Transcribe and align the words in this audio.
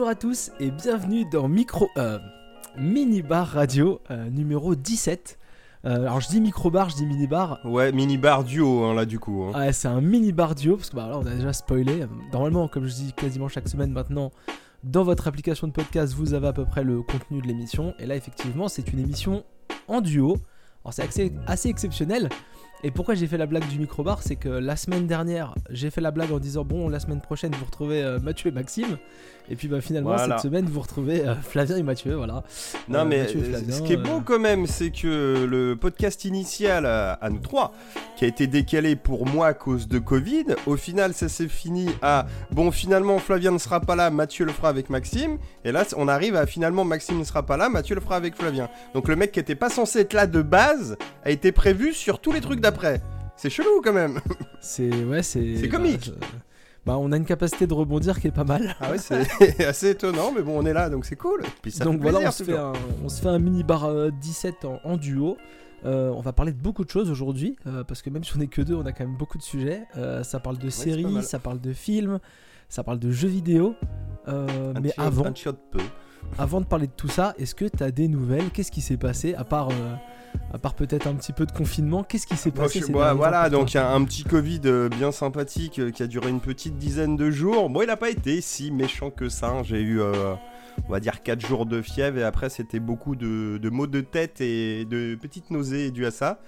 Bonjour 0.00 0.12
à 0.12 0.14
tous 0.14 0.50
et 0.58 0.70
bienvenue 0.70 1.26
dans 1.26 1.46
Micro 1.46 1.90
euh, 1.98 2.18
Mini 2.78 3.20
Bar 3.20 3.46
Radio 3.48 4.00
euh, 4.10 4.30
numéro 4.30 4.74
17. 4.74 5.38
Euh, 5.84 6.06
alors 6.06 6.22
je 6.22 6.28
dis 6.28 6.40
micro 6.40 6.70
bar, 6.70 6.88
je 6.88 6.96
dis 6.96 7.04
mini 7.04 7.26
bar. 7.26 7.60
Ouais, 7.66 7.92
mini 7.92 8.16
bar 8.16 8.42
duo 8.44 8.84
hein, 8.84 8.94
là 8.94 9.04
du 9.04 9.18
coup. 9.18 9.42
hein. 9.42 9.60
Ouais, 9.60 9.74
c'est 9.74 9.88
un 9.88 10.00
mini 10.00 10.32
bar 10.32 10.54
duo 10.54 10.78
parce 10.78 10.88
que 10.88 10.96
bah, 10.96 11.06
là 11.06 11.18
on 11.18 11.26
a 11.26 11.34
déjà 11.34 11.52
spoilé. 11.52 12.06
Normalement, 12.32 12.66
comme 12.66 12.86
je 12.86 12.94
dis 12.94 13.12
quasiment 13.12 13.48
chaque 13.48 13.68
semaine 13.68 13.92
maintenant, 13.92 14.32
dans 14.84 15.04
votre 15.04 15.28
application 15.28 15.66
de 15.66 15.72
podcast, 15.72 16.14
vous 16.14 16.32
avez 16.32 16.48
à 16.48 16.54
peu 16.54 16.64
près 16.64 16.82
le 16.82 17.02
contenu 17.02 17.42
de 17.42 17.46
l'émission. 17.46 17.92
Et 17.98 18.06
là, 18.06 18.16
effectivement, 18.16 18.68
c'est 18.68 18.94
une 18.94 19.00
émission 19.00 19.44
en 19.86 20.00
duo. 20.00 20.38
Alors 20.82 20.94
c'est 20.94 21.02
assez, 21.02 21.30
assez 21.46 21.68
exceptionnel. 21.68 22.30
Et 22.82 22.90
pourquoi 22.90 23.14
j'ai 23.14 23.26
fait 23.26 23.36
la 23.36 23.44
blague 23.44 23.68
du 23.68 23.78
micro-bar 23.78 24.22
C'est 24.22 24.36
que 24.36 24.48
la 24.48 24.74
semaine 24.74 25.06
dernière, 25.06 25.54
j'ai 25.68 25.90
fait 25.90 26.00
la 26.00 26.10
blague 26.10 26.32
en 26.32 26.38
disant 26.38 26.64
Bon, 26.64 26.88
la 26.88 26.98
semaine 26.98 27.20
prochaine, 27.20 27.52
vous 27.54 27.66
retrouvez 27.66 28.02
euh, 28.02 28.18
Mathieu 28.20 28.48
et 28.48 28.52
Maxime. 28.52 28.96
Et 29.48 29.56
puis 29.56 29.68
bah, 29.68 29.80
finalement, 29.80 30.10
Voilà. 30.10 30.36
cette 30.38 30.48
semaine, 30.48 30.66
vous 30.66 30.80
retrouvez 30.80 31.26
euh, 31.26 31.34
Flavien 31.36 31.76
et 31.76 31.82
Mathieu. 31.82 32.14
Voilà. 32.14 32.44
Non 32.88 33.00
Euh, 33.00 33.04
mais 33.04 33.20
euh, 33.20 33.42
Flavien, 33.42 33.72
ce 33.74 33.82
qui 33.82 33.92
est 33.94 33.96
beau 33.96 34.20
quand 34.24 34.38
même, 34.38 34.66
c'est 34.66 34.90
que 34.90 35.44
le 35.48 35.74
podcast 35.76 36.24
initial 36.24 36.86
à, 36.86 37.12
à 37.14 37.30
nous 37.30 37.38
trois, 37.40 37.72
qui 38.16 38.24
a 38.24 38.28
été 38.28 38.46
décalé 38.46 38.94
pour 38.96 39.26
moi 39.26 39.48
à 39.48 39.54
cause 39.54 39.88
de 39.88 39.98
Covid, 39.98 40.44
au 40.66 40.76
final 40.76 41.14
ça 41.14 41.28
s'est 41.28 41.48
fini 41.48 41.88
à 42.02 42.26
bon 42.52 42.70
finalement 42.70 43.18
Flavien 43.18 43.50
ne 43.50 43.58
sera 43.58 43.80
pas 43.80 43.96
là, 43.96 44.10
Mathieu 44.10 44.44
le 44.44 44.52
fera 44.52 44.68
avec 44.68 44.90
Maxime, 44.90 45.38
et 45.64 45.72
là 45.72 45.84
on 45.96 46.06
arrive 46.06 46.36
à 46.36 46.46
finalement 46.46 46.84
Maxime 46.84 47.18
ne 47.18 47.24
sera 47.24 47.44
pas 47.44 47.56
là, 47.56 47.68
Mathieu 47.68 47.94
le 47.94 48.00
fera 48.00 48.16
avec 48.16 48.36
Flavien. 48.36 48.68
Donc 48.94 49.08
le 49.08 49.16
mec 49.16 49.32
qui 49.32 49.40
était 49.40 49.54
pas 49.54 49.70
censé 49.70 50.00
être 50.00 50.12
là 50.12 50.26
de 50.26 50.42
base 50.42 50.96
a 51.24 51.30
été 51.30 51.50
prévu 51.50 51.92
sur 51.94 52.20
tous 52.20 52.32
les 52.32 52.40
trucs 52.40 52.60
d'après. 52.60 53.00
C'est 53.36 53.50
chelou 53.50 53.80
quand 53.82 53.94
même. 53.94 54.20
C'est 54.60 54.90
ouais, 55.04 55.22
c'est. 55.22 55.56
C'est 55.56 55.68
bah, 55.68 55.76
comique. 55.78 56.04
je- 56.04 56.10
Bah, 56.86 56.96
on 56.98 57.12
a 57.12 57.16
une 57.16 57.26
capacité 57.26 57.66
de 57.66 57.74
rebondir 57.74 58.18
qui 58.20 58.28
est 58.28 58.32
pas 58.32 58.44
mal. 58.44 58.74
Ah 58.80 58.90
ouais 58.90 58.98
c'est 58.98 59.64
assez 59.66 59.90
étonnant, 59.90 60.32
mais 60.34 60.42
bon 60.42 60.58
on 60.58 60.64
est 60.64 60.72
là 60.72 60.88
donc 60.88 61.04
c'est 61.04 61.16
cool. 61.16 61.42
Puis 61.62 61.72
ça 61.72 61.84
Donc 61.84 62.02
fait 62.02 62.10
voilà, 62.10 62.28
on 62.28 62.30
se, 62.32 62.42
fait 62.44 63.22
fait 63.22 63.28
un 63.28 63.38
mini 63.38 63.62
bar 63.64 63.84
euh, 63.84 64.10
17 64.20 64.64
en, 64.64 64.80
en 64.84 64.96
duo. 64.96 65.36
Euh, 65.84 66.10
on 66.10 66.20
va 66.20 66.32
parler 66.32 66.52
de 66.52 66.58
beaucoup 66.58 66.84
de 66.84 66.90
choses 66.90 67.10
aujourd'hui, 67.10 67.56
euh, 67.66 67.84
parce 67.84 68.02
que 68.02 68.10
même 68.10 68.24
si 68.24 68.36
on 68.36 68.40
est 68.40 68.48
que 68.48 68.62
deux, 68.62 68.74
on 68.74 68.84
a 68.84 68.92
quand 68.92 69.04
même 69.04 69.16
beaucoup 69.16 69.38
de 69.38 69.42
sujets. 69.42 69.82
Euh, 69.96 70.22
ça 70.22 70.38
parle 70.38 70.58
de 70.58 70.68
séries, 70.68 71.22
ça 71.22 71.38
parle 71.38 71.60
de 71.60 71.72
films, 71.72 72.18
ça 72.68 72.82
parle 72.82 72.98
de 72.98 73.10
jeux 73.10 73.28
vidéo. 73.28 73.74
Euh, 74.28 74.74
mais 74.80 74.92
avant, 74.98 75.32
peu. 75.70 75.78
avant 76.38 76.60
de 76.60 76.66
parler 76.66 76.86
de 76.86 76.92
tout 76.92 77.08
ça, 77.08 77.34
est-ce 77.38 77.54
que 77.54 77.64
tu 77.64 77.82
as 77.82 77.90
des 77.90 78.08
nouvelles? 78.08 78.50
Qu'est-ce 78.50 78.70
qui 78.70 78.82
s'est 78.82 78.98
passé 78.98 79.34
À 79.34 79.44
part, 79.44 79.70
euh, 79.70 79.94
à 80.52 80.58
part 80.58 80.74
peut-être 80.74 81.06
un 81.06 81.14
petit 81.14 81.32
peu 81.32 81.46
de 81.46 81.52
confinement, 81.52 82.02
qu'est-ce 82.02 82.26
qui 82.26 82.36
s'est 82.36 82.50
passé 82.50 82.80
voilà, 83.14 83.48
temps 83.50 83.58
donc 83.58 83.72
il 83.72 83.76
y 83.76 83.78
a 83.78 83.90
un 83.92 84.04
petit 84.04 84.24
Covid 84.24 84.60
euh, 84.64 84.88
bien 84.88 85.12
sympathique 85.12 85.78
euh, 85.78 85.90
qui 85.90 86.02
a 86.02 86.06
duré 86.06 86.28
une 86.28 86.40
petite 86.40 86.76
dizaine 86.76 87.16
de 87.16 87.30
jours. 87.30 87.70
Bon, 87.70 87.82
il 87.82 87.86
n'a 87.86 87.96
pas 87.96 88.10
été 88.10 88.40
si 88.40 88.70
méchant 88.70 89.10
que 89.10 89.28
ça. 89.28 89.50
hein. 89.50 89.62
J'ai 89.62 89.80
eu, 89.80 90.00
euh, 90.00 90.34
on 90.88 90.90
va 90.92 90.98
dire, 91.00 91.22
4 91.22 91.46
jours 91.46 91.66
de 91.66 91.82
fièvre 91.82 92.18
et 92.18 92.24
après, 92.24 92.50
c'était 92.50 92.80
beaucoup 92.80 93.14
de, 93.16 93.58
de 93.58 93.70
maux 93.70 93.86
de 93.86 94.00
tête 94.00 94.40
et 94.40 94.84
de 94.84 95.14
petites 95.14 95.50
nausées 95.50 95.90
dues 95.90 96.06
à 96.06 96.10
ça. 96.10 96.40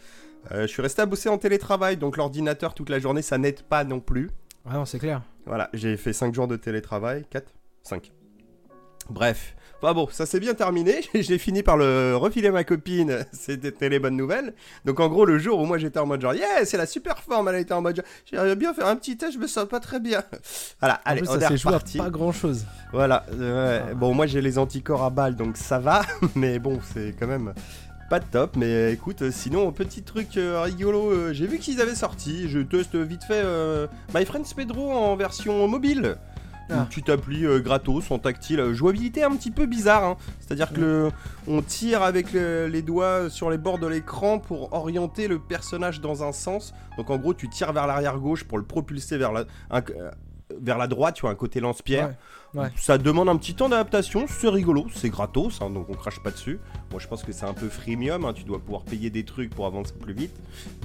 Euh, 0.51 0.63
je 0.63 0.67
suis 0.67 0.83
resté 0.83 1.03
à 1.03 1.07
bosser 1.07 1.29
en 1.29 1.39
télétravail, 1.39 1.97
donc 1.97 2.17
l'ordinateur 2.17 2.75
toute 2.75 2.91
la 2.91 2.99
journée, 2.99 3.23
ça 3.23 3.39
n'aide 3.39 3.63
pas 3.63 3.85
non 3.85 4.01
plus. 4.01 4.31
Ah 4.69 4.75
non, 4.75 4.85
c'est 4.85 4.99
clair. 4.99 5.23
Voilà, 5.47 5.71
j'ai 5.73 5.97
fait 5.97 6.13
5 6.13 6.35
jours 6.35 6.49
de 6.49 6.57
télétravail. 6.57 7.25
4 7.31 7.53
5. 7.85 8.11
Bref. 9.11 9.55
Enfin 9.83 9.95
bon, 9.95 10.07
ça 10.13 10.27
s'est 10.27 10.39
bien 10.39 10.55
terminé. 10.55 11.01
J'ai 11.15 11.39
fini 11.39 11.65
par 11.65 11.77
le 11.77 12.15
refiler 12.15 12.49
à 12.49 12.53
ma 12.53 12.63
copine. 12.63 13.27
C'était 13.33 13.89
les 13.89 13.99
bonnes 13.99 14.17
nouvelles. 14.17 14.55
Donc 14.85 15.01
en 15.01 15.09
gros, 15.09 15.25
le 15.25 15.39
jour 15.39 15.59
où 15.59 15.67
moi 15.67 15.77
j'étais 15.77 15.99
en 15.99 16.07
mode 16.07 16.21
genre, 16.21 16.35
yeah, 16.35 16.65
c'est 16.65 16.77
la 16.77 16.87
super 16.87 17.19
forme. 17.19 17.49
Elle 17.49 17.57
était 17.57 17.75
en 17.75 17.83
mode 17.83 17.97
genre, 17.97 18.05
j'aimerais 18.31 18.55
bien 18.55 18.75
faire 18.75 18.87
un 18.87 18.95
petit 18.97 19.17
test, 19.17 19.35
je 19.35 19.39
me 19.39 19.47
sens 19.49 19.67
pas 19.69 19.81
très 19.81 19.99
bien. 19.99 20.23
Voilà, 20.81 21.01
En 21.05 21.11
allez, 21.11 21.21
plus, 21.23 21.31
on 21.31 21.41
ça 21.41 21.47
est 21.47 21.49
s'est 21.49 21.57
joué 21.57 21.73
à 21.73 21.77
reparti. 21.79 21.99
pas 21.99 22.11
grand 22.11 22.33
chose. 22.33 22.65
Voilà, 22.93 23.25
euh. 23.41 23.81
Ah. 23.91 23.95
bon, 23.95 24.15
moi 24.15 24.27
j'ai 24.27 24.41
les 24.41 24.59
anticorps 24.59 25.03
à 25.05 25.11
balles, 25.11 25.37
donc 25.37 25.57
ça 25.57 25.79
va. 25.79 26.03
Mais 26.35 26.59
bon, 26.59 26.79
c'est 26.95 27.15
quand 27.19 27.27
même 27.29 27.53
pas 28.11 28.21
top. 28.21 28.57
Mais 28.57 28.93
écoute, 28.93 29.23
euh, 29.23 29.31
sinon, 29.33 29.73
petit 29.73 30.03
truc 30.03 30.37
euh, 30.37 30.61
rigolo, 30.63 31.11
euh, 31.11 31.33
j'ai 31.33 31.47
vu 31.47 31.59
qu'ils 31.59 31.81
avaient 31.81 31.95
sorti. 31.95 32.49
Je 32.49 32.59
teste 32.61 32.95
vite 32.95 33.25
fait 33.25 33.41
euh, 33.43 33.87
My 34.15 34.25
Friends 34.27 34.53
Pedro 34.55 34.93
en 34.93 35.17
version 35.17 35.67
mobile. 35.67 36.17
Ah. 36.71 36.75
Une 36.75 36.87
petite 36.87 37.09
appli 37.09 37.45
euh, 37.45 37.61
gratos 37.61 38.11
en 38.11 38.19
tactile, 38.19 38.61
Euh, 38.61 38.73
jouabilité 38.75 39.23
un 39.25 39.31
petit 39.37 39.51
peu 39.51 39.67
bizarre. 39.67 40.05
hein. 40.05 40.17
C'est-à-dire 40.41 40.73
que 40.73 40.81
le- 40.81 41.11
on 41.47 41.61
tire 41.63 42.03
avec 42.03 42.33
le- 42.33 42.67
les 42.69 42.83
doigts 42.83 43.29
sur 43.31 43.51
les 43.51 43.59
bords 43.59 43.79
de 43.79 43.87
l'écran 43.87 44.39
pour 44.39 44.73
orienter 44.73 45.29
le 45.29 45.39
personnage 45.39 46.01
dans 46.01 46.23
un 46.23 46.33
sens. 46.33 46.73
Donc 46.97 47.11
en 47.11 47.19
gros, 47.19 47.35
tu 47.35 47.49
tires 47.49 47.73
vers 47.73 47.87
l'arrière 47.87 48.19
gauche 48.19 48.45
pour 48.45 48.59
le 48.59 48.65
propulser 48.65 49.19
vers 49.19 49.33
la, 49.33 49.45
un- 49.71 49.81
euh, 49.99 50.11
vers 50.61 50.79
la 50.79 50.87
droite, 50.87 51.15
tu 51.17 51.23
vois, 51.23 51.31
un 51.31 51.35
côté 51.35 51.61
lance-pierre. 51.61 52.09
Ouais. 52.09 52.17
Ouais. 52.55 52.69
Ça 52.77 52.99
demande 52.99 53.31
un 53.31 53.37
petit 53.37 53.55
temps 53.55 53.69
d'adaptation, 53.71 54.27
c'est 54.29 54.49
rigolo, 54.49 54.87
c'est 54.95 55.09
gratos, 55.09 55.63
hein, 55.63 55.71
donc 55.71 55.89
on 55.89 55.95
crache 55.95 56.21
pas 56.23 56.31
dessus. 56.31 56.59
Moi 56.91 57.01
je 57.01 57.09
pense 57.09 57.23
que 57.23 57.33
c'est 57.33 57.47
un 57.47 57.55
peu 57.55 57.69
freemium, 57.71 58.25
hein, 58.27 58.35
tu 58.35 58.45
dois 58.45 58.59
pouvoir 58.59 58.83
payer 58.83 59.09
des 59.09 59.25
trucs 59.25 59.55
pour 59.55 59.65
avancer 59.65 59.95
plus 59.99 60.13
vite, 60.13 60.35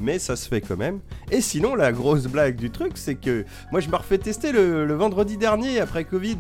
mais 0.01 0.17
ça 0.17 0.35
se 0.37 0.47
fait 0.47 0.61
quand 0.61 0.77
même. 0.77 1.01
Et 1.29 1.41
sinon, 1.41 1.75
la 1.75 1.91
grosse 1.91 2.27
blague 2.27 2.55
du 2.55 2.71
truc, 2.71 2.93
c'est 2.97 3.15
que 3.15 3.43
moi 3.71 3.81
je 3.81 3.89
me 3.89 3.95
refais 3.97 4.17
tester 4.17 4.53
le, 4.53 4.85
le 4.85 4.93
vendredi 4.93 5.35
dernier 5.37 5.79
après 5.81 6.05
Covid. 6.05 6.37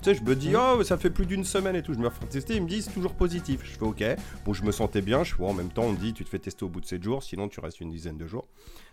Tu 0.00 0.10
sais, 0.10 0.14
je 0.14 0.22
me 0.22 0.36
dis, 0.36 0.50
Mhm. 0.50 0.60
oh, 0.78 0.82
ça 0.84 0.96
fait 0.96 1.10
plus 1.10 1.26
d'une 1.26 1.42
semaine 1.42 1.74
et 1.74 1.82
tout. 1.82 1.92
Je 1.92 1.98
me 1.98 2.06
refais 2.06 2.24
tester, 2.26 2.54
ils 2.54 2.62
me 2.62 2.68
disent 2.68 2.88
toujours 2.94 3.14
positif. 3.14 3.62
Je 3.64 3.70
fais, 3.76 3.82
ok. 3.84 4.04
Bon, 4.44 4.52
je 4.52 4.62
me 4.62 4.70
sentais 4.70 5.00
bien. 5.02 5.24
Je 5.24 5.34
fais, 5.34 5.42
en 5.42 5.52
même 5.54 5.70
temps, 5.70 5.82
on 5.82 5.92
me 5.92 5.96
dit, 5.98 6.12
tu 6.14 6.24
te 6.24 6.28
fais 6.30 6.38
tester 6.38 6.64
au 6.64 6.68
bout 6.68 6.80
de 6.80 6.86
7 6.86 7.02
jours, 7.02 7.24
sinon 7.24 7.48
tu 7.48 7.58
restes 7.58 7.80
une 7.80 7.90
dizaine 7.90 8.16
de 8.16 8.28
jours. 8.28 8.46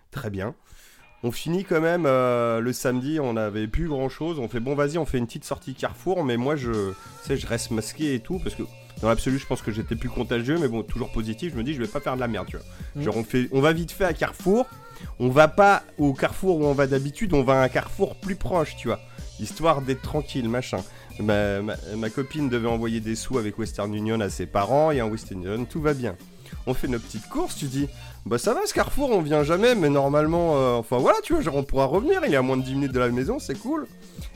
Très 0.10 0.32
bien. 0.32 0.56
On 1.26 1.32
finit 1.32 1.64
quand 1.66 1.82
même 1.82 2.06
euh, 2.06 2.60
le 2.60 2.72
samedi, 2.72 3.20
on 3.20 3.34
n'avait 3.34 3.66
plus 3.66 3.88
grand 3.88 4.10
chose. 4.10 4.38
On 4.38 4.48
fait 4.48 4.60
bon, 4.60 4.76
vas-y, 4.76 5.00
on 5.00 5.08
fait 5.08 5.18
une 5.18 5.26
petite 5.26 5.44
sortie 5.44 5.74
Carrefour, 5.74 6.24
mais 6.24 6.38
moi 6.38 6.56
je, 6.56 6.92
sais, 7.24 7.36
je 7.36 7.48
reste 7.48 7.72
masqué 7.72 8.14
et 8.14 8.20
tout 8.20 8.38
parce 8.38 8.54
que 8.54 8.62
dans 9.02 9.10
l'absolu, 9.10 9.40
je 9.40 9.48
pense 9.48 9.64
que 9.64 9.72
j'étais 9.72 9.96
plus 9.96 10.08
contagieux, 10.10 10.60
mais 10.62 10.68
bon, 10.68 10.84
toujours 10.84 11.12
positif. 11.12 11.54
Je 11.54 11.58
me 11.58 11.64
dis, 11.64 11.74
je 11.74 11.82
vais 11.82 11.88
pas 11.88 12.00
faire 12.00 12.14
de 12.14 12.20
la 12.20 12.28
merde, 12.28 12.46
tu 12.48 12.58
vois. 12.58 12.66
Mhm. 12.96 13.02
Genre, 13.02 13.18
on 13.18 13.24
fait, 13.24 13.50
on 13.52 13.60
va 13.60 13.74
vite 13.74 13.92
fait 13.92 14.06
à 14.06 14.14
Carrefour. 14.14 14.68
On 15.18 15.30
va 15.30 15.48
pas 15.48 15.82
au 15.98 16.14
Carrefour 16.14 16.60
où 16.60 16.66
on 16.66 16.74
va 16.74 16.86
d'habitude, 16.86 17.34
on 17.34 17.42
va 17.42 17.60
à 17.62 17.64
un 17.66 17.70
Carrefour 17.70 18.16
plus 18.18 18.36
proche, 18.36 18.76
tu 18.78 18.88
vois, 18.90 19.00
histoire 19.40 19.82
d'être 19.82 20.04
tranquille, 20.04 20.48
machin. 20.48 20.78
Ma, 21.20 21.62
ma- 21.62 21.76
ma 21.98 22.10
copine 22.12 22.50
devait 22.50 22.68
envoyer 22.68 23.00
des 23.00 23.16
sous 23.16 23.40
avec 23.40 23.58
Western 23.58 23.92
Union 23.96 24.20
à 24.20 24.30
ses 24.30 24.46
parents, 24.46 24.92
et 24.92 25.00
un 25.00 25.08
Western 25.08 25.42
Union, 25.44 25.66
tout 25.66 25.82
va 25.82 25.96
bien. 25.96 26.16
On 26.68 26.74
fait 26.74 26.88
nos 26.88 27.00
petites 27.00 27.28
courses, 27.30 27.56
tu 27.56 27.66
dis, 27.66 27.88
bah 28.26 28.38
ça 28.38 28.54
va 28.54 28.62
ce 28.66 28.74
Carrefour, 28.74 29.12
on 29.12 29.22
vient 29.22 29.44
jamais, 29.44 29.76
mais 29.76 29.90
normalement, 29.90 30.58
euh, 30.58 30.74
enfin 30.76 30.98
voilà, 30.98 31.18
tu 31.24 31.34
vois, 31.34 31.42
genre 31.42 31.56
on 31.56 31.64
pourra 31.64 31.86
revenir, 31.86 32.22
il 32.28 32.34
est 32.34 32.38
à 32.38 32.42
moins 32.42 32.58
de 32.58 32.64
10 32.64 32.74
minutes 32.76 32.92
de 32.92 33.00
la 33.00 33.10
maison, 33.10 33.40
c'est 33.40 33.58
cool. 33.60 33.88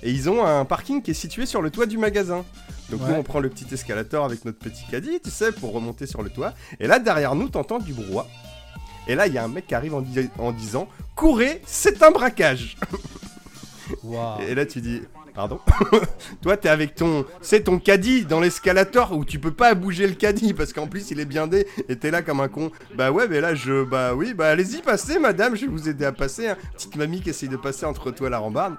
Et 0.03 0.11
ils 0.11 0.29
ont 0.29 0.45
un 0.45 0.65
parking 0.65 1.01
qui 1.01 1.11
est 1.11 1.15
situé 1.15 1.45
sur 1.45 1.61
le 1.61 1.71
toit 1.71 1.85
du 1.85 1.97
magasin. 1.97 2.45
Donc 2.89 3.01
nous 3.07 3.13
on 3.13 3.23
prend 3.23 3.39
le 3.39 3.49
petit 3.49 3.65
escalator 3.71 4.25
avec 4.25 4.45
notre 4.45 4.57
petit 4.59 4.83
caddie, 4.89 5.19
tu 5.23 5.29
sais, 5.29 5.51
pour 5.51 5.73
remonter 5.73 6.07
sur 6.07 6.23
le 6.23 6.29
toit. 6.29 6.53
Et 6.79 6.87
là 6.87 6.99
derrière 6.99 7.35
nous, 7.35 7.49
t'entends 7.49 7.79
du 7.79 7.93
brouhaha. 7.93 8.25
Et 9.07 9.15
là, 9.15 9.25
il 9.25 9.33
y 9.33 9.39
a 9.39 9.43
un 9.43 9.47
mec 9.47 9.65
qui 9.65 9.73
arrive 9.73 9.95
en, 9.95 10.01
dis- 10.01 10.29
en 10.37 10.51
disant 10.51 10.87
Courez, 11.15 11.61
c'est 11.65 12.03
un 12.03 12.11
braquage. 12.11 12.77
Et 14.47 14.53
là, 14.53 14.65
tu 14.67 14.81
dis 14.81 15.01
Pardon 15.33 15.59
Toi, 16.41 16.57
t'es 16.57 16.69
avec 16.69 16.95
ton. 16.95 17.25
C'est 17.41 17.61
ton 17.63 17.79
caddie 17.79 18.25
dans 18.25 18.39
l'escalator 18.39 19.13
où 19.15 19.23
tu 19.25 19.39
peux 19.39 19.51
pas 19.51 19.73
bouger 19.73 20.07
le 20.07 20.13
caddie 20.13 20.53
parce 20.53 20.73
qu'en 20.73 20.87
plus 20.87 21.11
il 21.11 21.19
est 21.19 21.25
blindé 21.25 21.67
et 21.87 21.95
t'es 21.95 22.11
là 22.11 22.21
comme 22.21 22.39
un 22.39 22.47
con. 22.47 22.71
Bah 22.95 23.11
ouais, 23.11 23.27
mais 23.27 23.41
là 23.41 23.55
je. 23.55 23.83
Bah 23.83 24.13
oui, 24.15 24.33
bah 24.33 24.49
allez-y, 24.49 24.81
passez, 24.81 25.19
madame, 25.19 25.55
je 25.55 25.61
vais 25.61 25.71
vous 25.71 25.87
aider 25.87 26.05
à 26.05 26.11
passer. 26.11 26.47
hein. 26.47 26.57
Petite 26.73 26.95
mamie 26.95 27.21
qui 27.21 27.29
essaye 27.29 27.49
de 27.49 27.57
passer 27.57 27.85
entre 27.85 28.11
toi 28.11 28.27
et 28.27 28.31
la 28.31 28.39
rambarde. 28.39 28.75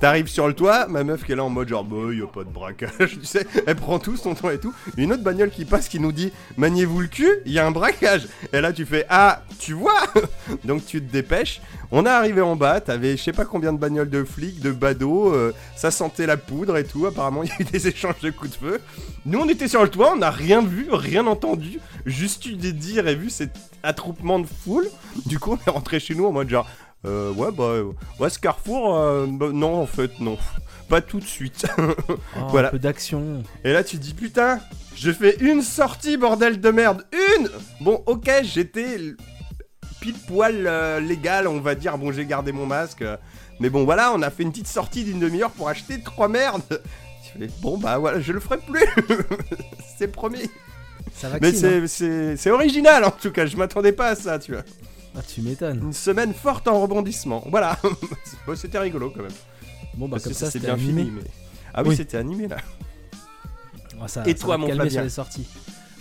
T'arrives 0.00 0.26
sur 0.26 0.48
le 0.48 0.54
toit, 0.54 0.88
ma 0.88 1.04
meuf 1.04 1.24
qui 1.24 1.32
est 1.32 1.36
là 1.36 1.44
en 1.44 1.50
mode 1.50 1.68
genre, 1.68 1.84
bah 1.84 2.12
y 2.12 2.20
a 2.20 2.26
pas 2.26 2.42
de 2.42 2.50
braquage, 2.50 3.16
tu 3.20 3.24
sais, 3.24 3.46
elle 3.64 3.76
prend 3.76 4.00
tout 4.00 4.16
son 4.16 4.34
temps 4.34 4.50
et 4.50 4.58
tout. 4.58 4.74
Une 4.96 5.12
autre 5.12 5.22
bagnole 5.22 5.50
qui 5.50 5.64
passe 5.64 5.88
qui 5.88 6.00
nous 6.00 6.10
dit, 6.10 6.32
maniez-vous 6.56 7.00
le 7.00 7.06
cul, 7.06 7.30
il 7.46 7.52
y 7.52 7.60
a 7.60 7.66
un 7.66 7.70
braquage. 7.70 8.26
Et 8.52 8.60
là 8.60 8.72
tu 8.72 8.84
fais, 8.86 9.06
ah, 9.08 9.42
tu 9.60 9.72
vois 9.72 10.00
Donc 10.64 10.84
tu 10.84 11.00
te 11.00 11.10
dépêches. 11.12 11.60
On 11.92 12.06
est 12.06 12.10
arrivé 12.10 12.40
en 12.40 12.56
bas, 12.56 12.80
t'avais 12.80 13.16
je 13.16 13.22
sais 13.22 13.32
pas 13.32 13.44
combien 13.44 13.72
de 13.72 13.78
bagnoles 13.78 14.10
de 14.10 14.24
flics, 14.24 14.58
de 14.60 14.72
badauds, 14.72 15.32
euh, 15.32 15.52
ça 15.76 15.92
sentait 15.94 16.26
la 16.26 16.36
poudre 16.36 16.76
et 16.76 16.84
tout. 16.84 17.06
Apparemment, 17.06 17.42
il 17.44 17.48
y 17.48 17.52
a 17.52 17.60
eu 17.60 17.64
des 17.64 17.88
échanges 17.88 18.20
de 18.20 18.30
coups 18.30 18.52
de 18.52 18.56
feu. 18.56 18.80
Nous, 19.26 19.38
on 19.38 19.48
était 19.48 19.68
sur 19.68 19.82
le 19.82 19.88
toit, 19.88 20.12
on 20.12 20.16
n'a 20.18 20.30
rien 20.30 20.62
vu, 20.62 20.88
rien 20.90 21.26
entendu, 21.26 21.80
juste 22.04 22.46
eu 22.46 22.56
des 22.56 22.72
dires 22.72 23.08
et 23.08 23.14
vu 23.14 23.30
cet 23.30 23.56
attroupement 23.82 24.38
de 24.38 24.46
foule. 24.46 24.88
Du 25.26 25.38
coup, 25.38 25.52
on 25.52 25.70
est 25.70 25.72
rentré 25.72 26.00
chez 26.00 26.14
nous 26.14 26.26
en 26.26 26.32
mode 26.32 26.48
genre, 26.48 26.68
euh, 27.06 27.32
ouais, 27.32 27.50
bah, 27.52 27.64
euh, 27.64 27.92
ouais, 28.18 28.30
ce 28.30 28.38
carrefour, 28.38 28.96
euh, 28.96 29.26
bah, 29.28 29.48
non, 29.52 29.80
en 29.82 29.86
fait, 29.86 30.20
non. 30.20 30.38
Pas 30.88 31.00
tout 31.00 31.20
de 31.20 31.24
suite. 31.24 31.66
Oh, 32.36 32.46
voilà. 32.50 32.68
Un 32.68 32.72
peu 32.72 32.78
d'action. 32.78 33.42
Et 33.62 33.72
là, 33.72 33.84
tu 33.84 33.96
te 33.96 34.02
dis, 34.02 34.12
putain, 34.12 34.58
je 34.96 35.12
fais 35.12 35.36
une 35.40 35.62
sortie, 35.62 36.16
bordel 36.16 36.60
de 36.60 36.70
merde. 36.70 37.06
Une 37.38 37.48
Bon, 37.80 38.02
ok, 38.06 38.28
j'étais 38.42 38.98
pile 40.00 40.14
poil 40.26 40.66
euh, 40.66 41.00
légal, 41.00 41.46
on 41.46 41.60
va 41.60 41.74
dire. 41.74 41.96
Bon, 41.96 42.12
j'ai 42.12 42.26
gardé 42.26 42.52
mon 42.52 42.66
masque. 42.66 43.04
Mais 43.64 43.70
bon, 43.70 43.84
voilà, 43.86 44.12
on 44.14 44.20
a 44.20 44.28
fait 44.28 44.42
une 44.42 44.50
petite 44.50 44.66
sortie 44.68 45.04
d'une 45.04 45.18
demi-heure 45.20 45.50
pour 45.50 45.70
acheter 45.70 45.98
trois 46.02 46.28
merdes. 46.28 46.60
Tu 47.24 47.38
fais, 47.38 47.48
bon, 47.62 47.78
bah 47.78 47.96
voilà, 47.96 48.20
je 48.20 48.30
le 48.34 48.38
ferai 48.40 48.58
plus. 48.58 48.84
c'est 49.98 50.08
promis. 50.08 50.50
Ça 51.14 51.28
Mais 51.40 51.50
vaccine. 51.50 51.66
hein. 51.66 52.34
c'est- 52.36 52.50
original 52.50 53.04
en 53.04 53.10
tout 53.10 53.30
cas, 53.30 53.46
je 53.46 53.56
m'attendais 53.56 53.92
pas 53.92 54.08
à 54.08 54.14
ça, 54.16 54.38
tu 54.38 54.52
vois. 54.52 54.64
Ah, 55.16 55.20
tu 55.26 55.40
m'étonnes. 55.40 55.80
Une 55.82 55.92
semaine 55.94 56.34
forte 56.34 56.68
en 56.68 56.78
rebondissement. 56.82 57.42
Voilà. 57.48 57.78
C'était 58.54 58.78
rigolo 58.80 59.10
quand 59.16 59.22
même. 59.22 59.32
Bon, 59.94 60.06
bah, 60.08 60.16
Parce 60.16 60.24
comme 60.24 60.32
que 60.34 60.38
ça, 60.38 60.50
c'est 60.50 60.58
bien 60.58 60.74
animé. 60.74 61.04
fini. 61.04 61.12
Mais... 61.16 61.30
Ah 61.72 61.82
oui, 61.84 61.88
Oui. 61.90 61.96
c'était 61.96 62.18
animé 62.18 62.48
là. 62.48 62.56
Ça- 64.08 64.24
Et 64.26 64.32
ça 64.32 64.38
toi, 64.44 64.56
va 64.56 64.58
mon 64.58 64.68
Fabien 64.68 64.90
sur 64.90 65.02
les 65.02 65.08
sorties. 65.08 65.46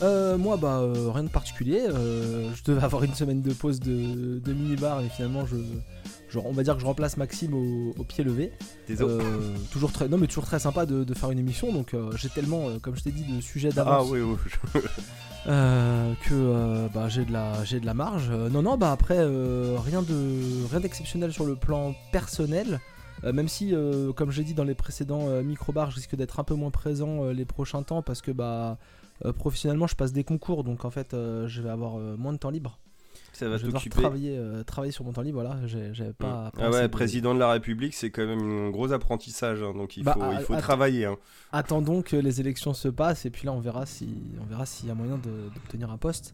Euh, 0.01 0.37
moi, 0.37 0.57
bah, 0.57 0.79
euh, 0.81 1.11
rien 1.13 1.23
de 1.23 1.29
particulier. 1.29 1.79
euh, 1.87 2.49
je 2.55 2.63
devais 2.69 2.83
avoir 2.83 3.03
une 3.03 3.13
semaine 3.13 3.41
de 3.41 3.53
pause 3.53 3.79
de, 3.79 3.89
rien 3.89 3.93
de 3.93 3.99
particulier. 3.99 4.33
euh, 4.33 4.33
je 4.33 4.33
devais 4.33 4.33
avoir 4.33 4.33
une 4.33 4.33
semaine 4.33 4.33
de 4.33 4.33
pause 4.33 4.39
de, 4.39 4.39
de 4.39 4.53
mini-bar 4.53 5.01
et 5.01 5.09
finalement, 5.09 5.45
je, 5.45 5.55
je- 6.33 6.39
on 6.39 6.51
va 6.51 6.63
dire 6.63 6.73
que 6.75 6.81
je 6.81 6.85
remplace 6.85 7.15
Maxime 7.17 7.53
au, 7.53 7.93
au 7.97 8.03
pied 8.03 8.23
levé. 8.23 8.51
Désolé. 8.87 9.23
Euh, 9.23 9.55
toujours 9.71 9.91
très, 9.91 10.07
non 10.09 10.17
mais 10.17 10.27
toujours 10.27 10.45
très 10.45 10.59
sympa 10.59 10.85
de, 10.85 11.03
de 11.03 11.13
faire 11.13 11.31
une 11.31 11.39
émission. 11.39 11.71
Donc 11.71 11.93
euh, 11.93 12.11
j'ai 12.17 12.29
tellement, 12.29 12.67
euh, 12.69 12.79
comme 12.79 12.95
je 12.95 13.03
t'ai 13.03 13.11
dit, 13.11 13.23
de 13.23 13.39
sujets 13.41 13.69
ah 13.71 13.75
d'avance 13.75 14.09
oui, 14.09 14.19
oui. 14.21 14.35
je- 14.73 14.79
euh, 15.47 16.13
que 16.27 16.87
bah, 16.93 17.09
j'ai 17.09 17.25
de 17.25 17.31
la 17.31 17.63
j'ai 17.63 17.79
de 17.79 17.85
la 17.85 17.93
marge. 17.93 18.29
Non 18.31 18.61
non 18.61 18.77
bah 18.77 18.91
après 18.91 19.19
rien 19.19 20.01
de 20.01 20.65
rien 20.71 20.79
d'exceptionnel 20.79 21.31
sur 21.31 21.45
le 21.45 21.55
plan 21.55 21.93
personnel. 22.11 22.79
Même 23.23 23.47
si 23.47 23.73
comme 24.15 24.31
j'ai 24.31 24.43
dit 24.43 24.53
dans 24.53 24.65
les 24.65 24.75
précédents 24.75 25.27
micro-bars, 25.43 25.91
je 25.91 25.95
risque 25.95 26.15
d'être 26.15 26.39
un 26.39 26.43
peu 26.43 26.55
moins 26.55 26.71
présent 26.71 27.25
les 27.29 27.45
prochains 27.45 27.81
temps 27.83 28.01
parce 28.01 28.21
que 28.21 28.31
bah 28.31 28.77
professionnellement 29.37 29.87
je 29.87 29.95
passe 29.95 30.11
des 30.11 30.25
concours 30.25 30.65
donc 30.65 30.83
en 30.83 30.89
fait 30.89 31.11
je 31.13 31.61
vais 31.61 31.69
avoir 31.69 31.93
moins 32.17 32.33
de 32.33 32.37
temps 32.37 32.49
libre. 32.49 32.79
Ça 33.33 33.49
va 33.49 33.57
je 33.57 33.61
vais 33.61 33.65
devoir 33.67 33.81
t'occuper. 33.83 34.01
travailler 34.01 34.37
euh, 34.37 34.63
travailler 34.63 34.91
sur 34.91 35.03
mon 35.05 35.11
temps 35.11 35.21
libre 35.23 35.41
voilà, 35.41 35.59
j'avais 35.65 36.13
pas, 36.13 36.51
pas 36.51 36.63
Ah 36.65 36.69
ouais, 36.69 36.83
de- 36.83 36.87
président 36.87 37.33
de 37.33 37.39
la 37.39 37.51
République, 37.51 37.93
c'est 37.95 38.11
quand 38.11 38.25
même 38.25 38.67
un 38.67 38.69
gros 38.69 38.91
apprentissage, 38.93 39.61
hein, 39.63 39.73
donc 39.75 39.97
il 39.97 40.03
Bah, 40.03 40.13
faut, 40.13 40.21
à- 40.23 40.33
il 40.35 40.39
faut 40.41 40.55
travailler. 40.55 41.05
hein. 41.05 41.17
Attendons 41.51 42.01
que 42.03 42.15
les 42.15 42.39
élections 42.39 42.73
se 42.73 42.87
passent 42.87 43.25
et 43.25 43.29
puis 43.31 43.45
là 43.47 43.51
on 43.53 43.59
verra 43.59 43.85
si 43.85 44.07
on 44.41 44.45
verra 44.45 44.65
s'il 44.65 44.87
y 44.87 44.91
a 44.91 44.95
moyen 44.95 45.17
d'obtenir 45.17 45.89
un 45.91 45.97
poste. 45.97 46.33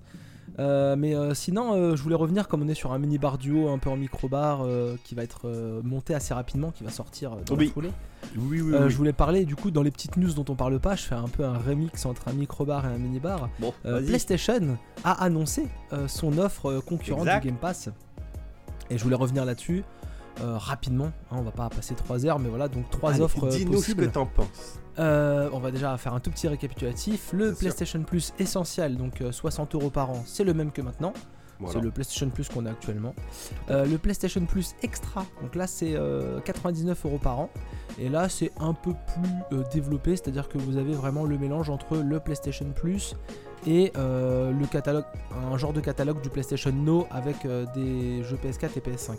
Euh, 0.59 0.95
mais 0.97 1.15
euh, 1.15 1.33
sinon, 1.33 1.73
euh, 1.73 1.95
je 1.95 2.03
voulais 2.03 2.15
revenir 2.15 2.47
comme 2.47 2.61
on 2.61 2.67
est 2.67 2.73
sur 2.73 2.91
un 2.91 3.00
mini 3.00 3.17
bar 3.17 3.38
duo 3.38 3.69
un 3.69 3.77
peu 3.77 3.89
en 3.89 3.95
micro 3.95 4.27
bar 4.27 4.65
qui 5.03 5.15
va 5.15 5.23
être 5.23 5.50
monté 5.83 6.13
assez 6.13 6.33
rapidement, 6.33 6.71
qui 6.71 6.83
va 6.83 6.91
sortir 6.91 7.31
dans 7.45 7.56
Oui. 7.56 7.67
la 7.67 7.71
foulée. 7.73 7.91
Oui, 8.38 8.61
oui, 8.61 8.73
oui. 8.77 8.89
Je 8.89 8.97
voulais 8.97 9.13
parler 9.13 9.45
du 9.45 9.56
coup 9.56 9.71
dans 9.71 9.81
les 9.83 9.91
petites 9.91 10.17
news 10.17 10.33
dont 10.33 10.45
on 10.50 10.56
parle 10.56 10.79
pas, 10.79 10.95
je 10.95 11.03
fais 11.03 11.15
un 11.15 11.27
peu 11.29 11.45
un 11.45 11.57
remix 11.57 12.06
entre 12.06 12.27
un 12.27 12.33
micro 12.33 12.65
bar 12.65 12.85
et 12.85 12.89
un 12.94 12.97
mini 12.97 13.19
bar. 13.19 13.50
Bon. 13.59 13.73
PlayStation 13.83 14.77
a 15.03 15.23
annoncé 15.23 15.67
son 16.07 16.38
offre 16.38 16.81
concurrente 16.85 17.27
Exact. 17.27 17.41
du 17.41 17.47
Game 17.50 17.57
Pass. 17.57 17.89
Et 18.89 18.97
je 18.97 19.03
voulais 19.03 19.15
revenir 19.15 19.45
là-dessus 19.45 19.83
euh, 20.41 20.57
rapidement. 20.57 21.12
hein, 21.31 21.38
on 21.38 21.41
va 21.41 21.51
pas 21.51 21.69
passer 21.69 21.95
3 21.95 22.25
heures, 22.25 22.39
mais 22.39 22.50
voilà, 22.50 22.68
donc 22.68 22.89
trois 22.89 23.12
Allez, 23.12 23.21
offres 23.21 23.45
euh, 23.45 23.50
Dis-nous 23.50 23.81
ce 23.81 23.94
que 23.94 24.06
t'en 24.06 24.25
penses. 24.25 24.80
Euh, 24.97 25.50
on 25.53 25.59
va 25.59 25.71
déjà 25.71 25.97
faire 25.97 26.13
un 26.13 26.19
tout 26.19 26.30
petit 26.31 26.47
récapitulatif. 26.47 27.30
Le 27.31 27.38
Bien 27.45 27.47
sûr. 27.50 27.57
PlayStation 27.59 28.03
Plus 28.03 28.33
essentiel, 28.39 28.97
donc 28.97 29.21
euh, 29.21 29.31
60 29.31 29.75
euros 29.75 29.89
par 29.89 30.09
an, 30.12 30.24
c'est 30.25 30.44
le 30.44 30.53
même 30.53 30.71
que 30.71 30.81
maintenant. 30.81 31.13
Voilà. 31.62 31.74
C'est 31.74 31.81
le 31.81 31.91
PlayStation 31.91 32.30
Plus 32.30 32.47
qu'on 32.47 32.65
a 32.65 32.71
actuellement. 32.71 33.13
Euh, 33.69 33.86
le 33.86 33.97
PlayStation 33.97 34.45
Plus 34.45 34.75
Extra, 34.81 35.25
donc 35.41 35.56
là 35.56 35.68
c'est 35.68 35.94
euh, 35.94 36.39
99 36.42 37.06
euros 37.06 37.18
par 37.18 37.38
an. 37.39 37.50
Et 37.97 38.07
là 38.07 38.30
c'est 38.30 38.51
un 38.62 38.74
peu 38.74 38.94
plus 38.94 39.57
euh, 39.57 39.63
développé, 39.71 40.15
c'est-à-dire 40.15 40.47
que 40.47 40.57
vous 40.57 40.77
avez 40.77 40.94
vraiment 40.94 41.25
le 41.25 41.38
mélange 41.38 41.69
entre 41.69 41.97
le 41.97 42.19
PlayStation 42.21 42.65
Plus 42.74 43.15
et 43.68 43.92
le 43.95 44.65
catalogue, 44.68 45.03
un 45.51 45.57
genre 45.57 45.74
de 45.74 45.81
catalogue 45.81 46.21
du 46.21 46.30
PlayStation 46.30 46.71
No 46.71 47.07
avec 47.12 47.45
des 47.75 48.24
jeux 48.24 48.38
PS4 48.38 48.69
et 48.77 48.80
PS5. 48.80 49.18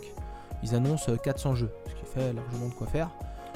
Ils 0.63 0.75
annoncent 0.75 1.11
euh, 1.11 1.17
400 1.17 1.55
jeux, 1.55 1.71
ce 1.87 1.93
qui 1.95 2.05
fait 2.05 2.33
largement 2.33 2.67
de 2.69 2.73
quoi 2.73 2.87
faire. 2.87 3.09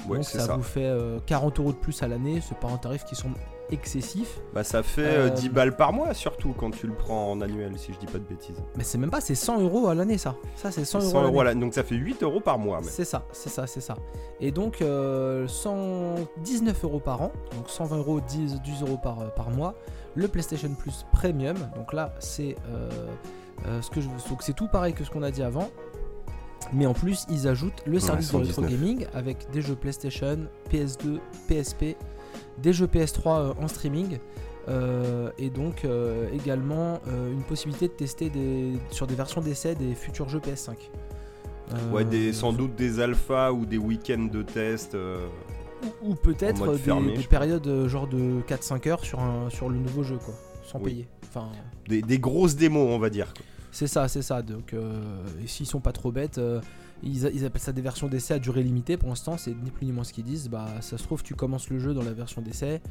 Ouais, 0.08 0.18
Donc 0.18 0.26
ça, 0.26 0.40
ça. 0.40 0.56
vous 0.56 0.64
fait 0.64 0.86
euh, 0.86 1.20
40 1.26 1.60
euros 1.60 1.72
de 1.72 1.78
plus 1.78 2.04
à 2.04 2.08
l'année, 2.08 2.42
c'est 2.48 2.58
pas 2.58 2.68
un 2.68 2.78
tarif 2.78 3.06
qui 3.06 3.16
semble 3.16 3.36
excessif. 3.72 4.40
Bah, 4.54 4.64
ça 4.64 4.84
fait 4.84 5.02
euh, 5.06 5.26
Euh, 5.28 5.30
10 5.30 5.50
balles 5.50 5.76
par 5.76 5.92
mois, 5.94 6.14
surtout 6.14 6.54
quand 6.56 6.70
tu 6.70 6.86
le 6.86 6.94
prends 6.94 7.32
en 7.32 7.42
annuel, 7.42 7.72
si 7.78 7.92
je 7.94 7.98
dis 7.98 8.06
pas 8.06 8.20
de 8.20 8.24
bêtises. 8.24 8.58
Mais 8.76 8.84
c'est 8.84 9.00
même 9.00 9.10
pas, 9.10 9.22
c'est 9.22 9.34
100 9.34 9.62
euros 9.62 9.88
à 9.88 9.96
l'année 9.96 10.20
ça. 10.20 10.36
Ça 10.56 10.70
c'est 10.72 10.86
100, 10.86 11.02
100 11.02 11.24
euros 11.24 11.42
à 11.42 11.44
l'année. 11.46 11.62
Donc 11.62 11.74
ça 11.74 11.84
fait 11.84 11.96
8 11.96 12.22
euros 12.22 12.40
par 12.42 12.60
mois. 12.60 12.82
C'est 12.84 13.06
ça, 13.06 13.24
c'est 13.32 13.50
ça, 13.50 13.66
c'est 13.66 13.82
ça. 13.82 13.96
Et 14.40 14.52
donc 14.52 14.82
euh, 14.84 15.48
119 15.48 16.84
euros 16.84 17.00
par 17.00 17.22
an, 17.24 17.32
donc 17.56 17.70
120 17.70 17.98
euros, 17.98 18.20
10, 18.22 18.62
10 18.62 18.82
euros 18.84 18.98
par, 19.02 19.22
euh, 19.22 19.28
par 19.30 19.50
mois. 19.50 19.74
Le 20.14 20.28
PlayStation 20.28 20.70
Plus 20.76 21.06
Premium, 21.12 21.58
donc 21.76 21.92
là 21.94 22.14
c'est 22.20 22.56
euh, 22.70 22.90
euh, 23.68 23.82
ce 23.82 23.90
que 23.90 24.00
je 24.00 24.08
donc 24.08 24.42
c'est 24.44 24.54
tout 24.54 24.68
pareil 24.68 24.94
que 24.94 25.04
ce 25.04 25.10
qu'on 25.10 25.24
a 25.24 25.32
dit 25.32 25.44
avant. 25.44 25.70
Mais 26.74 26.86
en 26.86 26.94
plus, 26.94 27.26
ils 27.30 27.48
ajoutent 27.48 27.84
le 27.86 28.00
service 28.00 28.32
de 28.32 28.38
rétro 28.38 28.54
119. 28.64 28.72
gaming 28.80 29.06
avec 29.14 29.50
des 29.52 29.62
jeux 29.62 29.76
PlayStation, 29.76 30.38
PS2, 30.72 31.20
PSP, 31.48 31.96
des 32.62 32.74
jeux 32.74 32.88
PS3 32.88 33.28
euh, 33.40 33.54
en 33.62 33.68
streaming. 33.68 34.18
euh, 34.68 35.30
et 35.38 35.50
donc 35.52 35.86
euh, 35.86 36.28
également 36.34 37.00
euh, 37.08 37.32
une 37.32 37.44
possibilité 37.44 37.88
de 37.88 37.94
tester 37.94 38.30
des, 38.32 38.74
sur 38.90 39.06
des 39.08 39.14
versions 39.16 39.42
d'essai 39.42 39.76
des 39.76 39.94
futurs 39.94 40.28
jeux 40.28 40.40
PS5. 40.40 40.72
Euh, 41.74 41.92
Ouais, 41.92 42.04
des, 42.06 42.34
sans 42.34 42.52
doute 42.54 42.76
des 42.76 43.00
alphas 43.00 43.52
ou 43.52 43.66
des 43.66 43.78
week-ends 43.78 44.28
de 44.32 44.42
test. 44.42 44.96
ou, 46.04 46.10
ou 46.12 46.16
peut-être 46.16 46.72
des, 46.72 46.78
fermé, 46.80 47.14
des 47.16 47.22
je 47.22 47.28
périodes 47.28 47.88
genre 47.88 48.08
de 48.08 48.42
4-5 48.48 48.90
heures 48.90 49.04
sur, 49.04 49.20
un, 49.20 49.50
sur 49.50 49.70
le 49.70 49.78
nouveau 49.78 50.04
jeu 50.04 50.18
quoi, 50.18 50.34
sans 50.64 50.80
Oui. 50.80 50.92
payer. 50.92 51.08
Enfin, 51.28 51.50
des, 51.88 52.02
des 52.02 52.18
grosses 52.20 52.56
démos, 52.56 52.88
on 52.92 52.98
va 53.00 53.10
dire. 53.10 53.34
quoi. 53.34 53.46
C'est 53.76 53.88
ça, 53.88 54.08
c'est 54.08 54.22
ça. 54.22 54.42
Donc, 54.42 54.74
euh, 54.74 55.02
et 55.44 55.48
s'ils 55.48 55.66
sont 55.66 55.82
pas 55.82 55.92
trop 55.92 56.10
bêtes, 56.10 56.38
euh, 56.38 56.62
ils, 57.04 57.26
appellent 57.26 57.62
ça 57.62 57.74
des 57.74 57.82
versions 57.82 58.08
d'essai 58.08 58.34
à 58.34 58.40
durée 58.40 58.64
limitée. 58.64 58.96
Pour 58.96 59.10
l'instant, 59.10 59.38
c'est 59.38 59.52
ni 59.52 59.70
plus 59.70 59.86
ni 59.86 59.92
moins 59.92 60.06
ce 60.06 60.14
qu'ils 60.14 60.24
disent. 60.24 60.48
Bah, 60.48 60.66
ça 60.80 60.98
se 60.98 61.04
trouve, 61.04 61.24
tu 61.24 61.36
commences 61.36 61.70
le 61.70 61.78
jeu 61.78 61.94
dans 61.94 62.02
la 62.02 62.14
version 62.14 62.42
d'essai, 62.42 62.82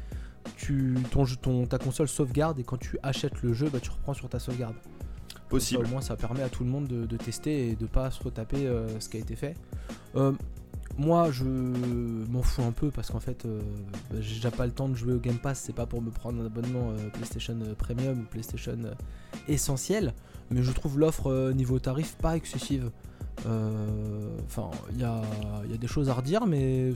tu, 0.57 0.95
ton, 1.09 1.65
ta 1.65 1.79
console 1.79 2.07
sauvegarde 2.07 2.59
et 2.59 2.63
quand 2.63 2.77
tu 2.77 2.99
achètes 3.01 3.41
le 3.41 3.51
jeu, 3.53 3.67
bah, 3.73 3.79
tu 3.81 3.89
reprends 3.89 4.13
sur 4.13 4.29
ta 4.29 4.37
sauvegarde. 4.37 4.75
Ça, 5.27 5.39
Possible. 5.49 5.85
au 5.85 5.89
moins, 5.89 6.01
ça 6.01 6.15
permet 6.15 6.43
à 6.43 6.49
tout 6.49 6.63
le 6.63 6.69
monde 6.69 6.85
de, 6.85 7.07
de 7.07 7.17
tester 7.17 7.69
et 7.69 7.75
de 7.75 7.87
pas 7.87 8.11
se 8.11 8.21
retaper 8.21 8.67
euh, 8.67 8.99
ce 8.99 9.09
qui 9.09 9.17
a 9.17 9.21
été 9.21 9.35
fait. 9.35 9.55
Euh, 10.15 10.33
moi, 10.99 11.31
je 11.31 11.45
m'en 11.45 12.43
fous 12.43 12.61
un 12.61 12.71
peu 12.71 12.91
parce 12.91 13.09
qu'en 13.09 13.19
fait, 13.19 13.47
bah, 14.11 14.17
j'ai 14.19 14.35
déjà 14.35 14.51
pas 14.51 14.67
le 14.67 14.71
temps 14.71 14.87
de 14.87 14.93
jouer 14.93 15.13
au 15.13 15.19
Game 15.19 15.39
Pass. 15.39 15.61
C'est 15.65 15.73
pas 15.73 15.87
pour 15.87 16.03
me 16.03 16.11
prendre 16.11 16.43
un 16.43 16.45
abonnement 16.45 16.93
PlayStation 17.11 17.57
Premium 17.75 18.19
ou 18.19 18.23
PlayStation 18.25 18.77
Essentiel, 19.47 20.13
mais 20.51 20.63
je 20.63 20.71
trouve 20.71 20.99
l'offre 20.99 21.31
euh, 21.31 21.53
niveau 21.53 21.79
tarif 21.79 22.15
pas 22.15 22.35
excessive. 22.35 22.91
Euh, 23.45 24.29
Enfin, 24.47 24.69
il 24.91 24.99
y 24.99 25.03
a, 25.03 25.21
il 25.65 25.71
y 25.71 25.73
a 25.73 25.77
des 25.77 25.87
choses 25.87 26.09
à 26.09 26.13
redire, 26.13 26.45
mais 26.45 26.93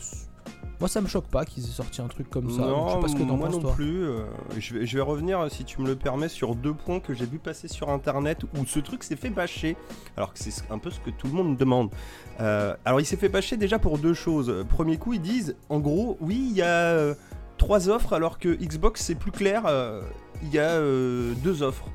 moi, 0.79 0.88
ça 0.88 1.01
me 1.01 1.08
choque 1.08 1.27
pas 1.27 1.44
qu'ils 1.46 1.63
aient 1.65 1.68
sorti 1.68 2.01
un 2.01 2.08
truc 2.08 2.29
comme 2.29 2.50
ça. 2.50 2.62
Non, 2.62 2.88
je 2.88 2.94
sais 2.94 3.00
pas 3.01 3.08
ce 3.10 3.15
que 3.15 3.24
t'en 3.24 3.36
moi 3.36 3.48
penses, 3.48 3.56
non 3.58 3.62
toi. 3.62 3.74
plus. 3.74 4.03
euh, 4.06 4.24
je, 4.58 4.75
vais, 4.75 4.86
je 4.86 4.96
vais 4.96 5.01
revenir, 5.03 5.39
euh, 5.39 5.50
si 5.50 5.65
tu 5.65 5.82
me 5.82 5.88
le 5.88 5.96
permets, 5.96 6.29
sur 6.29 6.56
deux 6.56 6.74
points 6.74 7.00
que 7.01 7.13
j'ai 7.13 7.25
vu 7.25 7.38
passer 7.39 7.68
sur 7.68 7.89
internet 7.89 8.44
où 8.58 8.65
ce 8.65 8.79
truc 8.79 9.03
s'est 9.03 9.15
fait 9.18 9.29
bâcher. 9.29 9.75
Alors 10.15 10.32
que 10.34 10.39
c'est 10.39 10.53
un 10.72 10.77
peu 10.77 10.89
ce 10.91 11.00
que 11.01 11.10
tout 11.10 11.27
le 11.27 11.34
monde 11.34 11.58
demande. 11.58 11.89
Euh, 12.39 12.75
alors 12.86 13.01
il 13.01 13.06
s'est 13.06 13.18
fait 13.18 13.29
bâcher 13.29 13.58
déjà 13.58 13.77
pour 13.79 13.98
deux 13.98 14.13
choses. 14.13 14.50
Euh, 14.50 14.63
Premier 14.63 14.98
coup, 14.98 15.13
ils 15.13 15.22
disent, 15.22 15.56
en 15.70 15.79
gros, 15.79 16.18
oui, 16.22 16.48
il 16.51 16.56
y 16.56 16.62
a 16.62 16.65
euh, 16.94 17.13
trois 17.58 17.89
offres 17.89 18.13
alors 18.13 18.39
que 18.39 18.50
Xbox 18.56 19.01
c'est 19.03 19.15
plus 19.15 19.32
clair. 19.32 19.63
euh, 19.65 20.01
Il 20.44 20.53
y 20.53 20.60
a 20.60 20.70
euh, 20.72 21.34
deux 21.44 21.62
offres. 21.63 21.86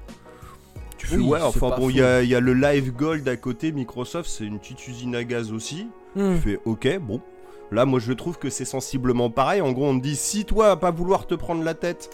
Tu 1.04 1.10
fais 1.10 1.16
Oui, 1.16 1.28
ouais, 1.28 1.40
enfin 1.42 1.76
bon, 1.76 1.90
il 1.90 1.96
y 1.96 2.02
a, 2.02 2.22
il 2.22 2.28
y 2.28 2.34
a 2.34 2.40
le 2.40 2.54
Live 2.54 2.92
Gold 2.92 3.28
à 3.28 3.36
côté, 3.36 3.72
Microsoft, 3.72 4.28
c'est 4.28 4.44
une 4.44 4.58
petite 4.58 4.86
usine 4.88 5.14
à 5.14 5.24
gaz 5.24 5.52
aussi. 5.52 5.86
Hmm. 6.16 6.36
Tu 6.36 6.40
fais 6.40 6.60
ok, 6.64 6.98
bon. 6.98 7.20
Là, 7.70 7.84
moi, 7.84 7.98
je 7.98 8.12
trouve 8.12 8.38
que 8.38 8.50
c'est 8.50 8.64
sensiblement 8.64 9.30
pareil. 9.30 9.60
En 9.60 9.72
gros, 9.72 9.86
on 9.86 9.94
me 9.94 10.00
dit 10.00 10.16
si 10.16 10.44
toi, 10.44 10.70
à 10.70 10.76
pas 10.76 10.90
vouloir 10.90 11.26
te 11.26 11.34
prendre 11.34 11.62
la 11.62 11.74
tête, 11.74 12.10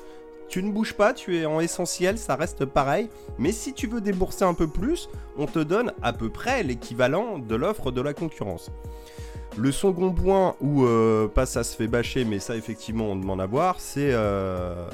tu 0.49 0.63
ne 0.63 0.73
bouges 0.73 0.95
pas, 0.95 1.15
tu 1.15 1.37
es 1.37 1.47
en 1.47 1.61
essentiel, 1.61 2.19
ça 2.19 2.35
reste 2.35 2.65
pareil. 2.65 3.09
Mais 3.39 3.53
si 3.53 3.73
tu 3.73 3.87
veux 3.87 4.01
débourser 4.01 4.45
un 4.45 4.55
peu 4.55 4.67
plus, 4.67 5.09
on 5.39 5.47
te 5.47 5.61
donne 5.61 5.93
à 6.03 6.13
peu 6.13 6.29
près 6.29 6.63
l'équivalent 6.63 7.39
de 7.39 7.55
l'offre 7.55 7.93
de 7.93 8.01
la 8.01 8.15
concurrence. 8.15 8.71
Le 9.57 9.73
second 9.73 10.13
point 10.13 10.57
où 10.61 10.85
euh, 10.85 11.29
pas 11.29 11.47
ça 11.47 11.65
se 11.65 11.77
fait 11.77 11.89
bâcher, 11.89 12.25
mais 12.25 12.39
ça 12.39 12.57
effectivement 12.57 13.07
on 13.07 13.17
demande 13.17 13.41
à 13.41 13.47
voir, 13.47 13.81
c'est 13.81 14.11
euh, 14.13 14.89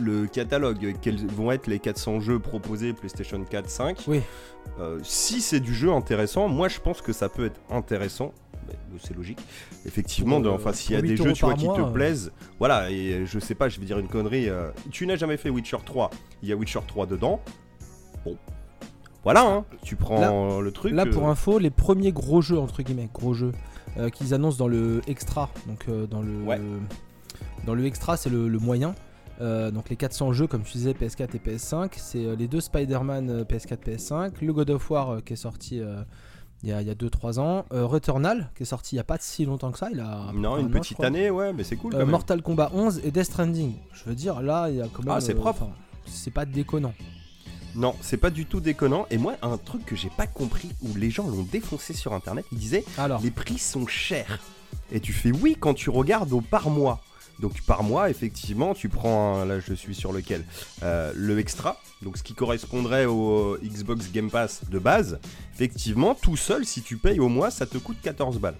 le 0.00 0.26
catalogue. 0.26 0.94
Quels 1.02 1.26
vont 1.26 1.50
être 1.52 1.66
les 1.66 1.78
400 1.78 2.20
jeux 2.20 2.38
proposés 2.38 2.92
PlayStation 2.92 3.42
4, 3.44 3.68
5 3.68 3.98
Oui. 4.08 4.20
Euh, 4.80 4.98
Si 5.02 5.40
c'est 5.40 5.60
du 5.60 5.74
jeu 5.74 5.92
intéressant, 5.92 6.48
moi 6.48 6.68
je 6.68 6.80
pense 6.80 7.00
que 7.00 7.12
ça 7.12 7.28
peut 7.28 7.46
être 7.46 7.60
intéressant. 7.70 8.32
Mais 8.68 8.74
C'est 9.02 9.16
logique. 9.16 9.38
Effectivement, 9.86 10.40
Pour, 10.42 10.50
euh, 10.52 10.54
enfin, 10.56 10.72
s'il 10.72 10.94
y 10.94 10.98
a 10.98 11.02
des 11.02 11.08
8 11.10 11.16
jeux 11.16 11.32
tu 11.32 11.44
vois, 11.44 11.54
qui 11.54 11.66
te 11.66 11.80
euh. 11.80 11.84
plaisent, 11.90 12.32
voilà, 12.58 12.90
et 12.90 13.24
je 13.24 13.38
sais 13.38 13.54
pas, 13.54 13.68
je 13.68 13.80
vais 13.80 13.86
dire 13.86 13.98
une 13.98 14.08
connerie. 14.08 14.48
euh, 14.48 14.70
tu 14.90 15.06
n'as 15.06 15.16
jamais 15.16 15.36
fait 15.38 15.48
Witcher 15.50 15.78
3, 15.84 16.10
il 16.42 16.48
y 16.48 16.52
a 16.52 16.56
Witcher 16.56 16.80
3 16.86 17.06
dedans. 17.06 17.40
Bon. 18.24 18.36
Voilà, 19.24 19.42
hein, 19.42 19.64
tu 19.82 19.96
prends 19.96 20.60
le 20.60 20.70
truc. 20.72 20.92
Là, 20.94 21.04
euh, 21.06 21.10
pour 21.12 21.28
info, 21.28 21.58
les 21.58 21.70
premiers 21.70 22.12
gros 22.12 22.40
jeux, 22.40 22.58
entre 22.58 22.82
guillemets, 22.82 23.08
gros 23.12 23.34
jeux, 23.34 23.52
euh, 23.98 24.10
qu'ils 24.10 24.32
annoncent 24.34 24.58
dans 24.58 24.68
le 24.68 25.00
extra, 25.06 25.50
donc 25.66 25.84
euh, 25.88 26.06
dans 26.06 26.22
le 26.22 26.42
Ouais. 26.44 26.60
dans 27.66 27.74
le 27.74 27.84
extra, 27.86 28.16
c'est 28.16 28.30
le, 28.30 28.48
le 28.48 28.58
moyen. 28.58 28.94
Euh, 29.40 29.70
donc 29.70 29.88
les 29.88 29.96
400 29.96 30.32
jeux, 30.32 30.46
comme 30.46 30.62
tu 30.62 30.72
disais, 30.72 30.92
PS4 30.92 31.28
et 31.36 31.38
PS5, 31.38 31.90
c'est 31.96 32.24
euh, 32.24 32.34
les 32.36 32.48
deux 32.48 32.60
Spider-Man 32.60 33.30
euh, 33.30 33.44
PS4, 33.44 33.78
PS5, 33.78 34.32
le 34.42 34.52
God 34.52 34.70
of 34.70 34.90
War 34.90 35.10
euh, 35.10 35.20
qui 35.20 35.34
est 35.34 35.36
sorti 35.36 35.80
euh, 35.80 36.02
il 36.64 36.70
y 36.70 36.72
a 36.72 36.82
2-3 36.82 37.38
ans, 37.38 37.64
euh, 37.72 37.86
Returnal 37.86 38.50
qui 38.56 38.64
est 38.64 38.66
sorti 38.66 38.96
il 38.96 38.98
y 38.98 39.00
a 39.00 39.04
pas 39.04 39.16
si 39.20 39.44
longtemps 39.44 39.70
que 39.70 39.78
ça, 39.78 39.90
il 39.92 40.00
a 40.00 40.32
Non, 40.34 40.54
un 40.54 40.58
une 40.58 40.66
an, 40.66 40.70
petite 40.70 40.98
année, 41.00 41.30
ouais, 41.30 41.52
mais 41.52 41.62
c'est 41.62 41.76
cool 41.76 41.94
Euh, 41.94 41.98
même. 41.98 42.10
Mortal 42.10 42.42
Kombat 42.42 42.72
11 42.74 43.02
et 43.04 43.12
Death 43.12 43.26
Stranding. 43.26 43.74
Je 43.92 44.04
veux 44.06 44.16
dire, 44.16 44.42
là, 44.42 44.68
il 44.68 44.76
y 44.76 44.80
a 44.82 44.88
quand 44.92 45.04
même. 45.04 45.14
Ah, 45.16 45.20
c'est 45.20 45.36
euh, 45.36 45.40
propre. 45.40 45.68
C'est 46.06 46.32
pas 46.32 46.44
déconnant. 46.44 46.94
Non, 47.76 47.94
c'est 48.00 48.16
pas 48.16 48.30
du 48.30 48.44
tout 48.46 48.60
déconnant. 48.60 49.06
Et 49.10 49.18
moi, 49.18 49.34
un 49.42 49.56
truc 49.56 49.84
que 49.86 49.94
j'ai 49.94 50.10
pas 50.10 50.26
compris, 50.26 50.70
où 50.82 50.96
les 50.96 51.10
gens 51.10 51.28
l'ont 51.28 51.44
défoncé 51.52 51.92
sur 51.94 52.12
internet, 52.12 52.44
ils 52.50 52.58
disaient 52.58 52.84
Alors, 52.96 53.20
les 53.22 53.30
prix 53.30 53.58
sont 53.58 53.86
chers. 53.86 54.40
Et 54.90 54.98
tu 54.98 55.12
fais 55.12 55.30
oui 55.30 55.56
quand 55.60 55.74
tu 55.74 55.90
regardes 55.90 56.32
au 56.32 56.40
par 56.40 56.70
mois. 56.70 57.00
Donc 57.40 57.60
par 57.62 57.82
mois, 57.84 58.10
effectivement, 58.10 58.74
tu 58.74 58.88
prends, 58.88 59.36
un- 59.38 59.44
là 59.44 59.60
je 59.60 59.72
suis 59.74 59.94
sur 59.94 60.12
lequel, 60.12 60.44
Euh, 60.82 61.12
le 61.14 61.38
extra, 61.38 61.80
donc 62.02 62.16
ce 62.18 62.22
qui 62.22 62.34
correspondrait 62.34 63.04
au 63.06 63.56
Xbox 63.62 64.10
Game 64.12 64.30
Pass 64.30 64.62
de 64.70 64.78
base. 64.78 65.18
Effectivement, 65.54 66.14
tout 66.14 66.36
seul, 66.36 66.64
si 66.64 66.82
tu 66.82 66.96
payes 66.96 67.20
au 67.20 67.28
mois, 67.28 67.50
ça 67.50 67.66
te 67.66 67.78
coûte 67.78 67.98
14 68.02 68.38
balles. 68.40 68.56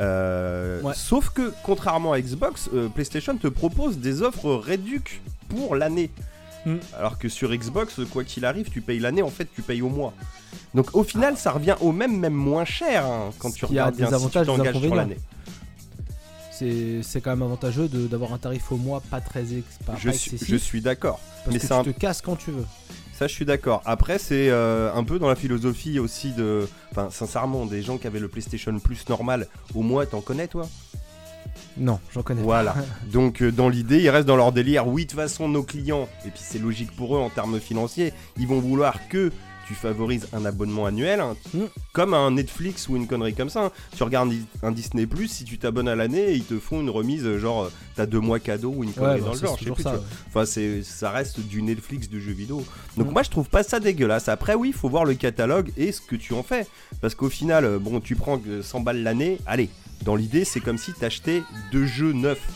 Euh, 0.00 0.80
Ouais. 0.82 0.94
Sauf 0.94 1.30
que, 1.30 1.52
contrairement 1.62 2.12
à 2.12 2.20
Xbox, 2.20 2.68
euh, 2.72 2.88
PlayStation 2.88 3.36
te 3.36 3.46
propose 3.48 3.98
des 3.98 4.22
offres 4.22 4.54
réduques 4.54 5.20
pour 5.48 5.76
l'année. 5.76 6.10
Mm. 6.64 6.76
Alors 6.96 7.18
que 7.18 7.28
sur 7.28 7.50
Xbox, 7.54 8.00
quoi 8.10 8.24
qu'il 8.24 8.44
arrive, 8.44 8.70
tu 8.70 8.80
payes 8.80 8.98
l'année, 9.00 9.22
en 9.22 9.30
fait, 9.30 9.48
tu 9.54 9.62
payes 9.62 9.82
au 9.82 9.88
mois. 9.88 10.14
Donc 10.74 10.94
au 10.94 11.02
final, 11.04 11.36
ça 11.36 11.50
revient 11.52 11.76
au 11.80 11.92
même, 11.92 12.18
même 12.18 12.32
moins 12.34 12.64
cher 12.64 13.04
hein, 13.06 13.30
quand 13.38 13.52
tu 13.52 13.64
regardes 13.64 13.94
des 13.96 13.98
bien 13.98 14.06
si 14.06 14.10
tu 14.12 14.14
avantages, 14.16 14.46
t'engages 14.46 14.72
sur 14.80 14.94
l'année. 14.94 15.18
C'est 17.02 17.20
quand 17.20 17.30
même 17.30 17.42
avantageux 17.42 17.88
de- 17.88 18.06
d'avoir 18.06 18.32
un 18.32 18.38
tarif 18.38 18.70
au 18.72 18.76
mois 18.76 19.00
pas 19.10 19.20
très 19.20 19.54
ex- 19.54 19.78
pas, 19.86 19.94
Je 19.98 20.08
pas 20.08 20.12
suis, 20.14 20.30
excessif. 20.34 20.48
je 20.48 20.56
suis 20.56 20.80
d'accord. 20.80 21.20
parce 21.44 21.48
mais 21.48 21.54
que 21.54 21.60
c'est 21.60 21.68
tu 21.68 21.72
un- 21.74 21.84
te 21.84 21.90
casses 21.90 22.20
quand 22.22 22.36
tu 22.36 22.50
veux. 22.50 22.64
Ça, 23.14 23.26
je 23.28 23.32
suis 23.34 23.44
d'accord. 23.44 23.82
Après, 23.84 24.18
c'est 24.18 24.48
euh, 24.50 24.92
un 24.94 25.04
peu 25.04 25.18
dans 25.18 25.28
la 25.28 25.36
philosophie 25.36 25.98
aussi 25.98 26.32
de. 26.32 26.66
Enfin, 26.90 27.08
sincèrement, 27.10 27.66
des 27.66 27.82
gens 27.82 27.98
qui 27.98 28.06
avaient 28.06 28.18
le 28.20 28.28
PlayStation 28.28 28.76
Plus 28.80 29.08
normal, 29.08 29.46
au 29.74 29.82
moins, 29.82 30.04
t'en 30.06 30.20
connais, 30.20 30.48
toi? 30.48 30.68
Non, 31.76 32.00
j'en 32.12 32.22
connais. 32.22 32.42
Voilà. 32.42 32.74
Donc, 33.12 33.42
euh, 33.42 33.50
dans 33.52 33.68
l'idée, 33.68 34.00
ils 34.00 34.10
restent 34.10 34.26
dans 34.28 34.36
leur 34.36 34.52
délire. 34.52 34.86
Oui, 34.88 35.04
de 35.04 35.10
toute 35.10 35.18
façon, 35.20 35.48
nos 35.48 35.62
clients, 35.62 36.08
et 36.26 36.30
puis 36.30 36.40
c'est 36.42 36.58
logique 36.58 36.90
pour 36.96 37.16
eux 37.16 37.20
en 37.20 37.30
termes 37.30 37.60
financiers, 37.60 38.12
ils 38.38 38.46
vont 38.46 38.60
vouloir 38.60 39.08
que 39.08 39.30
tu 39.72 39.78
favorises 39.80 40.28
un 40.34 40.44
abonnement 40.44 40.84
annuel, 40.86 41.20
hein, 41.20 41.34
Mm. 41.54 41.60
comme 41.92 42.12
un 42.14 42.30
Netflix 42.32 42.88
ou 42.88 42.96
une 42.96 43.06
connerie 43.06 43.34
comme 43.34 43.48
ça. 43.48 43.64
hein. 43.66 43.70
Tu 43.96 44.02
regardes 44.02 44.32
un 44.62 44.70
Disney 44.70 45.06
Plus, 45.06 45.28
si 45.28 45.44
tu 45.44 45.58
t'abonnes 45.58 45.88
à 45.88 45.94
l'année, 45.94 46.32
ils 46.34 46.44
te 46.44 46.58
font 46.58 46.80
une 46.80 46.90
remise, 46.90 47.24
euh, 47.24 47.38
genre, 47.38 47.64
euh, 47.64 47.68
t'as 47.96 48.06
deux 48.06 48.20
mois 48.20 48.38
cadeau 48.38 48.70
ou 48.76 48.84
une 48.84 48.90
Ouais, 48.90 48.94
connerie 48.96 49.20
bah, 49.20 49.26
dans 49.28 49.32
le 49.32 49.38
genre. 49.38 49.54
je 49.54 49.64
sais 49.64 49.70
toujours 49.70 49.74
plus, 49.76 49.82
ça. 49.84 49.94
ouais. 49.94 50.00
Enfin, 50.28 50.44
c'est, 50.44 50.82
ça 50.82 51.10
reste 51.10 51.40
du 51.40 51.62
Netflix 51.62 52.08
de 52.10 52.18
jeux 52.18 52.32
vidéo. 52.32 52.62
Donc 52.96 53.08
Mm. 53.08 53.12
moi, 53.12 53.22
je 53.22 53.30
trouve 53.30 53.48
pas 53.48 53.62
ça 53.62 53.80
dégueulasse. 53.80 54.28
Après, 54.28 54.54
oui, 54.54 54.72
faut 54.72 54.88
voir 54.88 55.04
le 55.04 55.14
catalogue 55.14 55.70
et 55.76 55.90
ce 55.92 56.00
que 56.00 56.16
tu 56.16 56.34
en 56.34 56.42
fais. 56.42 56.66
Parce 57.00 57.14
qu'au 57.14 57.30
final, 57.30 57.64
euh, 57.64 57.78
bon, 57.78 58.00
tu 58.00 58.14
prends 58.14 58.38
que 58.38 58.60
100 58.62 58.80
balles 58.80 59.02
l'année. 59.02 59.38
Allez, 59.46 59.70
dans 60.04 60.16
l'idée, 60.16 60.44
c'est 60.44 60.60
comme 60.60 60.78
si 60.78 60.92
t'achetais 60.92 61.42
deux 61.72 61.86
jeux 61.86 62.12
neufs. 62.12 62.46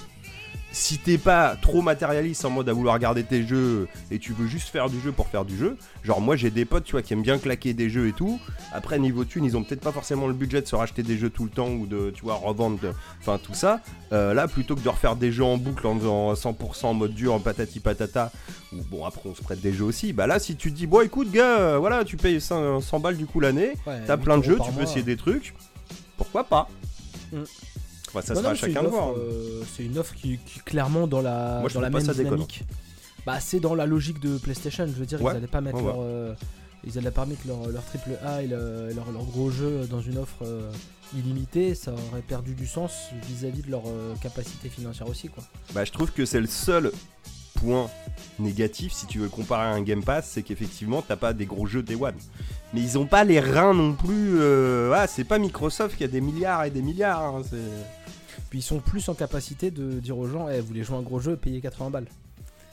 Si 0.79 0.99
t'es 0.99 1.17
pas 1.17 1.57
trop 1.63 1.81
matérialiste 1.81 2.45
en 2.45 2.51
mode 2.51 2.69
à 2.69 2.75
vouloir 2.75 2.99
garder 2.99 3.25
tes 3.25 3.47
jeux 3.47 3.89
et 4.11 4.19
tu 4.19 4.35
veux 4.35 4.47
juste 4.47 4.69
faire 4.69 4.91
du 4.91 5.01
jeu 5.01 5.11
pour 5.11 5.27
faire 5.27 5.47
du 5.47 5.57
jeu, 5.57 5.79
genre 6.05 6.21
moi 6.21 6.37
j'ai 6.37 6.51
des 6.51 6.67
potes 6.67 6.85
tu 6.85 6.93
vois 6.93 7.01
qui 7.01 7.15
aiment 7.15 7.23
bien 7.23 7.39
claquer 7.39 7.73
des 7.73 7.89
jeux 7.89 8.09
et 8.09 8.13
tout. 8.13 8.39
Après 8.75 8.99
niveau 8.99 9.25
thune 9.25 9.47
ils 9.47 9.57
ont 9.57 9.65
peut-être 9.65 9.81
pas 9.81 9.91
forcément 9.91 10.27
le 10.27 10.35
budget 10.35 10.61
de 10.61 10.67
se 10.67 10.77
racheter 10.77 11.03
des 11.03 11.17
jeux 11.17 11.31
tout 11.31 11.45
le 11.45 11.51
temps 11.51 11.71
ou 11.71 11.87
de 11.87 12.11
tu 12.15 12.25
vois 12.25 12.35
revendre, 12.35 12.79
enfin 13.21 13.39
tout 13.43 13.55
ça. 13.55 13.81
Euh, 14.13 14.35
là 14.35 14.49
plutôt 14.49 14.77
que 14.77 14.83
de 14.83 14.89
refaire 14.91 15.17
des 15.17 15.33
jeux 15.33 15.45
en 15.45 15.57
boucle 15.57 15.87
en 15.87 15.99
faisant 15.99 16.35
100% 16.35 16.85
en 16.85 16.95
mode 16.95 17.15
dur 17.15 17.33
en 17.33 17.41
patati 17.41 17.81
patata 17.81 18.31
ou 18.75 18.83
bon 18.91 19.07
après 19.07 19.23
on 19.25 19.35
se 19.35 19.41
prête 19.41 19.63
des 19.63 19.73
jeux 19.73 19.85
aussi. 19.85 20.13
Bah 20.13 20.27
là 20.27 20.39
si 20.39 20.57
tu 20.57 20.71
te 20.71 20.77
dis 20.77 20.87
bon 20.87 21.01
écoute 21.01 21.31
gars 21.33 21.59
euh, 21.59 21.79
voilà 21.79 22.05
tu 22.05 22.19
payes 22.19 22.39
100, 22.39 22.83
100 22.83 23.01
balles 23.01 23.17
du 23.17 23.25
coup 23.25 23.41
l'année, 23.41 23.73
Ouais, 23.87 24.03
t'as 24.07 24.17
8 24.19 24.23
plein 24.23 24.37
de 24.37 24.45
jeux, 24.45 24.59
tu 24.63 24.69
peux 24.69 24.75
mois. 24.75 24.83
essayer 24.83 25.03
des 25.03 25.17
trucs, 25.17 25.55
pourquoi 26.19 26.45
pas? 26.45 26.69
Mm. 27.33 27.45
Enfin, 28.19 28.27
ça 28.27 28.35
Non, 28.35 28.41
sera 28.41 28.49
non, 28.51 28.55
à 28.55 28.59
chacun 28.59 28.83
de 28.83 28.89
voir. 28.89 29.09
hein. 29.09 29.15
euh, 29.19 29.63
c'est 29.77 29.85
une 29.85 29.99
offre 29.99 30.15
qui, 30.15 30.39
qui 30.47 30.61
clairement 30.61 31.07
dans 31.07 31.21
la, 31.21 31.59
Moi, 31.61 31.69
je 31.69 31.75
dans 31.75 31.81
la 31.81 31.91
même 31.91 32.05
ça 32.05 32.15
dynamique. 32.15 32.63
Bah, 33.27 33.41
c'est 33.41 33.61
dans 33.61 33.75
la 33.75 33.87
logique 33.87 34.21
de 34.21 34.39
PlayStation. 34.39 34.87
Je 34.87 34.93
veux 34.93 35.07
dire, 35.07 35.21
Ouais, 35.23 35.33
ils 35.33 35.37
allaient 35.37 35.47
pas 35.47 35.61
mettre 35.61 35.77
ouais, 35.79 35.83
leur, 35.85 35.97
euh, 36.01 36.35
ils 36.85 36.97
allaient 36.99 37.11
pas 37.11 37.27
mettre 37.27 37.43
leur, 37.47 37.69
leur 37.69 37.85
triple 37.85 38.11
A 38.25 38.43
et 38.43 38.47
le- 38.47 38.93
leur, 38.95 39.11
leur 39.13 39.25
gros 39.25 39.51
jeu 39.51 39.87
dans 39.91 40.01
une 40.01 40.19
offre 40.19 40.43
euh, 40.43 40.71
illimitée. 41.17 41.75
Ça 41.75 41.93
aurait 41.93 42.23
perdu 42.23 42.55
du 42.55 42.67
sens 42.67 42.93
vis-à-vis 43.29 43.63
de 43.63 43.71
leur 43.71 43.83
euh, 43.87 44.15
capacité 44.23 44.69
financière 44.69 45.09
aussi, 45.09 45.29
quoi. 45.29 45.43
Bah, 45.75 45.85
je 45.85 45.91
trouve 45.93 46.13
que 46.13 46.25
c'est 46.25 46.41
le 46.41 46.47
seul 46.47 46.93
point 47.57 47.89
négatif 48.39 48.93
si 48.93 49.07
tu 49.07 49.19
veux 49.19 49.25
le 49.25 49.31
comparer 49.31 49.65
à 49.65 49.71
un 49.71 49.81
Game 49.83 50.05
Pass, 50.05 50.29
c'est 50.31 50.43
qu'effectivement 50.43 51.01
t'as 51.01 51.17
pas 51.17 51.33
des 51.33 51.47
gros 51.47 51.67
jeux 51.67 51.83
Day 51.83 51.95
One. 51.95 52.15
Mais 52.75 52.83
ils 52.83 52.99
ont 52.99 53.07
pas 53.07 53.25
les 53.25 53.41
reins 53.41 53.73
non 53.73 53.95
plus. 53.95 54.39
euh, 54.41 54.93
Ah, 54.95 55.07
c'est 55.07 55.25
pas 55.25 55.39
Microsoft 55.39 55.97
qui 55.97 56.05
a 56.05 56.09
des 56.09 56.21
milliards 56.21 56.65
et 56.65 56.71
des 56.71 56.83
milliards. 56.83 57.23
hein, 57.37 57.43
c'est- 57.49 57.57
Puis 58.51 58.61
ils 58.61 58.63
sont 58.63 58.79
plus 58.81 59.09
en 59.09 59.15
capacité 59.15 59.71
de 59.71 59.99
dire 60.01 60.17
aux 60.17 60.27
gens, 60.29 60.49
eh, 60.49 60.61
vous 60.61 60.67
voulez 60.69 60.85
jouer 60.85 60.97
un 60.97 61.03
gros 61.03 61.19
jeu, 61.21 61.37
payez 61.37 61.61
80 61.61 61.91
balles. 61.91 62.07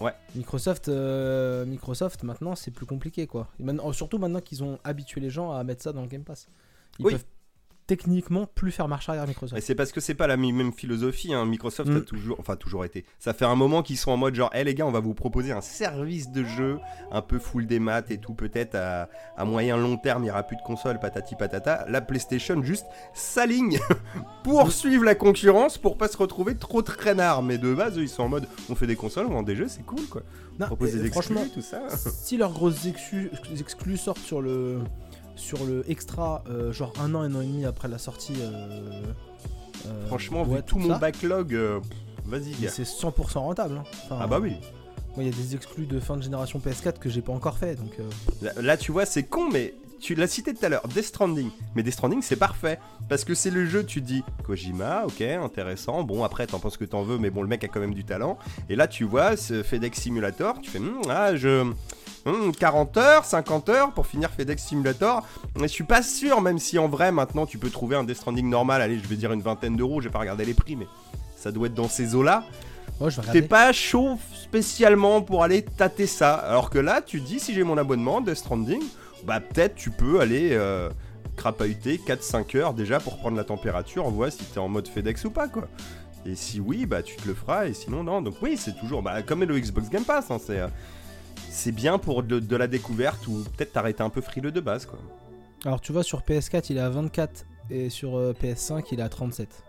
Ouais. 0.01 0.11
Microsoft, 0.35 0.89
euh, 0.89 1.65
Microsoft 1.65 2.23
maintenant 2.23 2.55
c'est 2.55 2.71
plus 2.71 2.85
compliqué 2.85 3.25
quoi. 3.27 3.47
Et 3.59 3.63
maintenant- 3.63 3.91
surtout 3.93 4.17
maintenant 4.17 4.41
qu'ils 4.41 4.63
ont 4.63 4.77
habitué 4.83 5.21
les 5.21 5.29
gens 5.29 5.51
à 5.51 5.63
mettre 5.63 5.81
ça 5.83 5.93
dans 5.93 6.01
le 6.01 6.07
Game 6.07 6.23
Pass. 6.23 6.47
Ils 6.99 7.05
Oui. 7.05 7.11
peuvent 7.13 7.25
techniquement 7.87 8.45
plus 8.55 8.71
faire 8.71 8.87
marche 8.87 9.09
arrière 9.09 9.27
Microsoft. 9.27 9.61
c'est 9.61 9.75
parce 9.75 9.91
que 9.91 9.99
c'est 9.99 10.13
pas 10.13 10.27
la 10.27 10.37
même 10.37 10.71
philosophie. 10.73 11.33
hein. 11.33 11.45
Microsoft 11.45 11.89
a 11.89 11.93
Mm. 11.93 12.05
toujours, 12.05 12.37
enfin 12.39 12.55
toujours 12.55 12.85
été. 12.85 13.05
Ça 13.19 13.33
fait 13.33 13.45
un 13.45 13.55
moment 13.55 13.83
qu'ils 13.83 13.97
sont 13.97 14.11
en 14.11 14.17
mode 14.17 14.35
genre, 14.35 14.49
hé 14.53 14.63
les 14.63 14.73
gars, 14.75 14.85
on 14.85 14.91
va 14.91 14.99
vous 15.01 15.13
proposer 15.13 15.51
un 15.51 15.61
service 15.61 16.31
de 16.31 16.43
jeu 16.43 16.79
un 17.11 17.21
peu 17.21 17.39
full 17.39 17.65
des 17.67 17.79
maths 17.79 18.11
et 18.11 18.17
tout. 18.17 18.33
Peut-être 18.33 18.75
à, 18.75 19.09
à 19.37 19.45
moyen 19.45 19.77
long 19.77 19.97
terme, 19.97 20.23
il 20.23 20.27
y 20.27 20.31
aura 20.31 20.43
plus 20.43 20.55
de 20.57 20.61
console, 20.61 20.99
patati 20.99 21.35
patata. 21.35 21.85
La 21.89 22.01
PlayStation 22.01 22.61
juste 22.63 22.85
s'aligne 23.13 23.79
pour 24.43 24.71
suivre 24.71 25.03
la 25.03 25.15
concurrence, 25.15 25.77
pour 25.77 25.97
pas 25.97 26.07
se 26.07 26.17
retrouver 26.17 26.55
trop 26.55 26.81
traînard. 26.81 27.43
Mais 27.43 27.57
de 27.57 27.73
base, 27.73 27.97
eux, 27.97 28.03
ils 28.03 28.09
sont 28.09 28.23
en 28.23 28.29
mode, 28.29 28.47
on 28.69 28.75
fait 28.75 28.87
des 28.87 28.95
consoles, 28.95 29.27
on 29.27 29.31
vend 29.33 29.43
des 29.43 29.55
jeux, 29.55 29.67
c'est 29.67 29.83
cool 29.85 30.05
quoi. 30.09 30.21
Non, 30.59 30.67
et 30.81 30.91
des 30.91 31.09
franchement, 31.09 31.41
exclus, 31.41 31.61
tout 31.61 31.67
ça. 31.67 31.81
si 31.89 32.37
leurs 32.37 32.53
grosses 32.53 32.85
exclus, 32.85 33.31
exclus 33.59 33.97
sortent 33.97 34.19
sur 34.19 34.39
le 34.41 34.79
sur 35.35 35.63
le 35.65 35.89
extra, 35.89 36.43
euh, 36.49 36.71
genre 36.71 36.93
un 36.99 37.13
an, 37.15 37.21
un 37.21 37.33
an 37.35 37.41
et 37.41 37.45
demi 37.45 37.65
après 37.65 37.87
la 37.87 37.97
sortie. 37.97 38.33
euh, 38.39 39.03
euh, 39.87 40.07
Franchement, 40.07 40.43
ouais, 40.43 40.57
vu 40.57 40.63
tout 40.63 40.75
tout 40.75 40.79
mon 40.79 40.89
ça, 40.93 40.99
backlog, 40.99 41.53
euh, 41.53 41.79
vas-y 42.25 42.53
c'est 42.69 42.83
100% 42.83 43.39
rentable. 43.39 43.77
hein. 43.77 43.83
Enfin, 44.05 44.17
Ah 44.21 44.27
bah 44.27 44.39
oui. 44.41 44.53
Moi, 45.15 45.23
il 45.23 45.25
y 45.25 45.29
a 45.29 45.35
des 45.35 45.55
exclus 45.55 45.85
de 45.85 45.99
fin 45.99 46.17
de 46.17 46.23
génération 46.23 46.59
PS4 46.59 46.97
que 46.97 47.07
j'ai 47.09 47.21
pas 47.21 47.33
encore 47.33 47.57
fait, 47.57 47.75
donc. 47.75 47.91
euh, 47.99 48.03
Là, 48.41 48.51
là, 48.61 48.77
tu 48.77 48.91
vois, 48.91 49.05
c'est 49.05 49.23
con, 49.23 49.47
mais 49.51 49.75
tu 50.03 50.15
l'as 50.15 50.27
cité 50.27 50.53
tout 50.53 50.65
à 50.65 50.69
l'heure, 50.69 50.85
Death 50.89 51.05
Stranding. 51.05 51.49
Mais 51.75 51.81
Death 51.83 51.93
Stranding, 51.93 52.21
c'est 52.21 52.35
parfait. 52.35 52.77
Parce 53.07 53.23
que 53.23 53.33
c'est 53.33 53.49
le 53.49 53.65
jeu, 53.65 53.85
tu 53.85 54.01
dis, 54.01 54.21
Kojima, 54.45 55.05
ok, 55.05 55.21
intéressant. 55.21 56.03
Bon, 56.03 56.23
après, 56.25 56.45
t'en 56.45 56.59
penses 56.59 56.75
que 56.75 56.83
t'en 56.83 57.03
veux, 57.03 57.17
mais 57.17 57.29
bon, 57.29 57.41
le 57.41 57.47
mec 57.47 57.63
a 57.63 57.69
quand 57.69 57.79
même 57.79 57.93
du 57.93 58.03
talent. 58.03 58.37
Et 58.69 58.75
là, 58.75 58.87
tu 58.87 59.05
vois, 59.05 59.37
ce 59.37 59.63
FedEx 59.63 59.97
Simulator, 60.01 60.59
tu 60.61 60.69
fais, 60.69 60.79
Hmm, 60.79 61.01
ah, 61.09 61.35
je. 61.37 61.63
hmm, 62.25 62.51
40 62.59 62.97
heures, 62.97 63.23
50 63.23 63.69
heures 63.69 63.93
pour 63.93 64.05
finir 64.05 64.29
FedEx 64.29 64.61
Simulator. 64.61 65.25
Mais 65.55 65.69
je 65.69 65.73
suis 65.73 65.85
pas 65.85 66.01
sûr, 66.03 66.41
même 66.41 66.59
si 66.59 66.77
en 66.77 66.89
vrai, 66.89 67.13
maintenant, 67.13 67.45
tu 67.45 67.57
peux 67.57 67.69
trouver 67.69 67.95
un 67.95 68.03
Death 68.03 68.17
Stranding 68.17 68.49
normal. 68.49 68.81
Allez, 68.81 68.99
je 68.99 69.07
vais 69.07 69.15
dire 69.15 69.31
une 69.31 69.41
vingtaine 69.41 69.77
d'euros, 69.77 70.01
j'ai 70.01 70.09
pas 70.09 70.19
regardé 70.19 70.43
les 70.43 70.53
prix, 70.53 70.75
mais 70.75 70.87
ça 71.37 71.51
doit 71.51 71.67
être 71.67 71.73
dans 71.75 71.87
ces 71.89 72.13
eaux-là. 72.13 72.43
Vais 72.99 73.31
T'es 73.31 73.41
pas 73.41 73.71
chaud 73.71 74.17
spécialement 74.33 75.21
pour 75.21 75.43
aller 75.43 75.63
tâter 75.63 76.07
ça. 76.07 76.35
Alors 76.35 76.69
que 76.69 76.79
là, 76.79 77.01
tu 77.01 77.21
dis, 77.21 77.39
si 77.39 77.53
j'ai 77.53 77.63
mon 77.63 77.77
abonnement 77.77 78.21
Death 78.21 78.35
Stranding, 78.35 78.83
bah 79.25 79.39
peut-être 79.39 79.75
tu 79.75 79.89
peux 79.89 80.19
aller 80.19 80.49
euh, 80.53 80.89
crapahuter 81.35 81.97
4-5 81.97 82.57
heures 82.57 82.73
déjà 82.73 82.99
pour 82.99 83.17
prendre 83.17 83.37
la 83.37 83.43
température, 83.43 84.05
on 84.05 84.11
voit 84.11 84.31
si 84.31 84.43
t'es 84.45 84.59
en 84.59 84.69
mode 84.69 84.87
FedEx 84.87 85.25
ou 85.25 85.31
pas, 85.31 85.47
quoi. 85.47 85.67
Et 86.25 86.35
si 86.35 86.59
oui, 86.59 86.85
bah 86.85 87.03
tu 87.03 87.15
te 87.17 87.27
le 87.27 87.33
feras, 87.33 87.67
et 87.67 87.73
sinon 87.73 88.03
non. 88.03 88.21
Donc 88.21 88.35
oui, 88.41 88.55
c'est 88.57 88.77
toujours 88.79 89.01
bah, 89.01 89.21
comme 89.23 89.43
le 89.43 89.59
Xbox 89.59 89.89
Game 89.89 90.05
Pass, 90.05 90.31
hein, 90.31 90.37
c'est... 90.43 90.59
euh, 90.59 90.67
c'est 91.49 91.71
bien 91.71 91.99
pour 91.99 92.23
de, 92.23 92.39
de 92.39 92.55
la 92.55 92.65
découverte 92.67 93.27
ou 93.27 93.43
peut-être 93.55 93.73
t'arrêter 93.73 94.01
un 94.01 94.09
peu 94.09 94.21
frileux 94.21 94.51
de 94.51 94.59
base 94.59 94.87
quoi. 94.87 94.97
Alors 95.65 95.81
tu 95.81 95.91
vois 95.91 96.01
sur 96.01 96.21
PS4 96.21 96.65
il 96.69 96.77
est 96.77 96.81
à 96.81 96.89
24 96.89 97.45
et 97.69 97.89
sur 97.89 98.17
euh, 98.17 98.33
PS5 98.33 98.85
il 98.91 98.99
est 98.99 99.03
à 99.03 99.09
37. 99.09 99.63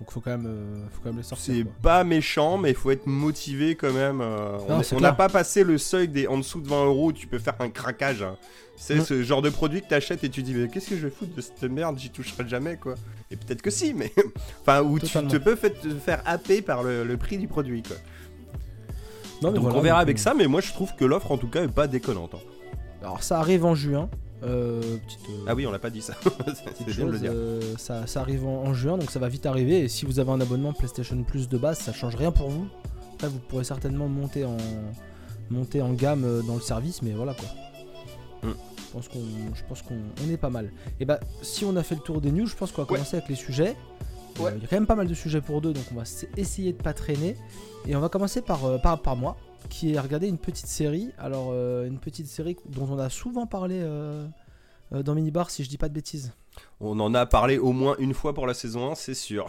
Donc 0.00 0.10
faut 0.12 0.20
quand 0.20 0.30
même, 0.30 0.46
euh, 0.46 0.82
faut 0.90 1.00
quand 1.02 1.10
même 1.10 1.18
les 1.18 1.22
sortir. 1.22 1.54
C'est 1.54 1.64
pas 1.82 2.04
méchant, 2.04 2.56
mais 2.56 2.70
il 2.70 2.74
faut 2.74 2.90
être 2.90 3.06
motivé 3.06 3.74
quand 3.74 3.92
même. 3.92 4.20
euh, 4.22 4.56
Non, 4.68 4.80
on 4.92 5.00
n'a 5.00 5.12
pas 5.12 5.28
passé 5.28 5.62
le 5.62 5.76
seuil 5.76 6.08
des 6.08 6.26
en 6.26 6.38
dessous 6.38 6.60
de 6.62 6.68
20 6.68 6.86
euros 6.86 7.08
où 7.08 7.12
tu 7.12 7.26
peux 7.26 7.38
faire 7.38 7.54
un 7.60 7.68
craquage. 7.68 8.22
hein. 8.22 8.36
C'est 8.76 8.96
Mm. 8.96 9.04
ce 9.04 9.22
genre 9.22 9.42
de 9.42 9.50
produit 9.50 9.82
que 9.82 9.88
t'achètes 9.88 10.24
et 10.24 10.30
tu 10.30 10.42
dis, 10.42 10.54
mais 10.54 10.68
qu'est-ce 10.68 10.88
que 10.88 10.96
je 10.96 11.06
vais 11.06 11.10
foutre 11.12 11.34
de 11.34 11.40
cette 11.42 11.62
merde 11.64 11.98
J'y 11.98 12.08
toucherai 12.08 12.48
jamais 12.48 12.76
quoi. 12.78 12.94
Et 13.30 13.36
peut-être 13.36 13.60
que 13.60 13.68
si, 13.70 13.92
mais. 13.92 14.10
enfin, 14.62 14.80
où 14.82 14.98
tu 14.98 15.06
te 15.06 15.36
peux 15.36 15.54
fait- 15.54 15.78
te 15.78 15.90
faire 15.90 16.22
happer 16.24 16.62
par 16.62 16.82
le, 16.82 17.04
le 17.04 17.16
prix 17.18 17.36
du 17.36 17.46
produit 17.46 17.82
quoi. 17.82 17.96
Non, 19.42 19.50
mais 19.50 19.56
Donc 19.56 19.64
voilà, 19.64 19.78
on 19.78 19.82
verra 19.82 19.98
avec 20.00 20.16
euh, 20.16 20.20
ça, 20.22 20.32
mais 20.34 20.46
moi 20.46 20.62
je 20.62 20.72
trouve 20.72 20.94
que 20.96 21.04
l'offre 21.04 21.30
en 21.30 21.36
tout 21.38 21.48
cas 21.48 21.62
est 21.62 21.68
pas 21.68 21.86
déconnante. 21.86 22.34
hein. 22.34 22.38
Alors 23.02 23.22
ça 23.22 23.38
arrive 23.38 23.66
en 23.66 23.74
juin. 23.74 24.08
Euh, 24.42 24.80
petite, 25.06 25.20
euh, 25.30 25.44
Ah 25.46 25.54
oui, 25.54 25.66
on 25.66 25.70
l'a 25.72 25.78
pas 25.78 25.90
dit 25.90 26.00
ça. 26.02 26.14
petite 26.22 26.56
C'est 26.78 26.84
bien 26.86 27.06
de 27.06 27.10
le 27.10 27.12
chose, 27.12 27.20
dire. 27.20 27.32
euh, 27.34 27.60
ça, 27.78 28.06
ça 28.06 28.20
arrive 28.20 28.46
en, 28.46 28.62
en 28.64 28.72
juin 28.74 28.96
donc 28.98 29.10
ça 29.10 29.18
va 29.18 29.28
vite 29.28 29.44
arriver. 29.46 29.80
Et 29.80 29.88
si 29.88 30.04
vous 30.06 30.18
avez 30.18 30.30
un 30.30 30.40
abonnement 30.40 30.72
PlayStation 30.72 31.22
Plus 31.22 31.48
de 31.48 31.58
base, 31.58 31.78
ça 31.78 31.92
change 31.92 32.14
rien 32.16 32.32
pour 32.32 32.48
vous. 32.50 32.66
Après 33.14 33.28
vous 33.28 33.38
pourrez 33.38 33.64
certainement 33.64 34.08
monter 34.08 34.44
en 34.44 34.56
monter 35.50 35.82
en 35.82 35.92
gamme 35.92 36.42
dans 36.46 36.54
le 36.54 36.60
service, 36.60 37.02
mais 37.02 37.10
voilà 37.12 37.34
quoi. 37.34 37.48
Mm. 38.48 38.54
Je 38.78 38.92
pense 38.92 39.08
qu'on, 39.08 39.18
je 39.54 39.62
pense 39.68 39.82
qu'on 39.82 39.96
on 40.26 40.30
est 40.30 40.36
pas 40.36 40.50
mal. 40.50 40.70
Et 41.00 41.04
bah 41.04 41.20
si 41.42 41.64
on 41.64 41.76
a 41.76 41.82
fait 41.82 41.94
le 41.96 42.00
tour 42.00 42.20
des 42.20 42.32
news, 42.32 42.46
je 42.46 42.56
pense 42.56 42.72
qu'on 42.72 42.82
va 42.82 42.88
Ouais. 42.90 42.96
commencer 42.98 43.16
avec 43.16 43.28
les 43.28 43.34
sujets. 43.36 43.76
Ouais. 44.38 44.52
Il 44.56 44.62
y 44.62 44.64
a 44.64 44.68
quand 44.68 44.76
même 44.76 44.86
pas 44.86 44.94
mal 44.96 45.06
de 45.06 45.14
sujets 45.14 45.40
pour 45.40 45.60
deux, 45.60 45.72
donc 45.72 45.84
on 45.92 45.96
va 45.96 46.04
essayer 46.36 46.72
de 46.72 46.82
pas 46.82 46.92
traîner. 46.94 47.36
Et 47.86 47.94
on 47.94 48.00
va 48.00 48.08
commencer 48.08 48.40
par, 48.42 48.80
par, 48.80 49.00
par 49.02 49.16
moi, 49.16 49.36
qui 49.68 49.96
a 49.96 50.02
regardé 50.02 50.28
une 50.28 50.38
petite 50.38 50.66
série. 50.66 51.10
Alors, 51.18 51.50
euh, 51.52 51.86
une 51.86 51.98
petite 51.98 52.26
série 52.26 52.56
dont 52.68 52.88
on 52.90 52.98
a 52.98 53.08
souvent 53.10 53.46
parlé 53.46 53.80
euh, 53.82 54.26
euh, 54.92 55.02
dans 55.02 55.14
Minibar, 55.14 55.50
si 55.50 55.62
je 55.64 55.68
dis 55.68 55.78
pas 55.78 55.88
de 55.88 55.94
bêtises. 55.94 56.32
On 56.80 56.98
en 57.00 57.14
a 57.14 57.26
parlé 57.26 57.58
au 57.58 57.72
moins 57.72 57.94
une 57.98 58.14
fois 58.14 58.34
pour 58.34 58.46
la 58.46 58.54
saison 58.54 58.90
1, 58.90 58.94
c'est 58.94 59.14
sûr. 59.14 59.46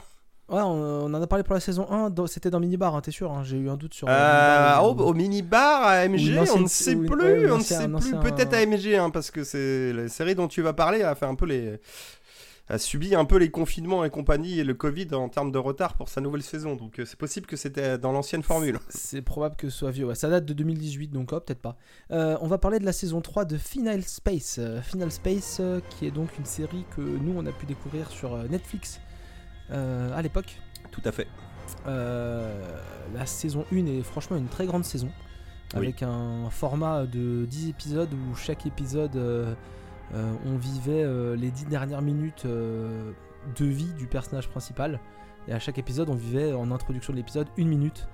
Ouais, 0.50 0.60
on, 0.62 1.06
on 1.06 1.14
en 1.14 1.22
a 1.22 1.28
parlé 1.28 1.44
pour 1.44 1.54
la 1.54 1.62
saison 1.62 1.90
1, 1.90 2.10
dans- 2.10 2.28
c'était 2.28 2.50
dans 2.50 2.60
Minibar, 2.60 2.94
hein, 2.96 3.02
t'es 3.02 3.12
sûr 3.12 3.32
hein, 3.32 3.42
J'ai 3.44 3.58
eu 3.58 3.70
un 3.70 3.78
doute 3.78 3.94
sur. 3.94 4.08
euh, 4.10 4.12
Euh, 4.12 4.82
Minibar, 4.82 4.86
au, 4.86 5.10
au 5.10 5.14
mini-bar 5.14 5.84
à 5.88 6.06
une 6.06 6.16
on 6.54 6.60
ne 6.60 6.68
sait 6.68 6.92
une- 6.92 7.06
plus, 7.06 7.46
ouais, 7.46 7.52
on 7.52 7.58
ne 7.60 7.64
sait 7.64 7.88
plus. 7.88 8.12
Peut-être 8.20 8.54
AMG, 8.54 8.96
hein, 8.96 9.10
parce 9.12 9.32
que 9.32 9.44
c'est 9.46 9.94
la 9.94 10.10
série 10.10 10.36
dont 10.36 10.48
tu 10.50 10.62
vas 10.62 10.74
parler 10.74 11.04
a 11.04 11.16
fait 11.16 11.26
un 11.26 11.36
peu 11.36 11.46
les 11.46 11.80
a 12.72 12.78
subi 12.78 13.16
un 13.16 13.26
peu 13.26 13.38
les 13.38 13.52
confinements 13.52 14.06
et 14.06 14.10
compagnie 14.10 14.60
et 14.60 14.64
le 14.64 14.74
Covid 14.74 15.10
en 15.14 15.28
termes 15.28 15.52
de 15.52 15.58
retard 15.58 15.96
pour 15.96 16.08
sa 16.08 16.22
nouvelle 16.22 16.42
saison. 16.42 16.76
Donc 16.76 17.00
euh, 17.00 17.06
c'est 17.06 17.18
possible 17.18 17.46
que 17.46 17.58
c'était 17.58 17.98
dans 17.98 18.14
l'ancienne 18.14 18.44
formule. 18.44 18.80
C'est 18.90 19.22
probable 19.22 19.58
que 19.58 19.70
ce 19.70 19.78
soit 19.78 19.92
vieux. 19.92 20.06
Ouais, 20.06 20.16
ça 20.16 20.30
date 20.30 20.46
de 20.46 20.54
2018, 20.54 21.10
donc 21.10 21.34
oh, 21.34 21.40
peut-être 21.42 21.62
pas. 21.62 21.76
Euh, 22.12 22.38
on 22.40 22.48
va 22.48 22.58
parler 22.58 22.80
de 22.80 22.86
la 22.86 22.94
saison 22.94 23.20
3 23.20 23.44
de 23.44 23.58
Final 23.58 24.04
Space. 24.04 24.58
Euh, 24.60 24.82
Final 24.82 25.12
Space, 25.12 25.62
qui 25.90 26.08
est 26.08 26.12
donc 26.12 26.30
une 26.40 26.46
série 26.46 26.86
que 26.96 27.02
nous, 27.02 27.34
on 27.36 27.46
a 27.46 27.52
pu 27.52 27.66
découvrir 27.66 28.10
sur 28.10 28.38
Netflix 28.50 29.02
à 29.70 30.22
l'époque. 30.22 30.58
Tout 30.92 31.02
à 31.06 31.12
fait. 31.12 31.28
La 31.86 33.26
saison 33.26 33.66
1 33.72 33.86
est 33.86 34.04
franchement 34.04 34.38
une 34.38 34.50
très 34.50 34.66
grande 34.66 34.84
saison. 34.84 35.10
Oui. 35.74 35.80
Avec 35.80 36.04
un 36.04 36.50
format 36.50 37.06
de 37.06 37.46
10 37.46 37.70
épisodes 37.70 38.14
où 38.14 38.36
chaque 38.36 38.66
épisode, 38.66 39.18
on 40.14 40.58
vivait 40.58 41.04
euh, 41.04 41.36
les 41.36 41.52
10 41.52 41.66
dernières 41.66 42.02
minutes 42.02 42.44
euh, 42.46 43.12
de 43.58 43.66
vie 43.66 43.94
du 43.98 44.08
personnage 44.08 44.50
principal. 44.50 45.00
Et 45.48 45.54
à 45.54 45.60
chaque 45.60 45.78
épisode, 45.80 46.10
on 46.10 46.16
vivait 46.16 46.54
en 46.54 46.72
introduction 46.72 47.14
de 47.14 47.18
l'épisode 47.18 47.48
une 47.58 47.68
minute 47.70 48.08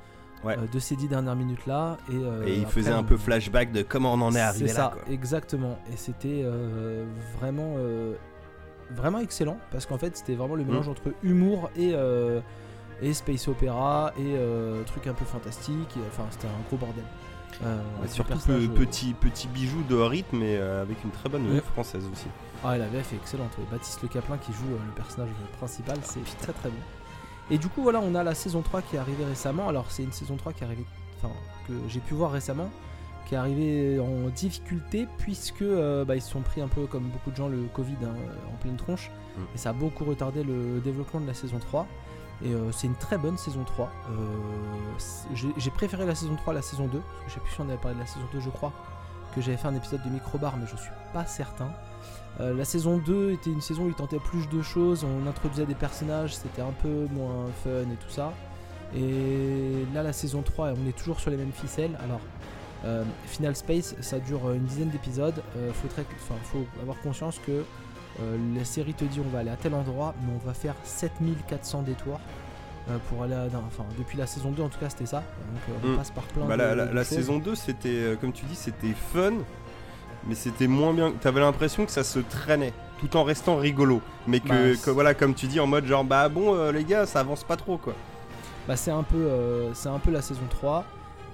Ouais. 0.44 0.56
euh, 0.58 0.68
de 0.72 0.78
ces 0.80 0.96
10 0.96 1.08
dernières 1.08 1.36
minutes-là. 1.36 1.98
Et, 2.10 2.14
euh, 2.16 2.46
Et 2.46 2.58
il 2.58 2.62
après, 2.62 2.74
faisait 2.74 2.92
un 2.92 3.00
on- 3.00 3.04
peu 3.04 3.18
flashback 3.18 3.72
de 3.72 3.82
comment 3.82 4.14
on 4.14 4.22
en 4.22 4.36
est 4.36 4.40
arrivé 4.40 4.72
là. 4.72 4.92
quoi. 4.94 5.02
exactement. 5.12 5.80
Et 5.92 5.98
c'était 5.98 6.42
euh, 6.44 7.06
vraiment, 7.40 7.74
euh, 7.78 8.14
vraiment 8.92 9.18
excellent 9.20 9.58
parce 9.72 9.86
qu'en 9.88 9.98
fait, 9.98 10.16
c'était 10.16 10.36
vraiment 10.36 10.54
le 10.56 10.64
Mm. 10.64 10.68
mélange 10.68 10.88
entre 10.90 11.12
humour 11.24 11.72
et, 11.76 11.92
euh, 11.96 12.40
et 13.02 13.14
space 13.14 13.48
opéra 13.48 14.14
et 14.18 14.36
euh, 14.38 14.84
trucs 14.84 15.08
un 15.08 15.14
peu 15.14 15.26
fantastiques. 15.26 15.98
Et, 15.98 16.02
enfin, 16.08 16.26
c'était 16.30 16.48
un 16.48 16.68
gros 16.68 16.78
bordel. 16.78 17.04
Euh, 17.64 17.82
Ouais, 18.02 18.08
surtout 18.08 18.38
euh, 18.50 18.68
petit, 18.68 19.14
petit 19.14 19.48
bijou 19.48 19.82
de 19.90 19.96
rythme 19.96 20.42
et 20.44 20.58
euh, 20.58 20.82
avec 20.82 21.04
une 21.04 21.12
très 21.12 21.30
bonne. 21.30 21.48
VF 21.48 21.64
française 21.64 22.04
aussi. 22.12 22.28
Ah, 22.64 22.78
la 22.78 22.88
VF 22.88 23.14
est 23.14 23.16
excellente. 23.16 23.52
ouais. 23.58 23.66
Baptiste 23.72 24.02
Le 24.02 24.08
Caplin 24.08 24.38
qui 24.38 24.52
joue 24.54 24.74
euh, 24.74 24.78
le 24.86 24.92
personnage 24.94 25.30
principal, 25.58 25.98
c'est 26.04 26.24
très 26.40 26.54
très 26.54 26.70
bon. 26.70 26.78
Et 27.50 27.58
du 27.58 27.68
coup, 27.68 27.82
voilà, 27.82 28.00
on 28.02 28.14
a 28.16 28.24
la 28.24 28.36
saison 28.36 28.62
3 28.62 28.82
qui 28.82 28.96
est 28.96 29.00
arrivée 29.00 29.26
récemment. 29.26 29.70
Alors, 29.70 29.86
c'est 29.90 30.04
une 30.04 30.12
saison 30.12 30.36
3 30.36 30.54
qui 30.54 30.64
est 30.64 30.68
arrivée, 30.68 30.86
enfin, 31.18 31.34
que 31.68 31.74
j'ai 31.88 32.02
pu 32.02 32.14
voir 32.14 32.32
récemment, 32.32 32.70
qui 33.26 33.36
est 33.36 33.38
arrivée 33.38 34.00
en 34.00 34.28
difficulté 34.30 35.08
puisque 35.18 35.64
bah, 35.64 36.16
ils 36.16 36.22
se 36.22 36.30
sont 36.30 36.42
pris 36.42 36.62
un 36.62 36.68
peu 36.68 36.86
comme 36.88 37.04
beaucoup 37.04 37.32
de 37.32 37.38
gens 37.38 37.48
le 37.48 37.64
Covid 37.74 37.96
hein, 38.04 38.14
en 38.54 38.58
pleine 38.58 38.76
tronche. 38.76 39.10
Mm. 39.38 39.42
Et 39.56 39.58
ça 39.58 39.70
a 39.70 39.74
beaucoup 39.74 40.04
retardé 40.04 40.44
le 40.44 40.82
développement 40.84 41.22
de 41.22 41.28
la 41.28 41.34
saison 41.34 41.58
3. 41.58 41.88
Et 42.44 42.54
euh, 42.54 42.72
c'est 42.72 42.88
une 42.88 42.96
très 42.96 43.18
bonne 43.18 43.38
saison 43.38 43.64
3. 43.64 43.90
Euh, 44.12 44.16
j'ai- 45.34 45.72
préféré 45.72 46.06
la 46.06 46.16
saison 46.16 46.36
3 46.36 46.54
à 46.54 46.56
la 46.56 46.62
saison 46.62 46.86
2. 46.88 47.00
Parce 47.00 47.24
que 47.24 47.30
je 47.30 47.34
sais 47.34 47.40
plus 47.40 47.52
si 47.54 47.62
on 47.62 47.68
avait 47.70 47.78
parlé 47.78 47.96
de 47.96 48.02
la 48.02 48.06
saison 48.08 48.26
2, 48.32 48.40
je 48.40 48.50
crois. 48.50 48.72
Que 49.36 49.42
j'avais 49.42 49.58
fait 49.58 49.68
un 49.68 49.76
épisode 49.76 50.04
de 50.04 50.10
Microbar, 50.10 50.56
mais 50.58 50.66
je 50.68 50.76
suis 50.78 50.92
pas 51.14 51.26
certain. 51.26 51.70
Euh, 52.40 52.54
la 52.56 52.66
saison 52.66 52.98
2 53.00 53.32
était 53.32 53.50
une 53.50 53.62
saison 53.62 53.84
où 53.86 53.88
il 53.88 53.94
tentait 53.96 54.20
plus 54.20 54.48
de 54.50 54.62
choses, 54.62 55.04
on 55.04 55.28
introduisait 55.28 55.66
des 55.66 55.74
personnages, 55.76 56.36
c'était 56.36 56.62
un 56.62 56.72
peu 56.84 57.08
moins 57.12 57.48
fun 57.64 57.70
et 57.92 57.96
tout 58.00 58.10
ça. 58.10 58.32
Et 58.96 59.86
là, 59.94 60.04
la 60.04 60.14
saison 60.14 60.42
3, 60.44 60.70
on 60.82 60.88
est 60.88 60.96
toujours 60.98 61.20
sur 61.20 61.30
les 61.32 61.38
mêmes 61.38 61.52
ficelles. 61.52 61.98
Alors, 62.04 62.22
Final 63.26 63.56
Space, 63.56 63.96
ça 64.02 64.20
dure 64.20 64.52
une 64.52 64.64
dizaine 64.64 64.90
d'épisodes. 64.90 65.42
Euh, 65.58 65.72
faut, 65.74 65.88
faut 66.44 66.66
avoir 66.82 66.98
conscience 67.02 67.40
que 67.46 67.64
la 68.56 68.66
série 68.66 68.94
te 68.94 69.06
dit 69.06 69.20
on 69.26 69.30
va 69.30 69.40
aller 69.40 69.50
à 69.50 69.56
tel 69.56 69.74
endroit, 69.74 70.14
mais 70.22 70.34
on 70.34 70.46
va 70.48 70.54
faire 70.54 70.76
7400 70.84 71.82
détours. 71.84 72.20
euh, 72.90 72.98
pour 73.10 73.22
aller 73.24 73.34
à, 73.36 73.44
enfin 73.68 73.84
depuis 74.00 74.18
la 74.18 74.26
saison 74.26 74.50
2 74.52 74.64
en 74.64 74.70
tout 74.70 74.80
cas 74.80 74.90
c'était 74.90 75.06
ça 75.08 75.18
donc 75.18 75.62
euh, 75.68 75.88
on 75.90 75.92
Mm. 75.94 75.98
passe 75.98 76.10
par 76.12 76.24
plein 76.24 76.46
Bah, 76.46 76.56
de, 76.56 76.62
la 76.62 76.74
la- 76.76 76.86
de 76.86 76.96
la 76.96 77.04
choses. 77.04 77.18
saison 77.18 77.38
2, 77.38 77.54
c'était, 77.54 77.90
euh, 77.90 78.16
comme 78.16 78.32
tu 78.32 78.46
dis, 78.46 78.56
c'était 78.56 78.94
fun, 78.94 79.34
mais 80.26 80.36
c'était 80.36 80.68
moins 80.68 80.94
bien. 80.94 81.12
T'avais 81.20 81.42
l'impression 81.42 81.86
que 81.86 81.92
ça 81.92 82.06
se 82.06 82.20
traînait, 82.20 82.72
tout 83.02 83.18
en 83.18 83.24
restant 83.26 83.58
rigolo. 83.58 84.00
Mais 84.26 84.40
que, 84.40 84.48
Bah, 84.76 84.80
que 84.86 84.90
voilà, 84.90 85.14
comme 85.14 85.34
tu 85.34 85.48
dis, 85.48 85.60
en 85.60 85.68
mode 85.68 85.86
genre, 85.86 86.06
bah 86.06 86.30
bon, 86.30 86.56
euh, 86.56 86.72
les 86.72 86.86
gars, 86.86 87.06
ça 87.06 87.20
avance 87.20 87.44
pas 87.44 87.58
trop, 87.58 87.78
quoi. 87.78 87.94
Bah, 88.70 88.78
c'est 88.78 88.92
un 88.92 89.04
peu 89.04 89.18
euh, 89.18 89.74
c'est 89.74 89.90
un 89.90 90.00
peu 90.00 90.12
la 90.12 90.22
saison 90.22 90.48
3 90.50 90.86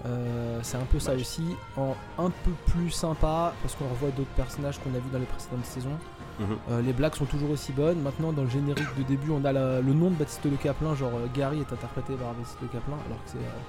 Euh, 0.06 0.60
c'est 0.64 0.76
un 0.76 0.84
peu 0.92 1.00
ça 1.00 1.14
aussi 1.14 1.56
en 1.78 1.96
un 2.20 2.30
peu 2.30 2.52
plus 2.66 2.90
sympa 2.92 3.54
parce 3.62 3.74
qu'on 3.76 3.88
revoit 3.88 4.10
d'autres 4.10 4.36
personnages 4.36 4.78
qu'on 4.80 4.90
a 4.96 4.98
vus 4.98 5.10
dans 5.14 5.20
les 5.20 5.26
précédentes 5.26 5.66
saisons 5.66 5.98
Mhm. 6.40 6.58
Euh, 6.72 6.82
les 6.82 6.94
blagues 6.94 7.14
sont 7.16 7.26
toujours 7.26 7.52
aussi 7.52 7.72
bonnes 7.74 8.02
maintenant 8.02 8.34
dans 8.34 8.44
le 8.44 8.50
générique 8.50 8.88
de 8.98 9.04
début 9.04 9.30
on 9.32 9.46
a 9.46 9.52
la- 9.52 9.82
le 9.82 9.94
nom 9.94 10.10
de 10.10 10.16
Baptiste 10.16 10.46
Le 10.46 10.58
Caplin 10.58 10.96
genre 10.96 11.12
euh, 11.16 11.28
Gary 11.34 11.60
est 11.60 11.72
interprété 11.72 12.14
par 12.16 12.34
Baptiste 12.34 12.58
Le 12.62 12.68
Caplin 12.70 12.98
alors 13.06 13.24
que 13.24 13.30
c'est 13.30 13.38
euh, 13.38 13.62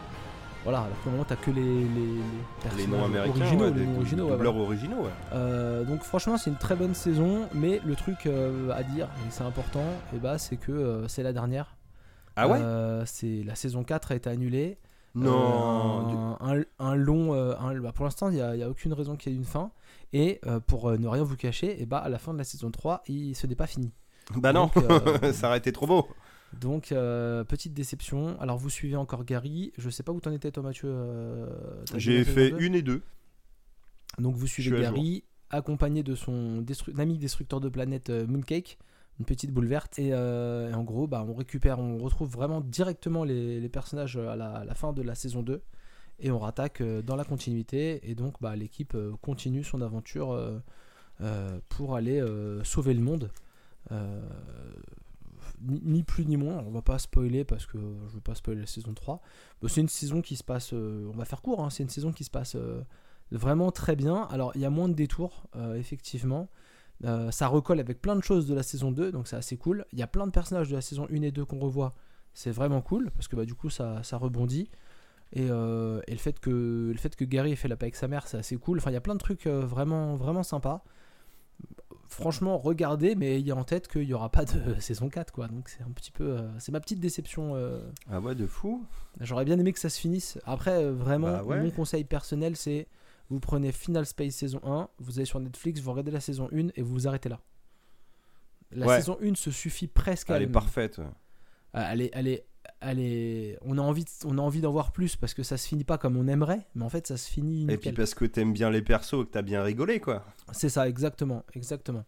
voilà 0.64 0.78
alors 0.78 0.96
que 0.98 1.04
normalement 1.04 1.26
t'as 1.28 1.36
que 1.36 1.50
les 1.50 1.60
les, 1.62 1.84
les 1.84 2.76
Les 2.78 2.86
noms 2.86 3.04
américains, 3.04 3.38
originaux 3.38 3.64
ouais, 3.64 3.70
les 3.74 3.84
noms 3.86 3.96
originaux 3.98 4.28
ouais, 4.30 4.46
originaux. 4.46 5.06
Euh, 5.34 5.84
donc 5.84 6.02
franchement 6.04 6.38
c'est 6.38 6.48
une 6.48 6.56
très 6.56 6.74
bonne 6.74 6.94
saison 6.94 7.48
mais 7.52 7.82
le 7.84 7.94
truc 7.96 8.26
à 8.74 8.82
dire 8.82 9.06
et 9.26 9.30
c'est 9.30 9.44
important 9.44 9.84
et 10.14 10.18
bah 10.18 10.38
c'est 10.38 10.56
que 10.56 11.04
c'est 11.06 11.22
la 11.22 11.34
dernière 11.34 11.76
Ah 12.36 12.48
ouais? 12.48 12.58
C'est 13.04 13.42
la 13.44 13.54
saison 13.56 13.84
4 13.84 14.12
a 14.12 14.14
été 14.14 14.30
annulée 14.30 14.78
Non. 15.14 16.36
un, 16.40 16.62
un 16.78 16.94
long. 16.96 17.34
un- 17.34 17.78
bah, 17.80 17.92
pour 17.94 18.04
l'instant, 18.06 18.30
il 18.30 18.36
n'y 18.36 18.62
a 18.62 18.68
aucune 18.68 18.92
raison 18.92 19.16
qu'il 19.16 19.32
y 19.32 19.34
ait 19.34 19.38
une 19.38 19.44
fin. 19.44 19.70
Et 20.14 20.40
euh, 20.46 20.60
pour 20.60 20.88
euh, 20.88 20.96
ne 20.96 21.08
rien 21.08 21.24
vous 21.24 21.36
cacher, 21.36 21.82
et 21.82 21.86
bah, 21.86 21.98
à 21.98 22.08
la 22.08 22.18
fin 22.18 22.32
de 22.32 22.38
la 22.38 22.44
saison 22.44 22.70
3, 22.70 23.02
il, 23.08 23.34
ce 23.34 23.46
n'est 23.46 23.56
pas 23.56 23.66
fini. 23.66 23.92
Bah 24.36 24.52
non, 24.54 24.70
Donc, 24.74 24.76
euh, 24.90 25.32
ça 25.34 25.48
aurait 25.48 25.58
été 25.58 25.72
trop 25.72 25.86
beau. 25.86 26.06
Donc, 26.60 26.92
euh, 26.92 27.42
petite 27.44 27.74
déception. 27.74 28.40
Alors, 28.40 28.56
vous 28.56 28.70
suivez 28.70 28.94
encore 28.96 29.24
Gary. 29.24 29.72
Je 29.76 29.90
sais 29.90 30.02
pas 30.04 30.12
où 30.12 30.20
t'en 30.20 30.30
étais, 30.30 30.52
toi, 30.52 30.62
Mathieu. 30.62 30.88
euh, 30.88 31.46
J'ai 31.96 32.24
fait 32.24 32.50
2? 32.50 32.60
une 32.60 32.74
et 32.76 32.82
deux. 32.82 33.02
Donc, 34.18 34.36
vous 34.36 34.46
suivez 34.46 34.70
Gary, 34.80 35.24
accompagné 35.50 36.02
de 36.04 36.14
son 36.14 36.62
destru- 36.62 36.98
ami 36.98 37.18
destructeur 37.18 37.60
de 37.60 37.68
planète 37.68 38.10
euh, 38.10 38.26
Mooncake. 38.26 38.78
Une 39.18 39.26
petite 39.26 39.50
boule 39.52 39.66
verte. 39.66 39.98
Et, 39.98 40.08
et 40.08 40.74
en 40.74 40.82
gros, 40.84 41.06
bah, 41.06 41.24
on 41.28 41.34
récupère, 41.34 41.78
on 41.80 41.98
retrouve 41.98 42.28
vraiment 42.30 42.60
directement 42.60 43.22
les, 43.24 43.60
les 43.60 43.68
personnages 43.68 44.16
à 44.16 44.34
la, 44.36 44.52
à 44.54 44.64
la 44.64 44.74
fin 44.74 44.92
de 44.92 45.02
la 45.02 45.14
saison 45.14 45.42
2. 45.42 45.60
Et 46.18 46.30
on 46.30 46.38
rattaque 46.38 46.80
euh, 46.80 47.02
dans 47.02 47.16
la 47.16 47.24
continuité. 47.24 48.08
Et 48.08 48.14
donc, 48.14 48.36
bah, 48.40 48.56
l'équipe 48.56 48.94
euh, 48.94 49.12
continue 49.20 49.64
son 49.64 49.80
aventure 49.80 50.32
euh, 50.32 51.60
pour 51.68 51.96
aller 51.96 52.22
sauver 52.64 52.94
le 52.94 53.00
monde. 53.00 53.30
Ni, 55.60 56.02
plus 56.02 56.26
ni 56.26 56.36
moins, 56.36 56.62
on 56.66 56.70
va 56.70 56.82
pas 56.82 56.98
spoiler 56.98 57.44
parce 57.44 57.64
que 57.66 57.78
je 57.78 58.14
veux 58.14 58.20
pas 58.20 58.34
spoiler 58.34 58.60
la 58.62 58.66
saison 58.66 58.92
3. 58.92 59.20
Bah, 59.62 59.68
c'est 59.70 59.80
une 59.80 59.88
saison 59.88 60.20
qui 60.20 60.36
se 60.36 60.44
passe, 60.44 60.72
on 60.72 61.12
va 61.16 61.24
faire 61.24 61.42
court, 61.42 61.62
hein, 61.62 61.70
c'est 61.70 61.82
une 61.82 61.88
saison 61.88 62.12
qui 62.12 62.24
se 62.24 62.30
passe 62.30 62.56
vraiment 63.30 63.70
très 63.70 63.96
bien. 63.96 64.22
Alors 64.30 64.52
il 64.54 64.60
y 64.60 64.64
a 64.64 64.70
moins 64.70 64.88
de 64.88 64.94
détours, 64.94 65.46
effectivement. 65.76 66.48
Ça 67.30 67.46
recolle 67.46 67.78
avec 67.78 68.02
plein 68.02 68.16
de 68.16 68.22
choses 68.22 68.46
de 68.46 68.54
la 68.54 68.62
saison 68.62 68.90
2, 68.90 69.12
donc 69.12 69.28
c'est 69.28 69.36
assez 69.36 69.56
cool. 69.56 69.86
Il 69.92 69.98
y 69.98 70.02
a 70.02 70.06
plein 70.06 70.26
de 70.26 70.32
personnages 70.32 70.68
de 70.68 70.74
la 70.74 70.82
saison 70.82 71.06
1 71.10 71.22
et 71.22 71.30
2 71.30 71.44
qu'on 71.44 71.60
revoit, 71.60 71.94
c'est 72.34 72.50
vraiment 72.50 72.82
cool 72.82 73.10
parce 73.12 73.28
que 73.28 73.36
bah, 73.36 73.44
du 73.44 73.54
coup 73.54 73.70
ça 73.70 74.02
rebondit. 74.12 74.70
Et, 75.34 75.48
euh, 75.50 76.00
et 76.06 76.12
le, 76.12 76.18
fait 76.18 76.38
que, 76.40 76.90
le 76.92 76.98
fait 76.98 77.14
que 77.16 77.24
Gary 77.24 77.52
ait 77.52 77.56
fait 77.56 77.68
la 77.68 77.76
paix 77.76 77.86
avec 77.86 77.96
sa 77.96 78.06
mère, 78.08 78.26
c'est 78.28 78.38
assez 78.38 78.56
cool. 78.56 78.78
Enfin, 78.78 78.90
il 78.90 78.94
y 78.94 78.96
a 78.96 79.00
plein 79.00 79.14
de 79.14 79.18
trucs 79.20 79.46
euh, 79.46 79.60
vraiment, 79.66 80.14
vraiment 80.14 80.42
sympas. 80.44 80.84
Franchement, 82.08 82.58
regardez, 82.58 83.16
mais 83.16 83.36
ayez 83.38 83.52
en 83.52 83.64
tête 83.64 83.88
qu'il 83.88 84.06
n'y 84.06 84.12
aura 84.14 84.28
pas 84.30 84.44
de 84.44 84.74
saison 84.80 85.08
4, 85.08 85.32
quoi. 85.32 85.48
Donc 85.48 85.68
c'est 85.68 85.82
un 85.82 85.90
petit 85.90 86.12
peu. 86.12 86.38
euh, 86.38 86.48
c'est 86.60 86.70
ma 86.70 86.80
petite 86.80 87.00
déception. 87.00 87.56
euh, 87.56 87.80
Ah 88.08 88.20
ouais, 88.20 88.34
de 88.36 88.46
fou. 88.46 88.84
J'aurais 89.20 89.44
bien 89.44 89.58
aimé 89.58 89.72
que 89.72 89.80
ça 89.80 89.88
se 89.88 89.98
finisse. 89.98 90.38
Après, 90.44 90.88
vraiment, 90.90 91.32
Bah 91.32 91.42
ouais. 91.44 91.60
mon 91.60 91.70
conseil 91.70 92.04
personnel, 92.04 92.54
c'est 92.56 92.86
vous 93.30 93.40
prenez 93.40 93.72
Final 93.72 94.06
Space 94.06 94.34
saison 94.34 94.60
1, 94.64 94.88
vous 94.98 95.18
allez 95.18 95.24
sur 95.24 95.40
Netflix, 95.40 95.80
vous 95.80 95.90
regardez 95.90 96.10
la 96.12 96.20
saison 96.20 96.48
1 96.52 96.68
et 96.76 96.82
vous 96.82 96.92
vous 96.92 97.08
arrêtez 97.08 97.28
là. 97.30 97.40
La 98.70 98.86
Ouais. 98.86 98.96
saison 98.96 99.16
1 99.22 99.34
se 99.34 99.50
suffit 99.50 99.88
presque 99.88 100.30
à 100.30 100.36
Elle 100.36 100.42
est 100.42 100.46
parfaite. 100.46 100.98
Euh, 101.00 101.04
Elle 101.90 102.02
est, 102.02 102.10
elle 102.12 102.28
est, 102.28 102.44
elle 102.84 102.98
est, 103.00 103.58
on 103.62 103.78
a 103.78 103.80
envie, 103.82 104.04
de- 104.04 104.10
on 104.26 104.38
a 104.38 104.40
envie 104.42 104.60
d'en 104.60 104.72
voir 104.72 104.92
plus 104.92 105.16
parce 105.16 105.34
que 105.34 105.42
ça 105.42 105.56
se 105.56 105.66
finit 105.68 105.84
pas 105.84 105.98
comme 105.98 106.16
on 106.16 106.26
aimerait, 106.28 106.66
mais 106.74 106.84
en 106.84 106.88
fait 106.88 107.06
ça 107.06 107.16
se 107.16 107.30
finit. 107.30 107.66
Et 107.70 107.76
puis 107.76 107.92
parce 107.92 108.14
que 108.14 108.24
t'aimes 108.24 108.52
bien 108.52 108.70
les 108.70 108.82
persos 108.82 109.22
et 109.22 109.26
que 109.26 109.30
t'as 109.32 109.42
bien 109.42 109.62
rigolé, 109.62 110.00
quoi. 110.00 110.24
C'est 110.52 110.68
ça, 110.68 110.88
exactement, 110.88 111.42
exactement. 111.54 112.04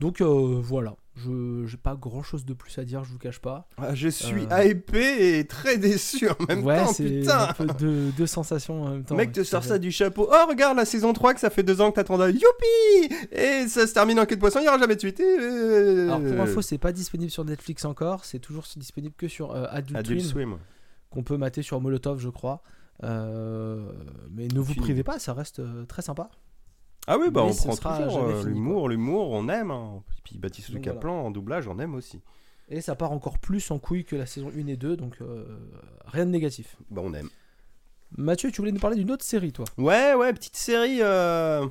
Donc 0.00 0.20
euh, 0.20 0.58
voilà, 0.60 0.96
je 1.14 1.64
j'ai 1.66 1.76
pas 1.76 1.94
grand 1.94 2.22
chose 2.24 2.44
de 2.44 2.52
plus 2.52 2.76
à 2.78 2.84
dire, 2.84 3.04
je 3.04 3.10
vous 3.12 3.18
cache 3.18 3.38
pas. 3.38 3.68
Ah, 3.78 3.94
je 3.94 4.08
suis 4.08 4.46
Euh. 4.50 4.64
hypé 4.64 5.38
et 5.38 5.46
très 5.46 5.78
déçu 5.78 6.28
en 6.28 6.34
même 6.48 6.64
ouais, 6.64 6.78
temps, 6.84 6.92
c'est 6.92 7.08
putain. 7.20 7.48
un 7.48 7.52
peu 7.52 7.66
deux, 7.78 8.10
deux 8.10 8.26
sensations 8.26 8.82
en 8.82 8.90
même 8.90 9.04
temps. 9.04 9.14
Mec 9.14 9.30
te 9.32 9.44
fait. 9.44 9.62
ça 9.62 9.78
du 9.78 9.92
chapeau. 9.92 10.28
Oh, 10.30 10.46
regarde 10.48 10.76
la 10.76 10.84
saison 10.84 11.12
3 11.12 11.34
que 11.34 11.40
ça 11.40 11.48
fait 11.50 11.62
deux 11.62 11.80
ans 11.80 11.90
que 11.90 11.96
t'attendais. 11.96 12.32
Youpi 12.32 13.14
Et 13.30 13.68
ça 13.68 13.86
se 13.86 13.94
termine 13.94 14.18
en 14.18 14.26
queue 14.26 14.34
de 14.34 14.40
poisson, 14.40 14.58
il 14.58 14.62
n'y 14.62 14.68
aura 14.68 14.78
jamais 14.78 14.96
de 14.96 15.00
suite. 15.00 15.20
Euh, 15.20 16.08
Alors 16.08 16.20
pour 16.20 16.40
info, 16.40 16.60
c'est 16.60 16.78
pas 16.78 16.92
disponible 16.92 17.30
sur 17.30 17.44
Netflix 17.44 17.84
encore, 17.84 18.24
c'est 18.24 18.40
toujours 18.40 18.64
disponible 18.76 19.14
que 19.16 19.28
sur 19.28 19.52
euh, 19.52 19.66
Adult, 19.70 19.96
Adult 19.98 20.20
Swim, 20.20 20.30
Swim. 20.50 20.58
qu'on 21.10 21.22
peut 21.22 21.36
mater 21.36 21.62
sur 21.62 21.80
Molotov, 21.80 22.18
je 22.18 22.28
crois. 22.30 22.62
Mais 23.02 24.48
ne 24.48 24.58
vous 24.60 24.74
privez 24.74 25.04
pas, 25.04 25.18
ça 25.20 25.34
reste 25.34 25.62
très 25.86 26.02
sympa. 26.02 26.30
Ah 27.06 27.18
oui, 27.18 27.30
bah 27.30 27.42
Mais 27.44 27.50
on 27.50 27.54
prend 27.54 27.76
toujours 27.76 28.22
euh, 28.22 28.42
l'humour, 28.44 28.88
l'humour, 28.88 29.30
on 29.30 29.48
aime. 29.48 29.70
hein. 29.70 30.02
Et 30.18 30.20
puis 30.24 30.38
Baptiste 30.38 30.68
Le 30.70 30.76
Donc, 30.76 30.84
Caplan 30.84 31.26
en 31.26 31.30
doublage, 31.30 31.68
on 31.68 31.78
aime 31.78 31.94
aussi. 31.94 32.20
Et 32.70 32.80
ça 32.80 32.94
part 32.94 33.12
encore 33.12 33.38
plus 33.38 33.70
en 33.70 33.78
couille 33.78 34.04
que 34.04 34.16
la 34.16 34.24
saison 34.26 34.50
1 34.56 34.66
et 34.68 34.76
2, 34.76 34.96
donc 34.96 35.16
euh, 35.20 35.44
rien 36.06 36.24
de 36.24 36.30
négatif. 36.30 36.76
Bah 36.90 37.02
on 37.04 37.12
aime. 37.12 37.28
Mathieu, 38.16 38.50
tu 38.50 38.60
voulais 38.60 38.72
nous 38.72 38.80
parler 38.80 38.96
d'une 38.96 39.10
autre 39.10 39.24
série, 39.24 39.52
toi? 39.52 39.64
Ouais, 39.76 40.14
ouais, 40.14 40.32
petite 40.32 40.56
série. 40.56 40.98
euh, 41.02 41.66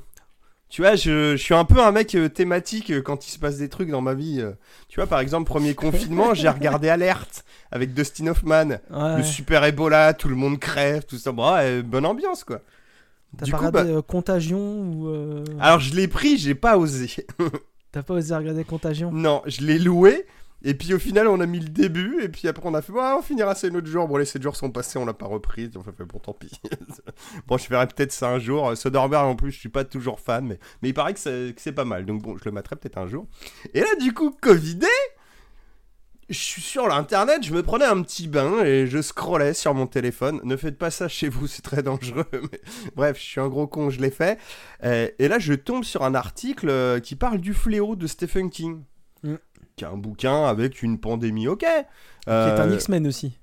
Tu 0.70 0.82
vois, 0.82 0.96
je, 0.96 1.36
je 1.36 1.42
suis 1.42 1.54
un 1.56 1.66
peu 1.66 1.80
un 1.82 1.92
mec 1.92 2.16
thématique 2.36 3.02
quand 3.02 3.26
il 3.26 3.32
se 3.32 3.40
passe 3.40 3.58
des 3.58 3.70
trucs 3.70 3.90
dans 3.90 4.02
ma 4.02 4.14
vie. 4.14 4.44
Tu 4.88 5.00
vois, 5.00 5.08
par 5.08 5.20
exemple, 5.20 5.48
premier 5.48 5.74
confinement, 5.76 6.34
j'ai 6.36 6.50
regardé 6.50 6.90
Alerte 6.90 7.44
avec 7.72 7.94
Dustin 7.96 8.28
Hoffman. 8.28 8.70
Ouais. 8.92 9.18
Le 9.18 9.24
super 9.24 9.64
Ebola, 9.64 10.14
tout 10.14 10.28
le 10.28 10.36
monde 10.36 10.60
crève, 10.60 11.06
tout 11.06 11.18
ça. 11.18 11.32
Bon, 11.32 11.54
ouais, 11.56 11.82
bonne 11.82 12.06
ambiance, 12.06 12.44
quoi. 12.44 12.62
T'as 13.38 13.46
pas 13.52 13.58
coup, 13.58 13.66
regardé 13.66 13.92
bah- 13.92 13.98
euh, 13.98 14.02
Contagion 14.02 14.82
ou. 14.84 15.08
euh, 15.10 15.44
Alors, 15.60 15.80
je 15.80 15.96
l'ai 15.96 16.08
pris, 16.08 16.38
j'ai 16.38 16.56
pas 16.56 16.78
osé. 16.78 17.10
T'as 17.92 18.04
pas 18.04 18.14
osé 18.16 18.36
regarder 18.36 18.64
Contagion? 18.64 19.12
Non, 19.12 19.42
je 19.46 19.62
l'ai 19.62 19.80
loué. 19.80 20.26
Et 20.66 20.76
puis 20.76 20.94
au 20.94 21.00
final, 21.00 21.28
on 21.28 21.42
a 21.42 21.46
mis 21.46 21.60
le 21.60 21.68
début, 21.68 22.22
et 22.24 22.30
puis 22.30 22.48
après 22.48 22.64
on 22.66 22.74
a 22.74 22.82
fait, 22.82 22.94
ouais, 22.94 23.12
on 23.18 23.22
finira 23.22 23.54
ça 23.54 23.68
un 23.68 23.76
autre 23.76 23.88
jour. 23.88 24.08
Bon, 24.08 24.16
les 24.16 24.24
7 24.24 24.42
jours 24.42 24.56
sont 24.56 24.72
passés, 24.72 24.98
on 24.98 25.06
l'a 25.06 25.14
pas 25.14 25.26
repris, 25.26 25.70
on 25.76 25.84
fait, 25.84 25.92
bon, 26.06 26.20
tant 26.20 26.32
pis. 26.32 26.52
bon, 27.48 27.58
je 27.58 27.66
ferai 27.66 27.86
peut-être 27.86 28.14
ça 28.14 28.30
un 28.30 28.40
jour. 28.40 28.76
Soderbergh, 28.78 29.26
en 29.26 29.36
plus, 29.36 29.52
je 29.52 29.60
suis 29.60 29.68
pas 29.68 29.84
toujours 29.84 30.22
fan, 30.22 30.46
mais, 30.46 30.60
mais 30.82 30.90
il 30.90 30.94
paraît 30.94 31.14
que 31.14 31.20
c'est 31.20 31.54
que 31.54 31.62
c'est 31.62 31.74
pas 31.74 31.84
mal, 31.84 32.06
donc 32.06 32.22
bon, 32.22 32.38
je 32.38 32.46
le 32.46 32.52
mettrai 32.52 32.78
peut-être 32.78 32.98
un 32.98 33.08
jour. 33.08 33.28
Et 33.74 33.82
là, 33.82 33.88
du 34.00 34.14
coup, 34.14 34.32
Covidé, 34.42 34.88
je 36.34 36.40
suis 36.40 36.62
sur 36.62 36.88
l'internet, 36.88 37.44
je 37.44 37.54
me 37.54 37.64
prenais 37.64 37.86
un 37.86 38.02
petit 38.02 38.28
bain 38.28 38.64
et 38.64 38.88
je 38.88 39.02
scrollais 39.02 39.54
sur 39.54 39.74
mon 39.74 39.88
téléphone. 39.88 40.42
Ne 40.44 40.58
faites 40.58 40.78
pas 40.78 40.92
ça 40.92 41.08
chez 41.08 41.30
vous, 41.30 41.48
c'est 41.48 41.62
très 41.62 41.84
dangereux. 41.84 42.26
Mais... 42.34 42.62
Bref, 42.96 43.18
je 43.18 43.24
suis 43.24 43.40
un 43.40 43.48
gros 43.48 43.68
con, 43.68 43.90
je 43.90 44.02
l'ai 44.02 44.12
fait. 44.12 44.40
Euh, 44.84 45.08
et 45.20 45.28
là, 45.28 45.40
je 45.40 45.54
tombe 45.54 45.84
sur 45.84 46.04
un 46.04 46.16
article 46.16 46.70
euh, 46.70 47.00
qui 47.00 47.16
parle 47.16 47.40
du 47.40 47.54
fléau 47.54 47.96
de 47.96 48.08
Stephen 48.08 48.50
King. 48.50 48.84
Mm. 49.24 49.36
Qui 49.76 49.86
est 49.86 49.88
un 49.88 49.98
bouquin 49.98 50.46
avec 50.46 50.84
une 50.84 51.00
pandémie, 51.00 51.48
ok. 51.48 51.66
Qui 52.26 52.30
est 52.30 52.32
un 52.32 52.72
X-Men 52.72 53.08
aussi. 53.08 53.40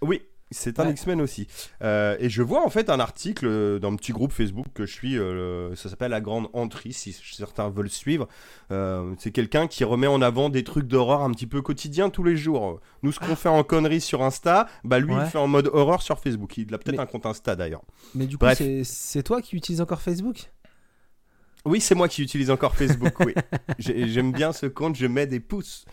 Oui, 0.00 0.22
c'est 0.50 0.80
un 0.80 0.86
Ouais. 0.86 0.92
X-Men 0.92 1.20
aussi. 1.20 1.46
Euh, 1.82 2.16
et 2.20 2.28
je 2.30 2.42
vois 2.42 2.64
en 2.64 2.70
fait 2.70 2.90
un 2.90 3.00
article 3.00 3.46
euh, 3.46 3.78
d'un 3.78 3.94
petit 3.96 4.12
groupe 4.12 4.32
Facebook 4.32 4.66
que 4.74 4.86
je 4.86 4.92
suis, 4.92 5.18
euh, 5.18 5.74
ça 5.76 5.88
s'appelle 5.88 6.10
La 6.10 6.20
Grande 6.20 6.48
Entrée, 6.52 6.92
si 6.92 7.12
certains 7.12 7.68
veulent 7.68 7.90
suivre. 7.90 8.28
Euh, 8.70 9.12
c'est 9.18 9.30
quelqu'un 9.30 9.66
qui 9.66 9.84
remet 9.84 10.06
en 10.06 10.22
avant 10.22 10.48
des 10.48 10.64
trucs 10.64 10.86
d'horreur 10.86 11.22
un 11.22 11.30
petit 11.32 11.46
peu 11.46 11.62
quotidiens 11.62 12.10
tous 12.10 12.24
les 12.24 12.36
jours. 12.36 12.80
Nous, 13.02 13.12
ce 13.12 13.20
qu'on 13.20 13.36
fait 13.36 13.48
en 13.48 13.62
conneries 13.62 14.00
sur 14.00 14.22
Insta, 14.22 14.66
bah 14.84 14.98
lui, 14.98 15.14
Ouais. 15.14 15.22
il 15.24 15.30
fait 15.30 15.38
en 15.38 15.48
mode 15.48 15.68
horreur 15.72 16.02
sur 16.02 16.18
Facebook. 16.18 16.56
Il 16.58 16.72
a 16.74 16.78
peut-être 16.78 16.96
Mais- 16.96 17.02
un 17.02 17.06
compte 17.06 17.26
Insta 17.26 17.56
d'ailleurs. 17.56 17.82
Mais 18.14 18.26
du 18.26 18.36
coup, 18.38 18.46
c'est 18.84 19.22
toi 19.22 19.40
qui 19.42 19.56
utilises 19.56 19.80
encore 19.80 20.00
Facebook? 20.02 20.50
Oui, 21.68 21.80
c'est 21.80 21.94
moi 21.94 22.08
qui 22.08 22.22
utilise 22.22 22.50
encore 22.50 22.74
Facebook, 22.74 23.12
oui. 23.20 23.34
J'ai- 23.78 24.08
J'aime 24.08 24.32
bien 24.32 24.52
ce 24.52 24.66
compte, 24.66 24.96
je 24.96 25.06
mets 25.06 25.26
des 25.26 25.40
pouces. 25.40 25.84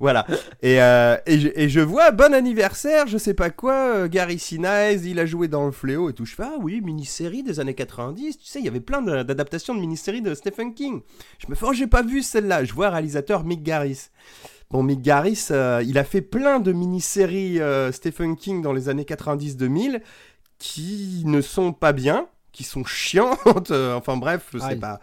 Voilà. 0.00 0.26
Et, 0.62 0.80
euh, 0.82 1.16
et, 1.26 1.38
je, 1.38 1.48
et 1.54 1.68
je 1.68 1.80
vois, 1.80 2.10
bon 2.12 2.32
anniversaire, 2.34 3.06
je 3.06 3.18
sais 3.18 3.34
pas 3.34 3.50
quoi, 3.50 3.74
euh, 3.74 4.08
Gary 4.08 4.38
Sinise, 4.38 5.04
il 5.04 5.18
a 5.18 5.26
joué 5.26 5.48
dans 5.48 5.66
Le 5.66 5.72
Fléau 5.72 6.08
et 6.10 6.12
tout. 6.14 6.24
Je 6.24 6.34
fais, 6.34 6.44
ah 6.44 6.56
oui, 6.60 6.80
mini-série 6.80 7.42
des 7.42 7.60
années 7.60 7.74
90. 7.74 8.38
Tu 8.38 8.46
sais, 8.46 8.58
il 8.58 8.64
y 8.64 8.68
avait 8.68 8.80
plein 8.80 9.02
d'adaptations 9.02 9.74
de 9.74 9.80
mini-séries 9.80 10.22
de 10.22 10.34
Stephen 10.34 10.72
King. 10.74 11.00
Je 11.38 11.46
me 11.48 11.54
fais, 11.54 11.66
oh, 11.68 11.72
j'ai 11.72 11.86
pas 11.86 12.02
vu 12.02 12.22
celle-là. 12.22 12.64
Je 12.64 12.72
vois 12.72 12.90
réalisateur 12.90 13.44
Mick 13.44 13.62
Garris. 13.62 14.08
Bon, 14.70 14.82
Mick 14.82 15.00
Garris, 15.02 15.46
euh, 15.50 15.82
il 15.86 15.98
a 15.98 16.04
fait 16.04 16.20
plein 16.22 16.60
de 16.60 16.72
mini-séries 16.72 17.60
euh, 17.60 17.90
Stephen 17.92 18.36
King 18.36 18.60
dans 18.62 18.72
les 18.72 18.88
années 18.88 19.04
90-2000 19.04 20.00
qui 20.58 21.22
ne 21.24 21.40
sont 21.40 21.72
pas 21.72 21.92
bien, 21.92 22.26
qui 22.58 22.64
sont 22.64 22.84
chiantes. 22.84 23.38
euh, 23.70 23.94
enfin 23.94 24.16
bref, 24.16 24.48
je 24.52 24.58
sais 24.58 24.64
Aïe. 24.64 24.80
pas. 24.80 24.98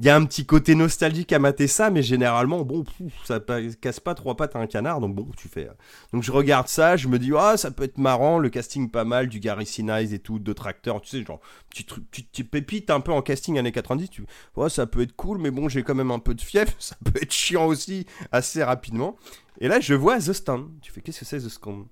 Il 0.00 0.06
y 0.06 0.10
a 0.10 0.16
un 0.16 0.24
petit 0.24 0.46
côté 0.46 0.74
nostalgique 0.76 1.32
à 1.32 1.38
mater 1.40 1.66
ça, 1.66 1.90
mais 1.90 2.02
généralement, 2.02 2.62
bon, 2.64 2.84
ça 3.24 3.40
casse 3.80 3.98
pas 3.98 4.14
trois 4.14 4.36
pattes 4.36 4.54
à 4.54 4.60
un 4.60 4.66
canard, 4.68 5.00
donc 5.00 5.14
bon, 5.14 5.26
tu 5.36 5.48
fais. 5.48 5.66
euh. 5.66 5.72
Donc 6.12 6.22
je 6.22 6.30
regarde 6.30 6.68
ça, 6.68 6.96
je 6.96 7.08
me 7.08 7.18
dis, 7.18 7.32
ah, 7.36 7.56
ça 7.56 7.70
peut 7.72 7.82
être 7.84 7.98
marrant, 7.98 8.38
le 8.38 8.48
casting 8.48 8.90
pas 8.90 9.04
mal, 9.04 9.28
du 9.28 9.40
Gary 9.40 9.66
Sinise 9.66 10.12
et 10.12 10.20
tout, 10.20 10.38
d'autres 10.38 10.68
acteurs, 10.68 11.00
tu 11.00 11.08
sais, 11.08 11.24
genre, 11.24 11.40
petit 11.68 11.84
truc, 11.84 12.04
tu, 12.12 12.24
tu 12.26 12.44
pépites 12.44 12.90
un 12.90 13.00
peu 13.00 13.10
en 13.12 13.22
casting 13.22 13.58
années 13.58 13.72
90, 13.72 14.08
tu 14.08 14.24
ouais, 14.56 14.70
ça 14.70 14.86
peut 14.86 15.02
être 15.02 15.16
cool, 15.16 15.38
mais 15.38 15.50
bon, 15.50 15.68
j'ai 15.68 15.82
quand 15.82 15.96
même 15.96 16.12
un 16.12 16.20
peu 16.20 16.34
de 16.34 16.42
fièvre, 16.42 16.72
ça 16.78 16.96
peut 17.04 17.20
être 17.20 17.32
chiant 17.32 17.66
aussi 17.66 18.06
assez 18.30 18.62
rapidement. 18.62 19.16
Et 19.60 19.66
là, 19.66 19.80
je 19.80 19.94
vois 19.94 20.18
The 20.18 20.32
Stand. 20.32 20.70
Tu 20.80 20.92
fais, 20.92 21.00
qu'est-ce 21.00 21.18
que 21.18 21.24
c'est 21.24 21.38
The 21.40 21.48
Stand? 21.48 21.86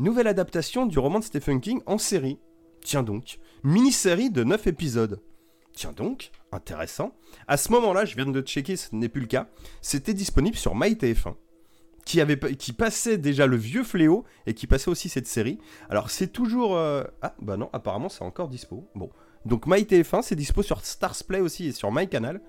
Nouvelle 0.00 0.26
adaptation 0.26 0.86
du 0.86 0.98
roman 0.98 1.20
de 1.20 1.24
Stephen 1.24 1.60
King 1.60 1.80
en 1.86 1.98
série. 1.98 2.40
Tiens 2.84 3.02
donc, 3.02 3.38
mini-série 3.62 4.30
de 4.30 4.44
9 4.44 4.66
épisodes. 4.66 5.20
Tiens 5.72 5.92
donc, 5.92 6.30
intéressant. 6.50 7.14
À 7.48 7.56
ce 7.56 7.72
moment-là, 7.72 8.04
je 8.04 8.14
viens 8.16 8.26
de 8.26 8.40
checker, 8.42 8.76
ce 8.76 8.94
n'est 8.94 9.08
plus 9.08 9.22
le 9.22 9.26
cas. 9.26 9.48
C'était 9.80 10.14
disponible 10.14 10.56
sur 10.56 10.74
MyTF1, 10.76 11.34
qui, 12.04 12.20
avait, 12.20 12.38
qui 12.56 12.72
passait 12.72 13.16
déjà 13.18 13.46
le 13.46 13.56
vieux 13.56 13.84
fléau 13.84 14.24
et 14.46 14.54
qui 14.54 14.66
passait 14.66 14.90
aussi 14.90 15.08
cette 15.08 15.26
série. 15.26 15.58
Alors 15.88 16.10
c'est 16.10 16.26
toujours... 16.28 16.76
euh, 16.76 17.04
Ah 17.22 17.34
bah 17.40 17.56
non, 17.56 17.70
apparemment 17.72 18.08
c'est 18.08 18.22
encore 18.24 18.48
dispo. 18.48 18.88
Bon. 18.94 19.10
Donc 19.46 19.66
MyTF1, 19.66 20.22
c'est 20.22 20.36
dispo 20.36 20.62
sur 20.62 20.84
Starsplay 20.84 21.40
aussi 21.40 21.66
et 21.68 21.72
sur 21.72 21.90
MyCanal. 21.90 22.40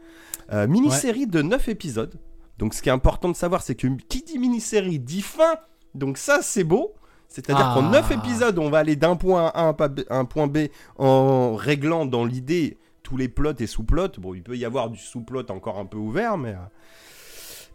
Euh, 0.51 0.67
mini-série 0.67 1.27
de 1.27 1.41
9 1.41 1.69
épisodes. 1.69 2.19
Donc 2.57 2.73
ce 2.73 2.81
qui 2.81 2.89
est 2.89 2.93
important 2.93 3.29
de 3.29 3.35
savoir, 3.35 3.61
c'est 3.61 3.75
que 3.75 3.87
qui 4.09 4.23
dit 4.23 4.37
mini-série 4.37 4.99
dit 4.99 5.21
fin. 5.21 5.55
Donc 5.95 6.17
ça, 6.17 6.41
c'est 6.41 6.63
beau. 6.63 6.93
C'est-à-dire 7.33 7.65
Ah. 7.71 7.73
qu'en 7.73 7.89
9 7.89 8.11
épisodes, 8.11 8.59
on 8.59 8.69
va 8.69 8.77
aller 8.77 8.95
d'un 8.95 9.15
point 9.15 9.47
A 9.55 9.69
à 9.69 9.75
un, 10.11 10.25
point 10.25 10.45
B 10.45 10.67
en 10.99 11.55
réglant 11.55 12.05
dans 12.05 12.25
l'idée 12.25 12.77
tous 13.01 13.17
les 13.17 13.27
plots 13.27 13.55
et 13.57 13.65
sous-plots. 13.65 14.19
Bon, 14.19 14.35
il 14.35 14.43
peut 14.43 14.55
y 14.55 14.65
avoir 14.65 14.91
du 14.91 14.99
sous-plot 14.99 15.49
encore 15.49 15.79
un 15.79 15.85
peu 15.85 15.97
ouvert, 15.97 16.37
mais... 16.37 16.51
euh, 16.51 16.57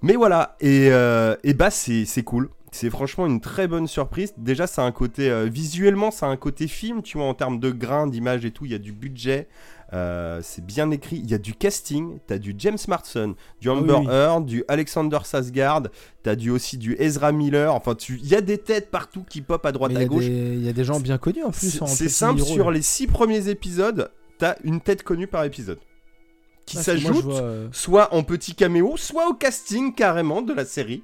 Mais 0.02 0.14
voilà, 0.14 0.56
et, 0.60 0.90
euh, 0.92 1.34
et 1.42 1.54
bah 1.54 1.70
c'est 1.70 2.04
c'est 2.04 2.22
cool. 2.22 2.50
C'est 2.70 2.88
franchement 2.90 3.26
une 3.26 3.40
très 3.40 3.66
bonne 3.66 3.88
surprise. 3.88 4.32
Déjà, 4.36 4.66
ça 4.68 4.82
a 4.82 4.84
un 4.86 4.92
côté... 4.92 5.28
euh, 5.28 5.46
visuellement, 5.50 6.10
ça 6.12 6.26
a 6.26 6.28
un 6.28 6.36
côté 6.36 6.68
film, 6.68 7.02
tu 7.02 7.18
vois, 7.18 7.26
en 7.26 7.34
termes 7.34 7.58
de 7.58 7.70
grains, 7.70 8.06
d'image 8.06 8.44
et 8.44 8.52
tout. 8.52 8.64
Il 8.64 8.70
y 8.72 8.74
a 8.76 8.78
du 8.78 8.92
budget. 8.92 9.48
Euh, 9.94 10.40
c'est 10.42 10.64
bien 10.64 10.90
écrit. 10.90 11.16
Il 11.16 11.30
y 11.30 11.34
a 11.34 11.38
du 11.38 11.54
casting. 11.54 12.18
T'as 12.26 12.38
du 12.38 12.54
James 12.58 12.78
Marston, 12.88 13.34
du 13.60 13.70
Amber 13.70 13.94
Ah 13.94 14.00
oui, 14.00 14.06
oui. 14.06 14.12
Heard, 14.14 14.44
du 14.44 14.64
Alexander 14.68 15.18
Sasgard. 15.24 15.84
T'as 16.22 16.36
du, 16.36 16.50
aussi 16.50 16.76
du 16.76 16.94
Ezra 16.98 17.32
Miller. 17.32 17.74
Enfin, 17.74 17.94
tu- 17.94 18.18
il 18.22 18.28
y 18.28 18.34
a 18.34 18.40
des 18.40 18.58
têtes 18.58 18.90
partout 18.90 19.24
qui 19.28 19.40
pop 19.40 19.64
à 19.64 19.72
droite 19.72 19.96
à 19.96 20.04
gauche. 20.04 20.24
il 20.26 20.62
y, 20.62 20.68
a 20.68 20.72
des 20.72 20.84
gens 20.84 21.00
bien 21.00 21.16
connus 21.18 21.44
en 21.44 21.50
plus. 21.50 21.80
C'est 21.86 22.08
simple, 22.08 22.42
sur 22.42 22.70
les 22.70 22.82
six 22.82 23.06
premiers 23.06 23.48
épisodes, 23.48 24.10
t'as 24.38 24.56
une 24.64 24.80
tête 24.80 25.02
connue 25.02 25.26
par 25.26 25.44
épisode. 25.44 25.78
Qui 26.66 26.76
je 26.76 26.82
s'ajoute 26.82 27.24
euh, 27.30 27.68
soit 27.72 28.12
en 28.14 28.22
petit 28.22 28.54
caméo, 28.54 28.98
soit 28.98 29.26
au 29.28 29.32
casting 29.32 29.94
carrément 29.94 30.42
de 30.42 30.52
la 30.52 30.66
série. 30.66 31.02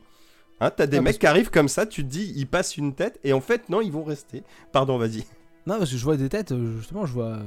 Hein, 0.61 0.71
t'as 0.71 0.87
des 0.87 0.99
Ah, 0.99 1.01
mecs 1.01 1.19
qui 1.19 1.27
arrivent 1.27 1.51
comme 1.51 1.69
ça, 1.69 1.87
tu 1.87 2.05
te 2.05 2.09
dis, 2.09 2.35
ils 2.37 2.47
passent 2.47 2.77
une 2.77 2.95
tête, 2.95 3.19
et 3.25 3.33
en 3.33 3.41
fait, 3.41 3.71
non, 3.71 3.81
ils 3.81 3.91
vont 3.91 4.05
rester. 4.05 4.43
Pardon, 4.73 4.99
vas-y. 4.99 5.25
Non, 5.67 5.79
parce 5.79 5.91
que 5.91 5.97
je 5.97 6.05
vois 6.05 6.19
des 6.19 6.29
têtes, 6.29 6.53
euh, 6.53 6.77
justement, 6.77 7.07
je 7.07 7.15
vois 7.15 7.39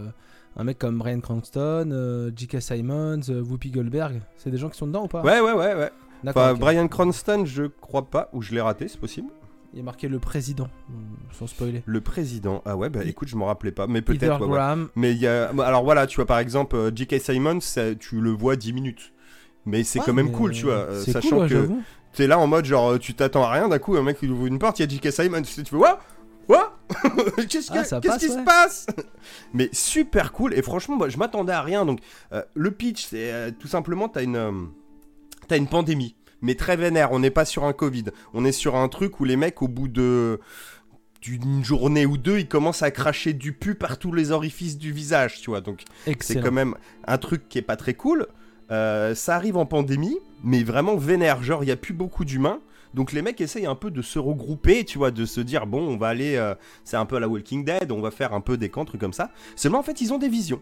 un 0.58 0.64
mec 0.64 0.78
comme 0.80 0.98
Brian 0.98 1.20
Cranston, 1.20 1.90
euh, 1.92 2.32
J.K. 2.36 2.62
Simons, 2.62 3.22
euh, 3.30 3.42
Whoopi 3.44 3.72
Goldberg. 3.72 4.22
C'est 4.38 4.50
des 4.52 4.58
gens 4.58 4.70
qui 4.70 4.78
sont 4.78 4.88
dedans 4.88 5.06
ou 5.06 5.08
pas? 5.08 5.22
Ouais, 5.22 5.40
ouais, 5.40 5.54
ouais, 5.54 5.76
ouais. 5.76 5.92
Enfin. 6.26 6.56
Brian 6.56 6.88
Cranston, 6.88 7.44
je 7.46 7.64
crois 7.64 8.10
pas, 8.10 8.30
ou 8.34 8.42
je 8.42 8.54
l'ai 8.54 8.62
raté, 8.62 8.88
c'est 8.88 9.00
possible. 9.00 9.30
Il 9.74 9.78
y 9.78 9.82
a 9.82 9.84
marqué 9.86 10.08
le 10.08 10.18
président, 10.18 10.70
sans 11.32 11.46
spoiler. 11.46 11.84
Le 11.86 12.02
président. 12.02 12.64
Ah 12.66 12.76
ouais, 12.76 12.90
bah 12.90 13.02
écoute, 13.06 13.28
je 13.28 13.36
m'en 13.36 13.46
rappelais 13.46 13.72
pas, 13.72 13.86
mais 13.86 14.02
peut-être. 14.02 14.42
ouais, 14.48 14.58
ouais. 14.58 14.86
Mais 14.96 15.12
il 15.12 15.20
y 15.20 15.28
a. 15.28 15.50
Alors 15.64 15.84
voilà, 15.84 16.08
tu 16.08 16.16
vois, 16.16 16.26
par 16.26 16.40
exemple, 16.40 16.76
euh, 16.76 16.92
J.K. 16.96 17.20
Simons, 17.20 17.60
ça- 17.60 17.94
tu 17.94 18.20
le 18.20 18.32
vois 18.32 18.56
10 18.56 18.74
minutes. 18.74 19.14
Mais 19.66 19.84
c'est 19.84 20.00
Ouais, 20.00 20.06
quand 20.06 20.14
même 20.14 20.32
cool, 20.32 20.54
tu 20.54 20.64
vois, 20.66 20.88
sachant 21.06 21.40
cool, 21.40 21.50
que 21.50 21.70
t'es 22.14 22.26
là 22.26 22.40
en 22.40 22.48
mode 22.48 22.64
genre 22.66 22.98
tu 22.98 23.14
t'attends 23.14 23.44
à 23.44 23.52
rien, 23.52 23.68
d'un 23.68 23.78
coup 23.80 23.96
un 23.98 24.02
mec 24.02 24.18
il 24.24 24.32
ouvre 24.32 24.46
une 24.48 24.58
porte, 24.58 24.80
il 24.80 24.84
y 24.84 24.86
a 24.86 24.90
J.K. 24.90 25.12
Simon, 25.12 25.42
tu 25.42 25.52
sais, 25.52 25.62
tu 25.62 25.72
fais 25.72 25.76
What? 25.76 26.00
What 26.48 26.74
Qu'est-ce 27.50 27.72
Ah, 27.74 28.00
qui 28.18 28.30
se 28.30 28.44
passe? 28.44 28.88
Mais 29.54 29.70
super 29.74 30.32
cool. 30.32 30.54
Et 30.54 30.62
franchement 30.62 30.96
moi, 30.96 31.10
je 31.10 31.18
m'attendais 31.18 31.54
à 31.54 31.62
rien. 31.62 31.86
Donc 31.86 32.00
euh, 32.32 32.42
le 32.54 32.72
pitch 32.72 33.08
c'est 33.08 33.32
euh, 33.32 33.52
tout 33.58 33.68
simplement 33.68 34.10
t'as 34.10 34.24
une 34.24 34.36
euh, 34.36 34.52
t'as 35.48 35.58
une 35.58 35.68
pandémie. 35.68 36.16
Mais 36.42 36.54
très 36.54 36.78
vénère, 36.78 37.12
on 37.14 37.20
n'est 37.20 37.32
pas 37.32 37.46
sur 37.46 37.64
un 37.64 37.74
Covid, 37.74 38.06
on 38.34 38.46
est 38.46 38.52
sur 38.52 38.76
un 38.76 38.88
truc 38.90 39.20
où 39.20 39.24
les 39.26 39.36
mecs 39.36 39.62
au 39.64 39.68
bout 39.68 39.88
de 39.88 40.40
d'une 41.22 41.66
journée 41.66 42.06
ou 42.06 42.16
deux, 42.16 42.38
ils 42.40 42.48
commencent 42.48 42.84
à 42.84 42.92
cracher 42.92 43.34
du 43.34 43.52
pu 43.52 43.76
par 43.76 43.98
tous 43.98 44.14
les 44.14 44.32
orifices 44.32 44.78
du 44.78 44.92
visage, 44.92 45.42
tu 45.42 45.50
vois. 45.50 45.62
Donc 45.62 45.84
c'est 46.20 46.40
quand 46.40 46.52
même 46.52 46.76
un 47.08 47.18
truc 47.18 47.50
qui 47.50 47.58
est 47.58 47.64
pas 47.64 47.76
très 47.76 47.96
cool. 47.96 48.28
Euh, 48.70 49.16
ça 49.16 49.36
arrive 49.36 49.58
en 49.58 49.66
pandémie, 49.66 50.18
mais 50.44 50.64
vraiment 50.64 50.96
vénère. 50.96 51.42
Genre, 51.42 51.64
il 51.64 51.68
y 51.68 51.72
a 51.72 51.76
plus 51.78 51.94
beaucoup 51.94 52.26
d'humains. 52.26 52.60
Donc 52.94 53.12
les 53.12 53.22
mecs 53.22 53.40
essayent 53.42 53.66
un 53.66 53.76
peu 53.76 53.92
de 53.92 54.02
se 54.02 54.20
regrouper, 54.20 54.84
tu 54.84 54.98
vois, 54.98 55.12
de 55.12 55.26
se 55.26 55.42
dire 55.42 55.68
bon, 55.68 55.82
on 55.88 55.98
va 55.98 56.08
aller, 56.08 56.36
euh, 56.36 56.56
c'est 56.84 56.98
un 56.98 57.06
peu 57.06 57.18
à 57.18 57.20
la 57.20 57.28
Walking 57.28 57.66
Dead, 57.66 57.92
on 57.92 58.02
va 58.02 58.12
faire 58.12 58.34
un 58.34 58.42
peu 58.42 58.58
des 58.58 58.70
camps, 58.70 58.86
trucs 58.86 59.02
comme 59.02 59.14
ça. 59.14 59.32
Seulement 59.56 59.80
en 59.80 59.84
fait, 59.84 60.02
ils 60.02 60.14
ont 60.14 60.18
des 60.18 60.30
visions. 60.30 60.62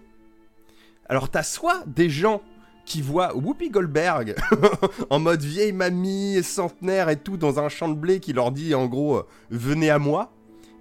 Alors 1.08 1.30
t'as 1.30 1.44
soit 1.44 1.84
des 1.86 2.10
gens 2.10 2.42
qui 2.86 3.02
voient 3.02 3.36
Whoopi 3.36 3.70
Goldberg 3.70 4.36
en 5.10 5.20
mode 5.20 5.42
vieille 5.42 5.72
mamie, 5.72 6.42
centenaire 6.44 7.10
et 7.10 7.18
tout 7.18 7.38
dans 7.38 7.60
un 7.60 7.70
champ 7.70 7.90
de 7.90 7.96
blé 7.96 8.20
qui 8.20 8.34
leur 8.34 8.52
dit 8.52 8.76
en 8.76 8.86
gros 8.86 9.18
euh, 9.18 9.28
venez 9.50 9.90
à 9.90 10.00
moi. 10.00 10.32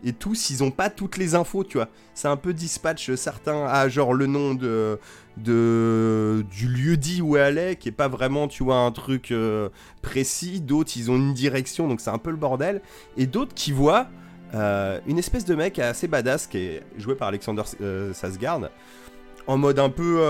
et 0.03 0.13
tous, 0.13 0.51
ils 0.51 0.63
ont 0.63 0.71
pas 0.71 0.91
toutes 0.91 1.17
les 1.17 1.35
infos, 1.35 1.65
tu 1.65 1.79
vois. 1.79 1.89
C'est 2.15 2.29
un 2.29 2.37
peu 2.37 2.53
dispatch, 2.53 3.15
certains 3.15 3.65
à 3.67 3.89
genre 3.89 4.13
le 4.13 4.27
nom 4.27 4.55
de, 4.55 4.99
de 5.37 6.45
du 6.51 6.69
lieu 6.69 6.97
dit 6.97 7.23
où 7.23 7.37
elle 7.37 7.59
est, 7.59 7.77
qui 7.77 7.89
est 7.89 7.93
pas 7.93 8.09
vraiment, 8.09 8.49
tu 8.49 8.63
vois, 8.63 8.77
un 8.77 8.93
truc 8.93 9.31
euh, 9.33 9.69
précis. 10.03 10.61
D'autres, 10.61 10.93
ils 10.97 11.11
ont 11.11 11.17
une 11.17 11.35
direction, 11.35 11.89
donc 11.89 12.01
c'est 12.01 12.11
un 12.11 12.19
peu 12.19 12.31
le 12.31 12.37
bordel. 12.37 12.81
Et 13.17 13.27
d'autres 13.27 13.55
qui 13.55 13.73
voient 13.73 14.09
euh, 14.55 15.01
une 15.07 15.19
espèce 15.19 15.45
de 15.45 15.55
mec 15.55 15.79
assez 15.79 16.07
badass 16.07 16.47
qui 16.47 16.59
est 16.59 16.83
joué 16.97 17.15
par 17.15 17.29
Alexander 17.29 17.63
euh, 17.81 18.13
Sasgard, 18.13 18.61
en 19.47 19.59
mode 19.59 19.79
un 19.79 19.91
peu, 19.91 20.23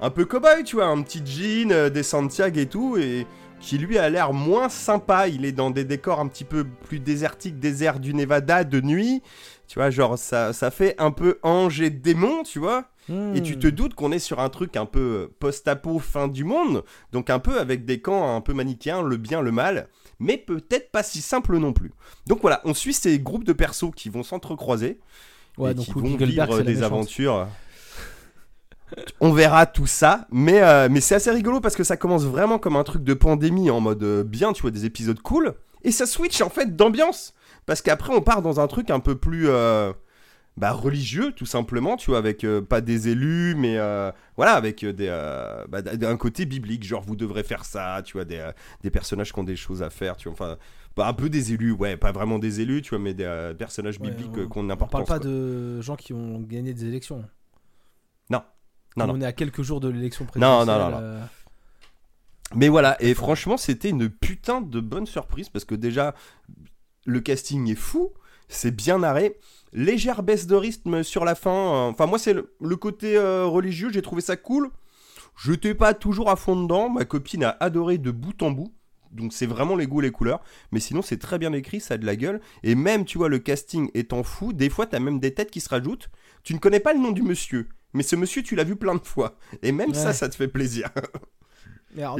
un 0.00 0.10
peu 0.10 0.24
cowboy, 0.24 0.62
tu 0.64 0.76
vois, 0.76 0.86
un 0.86 1.02
petit 1.02 1.22
jean, 1.24 1.90
des 1.90 2.02
Santiago 2.02 2.60
et 2.60 2.66
tout, 2.66 2.96
et 2.96 3.26
qui 3.60 3.78
lui 3.78 3.96
a 3.98 4.10
l'air 4.10 4.32
moins 4.32 4.68
sympa. 4.68 5.28
Il 5.28 5.44
est 5.44 5.52
dans 5.52 5.70
des 5.70 5.84
décors 5.84 6.20
un 6.20 6.28
petit 6.28 6.44
peu 6.44 6.64
plus 6.64 7.00
désertiques, 7.00 7.58
désert 7.58 7.98
du 7.98 8.14
Nevada 8.14 8.64
de 8.64 8.80
nuit. 8.80 9.22
Tu 9.66 9.78
vois, 9.78 9.90
genre 9.90 10.18
ça, 10.18 10.52
ça 10.52 10.70
fait 10.70 10.94
un 10.98 11.10
peu 11.12 11.38
ange 11.42 11.80
et 11.80 11.90
démon, 11.90 12.42
tu 12.42 12.58
vois. 12.58 12.91
Et 13.08 13.42
tu 13.42 13.58
te 13.58 13.66
hmm. 13.66 13.72
doutes 13.72 13.94
qu'on 13.94 14.12
est 14.12 14.20
sur 14.20 14.38
un 14.38 14.48
truc 14.48 14.76
un 14.76 14.86
peu 14.86 15.32
post-apo 15.40 15.98
fin 15.98 16.28
du 16.28 16.44
monde, 16.44 16.84
donc 17.10 17.30
un 17.30 17.40
peu 17.40 17.58
avec 17.58 17.84
des 17.84 18.00
camps 18.00 18.36
un 18.36 18.40
peu 18.40 18.54
manichéens, 18.54 19.02
le 19.02 19.16
bien, 19.16 19.40
le 19.40 19.50
mal, 19.50 19.88
mais 20.20 20.36
peut-être 20.36 20.92
pas 20.92 21.02
si 21.02 21.20
simple 21.20 21.58
non 21.58 21.72
plus. 21.72 21.90
Donc 22.28 22.40
voilà, 22.42 22.60
on 22.64 22.74
suit 22.74 22.92
ces 22.92 23.18
groupes 23.18 23.44
de 23.44 23.52
persos 23.52 23.90
qui 23.96 24.08
vont 24.08 24.22
s'entrecroiser 24.22 25.00
et 25.58 25.74
qui 25.74 25.90
vont 25.92 26.16
vivre 26.16 26.62
des 26.62 26.82
aventures. 26.84 27.48
On 29.20 29.32
verra 29.32 29.66
tout 29.66 29.86
ça, 29.86 30.26
mais, 30.30 30.62
euh, 30.62 30.88
mais 30.90 31.00
c'est 31.00 31.14
assez 31.14 31.30
rigolo 31.30 31.60
parce 31.60 31.76
que 31.76 31.84
ça 31.84 31.96
commence 31.96 32.24
vraiment 32.24 32.58
comme 32.58 32.76
un 32.76 32.84
truc 32.84 33.02
de 33.02 33.14
pandémie 33.14 33.70
en 33.70 33.80
mode 33.80 34.02
euh, 34.02 34.22
bien, 34.22 34.52
tu 34.52 34.62
vois, 34.62 34.70
des 34.70 34.84
épisodes 34.84 35.20
cool, 35.20 35.54
et 35.82 35.90
ça 35.90 36.06
switch 36.06 36.40
en 36.40 36.50
fait 36.50 36.76
d'ambiance. 36.76 37.34
Parce 37.64 37.80
qu'après, 37.80 38.12
on 38.12 38.20
part 38.20 38.42
dans 38.42 38.60
un 38.60 38.66
truc 38.66 38.90
un 38.90 39.00
peu 39.00 39.14
plus 39.14 39.48
euh, 39.48 39.92
bah, 40.56 40.72
religieux, 40.72 41.32
tout 41.32 41.46
simplement, 41.46 41.96
tu 41.96 42.10
vois, 42.10 42.18
avec 42.18 42.46
pas 42.68 42.80
des 42.80 43.08
élus, 43.08 43.54
mais 43.56 43.76
voilà, 44.36 44.52
avec 44.54 44.84
des, 44.84 45.08
bah, 45.68 45.82
un 46.02 46.16
côté 46.16 46.44
biblique, 46.44 46.84
genre 46.84 47.02
vous 47.02 47.16
devrez 47.16 47.42
faire 47.42 47.64
ça, 47.64 48.02
tu 48.04 48.14
vois, 48.14 48.24
des, 48.24 48.50
des 48.82 48.90
personnages 48.90 49.32
qui 49.32 49.38
ont 49.38 49.44
des 49.44 49.56
choses 49.56 49.82
à 49.82 49.90
faire, 49.90 50.16
tu 50.16 50.28
vois, 50.28 50.34
enfin, 50.34 50.58
pas 50.94 51.08
un 51.08 51.14
peu 51.14 51.30
des 51.30 51.54
élus, 51.54 51.72
ouais, 51.72 51.96
pas 51.96 52.12
vraiment 52.12 52.38
des 52.38 52.60
élus, 52.60 52.82
tu 52.82 52.90
vois, 52.90 52.98
mais 52.98 53.14
des 53.14 53.52
personnages 53.58 53.98
bibliques 53.98 54.46
qu'on 54.48 54.64
n'importe 54.64 54.94
On 54.94 54.98
parle 54.98 55.06
pas 55.06 55.18
de 55.18 55.80
gens 55.80 55.96
qui 55.96 56.12
ont 56.12 56.40
gagné 56.40 56.74
des 56.74 56.84
élections. 56.84 57.24
Non, 58.96 59.08
on 59.08 59.20
est 59.20 59.26
à 59.26 59.32
quelques 59.32 59.62
jours 59.62 59.80
de 59.80 59.88
l'élection 59.88 60.24
présidentielle. 60.26 60.66
Non, 60.66 60.78
non, 60.78 60.90
non. 60.90 60.98
Euh, 61.00 61.24
Mais 62.54 62.68
voilà, 62.68 63.00
et 63.00 63.14
franchement, 63.14 63.56
c'était 63.56 63.88
une 63.88 64.10
putain 64.10 64.60
de 64.60 64.80
bonne 64.80 65.06
surprise 65.06 65.48
parce 65.48 65.64
que 65.64 65.74
déjà, 65.74 66.14
le 67.06 67.20
casting 67.20 67.70
est 67.70 67.76
fou, 67.76 68.10
c'est 68.52 68.74
bien 68.74 68.98
narré. 68.98 69.38
Légère 69.72 70.22
baisse 70.22 70.46
de 70.46 70.54
rythme 70.54 71.02
sur 71.02 71.24
la 71.24 71.34
fin. 71.34 71.50
Euh, 71.50 71.90
enfin, 71.90 72.06
moi, 72.06 72.18
c'est 72.18 72.34
le, 72.34 72.76
côté 72.76 73.16
euh, 73.16 73.46
religieux, 73.46 73.90
j'ai 73.92 74.02
trouvé 74.02 74.22
ça 74.22 74.36
cool. 74.36 74.70
Je 75.36 75.52
n'étais 75.52 75.74
pas 75.74 75.94
toujours 75.94 76.30
à 76.30 76.36
fond 76.36 76.60
dedans. 76.60 76.90
Ma 76.90 77.04
copine 77.04 77.44
a 77.44 77.56
adoré 77.60 77.98
de 77.98 78.10
bout 78.10 78.42
en 78.42 78.50
bout. 78.50 78.72
Donc 79.12 79.32
c'est 79.34 79.46
vraiment 79.46 79.76
les 79.76 79.86
goûts 79.86 80.00
les 80.00 80.10
couleurs. 80.10 80.40
Mais 80.72 80.80
sinon 80.80 81.02
c'est 81.02 81.18
très 81.18 81.38
bien 81.38 81.52
écrit, 81.52 81.80
ça 81.80 81.94
a 81.94 81.98
de 81.98 82.06
la 82.06 82.16
gueule. 82.16 82.40
Et 82.62 82.74
même, 82.74 83.04
tu 83.04 83.18
vois, 83.18 83.28
le 83.28 83.38
casting 83.38 83.90
étant 83.92 84.22
fou, 84.22 84.54
des 84.54 84.70
fois 84.70 84.86
tu 84.86 84.96
as 84.96 85.00
même 85.00 85.20
des 85.20 85.34
têtes 85.34 85.50
qui 85.50 85.60
se 85.60 85.68
rajoutent. 85.68 86.08
Tu 86.44 86.54
ne 86.54 86.58
connais 86.58 86.80
pas 86.80 86.94
le 86.94 86.98
nom 86.98 87.12
du 87.12 87.22
monsieur 87.22 87.68
mais 87.94 88.02
ce 88.02 88.16
monsieur, 88.16 88.42
tu 88.42 88.56
l'as 88.56 88.64
vu 88.64 88.76
plein 88.76 88.94
de 88.94 89.06
fois. 89.06 89.36
Et 89.62 89.72
même 89.72 89.94
ça, 89.94 90.12
ça 90.12 90.28
te 90.28 90.34
fait 90.34 90.48
plaisir. 90.48 90.88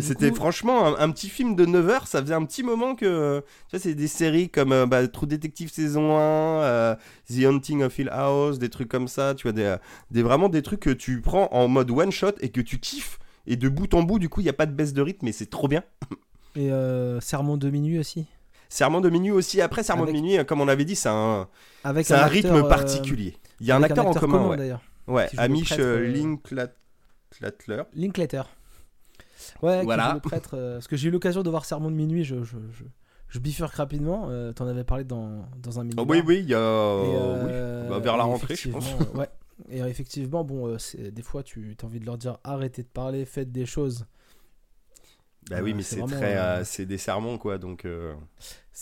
C'était 0.01 0.33
franchement 0.33 0.99
un, 0.99 1.11
petit 1.11 1.29
film 1.29 1.57
de 1.57 1.65
9 1.65 1.89
heures. 1.89 2.07
Ça 2.07 2.21
faisait 2.21 2.35
un 2.35 2.45
petit 2.45 2.63
moment 2.63 2.95
que. 2.95 3.41
Tu 3.69 3.77
vois, 3.77 3.81
c'est 3.81 3.95
des 3.95 4.09
séries 4.09 4.51
comme 4.51 4.73
euh, 4.73 4.87
bah, 4.87 5.07
True 5.09 5.27
Detective 5.27 5.73
saison 5.73 6.17
1, 6.17 6.21
euh, 6.21 6.95
The 7.29 7.45
Hunting 7.45 7.83
of 7.83 7.99
Hill 7.99 8.11
House, 8.11 8.59
des 8.59 8.69
trucs 8.69 8.89
comme 8.89 9.09
ça. 9.09 9.35
Tu 9.35 9.45
vois, 9.45 9.53
des, 9.53 9.77
des, 10.11 10.23
vraiment 10.23 10.49
des 10.49 10.63
trucs 10.63 10.81
que 10.81 10.91
tu 10.91 11.21
prends 11.21 11.49
en 11.53 11.69
mode 11.69 11.91
one 11.91 12.11
shot 12.11 12.33
et 12.41 12.51
que 12.51 12.61
tu 12.61 12.79
kiffes. 12.79 13.19
Et 13.47 13.57
de 13.57 13.69
bout 13.69 13.93
en 13.95 14.03
bout, 14.03 14.19
du 14.19 14.29
coup, 14.29 14.41
il 14.41 14.45
n'y 14.45 14.51
a 14.51 14.55
pas 14.55 14.67
de 14.67 14.73
baisse 14.73 14.93
de 14.93 15.03
rythme, 15.03 15.27
mais 15.27 15.33
c'est 15.33 15.51
trop 15.51 15.69
bien. 15.69 15.83
Et 16.55 16.71
euh, 16.71 17.19
Sermon 17.21 17.57
de 17.57 17.71
minuit 17.71 17.99
aussi 17.99 18.27
Serment 18.69 19.01
de 19.01 19.11
minuit 19.11 19.31
aussi. 19.31 19.61
Après, 19.61 19.83
Serment 19.83 20.07
de 20.07 20.13
minuit, 20.13 20.45
comme 20.47 20.61
on 20.61 20.65
l'avait 20.65 20.85
dit, 20.85 20.97
c'est 20.97 21.09
un, 21.09 21.49
Avec 21.85 22.11
un, 22.11 22.27
rythme 22.27 22.69
particulier. 22.69 23.37
Il 23.61 23.67
y 23.67 23.71
a 23.71 23.77
un 23.77 23.83
acteur, 23.83 24.07
en 24.07 24.15
commun. 24.15 24.57
d'ailleurs. 24.57 24.81
Ouais, 25.07 25.29
Amish 25.37 25.75
euh, 25.79 26.07
Linklater. 27.95 28.45
Ouais, 29.63 29.83
voilà. 29.85 30.15
le 30.15 30.21
prêtre. 30.21 30.51
Euh, 30.55 30.75
parce 30.75 30.89
que 30.89 30.97
j'ai 30.97 31.09
eu 31.09 31.11
l'occasion 31.11 31.43
de 31.43 31.51
voir 31.51 31.65
Sermon 31.65 31.91
de 31.91 31.97
minuit, 31.97 32.25
je, 32.25 32.43
je, 32.43 32.57
je, 32.73 32.85
je 33.29 33.39
bifurque 33.39 33.75
rapidement. 33.75 34.27
Euh, 34.29 34.53
T'en 34.53 34.67
avais 34.67 34.85
parlé 34.85 35.05
dans, 35.05 35.47
dans 35.63 35.81
un 35.81 35.85
minute. 35.85 36.01
oui, 36.09 36.23
oui, 36.27 36.39
il 36.41 36.49
y 36.49 36.55
a. 36.55 36.59
Euh, 36.59 37.89
oui, 37.91 38.03
vers 38.03 38.17
la 38.17 38.25
rentrée, 38.25 38.57
je 38.57 38.71
pense. 38.71 38.93
ouais. 39.15 39.29
Et 39.71 39.79
effectivement, 39.81 40.43
bon, 40.45 40.77
des 40.97 41.23
fois, 41.23 41.43
tu 41.43 41.77
as 41.81 41.85
envie 41.85 42.01
de 42.01 42.07
leur 42.07 42.19
dire 42.19 42.39
arrêtez 42.43 42.83
de 42.83 42.89
parler, 42.89 43.25
faites 43.25 43.53
des 43.53 43.67
choses. 43.67 44.07
Bah 45.51 45.59
oui, 45.63 45.75
mais 45.75 45.83
c'est 45.83 46.01
très, 46.07 46.65
c'est 46.65 46.87
des 46.87 46.99
sermons 46.99 47.39
quoi, 47.39 47.59
donc. 47.59 47.87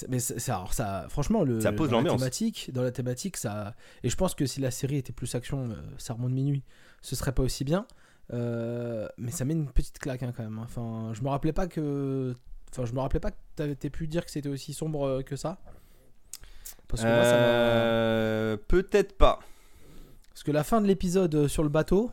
Mais 0.08 0.18
alors 0.48 0.72
ça, 0.72 1.06
franchement, 1.08 1.42
le, 1.42 1.60
ça 1.60 1.72
pose 1.72 1.90
dans 1.90 2.00
la 2.00 2.10
thématique, 2.10 2.70
dans 2.72 2.82
la 2.82 2.92
thématique, 2.92 3.36
ça. 3.36 3.74
Et 4.04 4.08
je 4.08 4.16
pense 4.16 4.34
que 4.34 4.46
si 4.46 4.60
la 4.60 4.70
série 4.70 4.96
était 4.96 5.12
plus 5.12 5.34
action, 5.34 5.70
euh, 5.70 5.74
Sermon 5.98 6.28
de 6.28 6.34
minuit, 6.34 6.62
ce 7.02 7.16
serait 7.16 7.32
pas 7.32 7.42
aussi 7.42 7.64
bien. 7.64 7.86
Euh, 8.32 9.08
mais 9.16 9.30
ça 9.30 9.44
met 9.44 9.54
une 9.54 9.68
petite 9.68 9.98
claque 9.98 10.22
hein, 10.22 10.32
quand 10.36 10.42
même. 10.42 10.58
Hein. 10.58 10.64
Enfin, 10.64 11.12
je 11.12 11.22
me 11.22 11.28
rappelais 11.28 11.52
pas 11.52 11.66
que, 11.66 12.34
enfin, 12.70 12.84
je 12.84 12.92
me 12.92 13.00
rappelais 13.00 13.20
pas 13.20 13.30
que 13.30 13.36
t'avais 13.56 13.74
pu 13.74 14.06
dire 14.06 14.24
que 14.24 14.30
c'était 14.30 14.48
aussi 14.48 14.72
sombre 14.72 15.06
euh, 15.06 15.22
que 15.22 15.36
ça. 15.36 15.58
Parce 16.88 17.02
que 17.02 17.08
moi, 17.08 17.24
ça 17.24 18.56
Peut-être 18.68 19.16
pas. 19.16 19.40
Parce 20.30 20.42
que 20.42 20.52
la 20.52 20.64
fin 20.64 20.80
de 20.80 20.86
l'épisode 20.86 21.48
sur 21.48 21.62
le 21.62 21.68
bateau. 21.68 22.10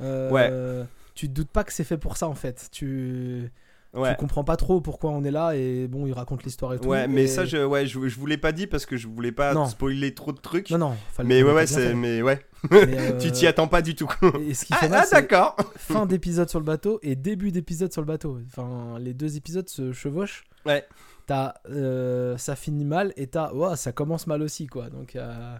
ouais. 0.00 0.86
Tu 1.14 1.28
te 1.28 1.32
doutes 1.32 1.50
pas 1.50 1.62
que 1.62 1.72
c'est 1.72 1.84
fait 1.84 1.96
pour 1.96 2.16
ça 2.16 2.28
en 2.28 2.34
fait. 2.34 2.68
Tu 2.72 3.52
Ouais. 3.94 4.10
Tu 4.10 4.16
comprends 4.16 4.42
pas 4.42 4.56
trop 4.56 4.80
pourquoi 4.80 5.10
on 5.10 5.22
est 5.22 5.30
là 5.30 5.54
et 5.54 5.86
bon, 5.86 6.06
il 6.06 6.12
raconte 6.12 6.42
l'histoire 6.42 6.74
et 6.74 6.80
tout. 6.80 6.88
Ouais, 6.88 7.06
mais 7.06 7.28
ça, 7.28 7.44
je, 7.44 7.64
ouais, 7.64 7.86
je, 7.86 8.08
je 8.08 8.18
vous 8.18 8.26
l'ai 8.26 8.36
pas 8.36 8.50
dit 8.50 8.66
parce 8.66 8.86
que 8.86 8.96
je 8.96 9.06
voulais 9.06 9.30
pas 9.30 9.54
spoiler 9.68 10.14
trop 10.14 10.32
de 10.32 10.40
trucs. 10.40 10.70
Non, 10.70 10.78
non. 10.78 10.96
Mais 11.22 11.42
ouais, 11.42 11.52
ouais, 11.52 11.66
c'est, 11.66 11.94
mais 11.94 12.22
ouais. 12.22 12.40
Euh, 12.72 13.18
tu 13.18 13.30
t'y 13.30 13.46
attends 13.46 13.68
pas 13.68 13.82
du 13.82 13.94
tout. 13.94 14.10
Et 14.40 14.54
ce 14.54 14.64
qui 14.64 14.72
fait 14.72 14.88
ah, 14.90 15.02
ah 15.02 15.06
d'accord. 15.10 15.54
fin 15.76 16.06
d'épisode 16.06 16.48
sur 16.48 16.58
le 16.58 16.64
bateau 16.64 16.98
et 17.02 17.14
début 17.14 17.52
d'épisode 17.52 17.92
sur 17.92 18.00
le 18.00 18.06
bateau. 18.06 18.38
Enfin, 18.46 18.98
les 18.98 19.12
deux 19.12 19.36
épisodes 19.36 19.68
se 19.68 19.92
chevauchent. 19.92 20.44
Ouais. 20.64 20.82
T'as, 21.26 21.54
euh, 21.68 22.38
ça 22.38 22.56
finit 22.56 22.86
mal 22.86 23.12
et 23.18 23.26
t'as, 23.26 23.52
ouais, 23.52 23.76
ça 23.76 23.92
commence 23.92 24.26
mal 24.26 24.40
aussi, 24.40 24.66
quoi. 24.66 24.88
Donc. 24.88 25.14
Euh, 25.14 25.56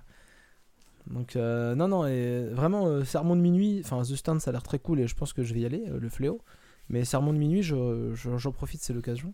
donc 1.07 1.37
non 1.37 1.87
non 1.87 2.07
et 2.07 2.47
vraiment 2.53 3.05
Sermon 3.05 3.37
de 3.37 3.43
minuit, 3.43 3.83
enfin 3.85 4.01
The 4.01 4.17
Stand 4.17 4.41
ça 4.41 4.49
a 4.49 4.53
l'air 4.53 4.63
très 4.63 4.79
cool 4.79 5.01
et 5.01 5.07
je 5.07 5.15
pense 5.15 5.35
que 5.35 5.43
je 5.43 5.53
vais 5.53 5.61
y 5.61 5.67
aller 5.67 5.85
le 5.87 6.09
fléau. 6.09 6.41
Mais 6.89 7.05
Sermon 7.05 7.33
de 7.33 7.39
minuit, 7.39 7.63
j'en 7.63 8.53
profite, 8.53 8.83
c'est 8.83 8.93
l'occasion. 8.93 9.33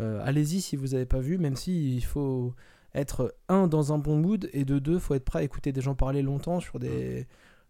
Euh, 0.00 0.20
allez-y 0.24 0.60
si 0.60 0.76
vous 0.76 0.88
n'avez 0.88 1.06
pas 1.06 1.20
vu, 1.20 1.38
même 1.38 1.56
si 1.56 1.96
il 1.96 2.04
faut 2.04 2.54
être 2.94 3.34
un 3.48 3.66
dans 3.66 3.92
un 3.92 3.98
bon 3.98 4.16
mood 4.16 4.48
et 4.52 4.64
de 4.64 4.78
deux, 4.78 4.98
faut 4.98 5.14
être 5.14 5.24
prêt 5.24 5.40
à 5.40 5.42
écouter 5.42 5.72
des 5.72 5.80
gens 5.80 5.94
parler 5.94 6.22
longtemps 6.22 6.60
sur 6.60 6.78
des 6.78 7.26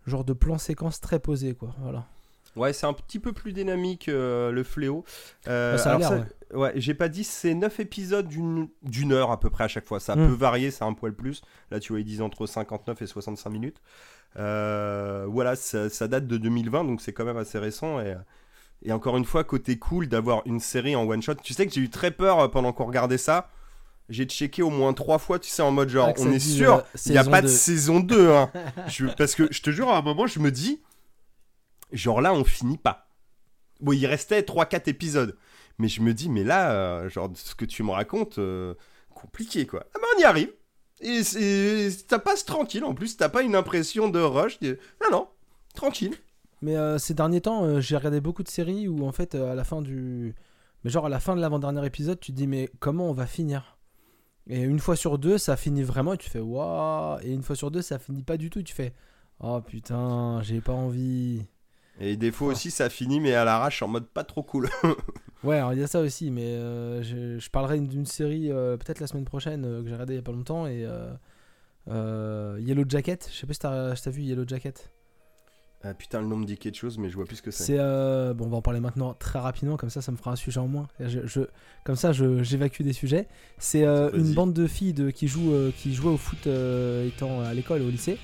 genres 0.07 0.25
de 0.25 0.33
plans 0.33 0.59
séquences 0.59 1.01
très 1.01 1.19
posés, 1.19 1.55
quoi. 1.55 1.75
Voilà. 1.81 2.07
Ouais, 2.57 2.73
c'est 2.73 2.87
un 2.87 2.93
petit 2.93 3.21
peu 3.21 3.33
plus 3.33 3.53
dynamique 3.53 4.09
euh, 4.09 4.51
le 4.51 4.65
fléau. 4.65 5.05
Euh, 5.47 5.79
ça 5.79 5.99
ouais, 6.53 6.73
j'ai 6.75 6.95
pas 6.95 7.09
dit, 7.09 7.23
c'est 7.23 7.55
9 7.55 7.79
épisodes 7.79 8.27
d'une 8.27 9.13
heure 9.13 9.31
à 9.31 9.39
peu 9.39 9.51
près 9.51 9.65
à 9.65 9.69
chaque 9.69 9.87
fois. 9.87 10.01
Ça 10.01 10.17
hmm. 10.17 10.27
peut 10.27 10.35
varier, 10.35 10.71
c'est 10.73 10.85
un 10.85 10.93
poil 10.93 11.15
plus. 11.15 11.43
Là, 11.71 11.79
tu 11.79 11.93
vois, 11.93 12.01
ils 12.01 12.05
disent 12.05 12.23
entre 12.23 12.47
59 12.47 13.01
et 13.01 13.07
65 13.07 13.51
minutes. 13.51 13.81
voilà, 14.35 15.55
ça, 15.55 15.89
ça, 15.89 16.09
date 16.09 16.27
de 16.27 16.39
2020, 16.39 16.85
donc 16.85 17.01
c'est 17.01 17.13
quand 17.13 17.25
même 17.25 17.37
assez 17.37 17.59
récent. 17.59 18.01
Et, 18.01 18.17
et 18.83 18.93
encore 18.93 19.17
une 19.17 19.25
fois, 19.25 19.45
côté 19.45 19.79
cool 19.79 20.09
d'avoir 20.09 20.43
une 20.47 20.61
série 20.61 20.97
en 20.97 21.07
one 21.07 21.23
shot. 21.23 21.35
Tu 21.43 21.53
sais 21.53 21.67
que 21.67 21.73
j'ai 21.73 21.83
eu 21.83 21.91
très 21.91 22.11
peur 22.11 22.41
euh, 22.41 22.49
pendant 22.49 22.73
qu'on 22.73 22.87
regardait 22.87 23.19
ça. 23.19 23.51
J'ai 24.09 24.25
checké 24.25 24.63
au 24.63 24.71
moins 24.71 24.93
trois 24.93 25.19
fois, 25.19 25.39
tu 25.39 25.51
sais, 25.51 25.63
en 25.63 25.71
mode 25.71 25.89
genre, 25.89 26.09
ah, 26.09 26.21
on 26.21 26.33
est 26.33 26.41
sûr, 26.41 26.77
euh, 26.77 26.99
il 27.07 27.13
n'y 27.13 27.19
a 27.19 27.25
pas 27.25 27.43
de 27.43 27.47
saison 27.47 28.01
2. 28.01 28.31
Hein. 28.31 28.51
parce 29.19 29.35
que 29.35 29.53
je 29.53 29.63
te 29.63 29.71
jure, 29.71 29.89
à 29.89 29.99
un 29.99 30.03
moment, 30.03 30.27
je 30.27 30.41
me 30.41 30.51
dis, 30.51 30.83
genre 31.93 32.21
là, 32.21 32.33
on 32.33 32.43
finit 32.43 32.79
pas. 32.79 33.09
Bon, 33.81 33.93
il 33.93 34.05
restait 34.07 34.41
3-4 34.41 34.89
épisodes. 34.89 35.37
Mais 35.79 35.89
je 35.89 36.03
me 36.03 36.13
dis, 36.13 36.29
mais 36.29 36.43
là, 36.43 36.73
euh, 36.73 37.09
genre, 37.09 37.31
ce 37.35 37.55
que 37.55 37.65
tu 37.65 37.83
me 37.83 37.91
racontes, 37.91 38.41
compliqué 39.15 39.67
quoi. 39.67 39.87
Ah 39.95 39.99
ben, 40.01 40.09
on 40.17 40.21
y 40.21 40.25
arrive. 40.25 40.53
Et 41.03 41.23
ça 41.23 42.19
passe 42.19 42.45
tranquille. 42.45 42.85
En 42.85 42.95
plus, 42.95 43.17
t'as 43.17 43.29
pas 43.29 43.43
une 43.43 43.55
impression 43.55 44.09
de 44.09 44.21
rush. 44.21 44.59
Non, 44.61 45.11
non, 45.11 45.29
tranquille. 45.75 46.17
Mais 46.63 46.77
euh, 46.77 46.99
ces 46.99 47.15
derniers 47.15 47.41
temps, 47.41 47.65
euh, 47.65 47.81
j'ai 47.81 47.97
regardé 47.97 48.21
beaucoup 48.21 48.43
de 48.43 48.49
séries 48.49 48.87
où 48.89 49.07
en 49.07 49.13
fait, 49.13 49.35
euh, 49.35 49.53
à 49.53 49.55
la 49.55 49.65
fin 49.65 49.81
du. 49.81 50.35
Mais 50.85 50.91
genre 50.91 51.07
à 51.07 51.09
la 51.09 51.21
fin 51.21 51.37
de 51.37 51.41
l'avant-dernier 51.41 51.85
épisode, 51.87 52.21
tu 52.21 52.33
te 52.33 52.37
dis, 52.37 52.47
mais 52.47 52.71
comment 52.81 53.09
on 53.09 53.13
va 53.13 53.27
finir? 53.27 53.79
Et 54.47 54.63
une 54.63 54.79
fois 54.79 54.97
sur 54.97 55.19
deux, 55.19 55.39
ça 55.39 55.57
finit 55.57 55.83
vraiment 55.83 56.15
et 56.15 56.19
tu 56.19 56.29
fais, 56.29 56.41
waouh 56.41 57.19
Et 57.23 57.33
une 57.33 57.43
fois 57.43 57.55
sur 57.57 57.71
deux, 57.71 57.83
ça 57.83 57.99
finit 57.99 58.23
pas 58.23 58.37
du 58.37 58.51
tout. 58.51 58.61
Et 58.61 58.65
tu 58.65 58.75
fais, 58.75 58.95
oh 59.41 59.61
putain, 59.61 60.41
j'ai 60.43 60.61
pas 60.61 60.73
envie. 60.73 61.47
Et 61.99 62.17
des 62.17 62.33
fois 62.33 62.49
aussi, 62.49 62.71
ça 62.71 62.89
finit, 62.89 63.21
mais 63.21 63.35
à 63.35 63.45
l'arrache 63.45 63.83
en 63.83 63.89
mode 63.89 64.07
pas 64.07 64.25
trop 64.25 64.43
cool. 64.43 64.69
ouais, 65.45 65.61
il 65.73 65.79
y 65.79 65.83
a 65.83 65.87
ça 65.87 66.01
aussi, 66.01 66.31
mais 66.31 66.57
je, 67.03 67.39
je, 67.39 67.51
parlerai 67.51 67.79
d'une 67.81 68.07
série 68.07 68.49
peut-être 68.49 69.01
la 69.01 69.07
semaine 69.07 69.27
prochaine 69.27 69.63
que 69.63 69.87
j'ai 69.87 69.93
regardé 69.93 70.15
il 70.15 70.17
y 70.17 70.21
a 70.21 70.23
pas 70.23 70.33
longtemps 70.33 70.67
et 70.67 70.87
Yellow 71.87 72.85
Jacket, 72.89 73.29
je 73.31 73.37
sais 73.37 73.47
pas 73.47 73.53
si 73.53 73.59
t'as 73.59 73.95
si 73.95 74.03
t'as 74.03 74.11
vu 74.11 74.23
Yellow 74.23 74.45
Jacket. 74.47 74.91
Ah 75.83 75.95
putain, 75.95 76.21
le 76.21 76.27
nom 76.27 76.37
me 76.37 76.45
dit 76.45 76.59
quelque 76.59 76.77
chose, 76.77 76.99
mais 76.99 77.09
je 77.09 77.15
vois 77.17 77.25
plus 77.25 77.37
ce 77.37 77.43
que 77.43 77.51
c'est. 77.51 77.65
C'est 77.65 77.79
euh, 77.79 78.35
bon, 78.35 78.45
on 78.47 78.49
va 78.51 78.57
en 78.59 78.63
parler 78.63 78.81
maintenant 78.81 79.15
très 79.19 79.39
rapidement, 79.39 79.77
comme 79.79 79.89
ça, 79.89 80.03
ça 80.03 80.13
me 80.13 80.17
fera 80.19 80.33
un 80.33 80.37
sujet 80.37 80.61
en 80.61 80.67
moins. 80.69 80.89
Je, 81.01 81.21
je- 81.27 81.41
comme 81.85 81.97
ça, 81.97 82.13
j'évacue 82.13 82.83
des 82.83 82.93
sujets. 82.93 83.29
C'est 83.57 83.85
euh, 83.85 84.11
une 84.13 84.35
bande 84.35 84.53
de 84.53 84.67
filles 84.67 84.93
de, 84.93 85.09
qui 85.11 85.27
jouent, 85.27 85.53
euh, 85.55 85.73
qui 85.75 85.95
jouaient 85.95 86.11
au 86.13 86.19
foot 86.19 86.47
euh, 86.47 87.09
étant 87.09 87.41
à 87.41 87.55
l'école 87.55 87.81
au 87.81 87.89
lycée, 87.89 88.19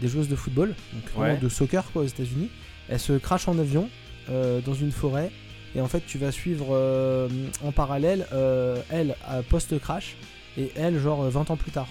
des 0.00 0.08
joueuses 0.08 0.28
de 0.28 0.34
football, 0.34 0.74
donc 0.92 1.04
vraiment 1.14 1.34
Ouais. 1.34 1.38
de 1.38 1.48
soccer 1.48 1.84
quoi 1.92 2.02
aux 2.02 2.06
États-Unis. 2.06 2.50
Elles 2.88 2.98
se 3.00 3.12
crachent 3.12 3.48
en 3.48 3.58
avion 3.58 3.88
dans 4.28 4.74
une 4.74 4.92
forêt 4.92 5.30
et 5.74 5.80
en 5.80 5.86
fait, 5.88 6.02
tu 6.06 6.18
vas 6.18 6.32
suivre 6.32 6.76
en 7.64 7.72
parallèle 7.72 8.26
elle 8.90 9.14
à 9.26 9.42
post-crash 9.42 10.16
et 10.56 10.72
elle 10.76 10.98
genre 10.98 11.22
euh, 11.22 11.28
20 11.30 11.50
ans 11.50 11.56
plus 11.56 11.70
tard. 11.70 11.86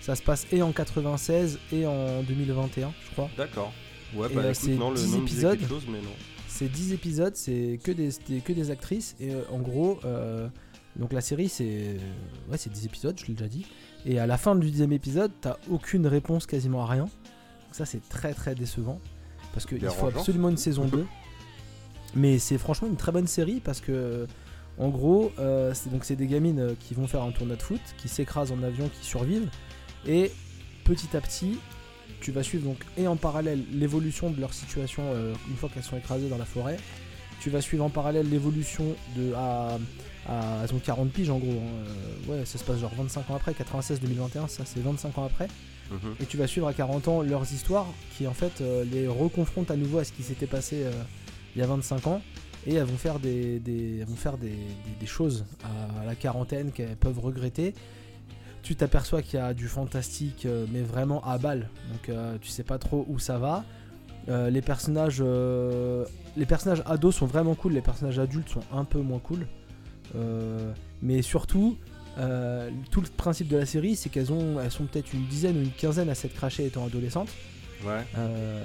Ça 0.00 0.14
se 0.16 0.22
passe 0.22 0.46
et 0.52 0.62
en 0.62 0.72
96 0.72 1.58
et 1.72 1.86
en 1.86 2.22
2021, 2.22 2.92
je 3.06 3.10
crois. 3.12 3.28
D'accord. 3.36 3.72
Ouais, 4.14 4.28
bah 4.34 4.40
euh, 4.42 4.54
c'est 4.54 4.74
non, 4.74 4.90
le 4.90 4.96
10 4.96 5.12
nom 5.12 5.18
me 5.20 5.26
disait 5.26 5.38
épisodes. 5.40 5.58
quelque 5.58 5.68
chose, 5.68 5.86
mais 5.90 5.98
non. 6.00 6.10
C'est 6.46 6.68
10 6.68 6.92
épisodes, 6.92 7.36
c'est 7.36 7.78
que 7.82 7.92
des, 7.92 8.10
des- 8.28 8.40
que 8.40 8.52
des 8.52 8.70
actrices. 8.70 9.14
Et 9.20 9.32
euh, 9.32 9.42
en 9.52 9.58
gros, 9.58 10.00
euh, 10.04 10.48
donc 10.96 11.12
la 11.12 11.20
série, 11.20 11.48
c'est 11.48 11.96
ouais, 12.50 12.56
c'est 12.56 12.72
10 12.72 12.86
épisodes, 12.86 13.18
je 13.20 13.26
l'ai 13.26 13.34
déjà 13.34 13.48
dit. 13.48 13.66
Et 14.06 14.18
à 14.18 14.26
la 14.26 14.38
fin 14.38 14.56
du 14.56 14.70
10 14.70 14.82
épisode, 14.92 15.30
t'as 15.40 15.56
aucune 15.70 16.06
réponse 16.06 16.46
quasiment 16.46 16.82
à 16.82 16.86
rien. 16.86 17.04
Donc 17.04 17.10
ça, 17.72 17.84
c'est 17.84 18.06
très 18.08 18.32
très 18.34 18.54
décevant. 18.54 19.00
Parce 19.52 19.66
qu'il 19.66 19.80
faut 19.90 20.06
absolument 20.06 20.48
une 20.50 20.56
saison 20.56 20.86
2. 20.86 21.04
Mais 22.14 22.38
c'est 22.38 22.58
franchement 22.58 22.88
une 22.88 22.96
très 22.96 23.12
bonne 23.12 23.26
série 23.26 23.60
parce 23.60 23.80
que, 23.80 24.26
en 24.78 24.88
gros, 24.88 25.30
euh, 25.38 25.72
c'est 25.74 25.90
donc 25.90 26.04
c'est 26.04 26.16
des 26.16 26.26
gamines 26.26 26.58
euh, 26.60 26.74
qui 26.78 26.94
vont 26.94 27.06
faire 27.06 27.22
un 27.22 27.32
tournoi 27.32 27.56
de 27.56 27.62
foot, 27.62 27.80
qui 27.98 28.08
s'écrasent 28.08 28.52
en 28.52 28.62
avion, 28.62 28.88
qui 28.88 29.04
survivent. 29.06 29.50
Et 30.06 30.30
petit 30.84 31.14
à 31.16 31.20
petit, 31.20 31.58
tu 32.20 32.32
vas 32.32 32.42
suivre 32.42 32.64
donc 32.64 32.78
et 32.96 33.06
en 33.06 33.16
parallèle 33.16 33.62
l'évolution 33.72 34.30
de 34.30 34.40
leur 34.40 34.52
situation 34.52 35.02
euh, 35.14 35.34
une 35.48 35.56
fois 35.56 35.68
qu'elles 35.72 35.82
sont 35.84 35.96
écrasées 35.96 36.28
dans 36.28 36.38
la 36.38 36.44
forêt. 36.44 36.76
Tu 37.40 37.50
vas 37.50 37.60
suivre 37.60 37.84
en 37.84 37.90
parallèle 37.90 38.28
l'évolution 38.28 38.84
de 39.16 39.32
à, 39.34 39.78
à 40.28 40.64
elles 40.64 40.74
ont 40.74 40.78
40 40.80 41.10
piges 41.12 41.30
en 41.30 41.38
gros. 41.38 41.52
hein, 41.52 41.86
euh, 42.30 42.40
ouais, 42.40 42.44
ça 42.44 42.58
se 42.58 42.64
passe 42.64 42.78
genre 42.80 42.92
25 42.96 43.30
ans 43.30 43.36
après, 43.36 43.52
96-2021, 43.52 44.48
ça 44.48 44.64
c'est 44.64 44.80
25 44.80 45.18
ans 45.18 45.24
après. 45.24 45.48
Mhm. 45.90 46.16
Et 46.20 46.26
tu 46.26 46.36
vas 46.36 46.46
suivre 46.46 46.66
à 46.66 46.72
40 46.74 47.08
ans 47.08 47.22
leurs 47.22 47.44
histoires 47.52 47.86
qui 48.16 48.26
en 48.26 48.34
fait 48.34 48.60
euh, 48.60 48.84
les 48.92 49.06
reconfrontent 49.08 49.72
à 49.72 49.76
nouveau 49.76 49.98
à 49.98 50.04
ce 50.04 50.12
qui 50.12 50.22
s'était 50.22 50.46
passé 50.46 50.82
euh, 50.84 50.90
il 51.54 51.60
y 51.60 51.62
a 51.62 51.66
25 51.66 52.06
ans. 52.08 52.20
Et 52.66 52.74
elles 52.74 52.84
vont 52.84 52.98
faire 52.98 53.18
des, 53.20 53.60
des- 53.60 53.98
elles 54.00 54.06
vont 54.06 54.16
faire 54.16 54.36
des, 54.36 54.48
des- 54.50 54.56
des 55.00 55.06
choses 55.06 55.46
à 55.64 56.04
la 56.04 56.14
quarantaine 56.14 56.72
qu'elles 56.72 56.96
peuvent 56.96 57.20
regretter. 57.20 57.72
Tu 58.62 58.76
t'aperçois 58.76 59.22
qu'il 59.22 59.38
y 59.38 59.42
a 59.42 59.54
du 59.54 59.68
fantastique, 59.68 60.44
euh, 60.46 60.66
mais 60.72 60.82
vraiment 60.82 61.24
à 61.24 61.38
balle. 61.38 61.68
Donc 61.92 62.08
euh, 62.08 62.36
tu 62.40 62.48
sais 62.48 62.64
pas 62.64 62.78
trop 62.78 63.06
où 63.08 63.18
ça 63.18 63.38
va. 63.38 63.64
Euh, 64.28 64.50
les 64.50 64.60
personnages, 64.60 65.22
euh, 65.24 66.04
les 66.36 66.44
personnages 66.44 66.82
ados 66.86 67.16
sont 67.16 67.26
vraiment 67.26 67.54
cool. 67.54 67.72
Les 67.72 67.80
personnages 67.80 68.18
adultes 68.18 68.48
sont 68.50 68.64
un 68.72 68.84
peu 68.84 69.00
moins 69.00 69.20
cool. 69.20 69.46
Mais 71.00 71.22
surtout, 71.22 71.76
tout 72.16 73.00
le 73.00 73.08
principe 73.16 73.48
de 73.48 73.56
la 73.56 73.66
série, 73.66 73.96
c'est 73.96 74.08
qu'elles 74.08 74.32
ont, 74.32 74.60
elles 74.60 74.70
sont 74.70 74.84
peut-être 74.84 75.12
une 75.12 75.26
dizaine 75.26 75.56
ou 75.56 75.60
une 75.60 75.70
quinzaine 75.70 76.08
à 76.08 76.14
s'être 76.14 76.34
crachées 76.34 76.66
étant 76.66 76.84
adolescentes. 76.84 77.30
Ouais. 77.84 78.04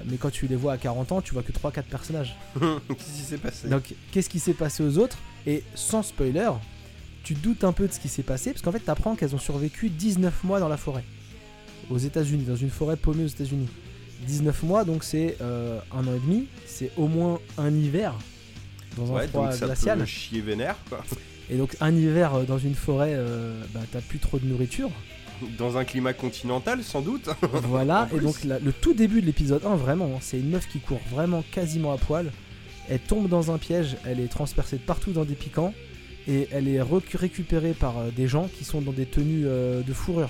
Mais 0.06 0.18
quand 0.18 0.32
tu 0.32 0.48
les 0.48 0.56
vois 0.56 0.74
à 0.74 0.78
40 0.78 1.12
ans, 1.12 1.22
tu 1.22 1.34
vois 1.34 1.44
que 1.44 1.52
3-4 1.52 1.84
personnages. 1.84 2.36
Qu'est-ce 2.60 3.14
qui 3.14 3.22
s'est 3.22 3.38
passé? 3.38 3.68
Donc, 3.70 3.94
qu'est-ce 4.12 4.30
qui 4.30 4.40
s'est 4.40 4.54
passé 4.54 4.84
aux 4.84 4.98
autres? 4.98 5.18
Et 5.46 5.64
sans 5.76 6.02
spoiler, 6.02 6.50
tu 7.24 7.34
doutes 7.36 7.64
un 7.64 7.72
peu 7.72 7.88
de 7.88 7.94
ce 7.94 8.00
qui 8.00 8.10
s'est 8.10 8.24
passé, 8.24 8.52
parce 8.52 8.62
qu'en 8.62 8.72
fait, 8.72 8.82
tu 8.84 8.90
apprends 8.90 9.16
qu'elles 9.16 9.36
ont 9.36 9.40
survécu 9.40 9.90
19 9.90 10.44
mois 10.44 10.60
dans 10.60 10.68
la 10.70 10.78
forêt. 10.78 11.04
Aux 11.90 11.98
États-Unis, 11.98 12.44
dans 12.44 12.56
une 12.56 12.70
forêt 12.70 12.96
paumée 12.98 13.24
aux 13.24 13.28
États-Unis. 13.28 13.68
19 14.28 14.64
mois, 14.64 14.86
donc 14.86 15.04
c'est 15.04 15.38
euh, 15.42 15.80
un 15.94 16.08
an 16.08 16.14
et 16.16 16.20
demi, 16.20 16.48
c'est 16.66 16.92
au 16.98 17.08
moins 17.08 17.40
un 17.58 17.74
hiver 17.76 18.14
dans 18.98 19.12
un 19.12 19.16
Ouais, 19.16 19.28
froid 19.28 19.46
donc 19.50 19.54
ça 19.54 19.66
glacial. 19.66 20.00
peut 20.00 20.06
chier 20.06 20.40
vénère, 20.42 20.78
quoi. 20.88 21.04
Et 21.50 21.58
donc, 21.58 21.76
un 21.82 21.94
hiver 21.94 22.34
euh, 22.36 22.44
dans 22.46 22.58
une 22.58 22.76
forêt, 22.76 23.14
euh, 23.16 23.62
bah, 23.74 23.82
t'as 23.92 24.00
plus 24.02 24.20
trop 24.20 24.40
de 24.40 24.46
nourriture. 24.46 24.90
Dans 25.58 25.78
un 25.78 25.84
climat 25.84 26.14
continental, 26.14 26.84
sans 26.84 27.02
doute. 27.02 27.28
Voilà, 27.64 28.08
et 28.16 28.20
donc 28.20 28.44
la- 28.46 28.60
le 28.60 28.72
tout 28.72 28.94
début 28.94 29.20
de 29.20 29.26
l'épisode 29.26 29.66
1, 29.66 29.76
vraiment, 29.76 30.06
hein, 30.16 30.20
c'est 30.22 30.40
une 30.40 30.52
meuf 30.52 30.68
qui 30.70 30.80
court 30.80 31.02
vraiment 31.12 31.44
quasiment 31.52 31.92
à 31.92 31.98
poil. 31.98 32.32
Elle 32.90 33.00
tombe 33.00 33.28
dans 33.28 33.52
un 33.52 33.58
piège, 33.58 33.98
elle 34.06 34.22
est 34.22 34.28
transpercée 34.30 34.78
de 34.78 34.82
partout 34.84 35.12
dans 35.12 35.26
des 35.26 35.36
piquants, 35.36 35.74
et 36.28 36.48
elle 36.52 36.68
est 36.68 36.82
récupérée 36.82 37.74
par 37.74 37.98
euh, 37.98 38.10
des 38.12 38.28
gens 38.28 38.48
qui 38.48 38.64
sont 38.64 38.82
dans 38.82 38.92
des 38.94 39.06
tenues 39.06 39.44
euh, 39.46 39.82
de 39.82 39.94
fourrure 39.94 40.30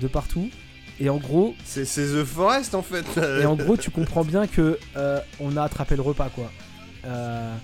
de 0.00 0.06
partout. 0.08 0.50
Et 0.98 1.08
en 1.10 1.18
gros, 1.18 1.54
C'est 1.64 1.84
The 1.84 2.24
Forest, 2.24 2.74
en 2.74 2.82
fait. 2.82 3.04
et 3.40 3.44
en 3.46 3.54
gros, 3.56 3.76
tu 3.76 3.90
comprends 3.90 4.24
bien 4.24 4.46
que 4.46 4.78
euh, 4.96 5.20
on 5.40 5.56
a 5.56 5.62
attrapé 5.62 5.94
le 5.96 6.02
repas, 6.02 6.30
quoi. 6.30 6.50
Euh, 7.04 7.54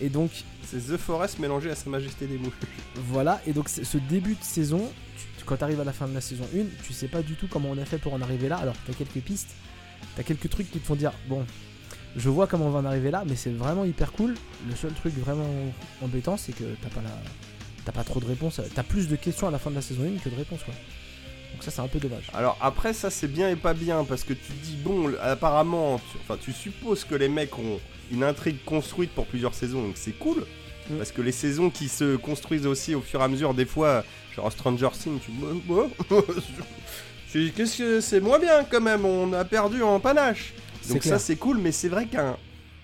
et 0.00 0.08
donc, 0.08 0.30
C'est 0.64 0.78
The 0.78 0.96
Forest 0.96 1.38
mélangé 1.38 1.70
à 1.70 1.74
Sa 1.74 1.90
Majesté 1.90 2.26
des 2.26 2.38
Mouches. 2.38 2.54
Voilà, 3.08 3.40
et 3.46 3.52
donc 3.52 3.68
ce 3.68 3.98
début 3.98 4.34
de 4.34 4.42
saison, 4.42 4.90
tu- 5.16 5.44
quand 5.44 5.56
tu 5.58 5.64
arrives 5.64 5.80
à 5.80 5.84
la 5.84 5.92
fin 5.92 6.08
de 6.08 6.14
la 6.14 6.20
saison 6.22 6.44
1, 6.54 6.64
tu 6.84 6.92
sais 6.94 7.08
pas 7.08 7.22
du 7.22 7.34
tout 7.34 7.48
comment 7.50 7.68
on 7.70 7.78
a 7.78 7.84
fait 7.84 7.98
pour 7.98 8.14
en 8.14 8.22
arriver 8.22 8.48
là. 8.48 8.56
Alors 8.56 8.74
t'as 8.86 8.92
quelques 8.94 9.20
pistes, 9.24 9.50
t'as 10.16 10.22
quelques 10.22 10.48
trucs 10.48 10.70
qui 10.70 10.78
te 10.78 10.86
font 10.86 10.94
dire 10.96 11.12
bon, 11.28 11.44
je 12.16 12.28
vois 12.28 12.46
comment 12.46 12.66
on 12.66 12.70
va 12.70 12.80
en 12.80 12.84
arriver 12.84 13.10
là, 13.10 13.24
mais 13.26 13.36
c'est 13.36 13.50
vraiment 13.50 13.84
hyper 13.84 14.12
cool. 14.12 14.34
Le 14.68 14.74
seul 14.76 14.92
truc 14.92 15.14
vraiment 15.18 15.46
embêtant, 16.02 16.36
c'est 16.36 16.52
que 16.52 16.64
t'as 16.82 16.88
pas 16.88 17.02
la, 17.02 17.10
t'as 17.84 17.92
pas 17.92 18.04
trop 18.04 18.20
de 18.20 18.26
réponses. 18.26 18.60
T'as 18.74 18.82
plus 18.82 19.08
de 19.08 19.16
questions 19.16 19.48
à 19.48 19.50
la 19.50 19.58
fin 19.58 19.70
de 19.70 19.76
la 19.76 19.82
saison 19.82 20.02
1 20.02 20.18
que 20.18 20.28
de 20.28 20.36
réponses 20.36 20.62
quoi. 20.64 20.74
Donc 21.52 21.62
ça 21.64 21.70
c'est 21.70 21.80
un 21.80 21.88
peu 21.88 21.98
dommage. 21.98 22.30
Alors 22.34 22.56
après 22.60 22.92
ça 22.92 23.10
c'est 23.10 23.28
bien 23.28 23.48
et 23.50 23.56
pas 23.56 23.74
bien 23.74 24.04
parce 24.04 24.24
que 24.24 24.32
tu 24.32 24.52
te 24.52 24.64
dis 24.64 24.76
bon 24.76 25.12
apparemment 25.20 25.98
tu, 25.98 26.18
enfin 26.22 26.38
tu 26.40 26.52
supposes 26.52 27.04
que 27.04 27.14
les 27.14 27.28
mecs 27.28 27.58
ont 27.58 27.80
une 28.12 28.24
intrigue 28.24 28.64
construite 28.64 29.10
pour 29.12 29.26
plusieurs 29.26 29.54
saisons 29.54 29.82
donc 29.82 29.96
c'est 29.96 30.12
cool 30.18 30.46
Mm. 30.90 30.96
parce 30.96 31.12
que 31.12 31.22
les 31.22 31.32
saisons 31.32 31.70
qui 31.70 31.88
se 31.88 32.16
construisent 32.16 32.66
aussi 32.66 32.94
au 32.94 33.00
fur 33.00 33.20
et 33.20 33.24
à 33.24 33.28
mesure 33.28 33.54
des 33.54 33.66
fois 33.66 34.04
genre 34.34 34.50
Stranger 34.50 34.88
Things 34.92 35.20
tu 37.30 37.40
dis 37.40 37.52
qu'est-ce 37.56 37.78
que 37.78 38.00
c'est 38.00 38.20
moins 38.20 38.38
bien 38.38 38.64
quand 38.64 38.80
même 38.80 39.04
on 39.04 39.32
a 39.32 39.44
perdu 39.44 39.82
en 39.82 40.00
panache 40.00 40.52
Donc 40.94 41.02
ça 41.02 41.10
clair. 41.10 41.20
c'est 41.20 41.36
cool 41.36 41.58
mais 41.58 41.72
c'est 41.72 41.88
vrai 41.88 42.06
qu'un 42.06 42.36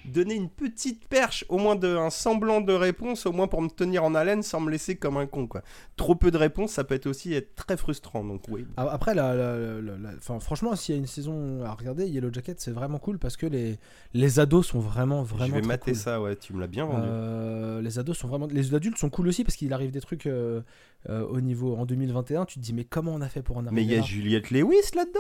donner 0.05 0.37
une 0.37 0.49
petite 0.49 1.09
perche 1.09 1.45
au 1.49 1.59
moins 1.59 1.75
de, 1.75 1.89
un 1.97 2.11
semblant 2.11 2.61
de 2.61 2.73
réponse 2.73 3.27
au 3.27 3.33
moins 3.33 3.49
pour 3.49 3.61
me 3.61 3.69
tenir 3.69 4.05
en 4.05 4.15
haleine 4.15 4.45
sans 4.45 4.61
me 4.61 4.71
laisser 4.71 4.95
comme 4.95 5.17
un 5.17 5.27
con 5.27 5.49
quoi 5.49 5.63
trop 5.97 6.15
peu 6.15 6.31
de 6.31 6.37
réponses 6.37 6.71
ça 6.71 6.85
peut 6.85 6.95
être 6.95 7.07
aussi 7.09 7.33
être 7.35 7.57
très 7.57 7.77
frustrant 7.77 8.23
donc 8.23 8.43
oui 8.49 8.65
Après, 8.77 9.17
la, 9.17 9.35
la- 9.35 10.39
franchement, 10.39 10.77
s'il 10.77 10.95
y 10.95 10.99
a 10.99 11.01
une 11.01 11.09
saison 11.09 11.65
à 11.65 11.73
regarder, 11.73 12.07
Yellow 12.07 12.33
Jacket, 12.33 12.61
c'est 12.61 12.71
vraiment 12.71 12.99
cool 13.01 13.19
parce 13.19 13.37
que 13.37 13.47
les, 13.47 13.81
les 14.15 14.39
ados 14.39 14.69
sont 14.69 14.79
vraiment, 14.79 15.25
vraiment 15.25 15.47
je 15.47 15.55
vais 15.55 15.61
très 15.63 15.69
mater 15.69 15.91
cool. 15.91 16.01
ça 16.01 16.21
ouais 16.23 16.37
tu 16.37 16.53
me 16.53 16.61
l'as 16.61 16.69
bien 16.69 16.85
vendu 16.85 17.09
Euh, 17.11 17.83
les 17.83 17.99
ados 17.99 18.17
sont 18.17 18.29
vraiment. 18.29 18.47
Les 18.47 18.75
adultes 18.77 18.99
sont 18.99 19.11
cool 19.11 19.27
aussi 19.27 19.43
parce 19.43 19.57
qu'il 19.57 19.73
arrive 19.73 19.91
des 19.91 20.01
trucs 20.01 20.27
euh, 20.27 20.61
euh, 21.09 21.27
au 21.27 21.41
niveau 21.41 21.75
en 21.75 21.85
2021. 21.85 22.45
Tu 22.45 22.61
te 22.61 22.65
dis 22.65 22.73
mais 22.75 22.85
comment 22.85 23.13
on 23.13 23.21
a 23.23 23.29
fait 23.29 23.43
pour 23.43 23.57
en 23.57 23.63
Mais 23.63 23.69
arriver 23.69 23.83
il 23.83 23.91
y 23.93 23.99
a 23.99 24.03
Juliette 24.03 24.51
Lewis 24.53 24.77
là-dedans? 24.95 25.19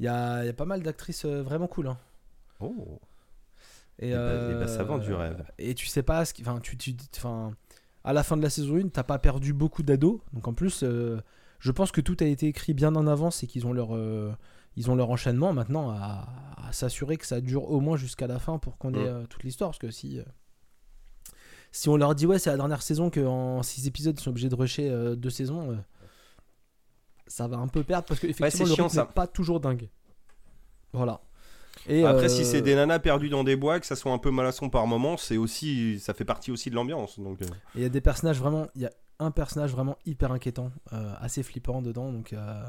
Il 0.00 0.06
y 0.06 0.08
a, 0.08 0.42
il 0.42 0.46
y 0.46 0.50
a 0.50 0.52
pas 0.54 0.64
mal 0.64 0.82
d'actrices 0.82 1.24
vraiment 1.24 1.68
cool. 1.68 1.86
hein. 1.88 1.98
Oh. 2.60 3.00
Et, 4.00 4.08
Eh 4.08 4.12
ben- 4.12 4.16
euh, 4.18 4.52
eh 4.56 4.60
ben, 4.60 4.68
ça 4.68 4.84
vend 4.84 4.98
du 4.98 5.12
rêve. 5.12 5.44
Et 5.58 5.74
tu 5.74 5.86
sais 5.86 6.02
pas 6.02 6.24
ce 6.24 6.32
qui. 6.34 6.42
Enfin, 6.42 6.60
tu, 6.60 6.76
tu, 6.76 6.94
à 8.04 8.12
la 8.12 8.22
fin 8.22 8.36
de 8.36 8.42
la 8.42 8.50
saison 8.50 8.76
1, 8.76 8.88
t'as 8.88 9.02
pas 9.02 9.18
perdu 9.18 9.52
beaucoup 9.52 9.82
d'ados. 9.82 10.20
Donc 10.32 10.46
en 10.48 10.54
plus, 10.54 10.82
euh, 10.82 11.20
je 11.58 11.72
pense 11.72 11.90
que 11.92 12.00
tout 12.00 12.16
a 12.20 12.24
été 12.24 12.46
écrit 12.46 12.74
bien 12.74 12.94
en 12.94 13.06
avance 13.06 13.42
et 13.42 13.46
qu'ils 13.46 13.66
ont 13.66 13.72
leur. 13.72 13.94
euh, 13.96 14.32
ils 14.76 14.88
ont 14.90 14.94
leur 14.94 15.10
enchaînement 15.10 15.52
maintenant 15.52 15.90
à, 15.90 16.28
à 16.68 16.72
s'assurer 16.72 17.16
que 17.16 17.26
ça 17.26 17.40
dure 17.40 17.68
au 17.68 17.80
moins 17.80 17.96
jusqu'à 17.96 18.28
la 18.28 18.38
fin 18.38 18.58
pour 18.58 18.78
qu'on 18.78 18.94
ait 18.94 18.98
Mm. 18.98 19.06
euh, 19.06 19.26
toute 19.26 19.42
l'histoire. 19.42 19.70
Parce 19.70 19.78
que 19.80 19.90
si, 19.90 20.20
euh, 20.20 20.22
si 21.72 21.88
on 21.88 21.96
leur 21.96 22.14
dit 22.14 22.26
ouais, 22.26 22.38
c'est 22.38 22.50
la 22.50 22.56
dernière 22.56 22.82
saison, 22.82 23.10
qu'en 23.10 23.62
6 23.64 23.88
épisodes 23.88 24.16
ils 24.18 24.22
sont 24.22 24.30
obligés 24.30 24.48
de 24.48 24.54
rusher 24.54 24.88
euh, 24.88 25.16
deux 25.16 25.30
saisons, 25.30 25.72
euh, 25.72 25.76
ça 27.26 27.48
va 27.48 27.56
un 27.56 27.66
peu 27.66 27.82
perdre 27.82 28.06
parce 28.06 28.20
que 28.20 28.28
effectivement 28.28 28.50
c'est 28.66 28.70
le 28.70 28.74
chiant, 28.76 28.84
rythme 28.84 28.94
ça. 28.94 29.04
n'est 29.06 29.12
pas 29.12 29.26
toujours 29.26 29.58
dingue. 29.58 29.88
Voilà. 30.92 31.20
Et, 31.88 32.04
Après, 32.04 32.24
euh, 32.24 32.28
si 32.28 32.44
c'est 32.44 32.62
des 32.62 32.74
nanas 32.74 32.98
perdues 32.98 33.28
dans 33.28 33.44
des 33.44 33.56
bois, 33.56 33.78
que 33.80 33.86
ça 33.86 33.96
soit 33.96 34.12
un 34.12 34.18
peu 34.18 34.30
malasson 34.30 34.68
par 34.70 34.86
moment, 34.86 35.16
c'est 35.16 35.36
aussi, 35.36 35.98
ça 36.00 36.14
fait 36.14 36.24
partie 36.24 36.50
aussi 36.50 36.70
de 36.70 36.74
l'ambiance. 36.74 37.18
Donc, 37.18 37.42
euh, 37.42 37.46
il 37.74 37.82
y 37.82 37.84
a 37.84 37.88
des 37.88 38.00
personnages 38.00 38.38
vraiment. 38.38 38.66
Il 38.74 38.82
y 38.82 38.86
a 38.86 38.90
un 39.20 39.30
personnage 39.30 39.70
vraiment 39.72 39.96
hyper 40.06 40.32
inquiétant, 40.32 40.70
euh, 40.92 41.12
assez 41.20 41.42
flippant 41.42 41.82
dedans. 41.82 42.12
Donc, 42.12 42.32
euh, 42.32 42.62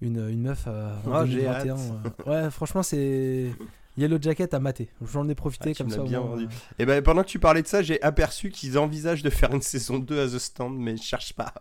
une, 0.00 0.28
une 0.28 0.42
meuf 0.42 0.64
euh, 0.66 0.94
en 1.06 1.12
Ah, 1.12 1.26
j'ai 1.26 1.42
2021. 1.42 1.76
euh, 1.76 2.44
ouais, 2.44 2.50
franchement, 2.50 2.82
c'est. 2.82 3.50
Yellow 3.96 4.18
Jacket 4.20 4.54
à 4.54 4.60
mater. 4.60 4.88
J'en 5.12 5.28
ai 5.28 5.34
profité 5.34 5.70
Ah, 5.74 5.78
comme 5.78 5.88
me 5.88 5.92
ça. 5.92 6.02
bien 6.04 6.20
vendu. 6.20 6.44
euh, 6.44 6.48
Et 6.78 6.86
ben 6.86 7.02
pendant 7.02 7.22
que 7.24 7.28
tu 7.28 7.40
parlais 7.40 7.62
de 7.62 7.66
ça, 7.66 7.82
j'ai 7.82 8.00
aperçu 8.00 8.50
qu'ils 8.50 8.78
envisagent 8.78 9.24
de 9.24 9.30
faire 9.30 9.52
une 9.52 9.60
saison 9.60 9.98
2 9.98 10.20
à 10.20 10.26
The 10.28 10.38
Stand, 10.38 10.76
mais 10.78 10.96
je 10.96 11.02
cherche 11.02 11.32
pas. 11.32 11.52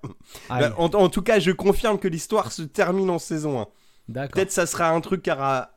aïe. 0.51 0.61
Bah, 0.69 0.75
en, 0.77 0.85
en 0.85 1.09
tout 1.09 1.23
cas, 1.23 1.39
je 1.39 1.49
confirme 1.49 1.97
que 1.97 2.07
l'histoire 2.07 2.51
se 2.51 2.61
termine 2.61 3.09
en 3.09 3.17
saison 3.17 3.59
1. 3.61 3.67
D'accord. 4.09 4.31
Peut-être 4.35 4.51
ça 4.51 4.67
sera 4.67 4.91
un 4.91 5.01
truc 5.01 5.23
qui 5.23 5.31
aura 5.31 5.71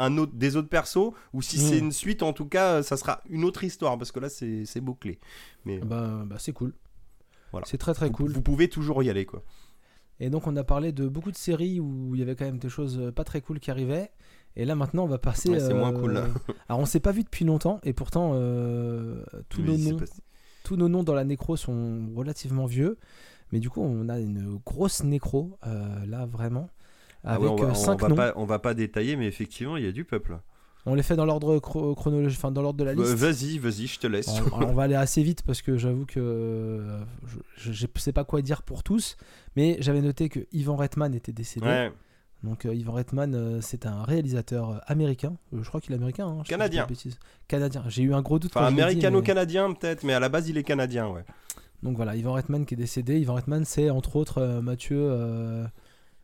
un 0.00 0.16
autre, 0.18 0.32
des 0.34 0.56
autres 0.56 0.68
persos, 0.68 1.12
ou 1.32 1.42
si 1.42 1.56
Mm. 1.58 1.60
c'est 1.60 1.78
une 1.78 1.92
suite, 1.92 2.22
en 2.22 2.32
tout 2.32 2.46
cas, 2.46 2.82
ça 2.82 2.96
sera 2.96 3.22
une 3.28 3.44
autre 3.44 3.62
histoire, 3.64 3.96
parce 3.98 4.10
que 4.12 4.18
là, 4.20 4.28
c'est 4.28 4.64
c'est 4.64 4.80
bouclé. 4.80 5.18
Mais 5.64 5.78
Bah, 5.78 6.22
bah, 6.26 6.36
c'est 6.38 6.52
cool. 6.52 6.72
Voilà. 7.52 7.66
C'est 7.68 7.78
très 7.78 7.94
très 7.94 8.06
vous, 8.08 8.12
cool. 8.12 8.32
vous 8.32 8.42
pouvez 8.42 8.68
toujours 8.68 9.02
y 9.02 9.10
aller, 9.10 9.26
quoi. 9.26 9.42
Et 10.22 10.28
donc 10.28 10.46
on 10.46 10.54
a 10.56 10.64
parlé 10.64 10.92
de 10.92 11.08
beaucoup 11.08 11.30
de 11.32 11.36
séries 11.36 11.80
où 11.80 12.14
il 12.14 12.18
y 12.18 12.22
avait 12.22 12.36
quand 12.36 12.44
même 12.44 12.58
des 12.58 12.68
choses 12.68 12.98
euh, 13.00 13.10
pas 13.10 13.24
très 13.24 13.40
cool 13.40 13.58
qui 13.58 13.70
arrivaient. 13.70 14.10
Et 14.54 14.66
là 14.66 14.74
maintenant 14.74 15.04
on 15.04 15.08
va 15.08 15.16
passer. 15.18 15.48
Ouais, 15.48 15.60
c'est 15.60 15.72
moins 15.72 15.94
euh, 15.94 15.98
cool, 15.98 16.12
là. 16.12 16.26
Alors 16.68 16.78
on 16.80 16.84
s'est 16.84 17.00
pas 17.00 17.12
vu 17.12 17.22
depuis 17.24 17.46
longtemps 17.46 17.80
et 17.84 17.94
pourtant 17.94 18.32
euh, 18.34 19.24
tous, 19.48 19.62
nos 19.62 19.72
Oui, 19.74 19.92
noms, 19.92 19.98
tous 20.62 20.76
nos 20.76 20.88
noms 20.90 21.02
dans 21.04 21.14
la 21.14 21.24
nécro 21.24 21.56
sont 21.56 22.10
relativement 22.14 22.66
vieux. 22.66 22.98
Mais 23.50 23.60
du 23.60 23.70
coup 23.70 23.80
on 23.80 24.10
a 24.10 24.18
une 24.20 24.60
grosse 24.66 25.02
nécro 25.04 25.56
euh, 25.66 26.04
là 26.06 26.26
vraiment. 26.26 26.68
Ah 27.24 27.34
Avec 27.34 27.42
ouais, 27.44 27.48
on 27.50 27.56
va, 27.56 27.64
euh, 27.64 27.72
on 27.88 27.96
va 27.96 28.08
noms. 28.08 28.14
pas, 28.14 28.32
on 28.36 28.44
va 28.44 28.58
pas 28.58 28.74
détailler, 28.74 29.16
mais 29.16 29.26
effectivement, 29.26 29.76
il 29.76 29.84
y 29.84 29.88
a 29.88 29.92
du 29.92 30.04
peuple. 30.04 30.38
On 30.86 30.94
les 30.94 31.02
fait 31.02 31.16
dans 31.16 31.26
l'ordre 31.26 31.58
chro- 31.58 31.94
chronologique, 31.94 32.38
enfin 32.38 32.50
dans 32.50 32.62
l'ordre 32.62 32.78
de 32.78 32.84
la 32.84 32.94
Bah, 32.94 33.02
liste. 33.02 33.14
vas-y, 33.14 33.58
vas-y, 33.58 33.86
je 33.86 33.98
te 34.00 34.06
laisse. 34.06 34.28
Alors, 34.28 34.56
alors, 34.56 34.70
on 34.70 34.72
va 34.74 34.84
aller 34.84 34.94
assez 34.94 35.22
vite 35.22 35.42
parce 35.42 35.60
que 35.60 35.76
j'avoue 35.76 36.06
que 36.06 36.98
je, 37.58 37.72
je 37.72 37.86
sais 37.98 38.12
pas 38.12 38.24
quoi 38.24 38.40
dire 38.40 38.62
pour 38.62 38.82
tous, 38.82 39.16
mais 39.56 39.76
j'avais 39.80 40.00
noté 40.00 40.30
que 40.30 40.40
Ivan 40.52 40.76
Reitman 40.76 41.14
était 41.14 41.32
décédé. 41.32 41.66
Ouais. 41.66 41.92
Donc 42.42 42.64
euh, 42.64 42.74
Ivan 42.74 42.94
Reitman, 42.94 43.34
euh, 43.34 43.60
c'est 43.60 43.84
un 43.84 44.02
réalisateur 44.02 44.70
euh, 44.70 44.78
américain. 44.86 45.36
Euh, 45.52 45.58
je 45.62 45.68
crois 45.68 45.82
qu'il 45.82 45.92
est 45.92 45.96
américain. 45.96 46.26
hein, 46.26 46.42
Canadien. 46.46 46.86
Canadien. 47.46 47.84
J'ai 47.88 48.02
eu 48.02 48.14
un 48.14 48.22
gros 48.22 48.38
doute. 48.38 48.52
Enfin, 48.56 48.70
mais- 48.70 48.80
américano-canadien 48.80 49.74
peut-être, 49.74 50.04
mais 50.04 50.14
à 50.14 50.20
la 50.20 50.30
base, 50.30 50.48
il 50.48 50.56
est 50.56 50.62
canadien, 50.64 51.08
ouais. 51.08 51.24
Donc 51.82 51.96
voilà, 51.96 52.16
Ivan 52.16 52.32
Reitman 52.32 52.64
qui 52.64 52.72
est 52.72 52.78
décédé. 52.78 53.18
Ivan 53.20 53.34
Reitman, 53.34 53.66
c'est 53.66 53.90
entre 53.90 54.16
autres 54.16 54.60
Mathieu. 54.62 55.66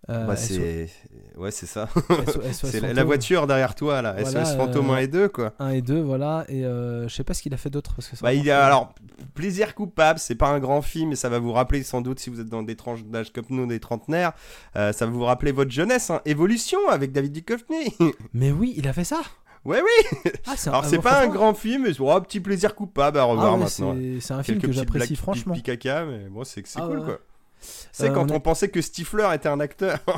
Euh, 0.08 0.14
euh, 0.22 0.26
Bah, 0.26 0.36
SO 0.36 0.54
c'est 0.54 0.88
ouais, 1.36 1.50
c'est 1.50 1.66
ça. 1.66 1.88
C'est 2.52 2.80
la, 2.92 3.04
voiture 3.04 3.46
derrière 3.46 3.74
toi 3.74 4.02
là, 4.02 4.14
Voilà, 4.18 4.44
SOS 4.44 4.56
Fantôme 4.56 4.90
euh, 4.90 4.94
1 4.94 4.98
et 4.98 5.06
2 5.08 5.28
quoi. 5.28 5.52
1 5.58 5.70
et 5.70 5.82
2, 5.82 6.00
voilà. 6.00 6.44
Et 6.48 6.64
euh, 6.64 7.08
je 7.08 7.14
sais 7.14 7.24
pas 7.24 7.34
ce 7.34 7.42
qu'il 7.42 7.52
a 7.54 7.56
fait 7.56 7.70
d'autre. 7.70 7.96
Bah, 8.22 8.32
il 8.32 8.50
a 8.50 8.64
alors 8.64 8.94
plaisir 9.34 9.74
coupable, 9.74 10.18
c'est 10.18 10.34
pas 10.34 10.48
un 10.48 10.58
grand 10.60 10.82
film, 10.82 11.10
mais 11.10 11.16
ça 11.16 11.28
va 11.28 11.38
vous 11.38 11.52
rappeler 11.52 11.82
sans 11.82 12.00
doute 12.00 12.18
si 12.20 12.30
vous 12.30 12.40
êtes 12.40 12.48
dans 12.48 12.62
des 12.62 12.76
tranches 12.76 13.04
d'âge 13.04 13.32
comme 13.32 13.44
nous, 13.50 13.66
des 13.66 13.80
trentenaires, 13.80 14.32
euh, 14.76 14.92
ça 14.92 15.06
va 15.06 15.12
vous 15.12 15.24
rappeler 15.24 15.52
votre 15.52 15.70
jeunesse, 15.70 16.10
hein. 16.10 16.20
Évolution 16.24 16.78
avec 16.88 17.12
David 17.12 17.32
Duchovny. 17.32 17.94
Mais 18.32 18.50
oui, 18.52 18.74
il 18.76 18.88
a 18.88 18.92
fait 18.92 19.04
ça? 19.04 19.20
ouais 19.64 19.82
oui. 19.82 20.30
Ah, 20.46 20.52
un- 20.52 20.68
Alors 20.68 20.82
ah, 20.84 20.88
c'est 20.88 21.00
pas 21.00 21.22
un 21.22 21.28
grand 21.28 21.52
film, 21.52 21.82
mais 21.82 21.90
oh, 21.98 22.20
petit 22.20 22.38
plaisir 22.40 22.74
coupable 22.74 23.18
à 23.18 23.22
ah 23.22 23.24
revoir 23.24 23.54
ouais, 23.54 23.64
maintenant. 23.64 23.96
c'est- 24.20 24.32
un 24.32 24.42
film 24.42 24.60
que 24.60 24.70
j'apprécie 24.70 25.16
franchement. 25.16 25.54
pipi 25.54 25.64
caca, 25.64 26.04
mais 26.04 26.28
bon, 26.28 26.44
c'est 26.44 26.62
Ah 26.76 26.86
cool 26.86 27.00
ouais. 27.00 27.04
quoi. 27.04 27.18
C'est 27.60 28.10
Euh, 28.10 28.12
quand 28.12 28.30
on 28.30 28.34
on, 28.34 28.36
a- 28.36 28.40
pensait 28.40 28.68
que 28.68 28.80
Stifler 28.82 29.28
était 29.34 29.48
un 29.48 29.60
acteur. 29.60 29.98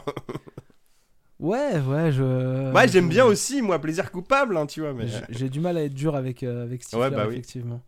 Ouais, 1.41 1.79
ouais, 1.79 2.11
je. 2.11 2.73
ouais, 2.73 2.89
j'aime 2.89 3.09
bien 3.09 3.25
aussi, 3.25 3.63
moi, 3.63 3.79
plaisir 3.79 4.11
coupable, 4.11 4.57
hein, 4.57 4.67
tu 4.67 4.81
vois. 4.81 4.93
Mais... 4.93 5.07
J'ai 5.29 5.49
du 5.49 5.61
mal 5.61 5.77
à 5.77 5.85
être 5.85 5.95
dur 5.95 6.17
avec, 6.17 6.43
euh, 6.43 6.65
avec 6.65 6.83
Stifler, 6.83 7.01
Ouais, 7.05 7.11
bah 7.11 7.27
oui. 7.29 7.35
effectivement. 7.35 7.81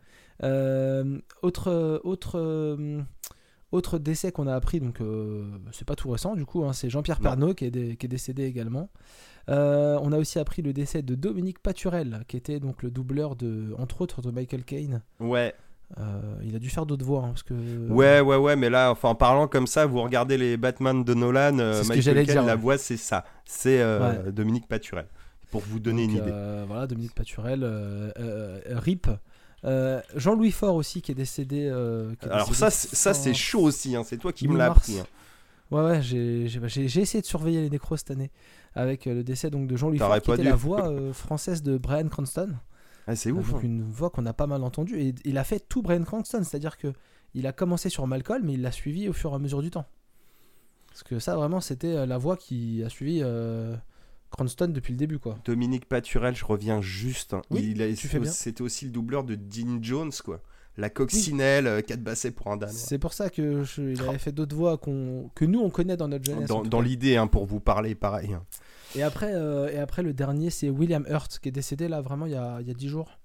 Euh, 0.45 1.19
autre, 1.43 2.01
autre, 2.05 2.39
euh, 2.39 3.01
autre 3.73 3.99
décès 3.99 4.31
qu'on 4.31 4.47
a 4.47 4.55
appris, 4.55 4.79
donc 4.79 5.01
euh, 5.01 5.45
c'est 5.73 5.85
pas 5.87 5.97
tout 5.97 6.09
récent 6.11 6.37
du 6.37 6.47
coup, 6.47 6.65
hein, 6.65 6.73
c'est 6.73 6.89
Jean-Pierre 6.91 7.19
Non. 7.19 7.31
Pernaut 7.31 7.55
qui 7.55 7.65
est, 7.65 7.71
dé- 7.73 7.97
qui 7.97 8.07
est 8.07 8.09
décédé 8.09 8.45
également. 8.45 8.89
Euh, 9.49 9.99
on 10.01 10.13
a 10.13 10.19
aussi 10.19 10.39
appris 10.39 10.63
le 10.63 10.73
décès 10.73 11.03
de 11.03 11.17
Dominique 11.17 11.59
Paturel, 11.59 12.23
qui 12.29 12.37
était 12.37 12.61
donc 12.61 12.85
le 12.85 12.91
doubleur 12.93 13.35
de, 13.35 13.75
entre 13.79 14.01
autres, 14.03 14.23
de 14.23 14.31
Michael 14.31 14.63
Caine. 14.65 15.03
Ouais. 15.19 15.55
Euh, 15.99 16.21
il 16.45 16.55
a 16.55 16.59
dû 16.61 16.71
faire 16.71 16.87
d'autres 16.87 17.05
voix, 17.05 17.23
hein, 17.25 17.29
parce 17.31 17.43
que. 17.43 17.55
Ouais, 17.89 18.21
ouais, 18.21 18.37
ouais, 18.37 18.55
mais 18.57 18.71
là, 18.71 18.91
enfin, 18.93 19.09
en 19.09 19.15
parlant 19.17 19.49
comme 19.49 19.67
ça, 19.67 19.87
vous 19.87 20.01
regardez 20.03 20.39
les 20.39 20.57
Batman 20.57 21.03
de 21.03 21.15
Nolan, 21.15 21.59
euh, 21.59 21.83
Michael 21.89 22.25
la 22.47 22.55
voix, 22.57 22.79
c'est 22.79 22.97
ça. 22.97 23.25
C'est 23.45 23.81
euh, 23.81 24.31
Dominique 24.31 24.69
Paturel. 24.69 25.07
Pour 25.51 25.63
vous 25.63 25.81
donner 25.81 26.07
Donc, 26.07 26.13
une 26.13 26.23
idée. 26.23 26.31
euh, 26.33 26.65
voilà, 26.69 26.87
Dominique 26.87 27.15
Paturel, 27.15 27.63
euh, 27.65 28.13
euh, 28.21 28.61
RIP. 28.71 29.09
Euh, 29.65 30.01
Jean-Louis 30.15 30.53
Faure 30.53 30.77
aussi 30.77 31.03
qui 31.03 31.11
est 31.11 31.15
décédé. 31.17 31.69
euh, 31.71 32.15
qui 32.21 32.27
est 32.27 32.31
Alors 32.31 32.47
décédé 32.49 32.59
ça, 32.59 32.71
c'est- 32.71 32.95
ça 32.95 33.13
c'est 33.13 33.35
chaud 33.35 33.63
aussi, 33.63 33.97
hein, 33.97 34.03
c'est 34.07 34.17
toi 34.17 34.33
qui 34.33 34.47
me 34.47 34.57
l'as 34.57 34.67
appris. 34.71 35.01
hein. 35.01 35.05
Ouais, 35.73 35.83
ouais, 35.83 36.03
j'ai 36.03 36.47
j'ai- 36.49 37.01
essayé 37.01 37.21
de 37.21 37.27
surveiller 37.27 37.61
les 37.63 37.71
nécros 37.71 37.97
cette 37.97 38.11
année 38.11 38.31
avec 38.75 39.07
euh, 39.07 39.15
le 39.15 39.23
décès 39.25 39.51
donc 39.51 39.67
de 39.67 39.77
Jean-Louis 39.77 39.99
Faure 39.99 40.21
qui 40.21 40.31
était 40.33 40.43
dû. 40.43 40.49
la 40.49 40.55
voix 40.57 40.89
euh, 40.89 41.13
française 41.13 41.63
de 41.63 41.77
Brian 41.79 42.09
Cranston. 42.09 42.55
Ah, 43.07 43.17
c'est 43.17 43.31
Euh, 43.31 43.35
ouf. 43.35 43.51
donc 43.51 43.61
hein. 43.61 43.67
une 43.67 43.83
voix 43.83 44.11
qu'on 44.11 44.27
a 44.27 44.33
pas 44.33 44.47
mal 44.47 44.63
entendue 44.63 45.01
et 45.01 45.15
il 45.25 45.39
a 45.39 45.45
fait 45.45 45.61
tout 45.69 45.83
Brian 45.83 46.03
Cranston, 46.05 46.43
c'est-à-dire 46.45 46.77
que 46.77 46.93
il 47.35 47.47
a 47.47 47.53
commencé 47.53 47.89
sur 47.89 48.07
Malcolm 48.07 48.45
mais 48.45 48.55
il 48.55 48.63
l'a 48.63 48.73
suivi 48.73 49.09
au 49.09 49.13
fur 49.13 49.33
et 49.33 49.35
à 49.35 49.39
mesure 49.39 49.63
du 49.63 49.71
temps. 49.71 49.87
Parce 50.89 51.03
que 51.05 51.19
ça 51.19 51.37
vraiment 51.37 51.61
c'était 51.61 51.95
euh, 51.97 52.07
la 52.07 52.19
voix 52.19 52.37
qui 52.37 52.83
a 52.85 52.89
suivi 52.89 53.21
euh, 53.23 53.77
Cranston 54.31 54.69
depuis 54.69 54.93
le 54.93 54.99
début 54.99 55.19
quoi. 55.19 55.39
Dominique 55.45 55.87
Paturel, 55.87 56.35
je 56.35 56.45
reviens 56.45 56.81
juste. 56.81 57.35
hein. 57.35 57.43
Oui, 57.51 57.71
Il 57.73 57.83
a- 57.83 57.93
tu 57.95 58.09
fais 58.09 58.19
bien. 58.19 58.31
C'était 58.31 58.63
aussi 58.63 58.85
le 58.87 58.91
doubleur 58.91 59.25
de 59.25 59.35
Dean 59.35 59.79
Jones, 59.83 60.13
quoi. 60.25 60.41
La 60.77 60.89
coccinelle, 60.89 61.67
euh, 61.67 61.83
4 61.83 62.03
bassets 62.03 62.31
pour 62.31 62.47
un 62.49 62.57
Danois. 62.57 62.73
C'est 62.73 62.99
pour 62.99 63.13
ça 63.13 63.29
que 63.29 63.65
je- 63.65 63.83
il 63.83 64.01
avait 64.03 64.19
fait 64.19 64.33
d'autres 64.33 64.55
voix 64.57 64.79
qu'on 64.79 65.31
que 65.35 65.45
nous 65.45 65.61
on 65.61 65.69
connaît 65.71 65.97
dans 65.97 66.07
notre 66.09 66.25
jeunesse. 66.25 66.49
Dans, 66.49 66.63
dans 66.63 66.81
l'idée, 66.81 67.17
hein, 67.17 67.27
pour 67.27 67.45
vous 67.45 67.61
parler, 67.61 67.95
pareil. 67.95 68.37
Et 68.97 69.03
après, 69.03 69.33
euh, 69.35 69.69
et 69.71 69.79
après 69.79 70.03
le 70.03 70.13
dernier, 70.13 70.51
c'est 70.51 70.69
William 70.71 71.05
Hurt 71.09 71.39
qui 71.39 71.49
est 71.49 71.53
décédé 71.53 71.89
là 71.89 72.01
vraiment 72.01 72.27
il 72.27 72.33
y 72.33 72.37
a, 72.37 72.59
il 72.61 72.67
y 72.67 72.71
a 72.71 72.75
10 72.75 72.89
jours. 72.89 73.19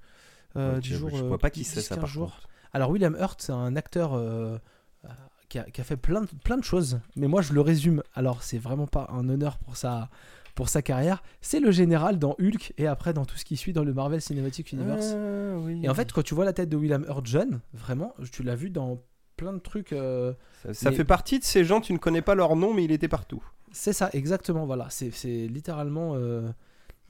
Euh, 0.55 0.77
Ok, 0.77 0.83
10 0.83 0.93
jours 0.95 1.09
je 1.15 1.23
euh, 1.23 1.27
vois 1.27 1.37
pas 1.39 1.49
qui 1.49 1.61
10, 1.61 1.65
c'est 1.65 1.81
ça 1.81 1.95
15 1.95 1.99
par 2.01 2.07
jours. 2.09 2.25
contre. 2.31 2.47
Alors 2.73 2.89
William 2.91 3.15
Hurt, 3.19 3.41
c'est 3.41 3.51
un 3.51 3.75
acteur 3.75 4.13
euh, 4.13 4.57
euh, 5.05 5.07
qui, 5.49 5.59
a, 5.59 5.63
qui 5.63 5.81
a 5.81 5.83
fait 5.83 5.97
plein 5.97 6.21
de, 6.21 6.27
plein 6.43 6.57
de 6.57 6.63
choses, 6.63 6.99
mais 7.15 7.27
moi 7.27 7.41
je 7.41 7.53
le 7.53 7.61
résume. 7.61 8.03
Alors 8.13 8.43
c'est 8.43 8.57
vraiment 8.59 8.87
pas 8.87 9.07
un 9.11 9.27
honneur 9.27 9.57
pour 9.57 9.75
sa, 9.75 10.09
pour 10.53 10.69
sa 10.69 10.81
carrière. 10.81 11.23
C'est 11.41 11.59
le 11.59 11.71
général 11.71 12.19
dans 12.19 12.35
Hulk 12.39 12.73
et 12.77 12.87
après 12.87 13.13
dans 13.13 13.25
tout 13.25 13.37
ce 13.37 13.43
qui 13.45 13.57
suit 13.57 13.73
dans 13.73 13.83
le 13.83 13.93
Marvel 13.93 14.21
Cinematic 14.21 14.71
Universe. 14.71 15.13
Ah, 15.15 15.57
oui. 15.57 15.81
Et 15.83 15.89
en 15.89 15.93
fait, 15.93 16.11
quand 16.11 16.21
tu 16.23 16.35
vois 16.35 16.45
la 16.45 16.53
tête 16.53 16.69
de 16.69 16.77
William 16.77 17.03
Hurt 17.09 17.25
jeune, 17.25 17.59
vraiment, 17.73 18.13
tu 18.31 18.43
l'as 18.43 18.55
vu 18.55 18.69
dans 18.69 19.01
plein 19.37 19.51
de 19.53 19.59
trucs. 19.59 19.91
euh, 19.93 20.33
ça, 20.63 20.73
ça 20.73 20.89
mais- 20.91 20.95
fait 20.95 21.03
partie 21.03 21.39
de 21.39 21.43
ces 21.43 21.65
gens, 21.65 21.81
tu 21.81 21.91
ne 21.91 21.97
connais 21.97 22.21
pas 22.21 22.35
leur 22.35 22.55
nom, 22.55 22.73
mais 22.73 22.83
il 22.85 22.91
était 22.93 23.09
partout. 23.09 23.43
C'est 23.77 23.93
ça, 23.93 24.09
exactement. 24.13 24.65
Voilà, 24.65 24.87
c'est 24.89 25.11
littéralement. 25.47 26.13
euh, 26.15 26.47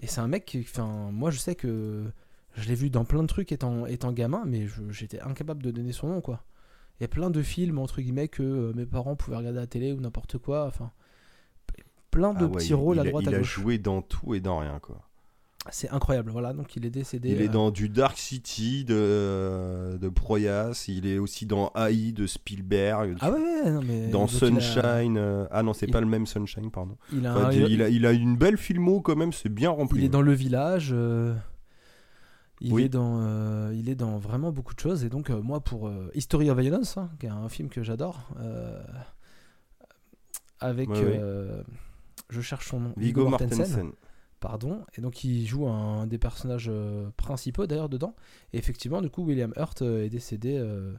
Et 0.01 0.07
c'est 0.07 0.20
un 0.20 0.28
mec 0.28 0.45
qui. 0.45 0.59
Enfin, 0.61 1.09
moi, 1.11 1.30
je 1.32 1.38
sais 1.38 1.53
que 1.55 2.03
je 2.55 2.68
l'ai 2.68 2.76
vu 2.76 2.89
dans 2.89 3.05
plein 3.05 3.22
de 3.22 3.28
trucs 3.28 3.51
étant, 3.51 3.86
étant 3.86 4.11
gamin, 4.11 4.43
mais 4.47 4.68
j'étais 4.89 5.20
incapable 5.22 5.61
de 5.61 5.70
donner 5.72 5.91
son 5.91 6.07
nom, 6.07 6.22
quoi. 6.22 6.43
Il 6.99 7.03
y 7.03 7.05
a 7.05 7.09
plein 7.09 7.30
de 7.30 7.41
films, 7.41 7.78
entre 7.78 8.01
guillemets, 8.01 8.28
que 8.30 8.41
euh, 8.43 8.74
mes 8.74 8.86
parents 8.86 9.16
pouvaient 9.16 9.38
regarder 9.38 9.57
à 9.59 9.61
la 9.61 9.68
télé 9.68 9.91
ou 9.93 9.99
n'importe 10.01 10.38
quoi. 10.38 10.66
Enfin, 10.66 10.91
plein 12.11 12.34
de 12.34 12.45
Ah 12.45 12.47
ouais, 12.47 12.51
petits 12.57 12.70
il- 12.70 12.76
rôles 12.76 12.95
il, 12.97 12.99
à 12.99 13.01
a- 13.03 13.05
droite 13.09 13.26
il 13.28 13.34
à 13.34 13.38
a 13.38 13.39
gauche. 13.39 13.53
joué 13.55 13.78
dans 13.78 14.01
tout 14.01 14.34
et 14.34 14.39
dans 14.39 14.59
rien, 14.59 14.80
quoi. 14.80 15.07
C'est 15.72 15.89
incroyable, 15.89 16.30
voilà. 16.32 16.53
Donc, 16.53 16.76
il 16.76 16.86
est 16.86 16.89
décédé. 16.91 17.30
Il 17.32 17.41
est 17.41 17.47
euh, 17.49 17.51
dans 17.51 17.72
du 17.72 17.89
Dark 17.89 18.18
City 18.20 18.86
de, 18.86 19.97
de 19.99 20.09
Proyas, 20.09 20.86
il 20.88 21.07
est 21.07 21.18
aussi 21.18 21.45
dans 21.47 21.72
AI 21.76 22.11
de 22.11 22.28
Spielberg, 22.28 23.18
Ah 23.22 23.32
ouais, 23.32 23.72
non, 23.72 23.82
mais. 23.82 24.09
dans 24.09 24.26
a- 24.26 24.28
Sunshine. 24.28 25.18
euh, 25.18 25.47
Ah 25.49 25.63
non, 25.63 25.74
c'est 25.74 25.88
il- 25.88 25.91
pas 25.91 26.01
le 26.01 26.07
même 26.07 26.28
Sunshine, 26.28 26.70
pardon. 26.70 26.97
Il 27.11 27.26
a, 27.26 27.36
Enfin, 27.36 27.45
un- 27.47 27.51
il, 27.51 27.82
a, 27.82 27.89
il 27.89 28.05
a 28.05 28.11
une 28.11 28.38
belle 28.38 28.57
filmo 28.57 29.01
quand 29.01 29.16
même, 29.16 29.34
c'est 29.34 29.49
bien 29.49 29.72
rempli. 29.72 29.99
Il 30.01 30.05
est 30.05 30.09
dans 30.09 30.22
le 30.22 30.34
village. 30.34 30.89
euh, 30.93 31.34
il, 32.61 32.72
Oui. 32.72 32.84
est 32.84 32.89
dans, 32.89 33.20
euh, 33.22 33.74
il 33.76 33.89
est 33.89 33.95
dans 33.95 34.18
vraiment 34.18 34.51
beaucoup 34.51 34.76
de 34.76 34.80
choses. 34.80 35.03
Et 35.03 35.09
donc, 35.09 35.30
euh, 35.30 35.41
moi, 35.41 35.59
pour 35.61 35.88
euh, 35.88 36.09
History 36.13 36.49
of 36.51 36.59
Violence, 36.59 36.95
hein, 36.97 37.09
qui 37.20 37.26
est 37.26 37.30
un 37.30 37.49
film 37.49 37.70
que 37.70 37.82
j'adore, 37.84 38.30
euh, 38.39 38.80
avec. 40.59 40.89
Ouais, 40.89 40.97
euh, 41.03 41.63
je 42.30 42.41
cherche 42.41 42.70
son 42.70 42.80
nom. 42.80 42.93
Viggo 42.97 43.28
Mortensen. 43.28 43.91
Pardon. 44.46 44.86
Et 44.96 45.02
donc, 45.02 45.24
il 45.24 45.48
joue 45.48 45.68
un 45.68 46.06
des 46.06 46.20
personnages 46.20 46.68
euh, 46.72 47.10
principaux 47.18 47.66
d'ailleurs 47.66 47.89
dedans. 47.89 48.14
Et 48.54 48.58
effectivement, 48.60 49.02
du 49.02 49.10
coup, 49.10 49.24
William 49.26 49.52
Hurt 49.58 49.82
euh, 49.82 50.04
est 50.06 50.10
décédé. 50.10 50.56
euh, 50.60 50.93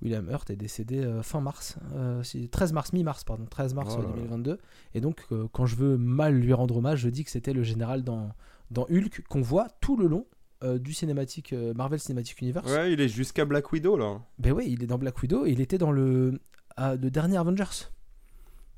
William 0.00 0.26
Hurt 0.30 0.48
est 0.48 0.56
décédé 0.56 1.04
fin 1.22 1.40
mars, 1.40 1.76
euh, 1.94 2.22
si- 2.22 2.48
13 2.48 2.72
mars, 2.72 2.92
mi-mars, 2.92 3.24
pardon, 3.24 3.44
13 3.50 3.74
mars 3.74 3.94
Oh 3.96 4.00
euh, 4.00 4.02
là 4.04 4.08
là. 4.10 4.14
2022. 4.14 4.58
Et 4.94 5.00
donc, 5.02 5.26
quand 5.52 5.66
je 5.66 5.76
veux 5.76 5.98
mal 5.98 6.34
lui 6.34 6.52
rendre 6.54 6.76
hommage, 6.76 7.00
je 7.00 7.08
dis 7.10 7.24
que 7.24 7.30
c'était 7.30 7.52
le 7.52 7.62
général 7.64 8.04
dans, 8.04 8.30
dans 8.70 8.84
Hulk 8.90 9.24
qu'on 9.28 9.42
voit 9.42 9.66
tout 9.80 9.96
le 9.96 10.06
long 10.06 10.24
euh, 10.62 10.78
du 10.78 10.92
cinématique 10.94 11.52
euh, 11.52 11.74
Marvel 11.74 11.98
Cinematic 12.00 12.40
Universe. 12.40 12.70
Ouais, 12.72 12.92
il 12.92 13.00
est 13.00 13.08
jusqu'à 13.08 13.44
Black 13.44 13.70
Widow 13.72 13.96
là. 13.98 14.20
Ben 14.38 14.52
ouais, 14.52 14.66
il 14.70 14.82
est 14.82 14.86
dans 14.86 14.98
Black 14.98 15.20
Widow 15.20 15.44
et 15.46 15.50
il 15.50 15.60
était 15.60 15.78
dans 15.78 15.90
le, 15.92 16.40
le 16.78 17.10
dernier 17.10 17.36
Avengers. 17.36 17.90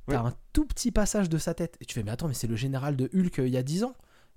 T'as 0.08 0.20
un 0.20 0.34
tout 0.52 0.64
petit 0.66 0.90
passage 0.90 1.28
de 1.28 1.38
sa 1.38 1.54
tête. 1.54 1.76
Et 1.80 1.84
tu 1.84 1.94
fais, 1.94 2.02
mais 2.02 2.10
attends, 2.10 2.26
mais 2.28 2.34
c'est 2.34 2.46
le 2.48 2.56
général 2.56 2.96
de 2.96 3.08
Hulk 3.14 3.38
euh, 3.38 3.46
il 3.46 3.52
y 3.52 3.56
a 3.56 3.62
10 3.62 3.84
ans 3.84 3.94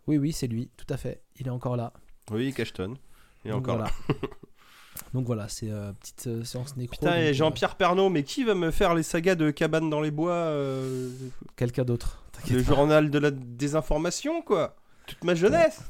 Oui, 0.07 0.17
oui, 0.17 0.31
c'est 0.31 0.47
lui, 0.47 0.69
tout 0.77 0.85
à 0.89 0.97
fait. 0.97 1.21
Il 1.39 1.47
est 1.47 1.51
encore 1.51 1.75
là. 1.77 1.93
Oui, 2.31 2.53
Cashton. 2.53 2.95
Il 3.43 3.49
est 3.49 3.51
Donc 3.53 3.63
encore 3.63 3.77
voilà. 3.77 3.91
là. 4.09 4.15
Donc 5.13 5.25
voilà, 5.25 5.47
c'est 5.49 5.71
euh, 5.71 5.91
petite 5.93 6.27
euh, 6.27 6.43
séance 6.43 6.77
nécro. 6.77 6.95
Putain, 6.95 7.17
et 7.17 7.29
euh, 7.29 7.33
Jean-Pierre 7.33 7.75
Pernaut, 7.75 8.09
mais 8.09 8.21
qui 8.23 8.43
va 8.43 8.53
me 8.53 8.69
faire 8.69 8.93
les 8.93 9.01
sagas 9.01 9.33
de 9.35 9.49
cabane 9.49 9.89
dans 9.89 10.01
les 10.01 10.11
bois 10.11 10.33
euh, 10.33 11.09
Quelqu'un 11.55 11.83
d'autre. 11.83 12.23
Le 12.49 12.61
pas. 12.61 12.75
journal 12.75 13.09
de 13.09 13.17
la 13.19 13.31
désinformation, 13.31 14.41
quoi. 14.43 14.75
Toute 15.07 15.23
ma 15.23 15.33
jeunesse. 15.33 15.81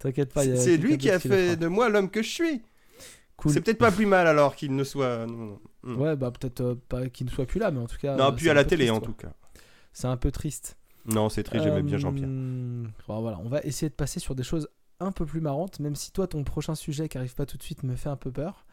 T'inquiète 0.00 0.32
pas. 0.32 0.42
C'est 0.44 0.76
lui 0.76 0.98
qui 0.98 1.10
a 1.10 1.20
fait 1.20 1.56
de 1.56 1.66
moi 1.68 1.88
l'homme 1.88 2.10
que 2.10 2.22
je 2.22 2.28
suis. 2.30 2.62
Cool. 3.36 3.52
C'est 3.52 3.60
peut-être 3.60 3.78
pas 3.78 3.92
plus 3.92 4.06
mal 4.06 4.26
alors 4.26 4.56
qu'il 4.56 4.74
ne 4.74 4.84
soit. 4.84 5.26
Non, 5.26 5.36
non. 5.36 5.60
Mm. 5.84 5.96
Ouais, 6.00 6.16
bah 6.16 6.30
peut-être 6.30 6.60
euh, 6.60 6.74
pas 6.88 7.08
qu'il 7.08 7.26
ne 7.26 7.30
soit 7.32 7.46
plus 7.46 7.58
là, 7.60 7.70
mais 7.70 7.80
en 7.80 7.86
tout 7.86 7.96
cas. 7.98 8.16
Non, 8.16 8.26
euh, 8.26 8.32
plus 8.32 8.48
à 8.48 8.54
la 8.54 8.64
télé 8.64 8.86
triste, 8.86 8.96
en 8.96 9.00
quoi. 9.00 9.08
tout 9.08 9.14
cas. 9.14 9.32
C'est 9.92 10.06
un 10.06 10.16
peu 10.16 10.30
triste. 10.30 10.76
Non, 11.06 11.28
c'est 11.28 11.42
triste, 11.42 11.64
j'aimais 11.64 11.82
bien 11.82 11.96
Euh, 11.96 11.98
Jean-Pierre. 11.98 12.28
bon, 12.28 13.20
voilà, 13.20 13.38
on 13.44 13.48
va 13.48 13.60
essayer 13.62 13.88
de 13.90 13.94
passer 13.94 14.20
sur 14.20 14.34
des 14.36 14.44
choses 14.44 14.68
un 15.00 15.10
peu 15.10 15.26
plus 15.26 15.40
marrantes, 15.40 15.80
même 15.80 15.96
si 15.96 16.12
toi, 16.12 16.28
ton 16.28 16.44
prochain 16.44 16.76
sujet 16.76 17.08
qui 17.08 17.18
arrive 17.18 17.34
pas 17.34 17.44
tout 17.46 17.56
de 17.56 17.62
suite 17.64 17.82
me 17.82 17.96
fait 17.96 18.08
un 18.08 18.16
peu 18.16 18.30
peur. 18.30 18.64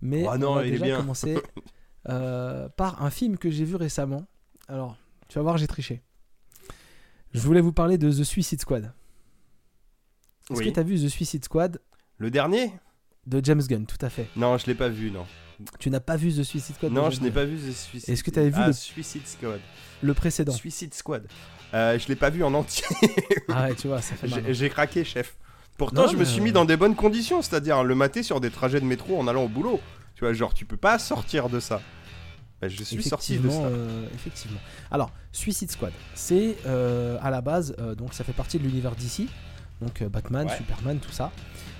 Mais 0.00 0.24
Oh 0.26 0.38
non, 0.38 0.52
on 0.52 0.54
va 0.56 0.62
il 0.66 0.68
est 0.68 0.72
déjà 0.72 0.84
bien. 0.86 0.96
commencer 1.00 1.36
euh, 2.08 2.68
par 2.70 3.02
un 3.02 3.10
film 3.10 3.36
que 3.36 3.50
j'ai 3.50 3.64
vu 3.66 3.76
récemment. 3.76 4.24
Alors, 4.68 4.96
Tu 5.28 5.36
vas 5.38 5.42
voir, 5.42 5.58
j'ai 5.58 5.66
triché. 5.66 6.02
Je 7.34 7.40
voulais 7.40 7.60
vous 7.60 7.72
parler 7.72 7.98
de 7.98 8.10
The 8.10 8.24
Suicide 8.24 8.60
Squad. 8.62 8.92
Est-ce 10.50 10.58
Oui. 10.58 10.66
que 10.68 10.70
tu 10.74 10.80
as 10.80 10.82
vu 10.82 10.96
The 10.96 11.08
Suicide 11.08 11.44
Squad? 11.44 11.80
Le 12.18 12.30
dernier? 12.30 12.72
De 13.26 13.44
James 13.44 13.62
Gunn 13.62 13.86
Tout 13.86 13.98
à 14.00 14.08
fait. 14.10 14.28
Non, 14.36 14.56
je 14.58 14.66
l'ai 14.66 14.74
pas 14.74 14.88
vu, 14.88 15.10
non. 15.10 15.26
Tu 15.78 15.90
n'as 15.90 16.00
pas 16.00 16.16
vu 16.16 16.32
The 16.32 16.42
Suicide 16.42 16.74
Squad 16.76 16.92
Non, 16.92 17.10
je 17.10 17.20
n'ai 17.20 17.30
pas 17.30 17.44
vu 17.44 17.56
The 17.56 17.72
Suicide 17.74 18.10
Est-ce 18.10 18.24
que 18.24 18.30
t'avais 18.30 18.50
vu 18.50 18.56
ah, 18.58 18.66
le- 18.68 18.72
Suicide 18.72 19.26
Squad 19.26 19.60
Le 20.02 20.14
précédent. 20.14 20.52
Suicide 20.52 20.94
Squad. 20.94 21.26
Euh, 21.72 21.98
je 21.98 22.08
l'ai 22.08 22.16
pas 22.16 22.30
vu 22.30 22.44
en 22.44 22.54
entier. 22.54 22.84
Ah 23.48 23.64
ouais, 23.68 23.74
tu 23.74 23.88
vois, 23.88 24.00
ça 24.00 24.14
fait 24.16 24.26
mal. 24.26 24.42
J'ai 24.46 24.54
j'ai 24.54 24.68
craqué, 24.70 25.04
chef. 25.04 25.36
Pourtant, 25.76 26.02
Non, 26.06 26.08
je 26.08 26.16
me 26.16 26.24
suis 26.24 26.40
euh, 26.40 26.44
mis 26.44 26.52
dans 26.52 26.64
des 26.64 26.76
bonnes 26.76 26.94
conditions, 26.94 27.42
c'est-à-dire 27.42 27.84
le 27.84 27.94
mater 27.94 28.22
sur 28.22 28.40
des 28.40 28.50
trajets 28.50 28.80
de 28.80 28.84
métro 28.86 29.18
en 29.18 29.28
allant 29.28 29.44
au 29.44 29.48
boulot. 29.48 29.80
Tu 30.14 30.20
vois, 30.24 30.32
genre, 30.32 30.54
tu 30.54 30.64
peux 30.64 30.76
pas 30.76 30.98
sortir 30.98 31.48
de 31.48 31.60
ça. 31.60 31.80
Bah, 32.60 32.68
je 32.68 32.82
suis 32.82 33.02
sorti 33.02 33.38
de 33.38 33.48
ça. 33.48 33.54
Effectivement, 33.56 33.68
euh, 33.70 34.06
effectivement. 34.14 34.60
Alors, 34.90 35.10
Suicide 35.32 35.70
Squad, 35.70 35.92
c'est 36.14 36.56
euh, 36.66 37.18
à 37.20 37.30
la 37.30 37.40
base, 37.40 37.74
euh, 37.78 37.94
donc 37.94 38.14
ça 38.14 38.24
fait 38.24 38.32
partie 38.32 38.58
de 38.58 38.62
l'univers 38.64 38.94
d'ici, 38.94 39.28
donc 39.82 40.00
euh, 40.00 40.08
Batman, 40.08 40.46
Ouais. 40.46 40.56
Superman, 40.56 40.98
tout 40.98 41.12
ça. 41.12 41.32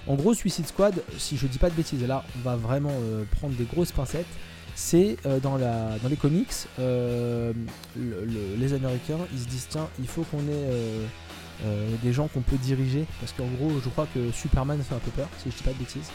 En 0.06 0.14
gros, 0.16 0.34
Suicide 0.34 0.66
Squad, 0.66 1.02
si 1.18 1.36
je 1.36 1.46
dis 1.46 1.58
pas 1.58 1.70
de 1.70 1.74
bêtises, 1.74 2.02
et 2.02 2.06
là 2.06 2.24
on 2.36 2.40
va 2.40 2.56
vraiment 2.56 2.92
euh, 2.92 3.24
prendre 3.38 3.54
des 3.54 3.64
grosses 3.64 3.92
pincettes, 3.92 4.26
c'est 4.74 5.16
euh, 5.24 5.38
dans, 5.40 5.56
les 5.56 6.16
comics, 6.16 6.48
euh, 6.78 7.52
le- 7.96 8.24
le- 8.26 8.56
les 8.58 8.72
Américains, 8.74 9.18
ils 9.32 9.38
se 9.40 9.46
disent 9.48 9.66
tiens, 9.70 9.88
il 9.98 10.06
faut 10.08 10.22
qu'on 10.24 10.40
ait 10.40 11.96
des 12.02 12.12
gens 12.12 12.28
qu'on 12.28 12.40
peut 12.42 12.56
diriger, 12.56 13.06
parce 13.20 13.32
qu'en 13.32 13.46
gros, 13.46 13.70
je 13.82 13.88
crois 13.88 14.06
que 14.12 14.30
Superman 14.32 14.82
fait 14.82 14.94
un 14.94 14.98
peu 14.98 15.10
peur, 15.12 15.28
si 15.42 15.50
je 15.50 15.56
dis 15.56 15.62
pas 15.62 15.72
de 15.72 15.78
bêtises. 15.78 16.10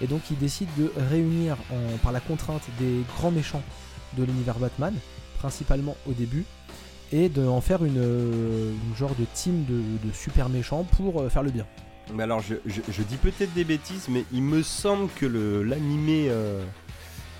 Et 0.00 0.06
donc 0.06 0.22
ils 0.30 0.38
décident 0.38 0.70
de 0.78 0.90
réunir 1.10 1.56
par 2.02 2.12
la 2.12 2.20
contrainte 2.20 2.62
des 2.78 3.02
grands 3.16 3.30
méchants 3.30 3.62
de 4.16 4.24
l'univers 4.24 4.58
Batman, 4.58 4.94
principalement 5.38 5.96
au 6.08 6.12
début, 6.12 6.44
et 7.12 7.28
de 7.28 7.44
en 7.46 7.60
faire 7.60 7.84
une, 7.84 8.72
genre 8.96 9.14
de 9.18 9.26
team 9.34 9.64
de, 9.68 10.12
super 10.12 10.48
méchants 10.48 10.84
pour 10.96 11.30
faire 11.30 11.42
le 11.42 11.50
bien. 11.50 11.66
Mais 12.12 12.22
alors, 12.24 12.40
je, 12.40 12.54
je- 12.66 12.82
je 12.90 13.02
dis 13.02 13.16
peut-être 13.16 13.52
des 13.54 13.64
bêtises, 13.64 14.06
mais 14.08 14.24
il 14.32 14.42
me 14.42 14.62
semble 14.62 15.08
que 15.16 15.26
le- 15.26 15.62
l'animé 15.62 16.26
euh, 16.28 16.62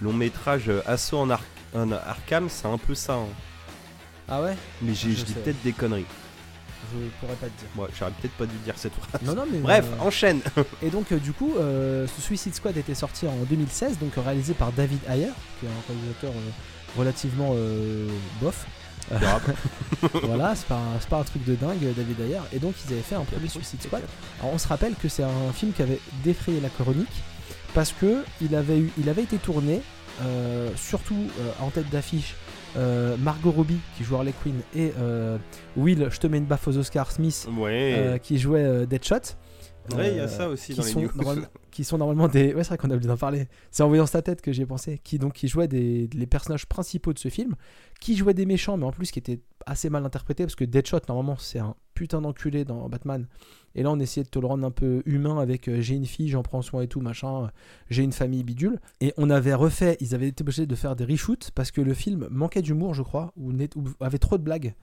long 0.01 0.13
métrage 0.13 0.69
euh, 0.69 0.81
Assaut 0.87 1.19
en, 1.19 1.31
Ar- 1.31 1.43
en 1.75 1.93
Arkham, 1.93 2.49
c'est 2.49 2.67
un 2.67 2.79
peu 2.79 2.95
ça. 2.95 3.15
hein. 3.15 3.27
Ah 4.29 4.41
ouais? 4.43 4.57
Mais 4.81 4.95
Je 4.95 5.11
je 5.11 5.23
dis 5.25 5.35
peut-être 5.35 5.63
des 5.63 5.73
conneries. 5.73 6.07
Je 6.93 7.09
pourrais 7.21 7.35
pas 7.37 7.47
te 7.47 7.59
dire. 7.59 7.69
Moi, 7.77 7.89
j'aurais 7.99 8.11
peut-être 8.13 8.35
pas 8.35 8.47
dû 8.47 8.57
dire 8.65 8.75
cette 8.77 8.95
phrase. 8.95 9.21
Non, 9.23 9.35
non, 9.35 9.45
mais. 9.51 9.59
Bref, 9.59 9.87
euh, 9.91 10.03
enchaîne. 10.05 10.41
Et 10.83 10.89
donc, 10.91 11.13
euh, 11.13 11.19
du 11.19 11.33
coup, 11.33 11.53
ce 11.59 12.21
Suicide 12.21 12.55
Squad 12.55 12.77
était 12.77 12.95
sorti 12.95 13.27
en 13.27 13.37
2016, 13.49 13.99
donc 13.99 14.13
réalisé 14.17 14.55
par 14.55 14.73
David 14.73 15.01
Ayer, 15.09 15.29
qui 15.61 15.67
est 15.67 15.69
un 15.69 15.83
réalisateur 15.93 16.33
relativement 16.97 17.55
voilà, 20.23 20.55
c'est 20.55 20.67
pas, 20.67 20.77
un- 20.77 21.01
c'est 21.01 21.09
pas 21.09 21.19
un 21.21 21.25
truc 21.25 21.45
de 21.45 21.55
dingue, 21.55 21.79
David 21.97 22.21
Ayer. 22.21 22.41
Et 22.53 22.59
donc, 22.59 22.75
ils 22.87 22.93
avaient 22.93 23.03
fait 23.03 23.15
un 23.15 23.25
premier 23.25 23.49
Suicide 23.49 23.83
Squad. 23.83 24.03
Alors, 24.41 24.55
on 24.55 24.59
se 24.59 24.69
rappelle 24.69 24.95
que 24.95 25.09
c'est 25.09 25.23
un 25.23 25.53
film 25.53 25.73
qui 25.73 25.83
avait 25.83 26.01
défrayé 26.25 26.61
la 26.61 26.69
chronique 26.69 27.09
parce 27.75 27.93
que 27.93 28.25
il 28.41 28.55
avait, 28.55 28.79
eu, 28.79 28.91
il 28.99 29.09
avait 29.09 29.23
été 29.23 29.37
tourné, 29.39 29.81
euh, 30.23 30.69
surtout 30.77 31.17
euh, 31.41 31.51
en 31.61 31.71
tête 31.71 31.91
d'affiche, 31.91 32.35
euh, 32.77 33.17
Margot 33.19 33.51
Robbie 33.53 33.79
qui 33.97 34.05
joue 34.05 34.17
Harley 34.17 34.33
Quinn 34.43 34.61
et 34.75 34.93
Will, 35.77 36.09
je 36.11 36.19
te 36.19 36.27
mets 36.27 36.39
une 36.39 36.45
baffe 36.47 36.67
aux 36.69 36.77
Oscars, 36.77 37.11
Smith 37.13 37.49
Ouais. 37.57 38.21
qui 38.23 38.39
jouait 38.39 38.87
Deadshot. 38.87 39.37
Ouais, 39.95 40.13
il 40.13 40.17
y 40.17 40.21
a 40.21 40.29
ça 40.29 40.49
aussi 40.49 40.73
qui 40.73 40.79
dans 40.81 40.85
les 40.87 40.91
sont 40.93 41.01
news. 41.03 41.11
normalement- 41.15 41.47
qui 41.71 41.85
sont 41.85 41.99
normalement 41.99 42.29
des. 42.29 42.55
Ouais, 42.55 42.63
c'est 42.65 42.69
vrai 42.69 42.79
qu'on 42.79 42.91
a 42.91 42.95
oublié 42.95 43.09
d'en 43.09 43.17
parler. 43.17 43.49
C'est 43.71 43.83
en 43.83 43.89
voyant 43.89 44.07
sa 44.07 44.23
tête 44.23 44.41
que 44.41 44.53
j'y 44.53 44.63
ai 44.63 44.67
pensé. 44.67 44.99
Qui 45.05 45.19
donc 45.19 45.35
qui 45.35 45.49
jouaient 45.49 45.69
des 45.69 46.09
les 46.15 46.27
personnages 46.27 46.67
principaux 46.67 47.13
de 47.13 47.19
ce 47.19 47.29
film, 47.29 47.55
qui 48.01 48.17
jouaient 48.17 48.33
des 48.35 48.47
méchants, 48.47 48.77
mais 48.77 48.85
en 48.87 48.93
plus 48.93 49.11
qui 49.11 49.19
étaient 49.19 49.41
assez 49.67 49.91
mal 49.91 50.05
interprétés 50.07 50.45
parce 50.45 50.55
que 50.55 50.65
Deadshot 50.65 51.01
normalement 51.09 51.37
c'est 51.39 51.59
un 51.59 51.75
putain 51.95 52.21
d'enculé 52.23 52.65
dans 52.65 52.89
Batman. 52.89 53.27
Et 53.75 53.83
là 53.83 53.91
on 53.91 53.99
essayait 53.99 54.25
de 54.25 54.29
te 54.31 54.39
le 54.39 54.47
rendre 54.47 54.65
un 54.67 54.71
peu 54.71 55.03
humain 55.05 55.39
avec 55.39 55.69
euh, 55.69 55.81
j'ai 55.81 55.95
une 55.97 56.07
fille, 56.07 56.29
j'en 56.29 56.43
prends 56.43 56.63
soin 56.63 56.83
et 56.83 56.89
tout 56.89 57.01
machin. 57.01 57.45
euh, 57.45 57.49
J'ai 57.91 58.03
une 58.05 58.13
famille 58.13 58.45
bidule. 58.45 58.81
Et 59.01 59.13
on 59.17 59.29
avait 59.31 59.55
refait, 59.55 59.97
ils 60.01 60.15
avaient 60.15 60.29
été 60.29 60.43
obligés 60.43 60.67
de 60.67 60.75
faire 60.75 60.97
des 60.97 61.05
reshoots 61.05 61.51
parce 61.55 61.71
que 61.71 61.81
le 61.81 61.93
film 61.95 62.29
manquait 62.31 62.63
d'humour, 62.63 62.95
je 62.95 63.03
crois, 63.03 63.33
ou, 63.37 63.53
net- 63.53 63.75
ou 63.77 63.85
avait 64.01 64.19
trop 64.19 64.39
de 64.39 64.43
blagues. 64.45 64.75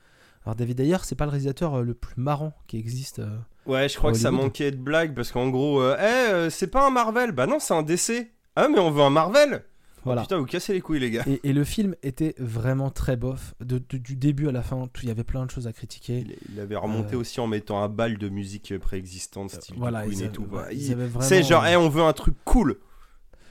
Alors 0.46 0.56
David 0.56 0.80
Ayer, 0.80 0.98
c'est 1.04 1.16
pas 1.16 1.26
le 1.26 1.32
réalisateur 1.32 1.76
euh, 1.76 1.84
le 1.84 1.94
plus 1.94 2.16
marrant 2.18 2.54
qui 2.68 2.78
existe. 2.78 3.20
euh, 3.20 3.38
Ouais, 3.68 3.88
je 3.88 3.96
crois 3.98 4.12
que 4.12 4.18
ça 4.18 4.32
manquait 4.32 4.72
de 4.72 4.78
blagues 4.78 5.14
parce 5.14 5.32
qu'en 5.32 5.50
gros, 5.50 5.82
euh, 5.82 6.46
Eh, 6.46 6.50
c'est 6.50 6.68
pas 6.68 6.86
un 6.88 6.90
Marvel. 6.90 7.32
Bah 7.32 7.46
non, 7.46 7.60
c'est 7.60 7.74
un 7.76 7.84
DC. 7.84 8.32
Ah, 8.56 8.68
mais 8.68 8.80
on 8.80 8.90
veut 8.92 9.04
un 9.04 9.10
Marvel. 9.12 9.64
Voilà. 10.04 10.22
Putain, 10.24 10.40
vous 10.40 10.48
cassez 10.48 10.74
les 10.74 10.82
couilles, 10.82 11.00
les 11.00 11.12
gars. 11.12 11.24
Et, 11.28 11.40
et 11.44 11.54
le 11.54 11.64
film 11.64 11.96
était 12.02 12.34
vraiment 12.40 12.90
très 12.90 13.18
bof, 13.18 13.54
de, 13.64 13.78
de- 13.88 13.98
du 14.00 14.16
début 14.16 14.48
à 14.48 14.52
la 14.52 14.64
fin, 14.64 14.90
il 15.04 15.08
y 15.08 15.12
avait 15.12 15.24
plein 15.24 15.46
de 15.46 15.52
choses 15.52 15.68
à 15.68 15.74
critiquer. 15.74 16.22
Il, 16.28 16.36
il 16.54 16.60
avait 16.60 16.76
remonté 16.76 17.16
Euh, 17.16 17.20
aussi 17.20 17.40
en 17.40 17.46
mettant 17.46 17.84
un 17.84 17.88
bal 17.88 18.18
de 18.18 18.28
musique 18.28 18.76
préexistante, 18.80 19.52
style 19.52 19.76
voilà, 19.78 20.02
Queen 20.08 20.20
et 20.20 20.24
avaient- 20.24 20.32
tout. 20.32 20.48
voilà, 20.50 20.70
vraiment, 20.74 21.22
C'est 21.22 21.44
genre, 21.44 21.64
euh, 21.64 21.68
Eh, 21.74 21.76
on 21.76 21.88
veut 21.88 22.02
un 22.02 22.14
truc 22.14 22.34
cool. 22.46 22.80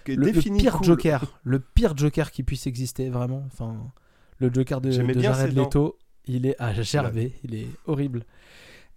Que 0.03 0.11
le, 0.11 0.33
pire 0.33 0.79
cool. 0.79 0.87
Joker, 0.87 1.39
le 1.45 1.61
pire 1.61 1.97
Joker 1.97 2.33
qui 2.33 2.43
puisse 2.43 2.67
exister, 2.67 3.11
vraiment. 3.11 3.45
Enfin, 3.47 3.77
le 4.41 4.51
Joker 4.53 4.81
de, 4.81 4.91
de 4.91 5.21
Jared. 5.21 5.55
Leto, 5.55 5.99
il 6.27 6.47
est 6.47 6.57
à 6.61 6.73
gerber, 6.83 7.35
il 7.45 7.55
est 7.55 7.69
horrible. 7.87 8.25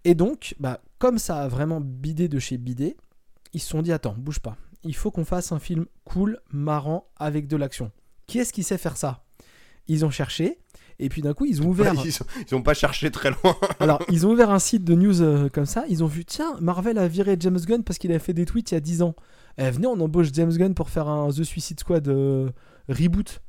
Et 0.05 0.15
donc, 0.15 0.55
bah, 0.59 0.81
comme 0.99 1.17
ça 1.17 1.43
a 1.43 1.47
vraiment 1.47 1.81
bidé 1.81 2.27
de 2.27 2.39
chez 2.39 2.57
bidé, 2.57 2.97
ils 3.53 3.61
se 3.61 3.69
sont 3.69 3.81
dit 3.81 3.91
attends, 3.91 4.15
bouge 4.17 4.39
pas. 4.39 4.57
Il 4.83 4.95
faut 4.95 5.11
qu'on 5.11 5.25
fasse 5.25 5.51
un 5.51 5.59
film 5.59 5.85
cool, 6.03 6.39
marrant, 6.51 7.07
avec 7.17 7.47
de 7.47 7.55
l'action. 7.55 7.91
Qui 8.27 8.39
est-ce 8.39 8.51
qui 8.51 8.63
sait 8.63 8.77
faire 8.77 8.97
ça? 8.97 9.23
Ils 9.87 10.05
ont 10.05 10.09
cherché, 10.09 10.59
et 10.99 11.09
puis 11.09 11.21
d'un 11.21 11.33
coup, 11.33 11.45
ils 11.45 11.61
ont 11.61 11.67
ouvert. 11.67 11.93
Ils, 12.05 12.21
ont, 12.21 12.25
ils 12.49 12.55
ont 12.55 12.61
pas 12.61 12.73
cherché 12.73 13.11
très 13.11 13.31
loin. 13.31 13.55
Alors, 13.79 14.01
ils 14.09 14.25
ont 14.25 14.31
ouvert 14.31 14.51
un 14.51 14.59
site 14.59 14.83
de 14.83 14.95
news 14.95 15.21
euh, 15.21 15.49
comme 15.49 15.65
ça. 15.65 15.85
Ils 15.89 16.03
ont 16.03 16.07
vu, 16.07 16.25
tiens, 16.25 16.55
Marvel 16.61 16.97
a 16.97 17.07
viré 17.07 17.35
James 17.39 17.59
Gunn 17.59 17.83
parce 17.83 17.97
qu'il 17.97 18.11
a 18.11 18.19
fait 18.19 18.33
des 18.33 18.45
tweets 18.45 18.71
il 18.71 18.75
y 18.75 18.77
a 18.77 18.81
10 18.81 19.01
ans. 19.01 19.15
Eh, 19.57 19.69
venez, 19.69 19.87
on 19.87 19.99
embauche 19.99 20.29
James 20.33 20.51
Gunn 20.51 20.73
pour 20.73 20.89
faire 20.89 21.07
un 21.07 21.29
The 21.29 21.43
Suicide 21.43 21.79
Squad 21.79 22.07
euh, 22.07 22.49
reboot. 22.89 23.41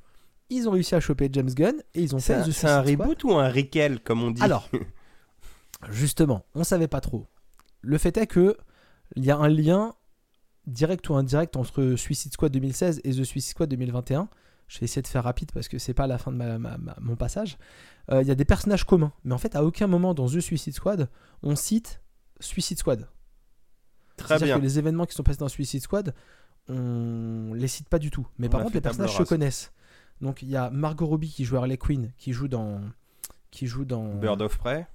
Ils 0.51 0.69
ont 0.69 0.73
réussi 0.73 0.95
à 0.95 1.01
choper 1.01 1.29
James 1.33 1.51
Gunn 1.51 1.77
et 1.95 2.03
ils 2.03 2.15
ont 2.15 2.19
fait 2.21 2.35
un, 2.35 2.45
c'est 2.45 2.67
un 2.69 2.83
Squad. 2.85 3.01
reboot 3.01 3.25
ou 3.25 3.33
un 3.33 3.49
requel, 3.51 4.01
comme 4.01 4.23
on 4.23 4.31
dit? 4.31 4.43
Alors, 4.43 4.69
justement, 5.91 6.45
on 6.55 6.65
savait 6.65 6.89
pas 6.89 7.01
trop. 7.01 7.27
Le 7.83 7.99
fait 7.99 8.17
est 8.17 8.27
que 8.27 8.57
il 9.17 9.25
y 9.25 9.31
a 9.31 9.37
un 9.37 9.49
lien 9.49 9.95
direct 10.67 11.09
ou 11.11 11.15
indirect 11.15 11.57
entre 11.57 11.95
Suicide 11.97 12.33
Squad 12.33 12.53
2016 12.53 13.01
et 13.05 13.11
The 13.11 13.25
Suicide 13.25 13.51
Squad 13.53 13.69
2021. 13.71 14.29
Je 14.67 14.79
vais 14.81 14.85
essayer 14.85 15.03
de 15.03 15.07
faire 15.07 15.25
rapide 15.25 15.53
parce 15.53 15.69
que 15.69 15.79
c'est 15.79 15.93
pas 15.93 16.07
la 16.07 16.17
fin 16.17 16.33
de 16.33 16.37
ma- 16.39 16.59
ma- 16.59 16.79
ma- 16.79 16.97
mon 17.01 17.17
passage. 17.17 17.59
Euh, 18.11 18.23
Il 18.23 18.29
y 18.29 18.31
a 18.31 18.35
des 18.35 18.47
personnages 18.47 18.85
communs, 18.85 19.13
mais 19.25 19.35
en 19.35 19.39
fait, 19.39 19.57
à 19.57 19.65
aucun 19.65 19.87
moment 19.87 20.15
dans 20.15 20.27
The 20.27 20.41
Suicide 20.41 20.73
Squad, 20.75 21.11
on 21.43 21.55
cite 21.55 22.01
Suicide 22.41 22.79
Squad. 22.79 23.09
Très 24.17 24.29
C'est-à-dire 24.29 24.47
bien. 24.47 24.57
que 24.59 24.63
les 24.63 24.79
événements 24.79 25.05
qui 25.05 25.15
sont 25.15 25.23
passés 25.23 25.39
dans 25.39 25.49
Suicide 25.49 25.83
Squad, 25.83 26.15
on 26.69 27.53
les 27.55 27.69
cite 27.69 27.89
pas 27.91 27.99
du 27.99 28.11
tout. 28.11 28.27
Mais 28.39 28.47
On 28.47 28.51
par 28.51 28.63
contre, 28.63 28.75
les 28.75 28.81
personnages 28.81 29.15
se 29.17 29.23
connaissent. 29.23 29.71
Donc 30.21 30.43
il 30.43 30.49
y 30.49 30.57
a 30.57 30.71
Margot 30.71 31.07
Robbie 31.07 31.31
qui 31.31 31.45
joue 31.45 31.57
Harley 31.57 31.77
Quinn, 31.77 32.13
qui 32.19 32.33
joue 32.33 32.49
dans, 32.49 32.81
qui 33.51 33.67
joue 33.67 33.85
dans 33.85 34.15
Bird 34.15 34.41
of 34.43 34.57
Prey. 34.59 34.87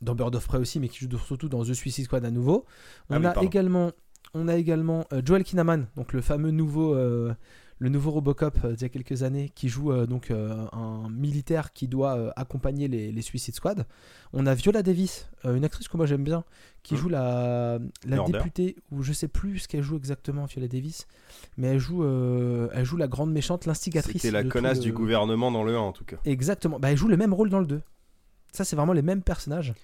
dans 0.00 0.14
Bird 0.14 0.34
of 0.34 0.46
Prey 0.46 0.58
aussi, 0.58 0.80
mais 0.80 0.88
qui 0.88 0.98
joue 1.08 1.18
surtout 1.18 1.48
dans 1.48 1.64
The 1.64 1.74
Suicide 1.74 2.04
Squad 2.04 2.24
à 2.24 2.30
nouveau. 2.30 2.64
On 3.10 3.14
Ah 3.14 3.18
oui, 3.18 3.26
a 3.26 3.32
pardon. 3.32 3.48
également, 3.48 3.92
on 4.34 4.48
a 4.48 4.56
également 4.56 5.04
euh, 5.12 5.20
Joel 5.24 5.44
Kinnaman, 5.44 5.86
donc 5.96 6.12
le 6.12 6.20
fameux 6.20 6.50
nouveau, 6.50 6.94
euh, 6.94 7.34
le 7.78 7.90
nouveau 7.90 8.10
Robocop 8.10 8.56
euh, 8.64 8.72
d'il 8.72 8.82
y 8.82 8.84
a 8.86 8.88
quelques 8.88 9.22
années, 9.22 9.50
qui 9.54 9.68
joue 9.68 9.92
euh, 9.92 10.06
donc 10.06 10.30
euh, 10.30 10.64
un 10.72 11.10
militaire 11.10 11.72
qui 11.74 11.88
doit 11.88 12.32
accompagner 12.36 12.88
les, 12.88 13.12
les 13.12 13.22
Suicide 13.22 13.54
Squad. 13.54 13.84
On 14.32 14.46
a 14.46 14.54
Viola 14.54 14.82
Davis, 14.82 15.28
une 15.44 15.64
actrice 15.64 15.86
que 15.88 15.96
moi 15.96 16.06
j'aime 16.06 16.24
bien, 16.24 16.42
qui 16.82 16.94
Hmm. 16.94 16.96
joue 16.98 17.08
la, 17.10 17.78
députée, 18.04 18.76
ou 18.92 19.02
je 19.02 19.12
sais 19.12 19.28
plus 19.28 19.58
ce 19.60 19.68
qu'elle 19.68 19.82
joue 19.82 19.96
exactement, 19.96 20.46
Viola 20.46 20.68
Davis, 20.68 21.06
mais 21.58 21.68
elle 21.68 21.78
joue, 21.78 22.02
elle 22.04 22.84
joue 22.84 22.96
la 22.96 23.08
grande 23.08 23.30
méchante, 23.32 23.66
l'instigatrice. 23.66 24.22
C'était 24.22 24.30
la 24.32 24.44
connasse 24.44 24.78
le- 24.78 24.84
du 24.84 24.92
gouvernement 24.92 25.50
dans 25.50 25.62
le 25.64 25.76
1 25.76 25.78
en 25.80 25.92
tout 25.92 26.04
cas. 26.04 26.16
Exactement. 26.24 26.78
Bah, 26.78 26.90
elle 26.92 26.96
joue 26.96 27.08
le 27.08 27.16
même 27.16 27.34
rôle 27.34 27.50
dans 27.50 27.60
le 27.60 27.66
2. 27.66 27.82
Ça, 28.52 28.64
c'est 28.64 28.76
vraiment 28.76 28.92
les 28.94 29.02
mêmes 29.02 29.22
personnages 29.22 29.74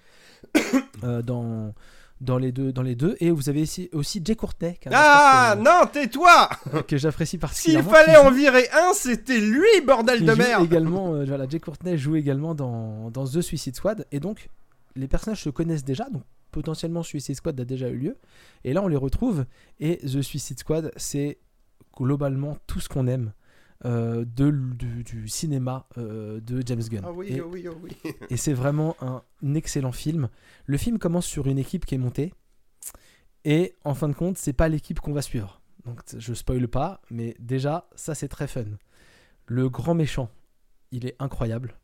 dans, 1.25 1.75
dans, 2.23 2.39
les 2.39 2.53
deux, 2.53 2.73
dans 2.73 2.83
les 2.83 2.95
deux. 2.95 3.17
Et 3.21 3.31
vous 3.31 3.49
avez 3.49 3.67
aussi 3.93 4.23
Jay 4.25 4.35
Courtney, 4.37 4.79
Ah 4.93 5.51
acteur 5.51 5.65
non, 5.65 5.87
tais-toi 5.93 6.49
que, 6.89 6.97
j'apprécie 6.97 7.31
S'il 7.33 7.41
particulièrement. 7.41 7.91
fallait 7.91 8.13
qui 8.13 8.19
en 8.19 8.29
joue- 8.31 8.35
virer 8.37 8.67
un, 8.73 8.93
c'était 8.95 9.41
lui, 9.41 9.67
bordel 9.87 10.25
de 10.25 10.33
merde 10.33 10.65
également, 10.65 11.15
euh, 11.15 11.25
voilà, 11.25 11.47
Jay 11.49 11.61
Courtney 11.61 11.99
joue 11.99 12.17
également 12.17 12.55
dans, 12.55 13.11
dans 13.11 13.25
The 13.27 13.41
Suicide 13.43 13.77
Squad. 13.77 14.07
Et 14.13 14.21
donc, 14.21 14.49
les 14.97 15.09
personnages 15.09 15.43
se 15.43 15.51
connaissent 15.51 15.85
déjà. 15.85 16.09
Donc, 16.11 16.23
potentiellement, 16.51 17.03
Suicide 17.03 17.37
Squad 17.37 17.59
a 17.61 17.65
déjà 17.65 17.89
eu 17.89 17.97
lieu. 17.97 18.17
Et 18.65 18.73
là, 18.73 18.83
on 18.83 18.89
les 18.89 18.97
retrouve. 18.97 19.45
Et 19.81 19.97
The 19.99 20.23
Suicide 20.23 20.59
Squad, 20.59 20.93
c'est 20.97 21.39
globalement 21.97 22.57
tout 22.67 22.81
ce 22.81 22.89
qu'on 22.89 23.07
aime. 23.07 23.33
Euh, 23.85 24.25
de, 24.25 24.51
du, 24.51 25.03
du 25.05 25.29
cinéma 25.29 25.87
euh, 25.99 26.41
de 26.41 26.63
James 26.67 26.83
Gunn. 26.83 27.03
Ah 27.05 27.13
oui, 27.13 27.29
Et- 27.31 27.41
oh 27.41 27.49
oui, 27.53 27.67
oh 27.69 27.77
oui. 27.83 27.91
et 28.31 28.37
c'est 28.37 28.53
vraiment 28.53 28.97
un 29.01 29.23
excellent 29.55 29.93
film. 29.93 30.29
Le 30.67 30.77
film 30.79 30.99
commence 30.99 31.27
sur 31.27 31.47
une 31.47 31.59
équipe 31.59 31.85
qui 31.87 31.95
est 31.95 31.99
montée. 31.99 32.33
Et 33.45 33.75
en 33.85 33.95
fin 33.95 34.09
de 34.09 34.15
compte, 34.15 34.39
c'est 34.39 34.53
pas 34.53 34.69
l'équipe 34.69 35.01
qu'on 35.01 35.13
va 35.13 35.23
suivre. 35.23 35.61
Donc 35.85 36.01
je 36.17 36.33
spoil 36.35 36.69
pas, 36.69 37.01
mais 37.11 37.35
déjà, 37.41 37.89
ça 37.97 38.15
c'est 38.15 38.29
très 38.29 38.47
fun. 38.47 38.65
Le 39.47 39.69
grand 39.69 39.95
méchant, 39.95 40.31
il 40.93 41.07
est 41.07 41.17
incroyable. 41.19 41.75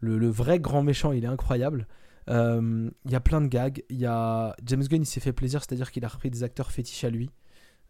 le, 0.00 0.18
le 0.18 0.28
vrai 0.28 0.60
grand 0.60 0.82
méchant, 0.82 1.12
il 1.12 1.24
est 1.24 1.28
incroyable. 1.28 1.86
Euh, 2.28 2.90
Il 3.06 3.10
y 3.10 3.14
a 3.16 3.20
plein 3.20 3.40
de 3.40 3.46
gags. 3.46 3.82
Il 3.88 3.96
y 3.96 4.04
a 4.04 4.54
James 4.66 4.82
Gunn, 4.84 5.00
il 5.02 5.06
s'est 5.06 5.20
fait 5.20 5.32
plaisir, 5.32 5.60
c'est-à-dire 5.62 5.90
qu'il 5.90 6.04
a 6.04 6.08
repris 6.08 6.28
des 6.30 6.42
acteurs 6.42 6.70
fétiches 6.70 7.04
à 7.04 7.10
lui. 7.10 7.30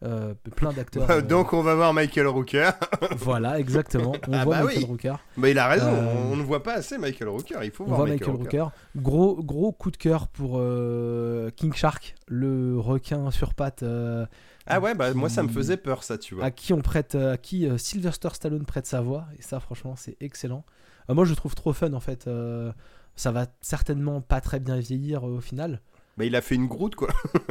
Euh, 0.01 0.33
plein 0.55 0.71
d'acteurs. 0.71 1.09
euh, 1.11 1.21
Donc 1.21 1.51
on 1.51 1.61
va 1.61 1.75
voir 1.75 1.93
Michael 1.93 2.27
Rooker. 2.27 2.71
voilà, 3.17 3.59
exactement. 3.59 4.13
On 4.29 4.33
Ah 4.33 4.45
voit 4.45 4.57
bah 4.59 4.63
Michael 4.63 4.83
oui. 4.83 4.89
Rooker. 4.89 5.15
bah 5.35 5.49
il 5.49 5.59
a 5.59 5.67
raison, 5.67 5.87
Euh, 5.93 6.31
on 6.31 6.37
ne 6.37 6.41
voit 6.41 6.63
pas 6.63 6.75
assez 6.75 6.97
Michael 6.97 7.27
Rooker, 7.27 7.59
il 7.63 7.71
faut 7.71 7.83
On 7.83 7.87
voir 7.87 7.99
voit 7.99 8.07
Michael, 8.09 8.31
Michael 8.37 8.61
Rooker. 8.61 8.75
Gros, 8.95 9.43
gros 9.43 9.73
coup 9.73 9.91
de 9.91 9.97
cœur 9.97 10.29
pour 10.29 10.61
King 11.57 11.73
Shark, 11.73 12.15
le 12.27 12.79
requin 12.79 13.29
sur 13.31 13.53
pattes 13.53 13.83
Ah 14.65 14.79
ouais, 14.79 14.95
bah 14.95 15.13
moi 15.13 15.27
ça 15.27 15.43
me 15.43 15.49
faisait 15.49 15.77
peur 15.77 16.03
ça, 16.03 16.17
tu 16.17 16.35
vois. 16.35 16.45
à 16.45 16.51
qui 16.51 16.71
on 16.71 16.81
prête, 16.81 17.15
à 17.15 17.37
qui 17.37 17.67
Sylvester 17.77 18.29
Stallone 18.31 18.65
prête 18.65 18.85
sa 18.85 19.01
voix. 19.01 19.25
Et 19.37 19.41
ça, 19.41 19.59
franchement, 19.59 19.95
c'est 19.97 20.15
excellent. 20.21 20.63
Moi, 21.09 21.25
je 21.25 21.31
le 21.31 21.35
trouve 21.35 21.55
trop 21.55 21.73
fun 21.73 21.91
en 21.93 21.99
fait. 21.99 22.29
Ça 23.15 23.31
va 23.33 23.47
certainement 23.59 24.21
pas 24.21 24.39
très 24.39 24.61
bien 24.61 24.77
vieillir 24.77 25.25
au 25.25 25.41
final. 25.41 25.81
Bah 26.19 26.25
il 26.25 26.35
a 26.35 26.41
fait 26.41 26.53
une 26.55 26.67
groute 26.67 26.93
quoi. 26.95 27.07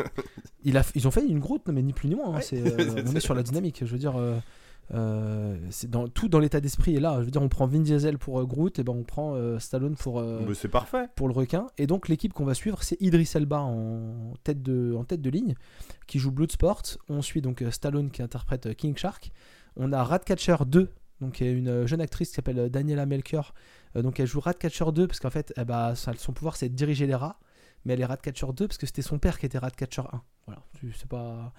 Il 0.64 0.76
a, 0.76 0.82
ils 0.94 1.06
ont 1.08 1.10
fait 1.10 1.24
une 1.24 1.38
grotte, 1.38 1.62
mais 1.68 1.82
ni 1.82 1.92
plus 1.92 2.08
ni 2.08 2.14
moins. 2.14 2.34
hein. 2.34 2.38
Ouais. 2.38 2.42
Euh, 2.52 3.02
on 3.06 3.14
est 3.16 3.20
sur 3.20 3.34
la 3.34 3.42
dynamique. 3.42 3.80
Je 3.86 3.90
veux 3.90 3.98
dire, 3.98 4.16
euh, 4.16 4.36
euh, 4.94 5.56
c'est 5.70 5.88
dans, 5.90 6.08
tout 6.08 6.28
dans 6.28 6.38
l'état 6.40 6.60
d'esprit 6.60 6.96
est 6.96 7.00
là. 7.00 7.16
Je 7.20 7.24
veux 7.24 7.30
dire, 7.30 7.42
on 7.42 7.48
prend 7.48 7.66
Vin 7.66 7.80
Diesel 7.80 8.18
pour 8.18 8.44
Groot, 8.46 8.78
et 8.78 8.82
ben 8.84 8.92
on 8.92 9.04
prend 9.04 9.34
Stallone 9.58 9.94
pour, 9.96 10.20
Bah, 10.22 10.38
c'est 10.54 10.68
parfait. 10.68 11.06
pour 11.14 11.28
le 11.28 11.34
requin. 11.34 11.68
Et 11.78 11.86
donc 11.86 12.08
l'équipe 12.08 12.32
qu'on 12.32 12.44
va 12.44 12.54
suivre, 12.54 12.82
c'est 12.82 13.00
Idris 13.00 13.30
Elba 13.34 13.60
en 13.60 14.34
tête 14.44 14.62
de, 14.62 14.94
en 14.98 15.04
tête 15.04 15.22
de 15.22 15.30
ligne, 15.30 15.54
qui 16.06 16.18
joue 16.18 16.30
Bloodsport. 16.32 16.82
On 17.08 17.22
suit 17.22 17.40
donc 17.40 17.64
Stallone 17.70 18.10
qui 18.10 18.22
interprète 18.22 18.74
King 18.76 18.96
Shark. 18.96 19.30
On 19.76 19.92
a 19.92 20.02
Ratcatcher 20.02 20.56
2, 20.66 20.90
donc 21.20 21.34
qui 21.34 21.44
est 21.44 21.52
une 21.52 21.86
jeune 21.86 22.00
actrice 22.00 22.30
qui 22.30 22.34
s'appelle 22.34 22.68
Daniela 22.68 23.06
Melchior. 23.06 23.54
Euh, 23.96 24.02
donc 24.02 24.18
elle 24.20 24.26
joue 24.26 24.40
Ratcatcher 24.40 24.86
2 24.92 25.06
parce 25.06 25.20
qu'en 25.20 25.30
fait, 25.30 25.52
eh 25.56 25.64
bah, 25.64 25.94
ça- 25.94 26.12
son 26.18 26.32
pouvoir 26.32 26.56
c'est 26.56 26.68
de 26.68 26.74
diriger 26.74 27.06
les 27.06 27.14
rats. 27.14 27.38
Mais 27.84 27.94
elle 27.94 28.00
est 28.00 28.06
Ratcatcher 28.06 28.46
2 28.54 28.66
parce 28.66 28.78
que 28.78 28.86
c'était 28.86 29.02
son 29.02 29.18
père 29.18 29.38
qui 29.38 29.46
était 29.46 29.58
Ratcatcher 29.58 30.02
1. 30.12 30.22
Voilà, 30.46 30.62
tu 30.80 30.92
sais 30.92 31.06
pas, 31.06 31.52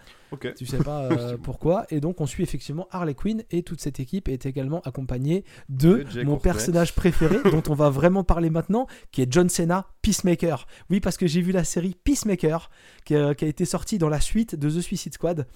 tu 0.58 0.66
sais 0.66 0.78
pas 0.78 1.04
euh, 1.04 1.38
pourquoi. 1.44 1.86
Et 1.90 2.00
donc 2.00 2.22
on 2.22 2.26
suit 2.26 2.42
effectivement 2.42 2.88
Harley 2.90 3.14
Quinn 3.14 3.44
et 3.52 3.62
toute 3.62 3.82
cette 3.82 4.00
équipe 4.00 4.28
est 4.28 4.48
également 4.48 4.82
accompagnée 4.82 5.46
de 5.70 6.06
mon 6.24 6.38
personnage 6.38 6.96
préféré 6.96 7.38
dont 7.52 7.64
on 7.70 7.76
va 7.76 7.90
vraiment 7.90 8.24
parler 8.24 8.50
maintenant, 8.50 8.88
qui 9.12 9.22
est 9.22 9.32
John 9.32 9.48
Cena, 9.48 9.88
Peacemaker. 10.02 10.66
Oui, 10.90 11.00
parce 11.00 11.18
que 11.18 11.28
j'ai 11.28 11.42
vu 11.42 11.52
la 11.52 11.64
série 11.64 11.96
Peacemaker 12.04 12.72
qui 13.06 13.16
a, 13.16 13.36
qui 13.36 13.46
a 13.46 13.48
été 13.48 13.66
sortie 13.66 14.00
dans 14.00 14.10
la 14.10 14.20
suite 14.20 14.56
de 14.56 14.70
The 14.70 14.82
Suicide 14.82 15.14
Squad. 15.14 15.48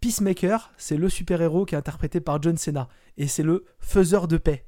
Peacemaker, 0.00 0.72
c'est 0.78 0.96
le 0.96 1.08
super-héros 1.08 1.64
qui 1.64 1.74
est 1.74 1.78
interprété 1.78 2.20
par 2.20 2.42
John 2.42 2.56
Cena 2.56 2.88
et 3.18 3.28
c'est 3.28 3.44
le 3.44 3.64
faiseur 3.78 4.28
de 4.28 4.36
paix. 4.36 4.66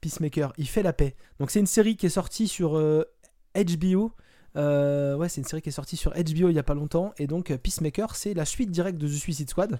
Peacemaker, 0.00 0.52
il 0.58 0.68
fait 0.68 0.82
la 0.82 0.92
paix. 0.92 1.16
Donc 1.38 1.50
c'est 1.50 1.60
une 1.60 1.66
série 1.66 1.96
qui 1.96 2.06
est 2.06 2.10
sortie 2.10 2.46
sur 2.48 2.76
euh, 2.76 3.04
HBO. 3.56 4.12
Euh, 4.56 5.14
ouais, 5.16 5.28
c'est 5.28 5.40
une 5.40 5.46
série 5.46 5.60
qui 5.62 5.68
est 5.68 5.72
sortie 5.72 5.96
sur 5.96 6.12
HBO 6.12 6.48
il 6.48 6.52
y 6.52 6.58
a 6.58 6.62
pas 6.62 6.74
longtemps 6.74 7.12
et 7.18 7.26
donc 7.26 7.50
euh, 7.50 7.58
Peacemaker, 7.58 8.14
c'est 8.16 8.32
la 8.34 8.44
suite 8.44 8.70
directe 8.70 8.98
de 8.98 9.06
The 9.06 9.12
Suicide 9.12 9.50
Squad. 9.50 9.78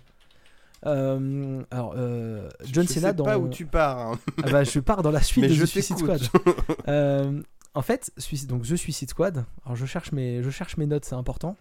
Euh, 0.84 1.62
alors, 1.70 1.94
euh, 1.96 2.48
John 2.70 2.86
je 2.86 2.92
Cena 2.92 3.08
sais 3.08 3.14
dans. 3.14 3.24
pas 3.24 3.38
où 3.38 3.48
tu 3.48 3.64
pars. 3.66 3.98
hein. 4.12 4.18
Ah 4.44 4.50
bah, 4.50 4.64
je 4.64 4.78
pars 4.80 5.02
dans 5.02 5.10
la 5.10 5.22
suite 5.22 5.42
Mais 5.44 5.48
de 5.48 5.54
je 5.54 5.62
The 5.62 5.66
Suicide. 5.66 5.98
Squad. 5.98 6.20
Euh, 6.88 7.40
en 7.74 7.82
fait, 7.82 8.10
donc 8.46 8.62
The 8.62 8.76
Suicide 8.76 9.10
Squad. 9.10 9.44
Alors 9.64 9.76
je 9.76 9.86
cherche 9.86 10.12
mes, 10.12 10.42
je 10.42 10.50
cherche 10.50 10.76
mes 10.76 10.86
notes, 10.86 11.04
c'est 11.04 11.14
important. 11.14 11.56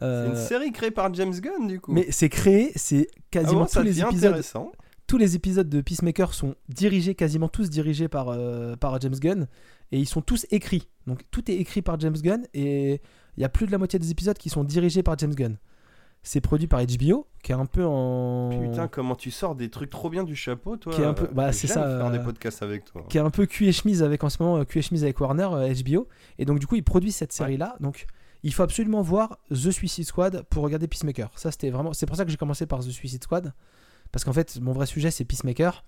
C'est 0.00 0.26
une 0.28 0.36
série 0.36 0.70
créée 0.70 0.92
par 0.92 1.12
James 1.14 1.34
Gunn 1.34 1.66
du 1.66 1.80
coup. 1.80 1.92
mais 1.92 2.06
c'est 2.10 2.28
créé, 2.28 2.70
c'est 2.76 3.08
Ah 3.16 3.20
quasiment 3.32 3.62
bon, 3.62 3.66
ça 3.66 3.80
tous 3.80 3.86
les 3.86 4.00
épisodes. 4.00 4.24
intéressant. 4.26 4.70
Tous 5.08 5.18
les 5.18 5.34
épisodes 5.34 5.68
de 5.68 5.80
Peacemaker 5.80 6.34
sont 6.34 6.54
dirigés, 6.68 7.14
quasiment 7.16 7.48
tous 7.48 7.68
dirigés 7.70 8.08
par, 8.08 8.36
par 8.78 9.00
James 9.00 9.16
Gunn, 9.18 9.48
et 9.92 9.98
ils 9.98 10.08
sont 10.08 10.20
tous 10.22 10.46
écrits. 10.50 10.88
Donc 11.06 11.22
tout 11.30 11.50
est 11.50 11.54
écrit 11.54 11.82
par 11.82 11.98
James 12.00 12.16
Gunn, 12.16 12.46
et 12.54 13.00
il 13.36 13.40
y 13.40 13.44
a 13.44 13.48
plus 13.48 13.66
de 13.66 13.72
la 13.72 13.78
moitié 13.78 13.98
des 13.98 14.10
épisodes 14.10 14.36
qui 14.38 14.48
sont 14.50 14.64
dirigés 14.64 15.02
par 15.02 15.16
James 15.18 15.34
Gunn. 15.34 15.56
C'est 16.24 16.40
produit 16.40 16.66
par 16.66 16.80
HBO, 16.84 17.28
qui 17.44 17.52
est 17.52 17.54
un 17.54 17.64
peu 17.64 17.84
en 17.86 18.50
Putain, 18.50 18.88
comment 18.88 19.14
tu 19.14 19.30
sors 19.30 19.54
des 19.54 19.70
trucs 19.70 19.88
trop 19.88 20.10
bien 20.10 20.24
du 20.24 20.34
chapeau, 20.34 20.76
toi. 20.76 20.92
Qui 20.92 21.00
est 21.02 21.04
un 21.04 21.14
peu- 21.14 21.24
euh, 21.26 21.32
bah, 21.32 21.52
c'est 21.52 21.68
j'aime 21.68 21.74
ça, 21.76 21.98
Faire 21.98 22.10
des 22.10 22.18
euh, 22.18 22.24
podcasts 22.24 22.62
avec 22.62 22.84
toi. 22.84 23.04
qui 23.08 23.18
est 23.18 23.20
un 23.20 23.30
peu 23.30 23.46
cul 23.46 23.66
et 23.68 23.72
chemise 23.72 24.02
avec 24.02 24.24
en 24.24 24.28
ce 24.28 24.42
moment 24.42 24.58
euh, 24.58 24.64
cul 24.64 24.80
et 24.80 24.82
chemise 24.82 25.04
avec 25.04 25.18
Warner 25.20 25.48
euh, 25.52 25.72
HBO 25.84 26.08
et 26.38 26.44
donc 26.44 26.58
du 26.58 26.66
coup 26.66 26.74
ils 26.74 26.82
produisent 26.82 27.14
cette 27.16 27.32
série 27.32 27.56
là 27.56 27.76
donc 27.80 28.06
il 28.42 28.52
faut 28.52 28.64
absolument 28.64 29.00
voir 29.00 29.38
The 29.50 29.70
Suicide 29.70 30.04
Squad 30.06 30.42
pour 30.50 30.64
regarder 30.64 30.88
Peacemaker 30.88 31.30
ça 31.36 31.50
c'était 31.52 31.70
vraiment 31.70 31.92
c'est 31.92 32.06
pour 32.06 32.16
ça 32.16 32.24
que 32.24 32.30
j'ai 32.32 32.36
commencé 32.36 32.66
par 32.66 32.80
The 32.80 32.90
Suicide 32.90 33.22
Squad 33.22 33.54
parce 34.10 34.24
qu'en 34.24 34.32
fait 34.32 34.60
mon 34.60 34.72
vrai 34.72 34.86
sujet 34.86 35.10
c'est 35.12 35.24
Peacemaker 35.24 35.84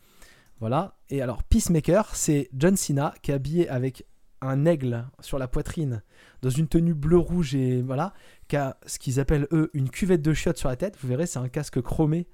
voilà 0.60 0.96
et 1.08 1.22
alors 1.22 1.42
Peacemaker 1.42 2.14
c'est 2.14 2.48
John 2.54 2.76
Cena 2.76 3.14
qui 3.22 3.30
est 3.30 3.34
habillé 3.34 3.68
avec 3.68 4.04
un 4.42 4.64
aigle 4.66 5.06
sur 5.20 5.38
la 5.38 5.48
poitrine 5.48 6.02
dans 6.42 6.50
une 6.50 6.68
tenue 6.68 6.94
bleu 6.94 7.18
rouge 7.18 7.54
et 7.54 7.82
voilà 7.82 8.12
qui 8.48 8.56
a 8.56 8.76
ce 8.86 8.98
qu'ils 8.98 9.20
appellent 9.20 9.46
eux 9.52 9.70
une 9.74 9.90
cuvette 9.90 10.22
de 10.22 10.32
chiottes 10.32 10.58
sur 10.58 10.68
la 10.68 10.76
tête 10.76 10.96
vous 11.00 11.08
verrez 11.08 11.26
c'est 11.26 11.38
un 11.38 11.48
casque 11.48 11.80
chromé 11.82 12.26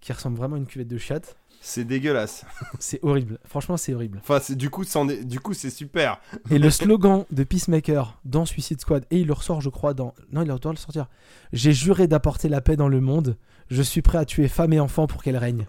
qui 0.00 0.12
ressemble 0.12 0.36
vraiment 0.38 0.56
à 0.56 0.58
une 0.58 0.66
cuvette 0.66 0.88
de 0.88 0.96
chiottes 0.96 1.36
C'est 1.60 1.84
dégueulasse. 1.84 2.46
c'est 2.78 3.00
horrible 3.02 3.38
franchement 3.44 3.76
c'est 3.76 3.92
horrible 3.92 4.18
Enfin, 4.22 4.40
c'est- 4.40 4.54
du 4.54 4.70
coup, 4.70 4.82
est- 4.84 5.24
du 5.26 5.40
coup, 5.40 5.52
c'est 5.52 5.68
super. 5.68 6.18
Et 6.50 6.58
le 6.58 6.70
slogan 6.80 7.26
de 7.30 7.44
Peacemaker 7.44 8.18
dans 8.24 8.46
Suicide 8.46 8.80
Squad, 8.80 9.04
et 9.10 9.18
il 9.20 9.26
le 9.26 9.34
ressort, 9.34 9.60
je 9.60 9.68
crois, 9.68 9.92
dans. 9.92 10.14
Non, 10.32 10.40
il 10.40 10.48
doit 10.48 10.72
le 10.72 10.78
sortir. 10.78 11.06
J'ai 11.52 11.74
juré 11.74 12.06
d'apporter 12.08 12.48
la 12.48 12.62
paix 12.62 12.76
dans 12.76 12.88
le 12.88 13.02
monde. 13.02 13.36
Je 13.68 13.82
suis 13.82 14.00
prêt 14.00 14.16
à 14.16 14.24
tuer 14.24 14.48
femmes 14.48 14.72
et 14.72 14.80
enfants 14.80 15.06
pour 15.06 15.22
qu'elle 15.22 15.36
règne. 15.36 15.66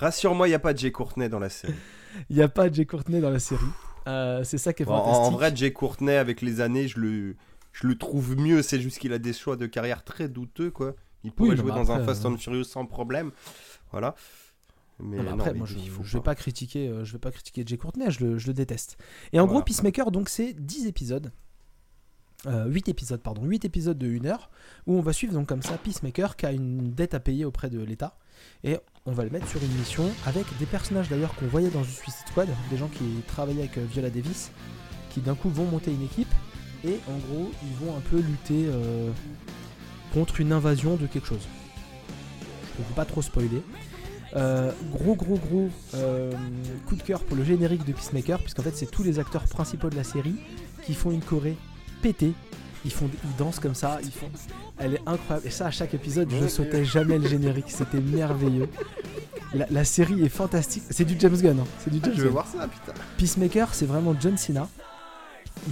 Rassure-moi, 0.00 0.48
il 0.48 0.50
y 0.50 0.54
a 0.54 0.58
pas 0.58 0.72
de 0.72 0.78
Jay 0.78 0.90
Courtney 0.92 1.28
dans 1.28 1.38
la 1.38 1.48
série. 1.50 1.74
Il 2.28 2.36
n'y 2.36 2.42
a 2.42 2.48
pas 2.48 2.70
Jay 2.72 2.86
Courtney 2.86 3.20
dans 3.20 3.30
la 3.30 3.38
série. 3.38 3.60
Euh, 4.08 4.42
c'est 4.42 4.58
ça 4.58 4.72
qui 4.72 4.82
est 4.82 4.86
En, 4.88 4.96
fantastique. 4.98 5.24
en 5.26 5.30
vrai, 5.30 5.52
Jay 5.54 5.72
Courtney, 5.72 6.14
avec 6.16 6.42
les 6.42 6.60
années, 6.60 6.88
je 6.88 6.98
le, 6.98 7.36
je 7.72 7.86
le 7.86 7.96
trouve 7.96 8.36
mieux. 8.36 8.62
C'est 8.62 8.80
juste 8.80 8.98
qu'il 8.98 9.12
a 9.12 9.18
des 9.18 9.32
choix 9.32 9.56
de 9.56 9.66
carrière 9.66 10.02
très 10.02 10.28
douteux, 10.28 10.70
quoi. 10.72 10.94
Il 11.22 11.30
pourrait 11.32 11.56
jouer 11.56 11.70
dans 11.70 11.92
un 11.92 12.02
Fast 12.04 12.24
euh, 12.24 12.30
and 12.30 12.38
Furious 12.38 12.64
sans 12.64 12.86
problème. 12.86 13.30
Voilà. 13.92 14.14
Mais 14.98 15.18
Non, 15.22 15.34
après, 15.34 15.52
mais 15.52 15.58
moi, 15.60 15.68
je, 15.68 15.76
je 16.02 16.16
vais 16.18 16.22
pas 16.22 16.34
critiquer, 16.34 16.88
euh, 16.88 17.04
je 17.04 17.12
vais 17.12 17.18
pas 17.18 17.30
critiquer 17.30 17.62
Jay 17.64 17.76
Courtney, 17.76 18.10
je 18.10 18.24
le, 18.24 18.38
je 18.38 18.46
le 18.48 18.54
déteste. 18.54 18.96
Et 19.32 19.38
en 19.38 19.44
Voilà. 19.44 19.60
gros, 19.60 19.62
Peacemaker, 19.64 20.10
donc, 20.10 20.28
c'est 20.28 20.52
10 20.54 20.86
épisodes. 20.86 21.30
Euh, 22.46 22.66
8 22.66 22.88
épisodes, 22.88 23.20
pardon, 23.20 23.44
8 23.44 23.66
épisodes 23.66 23.98
de 23.98 24.06
1 24.08 24.24
heure, 24.26 24.50
où 24.86 24.96
on 24.96 25.02
va 25.02 25.12
suivre 25.12 25.34
donc 25.34 25.46
comme 25.46 25.60
ça 25.62 25.76
Peacemaker 25.76 26.36
qui 26.36 26.46
a 26.46 26.52
une 26.52 26.90
dette 26.90 27.12
à 27.12 27.20
payer 27.20 27.44
auprès 27.44 27.68
de 27.68 27.80
l'État. 27.82 28.16
Et 28.64 28.78
on 29.10 29.12
va 29.12 29.24
le 29.24 29.30
mettre 29.30 29.48
sur 29.48 29.60
une 29.60 29.72
mission 29.72 30.08
avec 30.24 30.46
des 30.58 30.66
personnages 30.66 31.08
d'ailleurs 31.08 31.34
qu'on 31.34 31.46
voyait 31.46 31.70
dans 31.70 31.82
The 31.82 31.86
Suicide 31.86 32.28
Squad, 32.28 32.48
des 32.70 32.76
gens 32.76 32.88
qui 32.88 33.04
travaillaient 33.26 33.62
avec 33.62 33.76
euh, 33.76 33.84
Viola 33.90 34.08
Davis, 34.08 34.52
qui 35.10 35.20
d'un 35.20 35.34
coup 35.34 35.50
vont 35.50 35.64
monter 35.64 35.90
une 35.90 36.04
équipe, 36.04 36.32
et 36.84 37.00
en 37.08 37.18
gros, 37.18 37.50
ils 37.64 37.84
vont 37.84 37.96
un 37.96 38.00
peu 38.00 38.18
lutter 38.18 38.66
euh, 38.68 39.10
contre 40.14 40.40
une 40.40 40.52
invasion 40.52 40.94
de 40.94 41.06
quelque 41.06 41.26
chose. 41.26 41.46
Je 42.76 42.82
ne 42.82 42.88
veux 42.88 42.94
pas 42.94 43.04
trop 43.04 43.20
spoiler. 43.20 43.62
Euh, 44.36 44.70
gros 44.92 45.16
gros 45.16 45.36
gros 45.38 45.68
coup 46.86 46.94
de 46.94 47.02
cœur 47.02 47.24
pour 47.24 47.36
le 47.36 47.42
générique 47.42 47.84
de 47.84 47.92
Peacemaker 47.92 48.38
puisqu'en 48.38 48.62
fait 48.62 48.76
c'est 48.76 48.88
tous 48.88 49.02
les 49.02 49.18
acteurs 49.18 49.42
principaux 49.42 49.90
de 49.90 49.96
la 49.96 50.04
série 50.04 50.36
qui 50.84 50.94
font 50.94 51.10
une 51.10 51.20
choré 51.20 51.56
pétée 52.00 52.32
ils 52.84 52.92
font 52.92 53.08
ils 53.24 53.36
dansent 53.36 53.58
comme 53.60 53.74
ça 53.74 53.98
ils 54.02 54.10
font 54.10 54.30
elle 54.78 54.94
est 54.94 55.02
incroyable 55.06 55.46
et 55.46 55.50
ça 55.50 55.66
à 55.66 55.70
chaque 55.70 55.92
épisode 55.94 56.28
je 56.30 56.46
sautais 56.48 56.84
jamais 56.84 57.18
le 57.18 57.28
générique 57.28 57.66
c'était 57.68 58.00
merveilleux 58.00 58.68
la, 59.52 59.66
la 59.70 59.84
série 59.84 60.22
est 60.24 60.28
fantastique 60.28 60.84
c'est 60.90 61.04
du 61.04 61.16
James 61.18 61.36
Gunn 61.36 61.60
hein. 61.60 61.64
c'est 61.78 61.90
du 61.90 61.98
Ah, 62.02 62.06
James 62.06 62.14
je 62.16 62.20
vais 62.20 62.24
Gunn 62.26 62.32
voir 62.32 62.46
ça, 62.46 62.68
putain. 62.68 62.92
Peacemaker, 63.18 63.74
c'est 63.74 63.86
vraiment 63.86 64.14
John 64.18 64.36
Cena. 64.36 64.68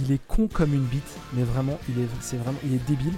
Il 0.05 0.11
est 0.11 0.19
con 0.27 0.47
comme 0.51 0.73
une 0.73 0.83
bite, 0.83 1.15
mais 1.33 1.43
vraiment, 1.43 1.79
il 1.87 2.03
est, 2.03 2.07
c'est 2.19 2.37
vraiment, 2.37 2.59
il 2.65 2.73
est 2.75 2.85
débile. 2.87 3.13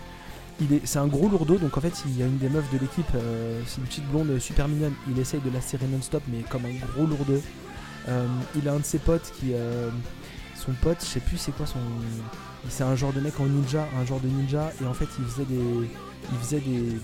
Il 0.62 0.72
est, 0.74 0.82
c'est 0.86 1.00
un 1.00 1.08
gros 1.08 1.28
lourdeau, 1.28 1.58
donc 1.58 1.76
en 1.78 1.82
fait, 1.82 2.04
il 2.06 2.18
y 2.18 2.24
a 2.24 2.28
une 2.28 2.38
des 2.38 2.48
meufs 2.48 2.72
de 2.72 2.78
l'équipe, 2.78 3.08
euh, 3.16 3.62
c'est 3.66 3.78
une 3.80 3.88
petite 3.88 4.08
blonde 4.08 4.38
super 4.40 4.68
mignonne. 4.68 4.94
Il 5.10 5.18
essaye 5.20 5.42
de 5.42 5.50
la 5.50 5.60
serrer 5.60 5.88
non-stop, 5.88 6.22
mais 6.28 6.44
comme 6.44 6.66
un 6.66 6.74
gros 6.94 7.08
lourdeau. 7.08 7.42
Euh, 8.08 8.28
il 8.56 8.70
a 8.70 8.74
un 8.74 8.80
de 8.80 8.86
ses 8.86 9.00
potes 9.00 9.34
qui, 9.40 9.54
euh, 9.54 9.90
son 10.56 10.74
pote, 10.74 10.98
je 11.02 11.06
sais 11.08 11.20
plus 11.20 11.38
c'est 11.38 11.52
quoi 11.52 11.66
son, 11.66 11.80
c'est 12.70 12.84
un 12.84 12.96
genre 12.96 13.14
de 13.14 13.20
mec 13.20 13.40
en 13.40 13.46
ninja, 13.46 13.88
un 14.00 14.06
genre 14.06 14.20
de 14.20 14.28
ninja, 14.28 14.72
et 14.82 14.86
en 14.86 14.94
fait, 14.94 15.08
il 15.20 15.26
faisait 15.26 15.46
des, 15.46 15.90
il 16.32 16.38
faisait 16.40 16.60
des, 16.60 16.98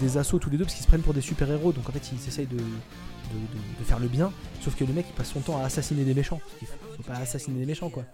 des 0.00 0.16
assauts 0.18 0.38
tous 0.38 0.50
les 0.50 0.56
deux 0.56 0.64
parce 0.64 0.74
qu'ils 0.74 0.82
se 0.84 0.88
prennent 0.88 1.02
pour 1.02 1.14
des 1.14 1.20
super 1.20 1.50
héros, 1.50 1.72
donc 1.72 1.88
en 1.88 1.92
fait, 1.92 2.10
ils 2.12 2.28
essayent 2.28 2.46
de, 2.46 2.56
de, 2.56 2.60
de- 2.62 3.78
de 3.80 3.84
faire 3.84 3.98
le 3.98 4.08
bien. 4.08 4.32
Sauf 4.60 4.74
que 4.76 4.84
le 4.84 4.92
mec 4.92 5.06
il 5.08 5.14
passe 5.14 5.30
son 5.32 5.40
temps 5.40 5.58
à 5.60 5.64
assassiner 5.64 6.04
des 6.04 6.14
méchants. 6.14 6.40
Parce 6.42 6.58
qu'il 6.58 6.68
faut, 6.68 6.74
faut 6.96 7.02
pas 7.02 7.18
assassiner 7.18 7.60
des 7.60 7.66
méchants 7.66 7.90
quoi. 7.90 8.04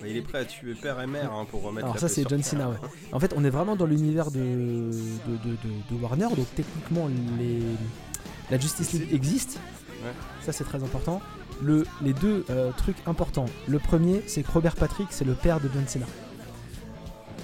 Bah, 0.00 0.08
il 0.08 0.16
est 0.16 0.22
prêt 0.22 0.38
à 0.40 0.44
tuer 0.44 0.74
père 0.74 1.00
et 1.00 1.06
mère 1.06 1.32
hein, 1.32 1.46
pour 1.50 1.62
remettre 1.62 1.86
Alors 1.86 1.98
ça 1.98 2.08
c'est 2.08 2.28
John. 2.28 2.42
Cena 2.42 2.68
ouais. 2.68 2.76
En 3.12 3.20
fait 3.20 3.32
on 3.36 3.44
est 3.44 3.50
vraiment 3.50 3.76
dans 3.76 3.86
l'univers 3.86 4.30
de, 4.30 4.38
de, 4.38 4.90
de, 5.44 5.50
de- 5.50 5.94
de 5.96 6.02
Warner, 6.02 6.28
donc 6.36 6.46
techniquement 6.54 7.08
les, 7.38 7.60
la 8.50 8.58
Justice 8.58 8.92
League 8.94 9.08
existe. 9.12 9.58
Ouais. 10.04 10.12
Ça 10.44 10.52
c'est 10.52 10.64
très 10.64 10.82
important. 10.82 11.20
Le, 11.62 11.86
les 12.02 12.12
deux 12.12 12.44
euh, 12.50 12.70
trucs 12.76 12.96
importants. 13.06 13.46
Le 13.68 13.78
premier 13.78 14.22
c'est 14.26 14.42
que 14.42 14.50
Robert 14.50 14.76
Patrick 14.76 15.08
c'est 15.10 15.24
le 15.24 15.34
père 15.34 15.60
de 15.60 15.68
John 15.72 15.86
Cena. 15.86 16.06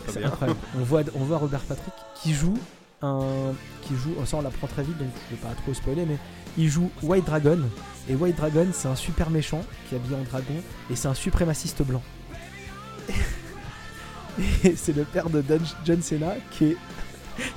C'est 0.09 0.24
incroyable. 0.24 0.59
on, 0.76 0.82
voit, 0.82 1.03
on 1.14 1.24
voit 1.24 1.38
Robert 1.38 1.61
Patrick 1.61 1.94
qui 2.22 2.34
joue 2.34 2.59
un 3.03 3.53
qui 3.82 3.94
joue, 3.96 4.14
ça 4.24 4.36
on 4.36 4.42
l'apprend 4.42 4.68
très 4.68 4.82
vite 4.82 4.96
donc 4.96 5.09
je 5.30 5.36
vais 5.36 5.42
pas 5.42 5.55
trop 5.61 5.74
spoiler, 5.74 6.07
mais 6.07 6.18
il 6.57 6.68
joue 6.68 6.90
White 7.03 7.24
Dragon 7.24 7.59
et 8.09 8.14
White 8.14 8.36
Dragon 8.36 8.66
c'est 8.72 8.88
un 8.88 8.96
super 8.96 9.30
méchant 9.30 9.62
qui 9.88 9.94
est 9.94 9.98
habillé 9.98 10.16
en 10.16 10.22
dragon 10.22 10.55
et 10.90 10.96
c'est 10.96 11.09
un 11.09 11.14
suprémaciste 11.14 11.82
blanc. 11.82 12.03
et 14.64 14.76
c'est 14.76 14.94
le 14.94 15.05
père 15.05 15.28
de 15.30 15.42
John 15.84 16.00
Cena 16.00 16.34
qui 16.53 16.64
est 16.66 16.76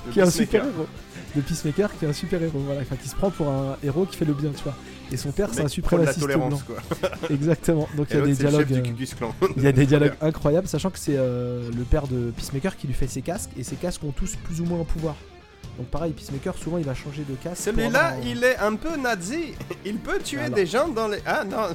Le 0.08 0.12
qui 0.12 0.20
est 0.20 0.24
un 0.24 0.32
super 0.32 0.66
héros. 0.66 0.88
De 1.36 1.42
Peacemaker 1.42 1.90
qui 1.98 2.06
est 2.06 2.08
un 2.08 2.14
super 2.14 2.42
héros, 2.42 2.60
voilà, 2.60 2.82
enfin 2.82 2.96
qui 2.96 3.10
se 3.10 3.16
prend 3.16 3.30
pour 3.30 3.50
un 3.50 3.78
héros 3.84 4.06
qui 4.06 4.16
fait 4.16 4.26
le 4.26 4.34
bien, 4.34 4.52
tu 4.52 4.64
vois. 4.64 4.76
Et 5.12 5.18
son 5.18 5.32
père, 5.32 5.50
c'est 5.54 5.62
un 5.64 5.68
suprémaciste 5.68 6.26
blanc. 6.26 6.50
Exactement. 7.30 7.88
Donc 7.96 8.08
il 8.10 8.16
Et 8.16 8.20
y 8.20 8.22
a 8.22 8.26
des 8.26 8.34
dialogues. 8.34 8.74
euh, 8.74 8.84
il 9.58 9.64
y 9.64 9.68
a 9.68 9.72
des 9.72 9.86
dialogues 9.92 10.14
incroyables, 10.22 10.68
sachant 10.68 10.90
que 10.90 11.00
c'est 11.00 11.16
euh, 11.18 11.70
le 11.76 11.84
père 11.84 12.08
de 12.08 12.32
Peacemaker 12.36 12.76
qui 12.76 12.88
lui 12.88 12.94
fait 12.94 13.08
ses 13.08 13.22
casques, 13.22 13.52
et 13.58 13.64
ses 13.64 13.76
casques 13.76 14.04
ont 14.04 14.12
tous 14.12 14.36
plus 14.44 14.62
ou 14.62 14.66
moins 14.66 14.82
un 14.82 14.84
pouvoir. 14.86 15.16
Donc 15.78 15.88
pareil, 15.88 16.14
Peacemaker, 16.14 16.56
souvent 16.58 16.78
il 16.78 16.86
va 16.86 16.94
changer 16.96 17.24
de 17.28 17.36
casque. 17.36 17.62
Celui-là, 17.64 18.06
avoir 18.08 18.26
il 18.26 18.44
est 18.44 18.58
un 18.58 18.76
peu 18.76 18.96
nazi. 18.98 19.54
Il 19.86 19.98
peut 19.98 20.20
tuer 20.24 20.40
Alors. 20.42 20.56
des 20.56 20.66
gens 20.66 20.88
dans 20.88 21.08
les. 21.08 21.20
Ah 21.26 21.44
non, 21.44 21.68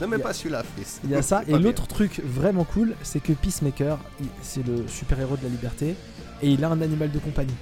ne 0.00 0.06
mets 0.06 0.16
Il 0.16 0.20
a- 0.20 0.24
pas 0.24 0.32
celui-là, 0.32 0.62
fils. 0.76 1.00
Il 1.04 1.10
y 1.10 1.14
a 1.14 1.22
ça, 1.22 1.42
et 1.46 1.58
l'autre 1.58 1.86
truc 1.86 2.20
vraiment 2.24 2.64
cool, 2.64 2.94
c'est 3.02 3.20
que 3.20 3.32
Peacemaker, 3.32 3.98
il- 4.20 4.26
c'est 4.42 4.64
le 4.66 4.86
super-héros 4.88 5.36
de 5.36 5.42
la 5.42 5.48
liberté, 5.50 5.94
et 6.40 6.48
il 6.50 6.64
a 6.64 6.68
un 6.68 6.80
animal 6.80 7.10
de 7.10 7.18
compagnie. 7.18 7.54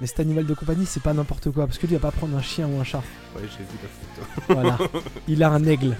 Mais 0.00 0.06
cet 0.06 0.20
animal 0.20 0.46
de 0.46 0.54
compagnie, 0.54 0.86
c'est 0.86 1.02
pas 1.02 1.12
n'importe 1.12 1.50
quoi, 1.50 1.66
parce 1.66 1.76
que 1.78 1.86
lui, 1.86 1.94
il 1.94 1.98
va 1.98 2.10
pas 2.10 2.16
prendre 2.16 2.34
un 2.36 2.42
chien 2.42 2.66
ou 2.66 2.80
un 2.80 2.84
chat. 2.84 3.02
Ouais, 3.36 3.42
j'ai 3.42 3.64
vu 3.64 3.78
la 3.82 3.88
photo. 3.88 4.22
Voilà. 4.48 4.78
il 5.28 5.42
a 5.42 5.50
un 5.50 5.62
aigle. 5.64 5.98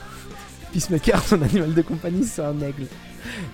Peacemaker, 0.72 1.22
son 1.22 1.42
animal 1.42 1.74
de 1.74 1.82
compagnie, 1.82 2.24
c'est 2.24 2.42
un 2.42 2.58
aigle. 2.60 2.86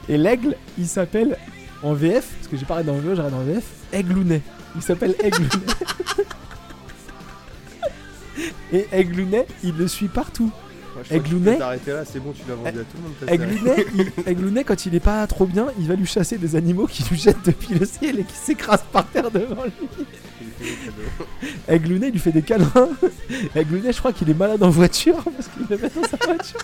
Et 0.08 0.16
l'aigle, 0.16 0.56
il 0.78 0.86
s'appelle 0.86 1.36
en 1.82 1.94
VF, 1.94 2.28
parce 2.36 2.46
que 2.48 2.56
j'ai 2.56 2.64
parlé 2.64 2.84
dans 2.84 2.94
le 2.94 3.00
VO, 3.00 3.16
j'arrête 3.16 3.34
en 3.34 3.42
VF, 3.42 3.64
Aiglounet. 3.92 4.42
Il 4.76 4.82
s'appelle 4.82 5.16
Aiglounet. 5.20 5.50
Et 8.72 8.86
Aiglounet, 8.92 9.46
il 9.64 9.76
le 9.76 9.88
suit 9.88 10.08
partout. 10.08 10.52
Peux 11.52 11.58
t'arrêter 11.58 11.92
là, 11.92 12.04
c'est 12.04 12.20
bon, 12.20 12.32
tu 12.32 12.42
l'as 12.48 12.54
vendu 12.54 12.68
à 12.68 12.82
tout 12.82 12.96
le 12.96 13.02
monde. 13.02 13.12
ta 13.20 13.26
série. 13.26 13.42
Aiglounet, 13.56 13.86
il- 13.96 14.30
Aiglounet, 14.30 14.64
quand 14.64 14.86
il 14.86 14.94
est 14.94 15.00
pas 15.00 15.26
trop 15.26 15.46
bien, 15.46 15.66
il 15.78 15.86
va 15.88 15.94
lui 15.94 16.06
chasser 16.06 16.38
des 16.38 16.56
animaux 16.56 16.86
qui 16.86 17.02
lui 17.04 17.18
jettent 17.18 17.44
depuis 17.44 17.74
le 17.74 17.84
ciel 17.86 18.18
et 18.20 18.24
qui 18.24 18.34
s'écrasent 18.36 18.84
par 18.92 19.06
terre 19.06 19.30
devant 19.30 19.64
lui. 19.64 20.06
Aiglounet, 21.68 22.08
il 22.08 22.12
lui 22.12 22.18
fait 22.18 22.32
des 22.32 22.42
câlins. 22.42 22.70
Aiglounet, 23.54 23.92
je 23.92 23.98
crois 23.98 24.12
qu'il 24.12 24.28
est 24.30 24.34
malade 24.34 24.62
en 24.62 24.70
voiture 24.70 25.22
parce 25.22 25.48
qu'il 25.48 25.66
le 25.68 25.76
met 25.76 25.90
dans 25.94 26.08
sa 26.08 26.16
voiture. 26.24 26.60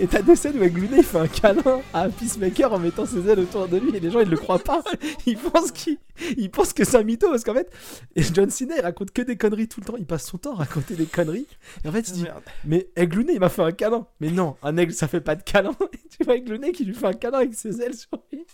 Et 0.00 0.06
t'as 0.06 0.22
des 0.22 0.36
scènes 0.36 0.58
où 0.58 0.62
Aiglounet, 0.62 0.98
il 0.98 1.04
fait 1.04 1.18
un 1.18 1.28
câlin 1.28 1.80
à 1.92 2.08
Peacemaker 2.08 2.72
en 2.72 2.78
mettant 2.78 3.06
ses 3.06 3.28
ailes 3.28 3.40
autour 3.40 3.68
de 3.68 3.78
lui 3.78 3.96
et 3.96 4.00
les 4.00 4.10
gens, 4.10 4.20
ils 4.20 4.28
le 4.28 4.36
croient 4.36 4.58
pas. 4.58 4.82
Ils 5.26 5.38
pensent, 5.38 5.72
qu'il... 5.72 5.98
ils 6.36 6.50
pensent 6.50 6.72
que 6.72 6.84
c'est 6.84 6.96
un 6.96 7.02
mytho 7.02 7.30
parce 7.30 7.44
qu'en 7.44 7.54
fait, 7.54 7.70
et 8.14 8.22
John 8.22 8.50
Cena, 8.50 8.76
il 8.76 8.82
raconte 8.82 9.10
que 9.10 9.22
des 9.22 9.36
conneries 9.36 9.68
tout 9.68 9.80
le 9.80 9.86
temps. 9.86 9.96
Il 9.96 10.06
passe 10.06 10.26
son 10.26 10.38
temps 10.38 10.52
à 10.54 10.56
raconter 10.56 10.94
des 10.94 11.06
conneries. 11.06 11.46
Et 11.84 11.88
en 11.88 11.92
fait, 11.92 12.08
il 12.08 12.12
dit, 12.12 12.22
Merde. 12.24 12.42
mais 12.64 12.88
Aiglounet, 12.96 13.34
il 13.34 13.40
m'a 13.40 13.48
fait 13.48 13.62
un 13.62 13.72
câlin. 13.72 14.06
Mais 14.20 14.30
non, 14.30 14.56
un 14.62 14.76
aigle, 14.76 14.92
ça 14.92 15.08
fait 15.08 15.20
pas 15.20 15.34
de 15.34 15.42
câlin. 15.42 15.74
Et 15.92 16.08
tu 16.16 16.24
vois 16.24 16.36
Aiglounet 16.36 16.72
qui 16.72 16.84
lui 16.84 16.94
fait 16.94 17.06
un 17.06 17.12
câlin 17.12 17.38
avec 17.38 17.54
ses 17.54 17.80
ailes 17.80 17.94
sur 17.94 18.10
lui. 18.32 18.44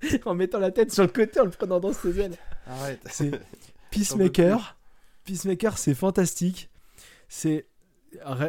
en 0.24 0.34
mettant 0.34 0.58
la 0.58 0.70
tête 0.70 0.92
sur 0.92 1.02
le 1.02 1.08
côté, 1.08 1.40
en 1.40 1.44
le 1.44 1.50
prenant 1.50 1.80
dans 1.80 1.92
ses 1.92 2.20
ailes. 2.20 2.36
Arrête. 2.66 3.00
C'est 3.06 3.30
Peacemaker. 3.90 4.76
Peacemaker, 5.24 5.78
c'est 5.78 5.94
fantastique. 5.94 6.70
C'est 7.28 7.66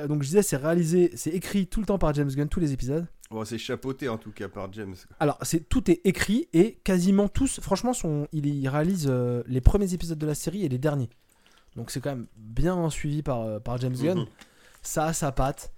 donc 0.07 0.23
je 0.23 0.27
disais, 0.27 0.41
c'est 0.41 0.57
réalisé, 0.57 1.11
c'est 1.15 1.31
écrit 1.31 1.67
tout 1.67 1.79
le 1.79 1.85
temps 1.85 1.97
par 1.97 2.13
James 2.13 2.29
Gunn, 2.29 2.49
tous 2.49 2.59
les 2.59 2.73
épisodes. 2.73 3.05
Bon, 3.29 3.43
c'est 3.43 3.57
chapeauté 3.57 4.07
en 4.07 4.17
tout 4.17 4.31
cas 4.31 4.47
par 4.47 4.71
James. 4.73 4.95
Alors, 5.19 5.37
c'est 5.41 5.67
tout 5.67 5.91
est 5.91 6.01
écrit 6.05 6.47
et 6.53 6.79
quasiment 6.83 7.27
tous, 7.27 7.59
franchement, 7.59 7.93
son, 7.93 8.27
il, 8.31 8.45
il 8.45 8.69
réalise 8.69 9.07
euh, 9.09 9.43
les 9.47 9.59
premiers 9.59 9.93
épisodes 9.93 10.17
de 10.17 10.25
la 10.25 10.35
série 10.35 10.63
et 10.63 10.69
les 10.69 10.77
derniers. 10.77 11.09
Donc 11.75 11.91
c'est 11.91 12.01
quand 12.01 12.09
même 12.09 12.27
bien 12.37 12.89
suivi 12.89 13.21
par, 13.21 13.41
euh, 13.41 13.59
par 13.59 13.77
James 13.77 13.95
Gunn. 13.95 14.19
Mhm. 14.19 14.25
Ça 14.81 15.05
a 15.05 15.13
sa 15.13 15.31
patte. 15.31 15.73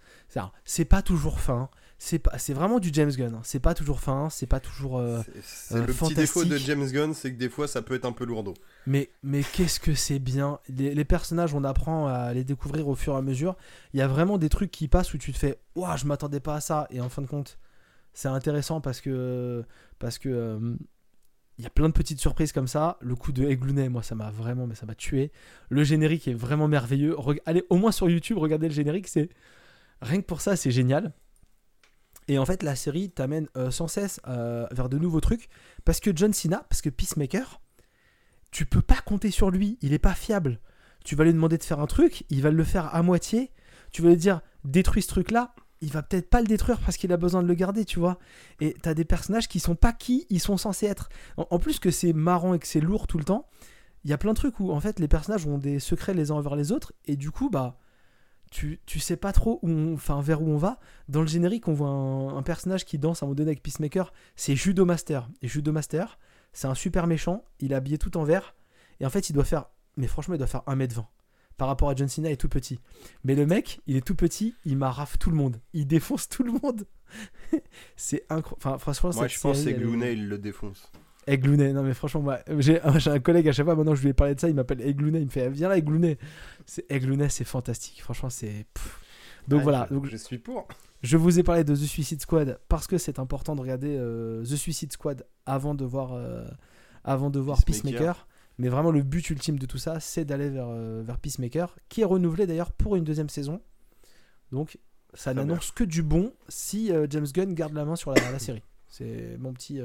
C'est 0.63 0.85
pas 0.85 1.01
toujours 1.01 1.39
fin. 1.39 1.69
C'est 2.01 2.19
pas, 2.19 2.37
c'est 2.37 2.53
vraiment 2.53 2.79
du 2.79 2.91
James 2.93 3.11
Gunn. 3.11 3.33
hein. 3.35 3.41
C'est 3.43 3.59
pas 3.59 3.73
toujours 3.73 3.99
fin. 3.99 4.29
C'est 4.29 4.45
pas 4.47 4.61
toujours. 4.61 4.97
euh, 4.99 5.21
C'est- 5.43 5.75
euh, 5.75 5.85
le 5.85 5.93
petit 6.07 6.13
défaut 6.15 6.45
de. 6.45 6.55
James 6.57 6.87
Gunn, 6.89 7.13
c'est 7.13 7.33
que 7.33 7.37
des 7.37 7.49
fois 7.49 7.67
ça 7.67 7.81
peut 7.81 7.93
être 7.93 8.05
un 8.05 8.13
peu 8.13 8.23
lourdeau. 8.25 8.53
Mais, 8.87 9.09
mais 9.21 9.43
qu'est-ce 9.43 9.81
que 9.81 9.93
c'est 9.93 10.19
bien. 10.19 10.59
Les, 10.69 10.95
les 10.95 11.03
personnages, 11.05 11.53
on 11.53 11.65
apprend 11.65 12.07
à 12.07 12.33
les 12.33 12.45
découvrir 12.45 12.87
au 12.87 12.95
fur 12.95 13.13
et 13.15 13.17
à 13.17 13.21
mesure. 13.21 13.57
Il 13.93 13.99
y 13.99 14.01
a 14.01 14.07
vraiment 14.07 14.37
des 14.37 14.47
trucs 14.47 14.71
qui 14.71 14.87
passent 14.87 15.13
où 15.13 15.17
tu 15.17 15.33
te 15.33 15.37
fais 15.37 15.59
Waouh, 15.75 15.97
je 15.97 16.05
m'attendais 16.05 16.39
pas 16.39 16.55
à 16.55 16.61
ça. 16.61 16.87
Et 16.89 17.01
en 17.01 17.09
fin 17.09 17.21
de 17.21 17.27
compte, 17.27 17.59
c'est 18.13 18.29
intéressant 18.29 18.79
parce 18.79 19.01
que. 19.01 19.65
Parce 19.99 20.17
que. 20.19 20.29
euh, 20.29 20.75
il 21.57 21.63
y 21.63 21.67
a 21.67 21.69
plein 21.69 21.89
de 21.89 21.93
petites 21.93 22.21
surprises 22.21 22.53
comme 22.53 22.69
ça. 22.69 22.95
Le 23.01 23.15
coup 23.17 23.33
de 23.33 23.43
Aiglounet, 23.43 23.89
moi, 23.89 24.01
ça 24.03 24.15
m'a 24.15 24.31
vraiment, 24.31 24.65
mais 24.65 24.75
ça 24.75 24.85
m'a 24.85 24.95
tué. 24.95 25.33
Le 25.67 25.83
générique 25.83 26.29
est 26.29 26.33
vraiment 26.33 26.69
merveilleux. 26.69 27.17
Allez, 27.45 27.65
au 27.69 27.75
moins 27.75 27.91
sur 27.91 28.09
YouTube, 28.09 28.37
regardez 28.37 28.69
le 28.69 28.73
générique. 28.73 29.09
C'est 29.09 29.27
rien 30.01 30.21
que 30.21 30.25
pour 30.25 30.39
ça, 30.39 30.55
c'est 30.55 30.71
génial. 30.71 31.11
Et 32.29 32.37
en 32.37 32.45
fait, 32.45 32.61
la 32.61 32.75
série 32.75 33.09
t'amène 33.09 33.47
euh, 33.57 33.71
sans 33.71 33.87
cesse 33.87 34.21
euh, 34.27 34.67
vers 34.71 34.87
de 34.87 34.99
nouveaux 34.99 35.19
trucs 35.19 35.49
parce 35.83 35.99
que 35.99 36.15
John 36.15 36.31
Cena, 36.31 36.63
parce 36.69 36.81
que 36.81 36.89
Peacemaker, 36.89 37.59
tu 38.51 38.67
peux 38.67 38.83
pas 38.83 39.01
compter 39.03 39.31
sur 39.31 39.49
lui. 39.49 39.79
Il 39.81 39.93
est 39.93 39.99
pas 39.99 40.13
fiable. 40.13 40.59
Tu 41.03 41.15
vas 41.15 41.23
lui 41.23 41.33
demander 41.33 41.57
de 41.57 41.63
faire 41.63 41.79
un 41.79 41.87
truc, 41.87 42.25
il 42.29 42.41
va 42.43 42.51
le 42.51 42.63
faire 42.63 42.93
à 42.93 43.01
moitié. 43.01 43.51
Tu 43.91 44.03
vas 44.03 44.09
lui 44.09 44.17
dire 44.17 44.41
détruis 44.63 45.01
ce 45.01 45.07
truc-là, 45.07 45.55
il 45.81 45.91
va 45.91 46.03
peut-être 46.03 46.29
pas 46.29 46.41
le 46.41 46.47
détruire 46.47 46.79
parce 46.81 46.97
qu'il 46.97 47.11
a 47.13 47.17
besoin 47.17 47.41
de 47.41 47.47
le 47.47 47.53
garder, 47.55 47.83
tu 47.83 47.97
vois. 47.97 48.19
Et 48.59 48.75
t'as 48.79 48.93
des 48.93 49.05
personnages 49.05 49.47
qui 49.47 49.59
sont 49.59 49.75
pas 49.75 49.93
qui 49.93 50.27
ils 50.29 50.39
sont 50.39 50.57
censés 50.57 50.85
être. 50.85 51.09
En, 51.37 51.57
plus 51.57 51.79
que 51.79 51.89
c'est 51.89 52.13
marrant 52.13 52.53
et 52.53 52.59
que 52.59 52.67
c'est 52.67 52.81
lourd 52.81 53.07
tout 53.07 53.17
le 53.17 53.23
temps, 53.23 53.47
il 54.03 54.11
y 54.11 54.13
a 54.13 54.19
plein 54.19 54.33
de 54.33 54.37
trucs 54.37 54.59
où 54.59 54.71
en 54.71 54.79
fait 54.79 54.99
les 54.99 55.07
personnages 55.07 55.47
ont 55.47 55.57
des 55.57 55.79
secrets 55.79 56.13
les 56.13 56.29
uns 56.29 56.35
envers 56.35 56.55
les 56.55 56.71
autres 56.71 56.93
et 57.05 57.15
du 57.15 57.31
coup 57.31 57.49
bah 57.49 57.79
tu, 58.51 58.79
tu 58.85 58.99
sais 58.99 59.17
pas 59.17 59.31
trop 59.31 59.59
où 59.61 59.69
on- 59.69 59.93
enfin 59.93 60.21
vers 60.21 60.41
où 60.41 60.49
on 60.49 60.57
va. 60.57 60.79
Dans 61.07 61.21
le 61.21 61.27
générique, 61.27 61.67
on 61.67 61.73
voit 61.73 61.89
un, 61.89 62.37
un 62.37 62.43
personnage 62.43 62.85
qui 62.85 62.97
danse 62.97 63.21
à 63.21 63.25
un 63.25 63.27
moment 63.27 63.35
donné 63.35 63.49
avec 63.49 63.61
Peacemaker, 63.63 64.11
c'est 64.35 64.55
Judo 64.55 64.85
Master. 64.85 65.29
Et 65.41 65.47
Judo 65.47 65.71
Master, 65.71 66.17
c'est 66.53 66.67
un 66.67 66.75
super 66.75 67.07
méchant, 67.07 67.43
il 67.59 67.71
est 67.71 67.75
habillé 67.75 67.97
tout 67.97 68.17
en 68.17 68.23
vert 68.23 68.55
et 68.99 69.05
en 69.05 69.09
fait, 69.09 69.29
il 69.29 69.33
doit 69.33 69.45
faire 69.45 69.65
mais 69.97 70.07
franchement, 70.07 70.35
il 70.35 70.37
doit 70.37 70.47
faire 70.47 70.63
1m20 70.65 71.05
par 71.57 71.67
rapport 71.67 71.89
à 71.89 71.95
John 71.95 72.07
Cena, 72.07 72.29
il 72.29 72.33
est 72.33 72.37
tout 72.37 72.47
petit. 72.47 72.79
Mais 73.25 73.35
le 73.35 73.45
mec, 73.45 73.81
il 73.85 73.97
est 73.97 74.01
tout 74.05 74.15
petit, 74.15 74.55
il 74.63 74.77
maraffe 74.77 75.19
tout 75.19 75.29
le 75.29 75.35
monde. 75.35 75.59
Il 75.73 75.87
défonce 75.87 76.29
tout 76.29 76.43
le 76.43 76.53
monde. 76.53 76.85
c'est 77.97 78.25
incroyable. 78.29 78.55
Enfin, 78.65 78.77
franchement, 78.77 79.11
Moi 79.13 79.27
je 79.27 79.39
pense 79.39 79.57
que 79.65 79.69
Glounet, 79.77 80.13
il 80.13 80.29
le 80.29 80.37
défonce. 80.37 80.89
Aiglounet, 81.29 81.73
non 81.73 81.83
mais 81.83 81.93
franchement, 81.93 82.21
moi, 82.21 82.39
j'ai 82.57 82.79
j'ai 82.97 83.11
un 83.11 83.19
collègue 83.19 83.47
à 83.47 83.51
chaque 83.51 83.65
fois, 83.65 83.75
maintenant 83.75 83.95
je 83.95 84.01
lui 84.01 84.09
ai 84.09 84.13
parlé 84.13 84.35
de 84.35 84.39
ça, 84.39 84.49
il 84.49 84.55
m'appelle 84.55 84.81
Aiglounet, 84.81 85.19
il 85.19 85.25
me 85.25 85.29
fait 85.29 85.49
Viens 85.49 85.69
là, 85.69 85.77
Aiglounet. 85.77 86.17
C'est 86.65 86.89
Aiglounet, 86.91 87.29
c'est 87.29 87.43
fantastique, 87.43 88.01
franchement, 88.01 88.29
c'est. 88.29 88.65
pff. 88.73 88.99
Donc 89.47 89.61
Ah, 89.61 89.63
voilà, 89.63 89.87
je, 89.89 89.95
donc, 89.95 90.05
je 90.05 90.17
suis 90.17 90.37
pour. 90.37 90.67
je 91.01 91.17
vous 91.17 91.39
ai 91.39 91.43
parlé 91.43 91.63
de 91.63 91.73
The 91.73 91.79
Suicide 91.79 92.21
Squad 92.21 92.59
parce 92.67 92.87
que 92.87 92.97
c'est 92.97 93.19
important 93.19 93.55
de 93.55 93.61
regarder 93.61 93.95
euh, 93.97 94.43
The 94.43 94.55
Suicide 94.55 94.91
Squad 94.91 95.25
avant 95.45 95.73
de 95.73 95.85
voir, 95.85 96.13
euh, 96.13 96.45
avant 97.03 97.29
de 97.29 97.39
voir 97.39 97.57
Peacemaker. 97.63 97.97
Peacemaker. 97.97 98.27
Mais 98.59 98.67
vraiment, 98.67 98.91
le 98.91 99.01
but 99.01 99.27
ultime 99.29 99.57
de 99.57 99.65
tout 99.65 99.77
ça, 99.77 99.99
c'est 99.99 100.25
d'aller 100.25 100.49
vers, 100.49 100.67
euh, 100.69 101.01
vers 101.03 101.17
Peacemaker, 101.17 101.77
qui 101.87 102.01
est 102.01 102.05
renouvelé 102.05 102.45
d'ailleurs 102.45 102.71
pour 102.73 102.95
une 102.95 103.05
deuxième 103.05 103.29
saison. 103.29 103.61
Donc, 104.51 104.77
ça 105.13 105.33
n'annonce 105.33 105.71
que 105.71 105.83
du 105.83 106.03
bon 106.03 106.33
si 106.49 106.91
James 107.09 107.25
Gunn 107.33 107.53
garde 107.53 107.73
la 107.73 107.85
main 107.85 107.95
sur 107.95 108.11
la, 108.11 108.31
la 108.31 108.39
série. 108.39 108.63
C'est 108.87 109.37
mon 109.39 109.53
petit. 109.53 109.79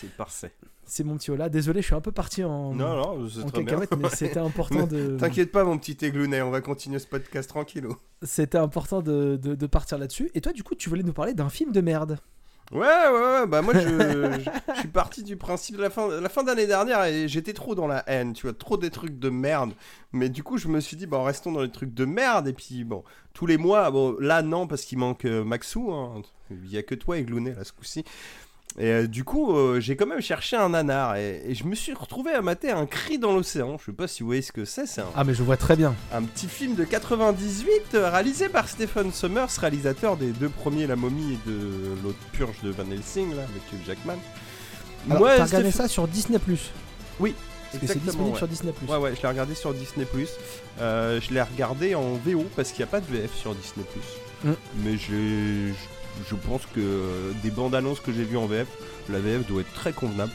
C'est 0.00 0.10
parfait. 0.16 0.52
c'est 0.84 1.04
mon 1.04 1.16
petit 1.16 1.30
Ola. 1.30 1.48
Désolé, 1.48 1.80
je 1.82 1.86
suis 1.86 1.94
un 1.94 2.00
peu 2.00 2.12
parti 2.12 2.42
en, 2.44 2.74
Non, 2.74 2.96
non, 2.96 3.28
c'est 3.28 3.42
en 3.44 3.50
cacahuète, 3.50 3.94
mais 3.98 4.08
c'était 4.10 4.38
important 4.38 4.86
de. 4.88 5.16
T'inquiète 5.18 5.52
pas, 5.52 5.64
mon 5.64 5.78
petit 5.78 5.96
Aiglounet, 6.04 6.42
on 6.42 6.50
va 6.50 6.60
continuer 6.60 6.98
ce 6.98 7.06
podcast 7.06 7.48
tranquillou. 7.50 7.96
C'était 8.22 8.58
important 8.58 9.02
de, 9.02 9.36
de- 9.36 9.54
de 9.54 9.66
partir 9.66 9.98
là-dessus. 9.98 10.30
Et 10.34 10.40
toi, 10.40 10.52
du 10.52 10.62
coup, 10.62 10.74
tu 10.74 10.88
voulais 10.88 11.02
nous 11.02 11.12
parler 11.12 11.34
d'un 11.34 11.48
film 11.50 11.72
de 11.72 11.80
merde. 11.80 12.18
Ouais, 12.72 12.78
ouais, 12.78 13.40
ouais, 13.40 13.46
bah 13.48 13.62
moi 13.62 13.74
je, 13.74 13.80
je- 13.80 14.50
je 14.74 14.78
suis 14.78 14.86
parti 14.88 15.24
du 15.24 15.36
principe 15.36 15.76
de 15.76 15.82
la 15.82 15.90
fin, 15.90 16.06
la 16.20 16.28
fin 16.28 16.44
d'année 16.44 16.68
dernière 16.68 17.02
et 17.04 17.26
j'étais 17.26 17.52
trop 17.52 17.74
dans 17.74 17.88
la 17.88 18.04
haine, 18.08 18.32
tu 18.32 18.46
vois, 18.46 18.52
trop 18.52 18.76
des 18.76 18.90
trucs 18.90 19.18
de 19.18 19.28
merde. 19.28 19.72
Mais 20.12 20.28
du 20.28 20.44
coup, 20.44 20.56
je 20.56 20.68
me 20.68 20.78
suis 20.78 20.96
dit, 20.96 21.06
bon, 21.06 21.24
restons 21.24 21.50
dans 21.50 21.62
les 21.62 21.70
trucs 21.72 21.92
de 21.92 22.04
merde. 22.04 22.46
Et 22.46 22.52
puis, 22.52 22.84
bon, 22.84 23.02
tous 23.34 23.46
les 23.46 23.56
mois, 23.58 23.90
bon, 23.90 24.14
là, 24.20 24.42
non, 24.42 24.68
parce 24.68 24.82
qu'il 24.84 24.98
manque 24.98 25.24
euh, 25.24 25.42
Maxou, 25.42 25.90
hein. 25.92 26.22
il 26.52 26.70
y 26.70 26.78
a 26.78 26.84
que 26.84 26.94
toi 26.94 27.18
et 27.18 27.24
Glounet 27.24 27.54
là 27.54 27.64
ce 27.64 27.72
coup-ci. 27.72 28.04
Et 28.78 28.86
euh, 28.86 29.06
du 29.08 29.24
coup, 29.24 29.54
euh, 29.56 29.80
j'ai 29.80 29.96
quand 29.96 30.06
même 30.06 30.20
cherché 30.22 30.56
un 30.56 30.70
nanar 30.70 31.16
et, 31.16 31.42
et 31.44 31.54
je 31.54 31.64
me 31.64 31.74
suis 31.74 31.92
retrouvé 31.92 32.32
à 32.32 32.40
mater 32.40 32.70
un 32.70 32.86
cri 32.86 33.18
dans 33.18 33.32
l'océan. 33.32 33.76
Je 33.78 33.86
sais 33.86 33.92
pas 33.92 34.06
si 34.06 34.22
vous 34.22 34.28
voyez 34.28 34.42
ce 34.42 34.52
que 34.52 34.64
c'est, 34.64 34.86
c'est 34.86 35.00
un, 35.00 35.06
Ah, 35.16 35.24
mais 35.24 35.34
je 35.34 35.42
vois 35.42 35.56
très 35.56 35.74
bien. 35.76 35.94
un 36.14 36.22
petit 36.22 36.46
film 36.46 36.76
de 36.76 36.84
98 36.84 37.94
euh, 37.94 38.08
réalisé 38.10 38.48
par 38.48 38.68
Stephen 38.68 39.12
Sommers, 39.12 39.48
réalisateur 39.58 40.16
des 40.16 40.30
deux 40.30 40.48
premiers 40.48 40.86
La 40.86 40.96
Momie 40.96 41.34
et 41.34 41.50
de 41.50 41.58
l'autre 42.04 42.18
Purge 42.32 42.56
de 42.62 42.70
Van 42.70 42.88
Helsing 42.90 43.34
là, 43.34 43.42
avec 43.42 43.62
Hugh 43.72 43.84
Jackman. 43.86 44.16
Alors, 45.08 45.18
Moi, 45.20 45.36
t'as 45.36 45.44
regardé 45.46 45.70
Steph- 45.70 45.76
ça 45.82 45.88
sur 45.88 46.06
Disney 46.06 46.38
Plus 46.38 46.70
Oui, 47.18 47.34
Parce 47.72 47.80
que 47.82 47.86
c'est 47.88 48.02
disponible 48.02 48.32
ouais. 48.32 48.38
sur 48.38 48.48
Disney. 48.48 48.72
Ouais, 48.88 48.96
ouais, 48.98 49.14
je 49.16 49.20
l'ai 49.22 49.28
regardé 49.28 49.54
sur 49.56 49.74
Disney+. 49.74 50.06
Euh, 50.80 51.20
je 51.20 51.34
l'ai 51.34 51.42
regardé 51.42 51.94
en 51.96 52.14
VO 52.24 52.44
parce 52.54 52.70
qu'il 52.70 52.78
n'y 52.84 52.88
a 52.88 52.92
pas 52.92 53.00
de 53.00 53.06
VF 53.06 53.34
sur 53.34 53.54
Disney+. 53.54 53.84
Mm. 54.44 54.52
Mais 54.84 54.96
j'ai, 54.96 55.74
je, 56.28 56.34
pense 56.34 56.62
que 56.74 57.32
des 57.42 57.50
bandes 57.50 57.74
annonces 57.74 58.00
que 58.00 58.12
j'ai 58.12 58.24
vues 58.24 58.36
en 58.36 58.46
VF, 58.46 58.66
la 59.08 59.18
VF 59.18 59.46
doit 59.46 59.62
être 59.62 59.72
très 59.74 59.92
convenable. 59.92 60.32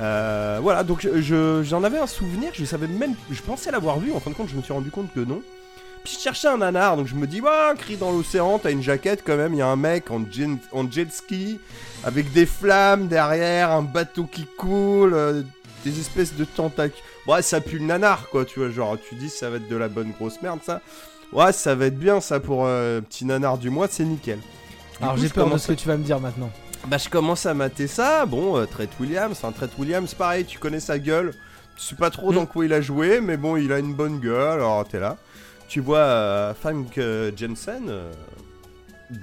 Euh, 0.00 0.58
voilà, 0.62 0.84
donc 0.84 1.00
je- 1.00 1.20
je- 1.20 1.62
j'en 1.64 1.82
avais 1.82 1.98
un 1.98 2.06
souvenir, 2.06 2.50
je 2.54 2.64
savais 2.64 2.86
même, 2.86 3.14
je 3.30 3.42
pensais 3.42 3.70
l'avoir 3.72 3.98
vu, 3.98 4.12
en 4.12 4.20
fin 4.20 4.30
de 4.30 4.36
compte 4.36 4.48
je 4.48 4.54
me 4.56 4.62
suis 4.62 4.72
rendu 4.72 4.90
compte 4.90 5.12
que 5.12 5.20
non. 5.20 5.42
Puis 6.04 6.14
je 6.16 6.20
cherchais 6.22 6.46
un 6.48 6.58
nanar, 6.58 6.96
donc 6.96 7.08
je 7.08 7.16
me 7.16 7.26
dis, 7.26 7.40
ouais, 7.40 7.48
cri 7.76 7.96
dans 7.96 8.12
l'océan, 8.12 8.58
t'as 8.60 8.70
une 8.70 8.82
jaquette 8.82 9.22
quand 9.26 9.36
même, 9.36 9.52
il 9.54 9.58
y 9.58 9.62
a 9.62 9.66
un 9.66 9.76
mec 9.76 10.10
en, 10.12 10.20
jet- 10.30 10.60
en 10.72 10.88
jet 10.90 11.12
ski, 11.12 11.58
avec 12.04 12.32
des 12.32 12.46
flammes 12.46 13.08
derrière, 13.08 13.72
un 13.72 13.82
bateau 13.82 14.24
qui 14.24 14.46
coule, 14.56 15.14
euh, 15.14 15.42
des 15.84 15.98
espèces 15.98 16.34
de 16.36 16.44
tentacules. 16.44 17.02
Ouais, 17.26 17.42
ça 17.42 17.60
pue 17.60 17.78
le 17.80 17.84
nanar, 17.84 18.28
quoi, 18.30 18.44
tu 18.44 18.60
vois, 18.60 18.70
genre, 18.70 18.96
tu 19.08 19.16
dis, 19.16 19.28
ça 19.28 19.50
va 19.50 19.56
être 19.56 19.68
de 19.68 19.76
la 19.76 19.88
bonne 19.88 20.12
grosse 20.12 20.40
merde, 20.40 20.60
ça. 20.64 20.80
Ouais, 21.32 21.52
ça 21.52 21.74
va 21.74 21.86
être 21.86 21.98
bien, 21.98 22.20
ça, 22.20 22.38
pour 22.40 22.64
euh, 22.66 23.00
petit 23.00 23.24
nanar 23.24 23.58
du 23.58 23.68
mois, 23.68 23.88
c'est 23.90 24.04
nickel. 24.04 24.38
Alors 25.00 25.16
j'ai 25.16 25.28
peur 25.28 25.48
de 25.50 25.58
ce 25.58 25.68
que 25.68 25.72
tu 25.74 25.86
vas 25.88 25.96
me 25.96 26.04
dire 26.04 26.18
maintenant. 26.20 26.50
bah 26.86 26.98
je 26.98 27.08
commence 27.08 27.46
à 27.46 27.54
mater 27.54 27.86
ça, 27.86 28.26
bon, 28.26 28.56
euh, 28.56 28.66
Trent 28.66 28.84
Williams, 29.00 29.38
un 29.44 29.52
Trent 29.52 29.68
Williams, 29.78 30.12
pareil, 30.14 30.44
tu 30.44 30.58
connais 30.58 30.80
sa 30.80 30.98
gueule, 30.98 31.32
tu 31.76 31.82
sais 31.84 31.94
pas 31.94 32.10
trop 32.10 32.32
Mm. 32.32 32.34
dans 32.34 32.46
quoi 32.46 32.64
il 32.64 32.72
a 32.72 32.80
joué, 32.80 33.20
mais 33.20 33.36
bon, 33.36 33.56
il 33.56 33.72
a 33.72 33.78
une 33.78 33.94
bonne 33.94 34.18
gueule, 34.18 34.60
alors 34.60 34.86
t'es 34.86 34.98
là. 35.00 35.16
Tu 35.68 35.80
vois 35.80 35.98
euh, 35.98 36.54
Frank 36.54 36.96
euh, 36.98 37.30
Jensen, 37.36 37.86
euh, 37.88 38.10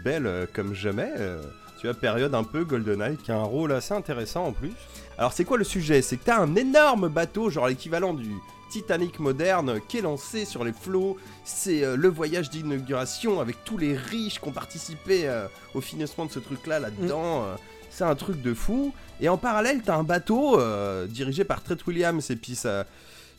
belle 0.04 0.48
comme 0.54 0.74
jamais, 0.74 1.12
euh, 1.18 1.42
tu 1.80 1.88
vois, 1.88 1.96
période 1.96 2.34
un 2.36 2.44
peu 2.44 2.64
GoldenEye, 2.64 3.18
qui 3.18 3.32
a 3.32 3.36
un 3.38 3.44
rôle 3.44 3.72
assez 3.74 3.94
intéressant 3.94 4.46
en 4.48 4.52
plus. 4.54 4.72
Alors 5.18 5.34
c'est 5.34 5.44
quoi 5.46 5.58
le 5.58 5.64
sujet? 5.64 6.02
C'est 6.02 6.18
que 6.18 6.26
t'as 6.26 6.40
un 6.40 6.56
énorme 6.56 7.10
bateau, 7.10 7.50
genre 7.50 7.68
l'équivalent 7.68 8.14
du 8.14 8.30
Titanic 8.70 9.20
moderne, 9.20 9.80
qui 9.88 9.98
est 9.98 10.02
lancé 10.02 10.46
sur 10.46 10.64
les 10.64 10.74
flots, 10.74 11.18
c'est 11.44 11.84
euh, 11.84 11.96
le 11.96 12.10
voyage 12.10 12.50
d'inauguration 12.50 13.40
avec 13.40 13.64
tous 13.64 13.78
les 13.78 13.96
riches 13.96 14.40
qui 14.40 14.48
ont 14.48 14.52
participé 14.52 15.28
euh, 15.28 15.48
au 15.74 15.82
financement 15.82 16.26
de 16.26 16.32
ce 16.32 16.40
truc-là 16.40 16.80
là-dedans. 16.80 17.44
euh, 17.44 17.56
c'est 17.90 18.04
un 18.04 18.16
truc 18.16 18.42
de 18.42 18.54
fou. 18.54 18.94
Et 19.22 19.30
en 19.30 19.38
parallèle, 19.38 19.82
t'as 19.82 19.96
un 19.96 20.04
bateau 20.04 20.60
dirigé 21.08 21.46
par 21.46 21.64
Trent 21.64 21.78
Williams 21.88 22.30
et 22.30 22.36
puis 22.36 22.60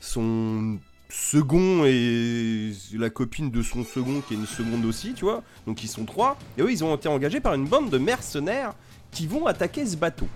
son 0.00 0.78
second 1.10 1.84
et 1.84 2.72
la 2.94 3.10
copine 3.10 3.50
de 3.50 3.62
son 3.62 3.84
second 3.84 4.22
qui 4.26 4.32
est 4.32 4.36
une 4.38 4.46
seconde 4.46 4.86
aussi, 4.86 5.12
tu 5.12 5.26
vois. 5.26 5.42
Donc 5.66 5.84
ils 5.84 5.88
sont 5.88 6.06
trois. 6.06 6.38
Et 6.56 6.62
eux, 6.62 6.72
ils 6.72 6.82
ont 6.82 6.94
été 6.94 7.06
engagés 7.06 7.40
par 7.40 7.52
une 7.52 7.66
bande 7.66 7.90
de 7.90 7.98
mercenaires 7.98 8.72
qui 9.10 9.26
vont 9.26 9.44
attaquer 9.46 9.84
ce 9.84 9.96
bateau. 9.96 10.26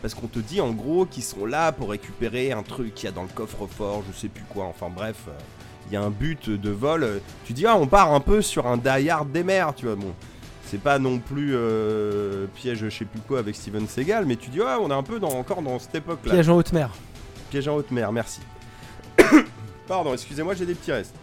Parce 0.00 0.14
qu'on 0.14 0.28
te 0.28 0.38
dit 0.38 0.60
en 0.60 0.70
gros 0.70 1.06
qu'ils 1.06 1.24
sont 1.24 1.44
là 1.44 1.72
pour 1.72 1.90
récupérer 1.90 2.52
un 2.52 2.62
truc 2.62 2.94
qu'il 2.94 3.06
y 3.06 3.08
a 3.08 3.14
dans 3.14 3.22
le 3.24 3.28
coffre-fort, 3.34 4.02
je 4.10 4.16
sais 4.16 4.28
plus 4.28 4.44
quoi. 4.48 4.64
Enfin 4.64 4.88
bref, 4.94 5.16
euh, 5.28 5.32
il 5.88 5.94
y 5.94 5.96
a 5.96 6.02
un 6.02 6.10
but 6.10 6.48
de 6.50 6.70
vol. 6.70 7.02
euh, 7.02 7.18
Tu 7.44 7.52
dis, 7.52 7.66
ah, 7.66 7.76
on 7.76 7.86
part 7.86 8.12
un 8.12 8.20
peu 8.20 8.40
sur 8.42 8.66
un 8.66 8.76
Die 8.76 9.10
Hard 9.10 9.32
des 9.32 9.42
mers, 9.42 9.74
tu 9.74 9.86
vois. 9.86 9.96
Bon, 9.96 10.14
c'est 10.64 10.80
pas 10.80 10.98
non 10.98 11.18
plus 11.18 11.52
euh, 11.54 12.46
piège, 12.54 12.78
je 12.80 12.90
sais 12.90 13.06
plus 13.06 13.20
quoi 13.20 13.38
avec 13.40 13.56
Steven 13.56 13.88
Seagal, 13.88 14.24
mais 14.26 14.36
tu 14.36 14.50
dis, 14.50 14.60
ah, 14.64 14.78
on 14.80 14.90
est 14.90 14.94
un 14.94 15.02
peu 15.02 15.18
dans, 15.18 15.30
encore 15.30 15.62
dans 15.62 15.78
cette 15.78 15.94
époque-là. 15.96 16.32
Piège 16.34 16.48
en 16.48 16.56
haute 16.56 16.72
mer. 16.72 16.90
Piège 17.50 17.66
en 17.68 17.74
haute 17.74 17.90
mer, 17.90 18.12
merci. 18.12 18.40
Pardon, 19.88 20.12
excusez-moi, 20.12 20.54
j'ai 20.54 20.66
des 20.66 20.74
petits 20.74 20.92
restes. 20.92 21.14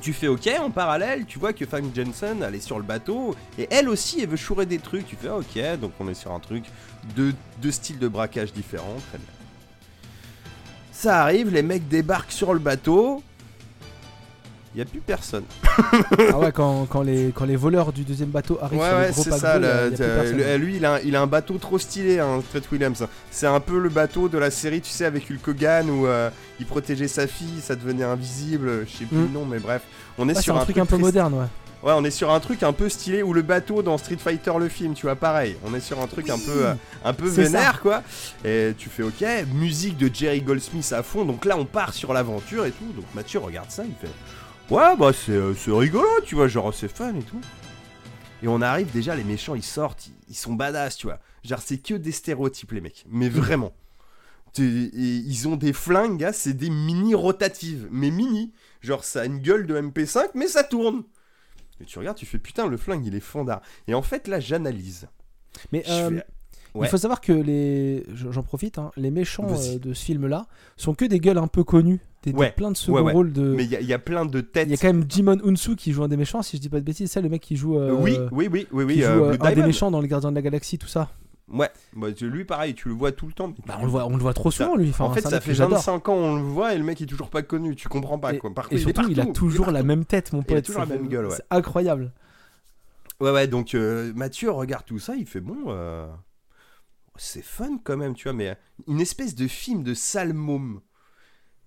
Tu 0.00 0.12
fais 0.12 0.28
ok, 0.28 0.48
en 0.60 0.70
parallèle, 0.70 1.24
tu 1.24 1.38
vois 1.38 1.52
que 1.54 1.64
Frank 1.64 1.84
Jensen, 1.94 2.42
elle 2.46 2.54
est 2.54 2.60
sur 2.60 2.76
le 2.76 2.84
bateau, 2.84 3.34
et 3.58 3.66
elle 3.70 3.88
aussi, 3.88 4.20
elle 4.20 4.28
veut 4.28 4.36
chourer 4.36 4.66
des 4.66 4.78
trucs. 4.78 5.06
Tu 5.06 5.16
fais 5.16 5.28
ah, 5.28 5.38
ok, 5.38 5.80
donc 5.80 5.92
on 5.98 6.08
est 6.08 6.14
sur 6.14 6.32
un 6.32 6.38
truc, 6.38 6.64
deux, 7.14 7.32
deux 7.62 7.70
styles 7.70 7.98
de 7.98 8.08
braquage 8.08 8.52
différents, 8.52 8.96
très 9.10 9.18
bien. 9.18 9.26
Ça 10.92 11.22
arrive, 11.22 11.50
les 11.52 11.62
mecs 11.62 11.88
débarquent 11.88 12.32
sur 12.32 12.52
le 12.54 12.58
bateau, 12.58 13.22
il 14.74 14.78
y 14.78 14.82
a 14.82 14.84
plus 14.84 15.00
personne. 15.00 15.44
ah 16.32 16.38
ouais, 16.38 16.52
quand, 16.52 16.86
quand, 16.86 17.02
les, 17.02 17.32
quand 17.34 17.44
les 17.46 17.56
voleurs 17.56 17.92
du 17.92 18.02
deuxième 18.04 18.28
bateau 18.30 18.58
arrivent 18.60 18.78
Ouais, 18.80 18.88
sur 18.88 18.96
ouais, 18.98 19.06
le 19.08 19.12
gros 19.12 19.22
c'est 19.22 19.30
ça. 19.32 19.54
y 19.58 19.64
a- 19.64 19.88
y 19.88 19.94
a 19.94 20.04
euh, 20.04 20.58
lui, 20.58 20.76
il 20.76 20.84
a, 20.84 20.94
un, 20.94 20.98
il 21.00 21.16
a 21.16 21.20
un 21.22 21.26
bateau 21.26 21.56
trop 21.58 21.78
stylé, 21.78 22.18
hein, 22.18 22.42
Trent 22.50 22.60
Williams. 22.72 23.06
C'est 23.30 23.46
un 23.46 23.60
peu 23.60 23.78
le 23.78 23.88
bateau 23.88 24.28
de 24.28 24.36
la 24.38 24.50
série, 24.50 24.80
tu 24.80 24.90
sais, 24.90 25.04
avec 25.06 25.30
Hulk 25.30 25.48
Hogan 25.48 25.88
où 25.90 26.06
euh, 26.06 26.28
il 26.60 26.66
protégeait 26.66 27.08
sa 27.08 27.26
fille, 27.26 27.60
ça 27.62 27.74
devenait 27.74 28.04
invisible. 28.04 28.86
Je 28.86 28.96
sais 28.98 29.04
plus 29.04 29.16
Mm. 29.16 29.22
le 29.22 29.28
nom, 29.28 29.44
mais 29.46 29.58
bref. 29.58 29.82
On 30.18 30.28
est 30.28 30.34
c'est 30.34 30.42
sur 30.42 30.56
un, 30.58 30.64
truc 30.64 30.76
un 30.78 30.84
peu 30.86 30.96
très- 30.96 31.02
moderne, 31.04 31.34
ouais. 31.34 31.46
Ouais, 31.82 31.92
on 31.94 32.04
est 32.04 32.10
sur 32.10 32.30
un 32.30 32.40
truc 32.40 32.62
un 32.62 32.72
peu 32.72 32.88
stylé 32.88 33.22
où 33.22 33.32
le 33.32 33.42
bateau 33.42 33.82
dans 33.82 33.98
Street 33.98 34.16
Fighter 34.16 34.52
le 34.58 34.68
film, 34.68 34.94
tu 34.94 35.06
vois, 35.06 35.14
pareil. 35.14 35.56
On 35.64 35.74
est 35.74 35.80
sur 35.80 36.00
un 36.00 36.06
truc 36.06 36.30
un 36.30 36.38
peu, 36.38 36.66
euh, 36.66 36.74
un 37.04 37.12
peu 37.12 37.28
vénère, 37.28 37.80
quoi. 37.80 38.02
Et 38.44 38.72
tu 38.76 38.88
fais 38.88 39.02
ok, 39.02 39.24
musique 39.54 39.96
de 39.96 40.12
Jerry 40.12 40.40
Goldsmith 40.40 40.92
à 40.92 41.02
fond. 41.02 41.24
Donc 41.24 41.44
là, 41.44 41.56
on 41.56 41.64
part 41.64 41.92
sur 41.92 42.12
l'aventure 42.12 42.64
et 42.64 42.72
tout. 42.72 42.92
Donc 42.94 43.04
Mathieu 43.14 43.38
regarde 43.38 43.70
ça, 43.70 43.84
il 43.84 43.94
fait 43.94 44.12
ouais, 44.70 44.96
bah 44.96 45.12
c'est 45.12 45.32
euh, 45.32 45.54
rigolo, 45.68 46.08
tu 46.24 46.34
vois, 46.34 46.48
genre 46.48 46.72
c'est 46.74 46.88
fun 46.88 47.14
et 47.14 47.22
tout. 47.22 47.40
Et 48.42 48.48
on 48.48 48.60
arrive 48.60 48.90
déjà, 48.92 49.14
les 49.14 49.24
méchants 49.24 49.54
ils 49.54 49.62
sortent, 49.62 50.08
ils, 50.28 50.34
sont 50.34 50.54
badass, 50.54 50.96
tu 50.96 51.06
vois. 51.06 51.20
Genre 51.44 51.60
c'est 51.64 51.78
que 51.78 51.94
des 51.94 52.12
stéréotypes 52.12 52.72
les 52.72 52.80
mecs, 52.80 53.04
mais 53.08 53.28
vraiment. 53.28 53.72
Et 54.58 54.62
ils 54.62 55.48
ont 55.48 55.56
des 55.56 55.74
flingues, 55.74 56.30
c'est 56.32 56.54
des 56.54 56.70
mini 56.70 57.14
rotatives, 57.14 57.88
mais 57.90 58.10
mini. 58.10 58.52
Genre 58.80 59.04
ça 59.04 59.22
a 59.22 59.24
une 59.26 59.38
gueule 59.38 59.66
de 59.66 59.78
MP5, 59.78 60.30
mais 60.34 60.46
ça 60.48 60.64
tourne. 60.64 61.02
Et 61.80 61.84
tu 61.84 61.98
regardes, 61.98 62.16
tu 62.16 62.26
fais 62.26 62.38
putain, 62.38 62.66
le 62.66 62.76
flingue 62.76 63.04
il 63.06 63.14
est 63.14 63.20
fandard. 63.20 63.60
Et 63.88 63.94
en 63.94 64.02
fait 64.02 64.28
là, 64.28 64.40
j'analyse. 64.40 65.08
Mais 65.72 65.82
euh, 65.88 66.08
fais- 66.10 66.24
ouais. 66.74 66.86
il 66.86 66.90
faut 66.90 66.96
savoir 66.96 67.20
que 67.20 67.32
les. 67.32 68.04
J'en 68.14 68.42
profite, 68.42 68.78
hein, 68.78 68.90
les 68.96 69.10
méchants 69.10 69.46
euh, 69.48 69.78
de 69.78 69.92
ce 69.94 70.04
film-là 70.04 70.46
sont 70.76 70.94
que 70.94 71.04
des 71.04 71.18
gueules 71.20 71.38
un 71.38 71.46
peu 71.48 71.64
connues. 71.64 72.00
Des, 72.22 72.32
des- 72.32 72.38
Ouais. 72.38 72.50
plein 72.50 72.70
de 72.72 72.76
second 72.76 73.02
Ouais, 73.02 73.12
rôles 73.12 73.32
de. 73.32 73.54
Mais 73.54 73.64
il 73.64 73.70
y, 73.70 73.76
a- 73.76 73.80
il 73.80 73.86
y 73.86 73.92
a 73.92 73.98
plein 73.98 74.26
de 74.26 74.40
têtes. 74.40 74.66
Il 74.68 74.72
y 74.72 74.74
a 74.74 74.76
quand 74.76 74.88
même 74.92 75.04
Jimon 75.08 75.38
Unsu 75.44 75.76
qui 75.76 75.92
joue 75.92 76.02
un 76.02 76.08
des 76.08 76.16
méchants, 76.16 76.42
si 76.42 76.56
je 76.56 76.62
dis 76.62 76.68
pas 76.68 76.80
de 76.80 76.84
bêtises, 76.84 77.10
c'est 77.10 77.22
le 77.22 77.28
mec 77.28 77.40
qui 77.42 77.56
joue. 77.56 77.78
euh, 77.78 77.92
oui, 77.92 78.18
oui, 78.32 78.48
oui, 78.50 78.66
oui, 78.72 78.84
oui. 78.84 78.94
qui 78.94 79.00
joue, 79.02 79.06
euh, 79.08 79.36
Blue 79.36 79.46
un 79.46 79.52
des 79.52 79.62
méchants 79.62 79.90
dans 79.90 80.00
Les 80.00 80.08
Gardiens 80.08 80.30
de 80.30 80.34
la 80.36 80.42
Galaxie, 80.42 80.76
tout 80.78 80.88
ça. 80.88 81.08
Ouais, 81.48 81.70
bah, 81.94 82.08
lui 82.22 82.44
pareil, 82.44 82.74
tu 82.74 82.88
le 82.88 82.94
vois 82.94 83.12
tout 83.12 83.26
le 83.28 83.32
temps. 83.32 83.52
Bah, 83.66 83.76
on 83.80 83.84
le 83.84 83.90
voit, 83.90 84.04
on 84.06 84.16
le 84.16 84.22
voit 84.22 84.34
trop 84.34 84.50
Ça- 84.50 84.64
souvent, 84.64 84.76
lui. 84.76 84.90
Enfin, 84.90 85.04
en 85.04 85.12
fait, 85.12 85.20
ça 85.20 85.40
fait 85.40 85.50
que 85.52 85.56
j'adore. 85.56 85.78
25 85.78 86.08
ans, 86.08 86.14
on 86.16 86.34
le 86.36 86.42
voit 86.42 86.74
et 86.74 86.78
le 86.78 86.82
mec 86.82 87.00
est 87.00 87.06
toujours 87.06 87.30
pas 87.30 87.42
connu. 87.42 87.76
Tu 87.76 87.88
comprends 87.88 88.18
pas 88.18 88.34
Et- 88.34 88.38
quoi. 88.38 88.50
Il 88.72 88.80
surtout, 88.80 89.08
il 89.08 89.20
a 89.20 89.26
toujours 89.26 89.70
la 89.70 89.84
même 89.84 90.04
tête, 90.04 90.32
mon 90.32 90.40
Il 90.40 90.52
a 90.52 90.56
pote. 90.56 90.64
toujours 90.64 90.80
la 90.80 90.88
c'est- 90.88 90.94
même 90.94 91.08
gueule, 91.08 91.26
ouais. 91.26 91.36
C'est 91.36 91.46
incroyable. 91.50 92.12
Ouais, 93.20 93.30
ouais, 93.30 93.46
donc 93.46 93.74
euh, 93.76 94.12
Mathieu 94.14 94.50
regarde 94.50 94.84
tout 94.84 94.98
ça, 94.98 95.14
il 95.14 95.24
fait 95.26 95.40
bon, 95.40 95.56
euh, 95.68 96.06
c'est 97.16 97.42
fun 97.44 97.78
quand 97.82 97.96
même, 97.96 98.14
tu 98.14 98.24
vois, 98.24 98.32
mais 98.34 98.58
une 98.88 99.00
espèce 99.00 99.34
de 99.34 99.46
film 99.46 99.82
de 99.84 99.94
sale 99.94 100.32
môme. 100.34 100.80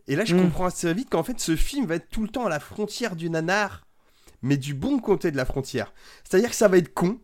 Et 0.08 0.16
là, 0.16 0.26
je 0.26 0.36
Mm. 0.36 0.42
comprends 0.42 0.66
assez 0.66 0.94
vite 0.94 1.10
qu'en 1.10 1.24
fait, 1.24 1.40
ce 1.40 1.56
film 1.56 1.86
va 1.86 1.96
être 1.96 2.10
tout 2.10 2.22
le 2.22 2.28
temps 2.30 2.46
à 2.46 2.50
la 2.50 2.60
frontière 2.60 3.16
du 3.16 3.30
nanar, 3.30 3.88
mais 4.42 4.58
du 4.58 4.74
bon 4.74 5.00
côté 5.00 5.32
de 5.32 5.38
la 5.38 5.46
frontière. 5.46 5.94
C'est-à-dire 6.24 6.50
que 6.50 6.56
ça 6.56 6.68
va 6.68 6.78
être 6.78 6.94
con, 6.94 7.20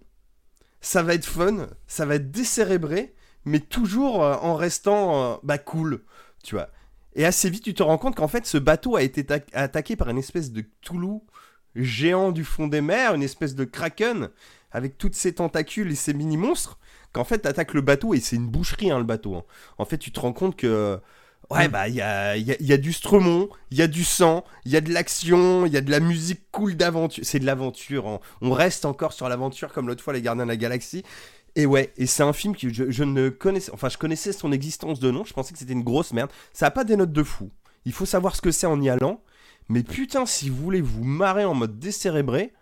ça 0.86 1.02
va 1.04 1.14
être 1.16 1.26
fun, 1.26 1.68
ça 1.88 2.06
va 2.06 2.16
être 2.16 2.32
décérébré, 2.32 3.16
mais 3.46 3.60
toujours 3.60 4.24
euh, 4.24 4.36
en 4.36 4.56
restant 4.56 5.34
euh, 5.34 5.36
bah, 5.44 5.58
cool, 5.58 6.04
tu 6.44 6.56
vois. 6.56 6.70
Et 7.16 7.26
assez 7.26 7.50
vite, 7.50 7.64
tu 7.64 7.74
te 7.74 7.82
rends 7.84 7.98
compte 7.98 8.16
qu'en 8.16 8.28
fait, 8.28 8.46
ce 8.46 8.58
bateau 8.58 8.96
a 8.96 9.02
été 9.02 9.26
ta- 9.26 9.40
attaqué 9.54 9.96
par 9.96 10.10
une 10.10 10.18
espèce 10.18 10.52
de 10.52 10.64
Toulouse 10.82 11.22
géant 11.76 12.32
du 12.32 12.44
fond 12.44 12.68
des 12.68 12.82
mers, 12.82 13.16
une 13.16 13.24
espèce 13.24 13.56
de 13.56 13.66
kraken 13.66 14.30
avec 14.72 14.98
toutes 14.98 15.16
ses 15.16 15.34
tentacules 15.34 15.92
et 15.92 15.96
ses 15.96 16.14
mini-monstres, 16.14 16.78
qu'en 17.14 17.24
fait 17.24 17.40
t'attaques 17.40 17.74
le 17.74 17.82
bateau 17.82 18.14
et 18.14 18.20
c'est 18.20 18.36
une 18.36 18.48
boucherie 18.50 18.92
hein, 18.92 18.98
le 19.00 19.06
bateau. 19.06 19.36
hein. 19.36 19.44
En 19.78 19.86
fait 19.86 19.98
tu 19.98 20.12
te 20.12 20.20
rends 20.20 20.34
compte 20.34 20.56
que 20.56 21.00
ouais 21.50 21.68
Mm. 21.68 21.72
bah 21.72 21.88
il 21.88 21.96
y 21.96 22.02
a, 22.02 22.38
y 22.38 22.52
a- 22.52 22.56
y 22.62 22.74
a 22.74 22.78
du 22.78 22.94
stromon, 22.94 23.50
il 23.72 23.78
y 23.78 23.82
a 23.82 23.88
du 23.88 24.04
sang, 24.04 24.44
il 24.66 24.72
y 24.72 24.76
a 24.78 24.82
de 24.82 24.92
l'action, 24.92 25.66
il 25.66 25.74
y 25.74 25.78
a 25.78 25.82
de 25.82 25.92
la 25.92 26.00
musique 26.00 26.42
cool 26.52 26.76
d'aventure. 26.76 27.24
C'est 27.26 27.40
de 27.40 27.46
l'aventure, 27.46 28.08
hein. 28.08 28.20
on 28.42 28.52
reste 28.52 28.86
encore 28.86 29.14
sur 29.14 29.30
l'aventure 29.30 29.72
comme 29.74 29.88
l'autre 29.88 30.04
fois 30.04 30.14
les 30.14 30.22
Gardiens 30.22 30.46
de 30.46 30.50
la 30.50 30.58
Galaxie. 30.58 31.04
Et 31.58 31.66
ouais, 31.66 31.94
et 31.98 32.06
c'est 32.06 32.24
un 32.24 32.34
film 32.34 32.56
que 32.56 32.68
je, 32.74 32.90
je 32.92 33.04
ne 33.04 33.30
connaissais, 33.30 33.72
enfin 33.74 33.88
je 33.90 33.98
connaissais 33.98 34.34
son 34.34 34.52
existence 34.52 35.00
de 35.00 35.10
nom, 35.12 35.24
je 35.24 35.34
pensais 35.34 35.54
que 35.54 35.60
c'était 35.60 35.74
une 35.74 35.84
grosse 35.84 36.12
merde. 36.14 36.30
Ça 36.54 36.66
a 36.68 36.72
pas 36.72 36.84
des 36.84 36.98
notes 36.98 37.14
de 37.14 37.24
fou. 37.24 37.50
Il 37.86 37.94
faut 37.94 38.06
savoir 38.06 38.36
ce 38.36 38.42
que 38.42 38.52
c'est 38.52 38.68
en 38.68 38.82
y 38.82 38.90
allant. 38.90 39.22
Mais 39.70 39.82
putain, 39.84 40.26
si 40.26 40.50
vous 40.50 40.58
voulez 40.62 40.82
vous 40.82 41.04
marrer 41.04 41.46
en 41.46 41.54
mode 41.54 41.80
décérébré, 41.80 42.54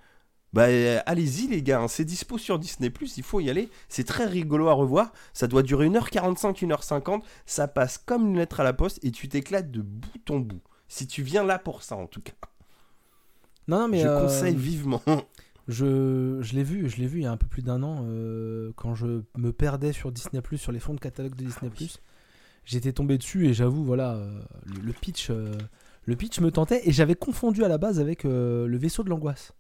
bah 0.54 0.66
euh, 0.68 1.00
allez-y 1.08 1.48
les 1.48 1.64
gars, 1.64 1.82
hein, 1.82 1.88
c'est 1.88 2.06
dispo 2.06 2.38
sur 2.38 2.60
Disney+, 2.60 2.92
il 3.18 3.24
faut 3.24 3.40
y 3.40 3.50
aller, 3.50 3.70
c'est 3.90 4.04
très 4.04 4.26
rigolo 4.26 4.68
à 4.68 4.74
revoir, 4.74 5.12
ça 5.34 5.48
doit 5.48 5.64
durer 5.64 5.90
1h45, 5.90 6.64
1h50, 6.68 7.22
ça 7.48 7.68
passe 7.68 7.98
comme 7.98 8.28
une 8.28 8.38
lettre 8.38 8.60
à 8.60 8.64
la 8.64 8.74
poste 8.74 9.00
et 9.04 9.12
tu 9.12 9.28
t'éclates 9.28 9.72
de 9.72 9.82
bout 9.82 10.30
en 10.30 10.40
bout. 10.40 10.62
Si 10.88 11.08
tu 11.08 11.24
viens 11.24 11.44
là 11.44 11.58
pour 11.58 11.82
ça 11.82 11.96
en 11.96 12.06
tout 12.06 12.22
cas, 12.22 12.34
Non, 13.68 13.80
non, 13.80 13.88
mais. 13.88 14.02
je 14.02 14.08
euh, 14.08 14.22
conseille 14.22 14.56
vivement. 14.56 15.02
Je, 15.70 16.40
je 16.42 16.54
l'ai 16.56 16.64
vu, 16.64 16.90
je 16.90 16.98
l'ai 16.98 17.08
vu 17.08 17.20
il 17.20 17.24
y 17.24 17.26
a 17.26 17.32
un 17.32 17.38
peu 17.38 17.48
plus 17.48 17.62
d'un 17.64 17.82
an 17.84 18.04
euh, 18.04 18.74
quand 18.76 18.96
je 18.96 19.22
me 19.38 19.54
perdais 19.54 19.94
sur 19.94 20.12
Disney 20.12 20.42
sur 20.58 20.74
les 20.74 20.80
fonds 20.80 20.94
de 20.94 21.00
catalogue 21.00 21.36
de 21.36 21.46
Disney 21.46 21.72
oui. 21.80 21.96
J'étais 22.66 22.92
tombé 22.92 23.18
dessus 23.18 23.48
et 23.48 23.54
j'avoue 23.54 23.84
voilà 23.84 24.16
euh, 24.16 24.42
le, 24.66 24.82
le 24.82 24.94
pitch, 24.94 25.32
le 25.32 26.16
pitch 26.16 26.42
me 26.42 26.52
tentait 26.52 26.88
et 26.88 26.92
j'avais 26.92 27.16
confondu 27.16 27.64
à 27.64 27.70
la 27.70 27.78
base 27.78 28.00
avec 28.02 28.24
le 28.26 28.78
vaisseau 28.78 29.04
de 29.04 29.10
l'angoisse. 29.10 29.54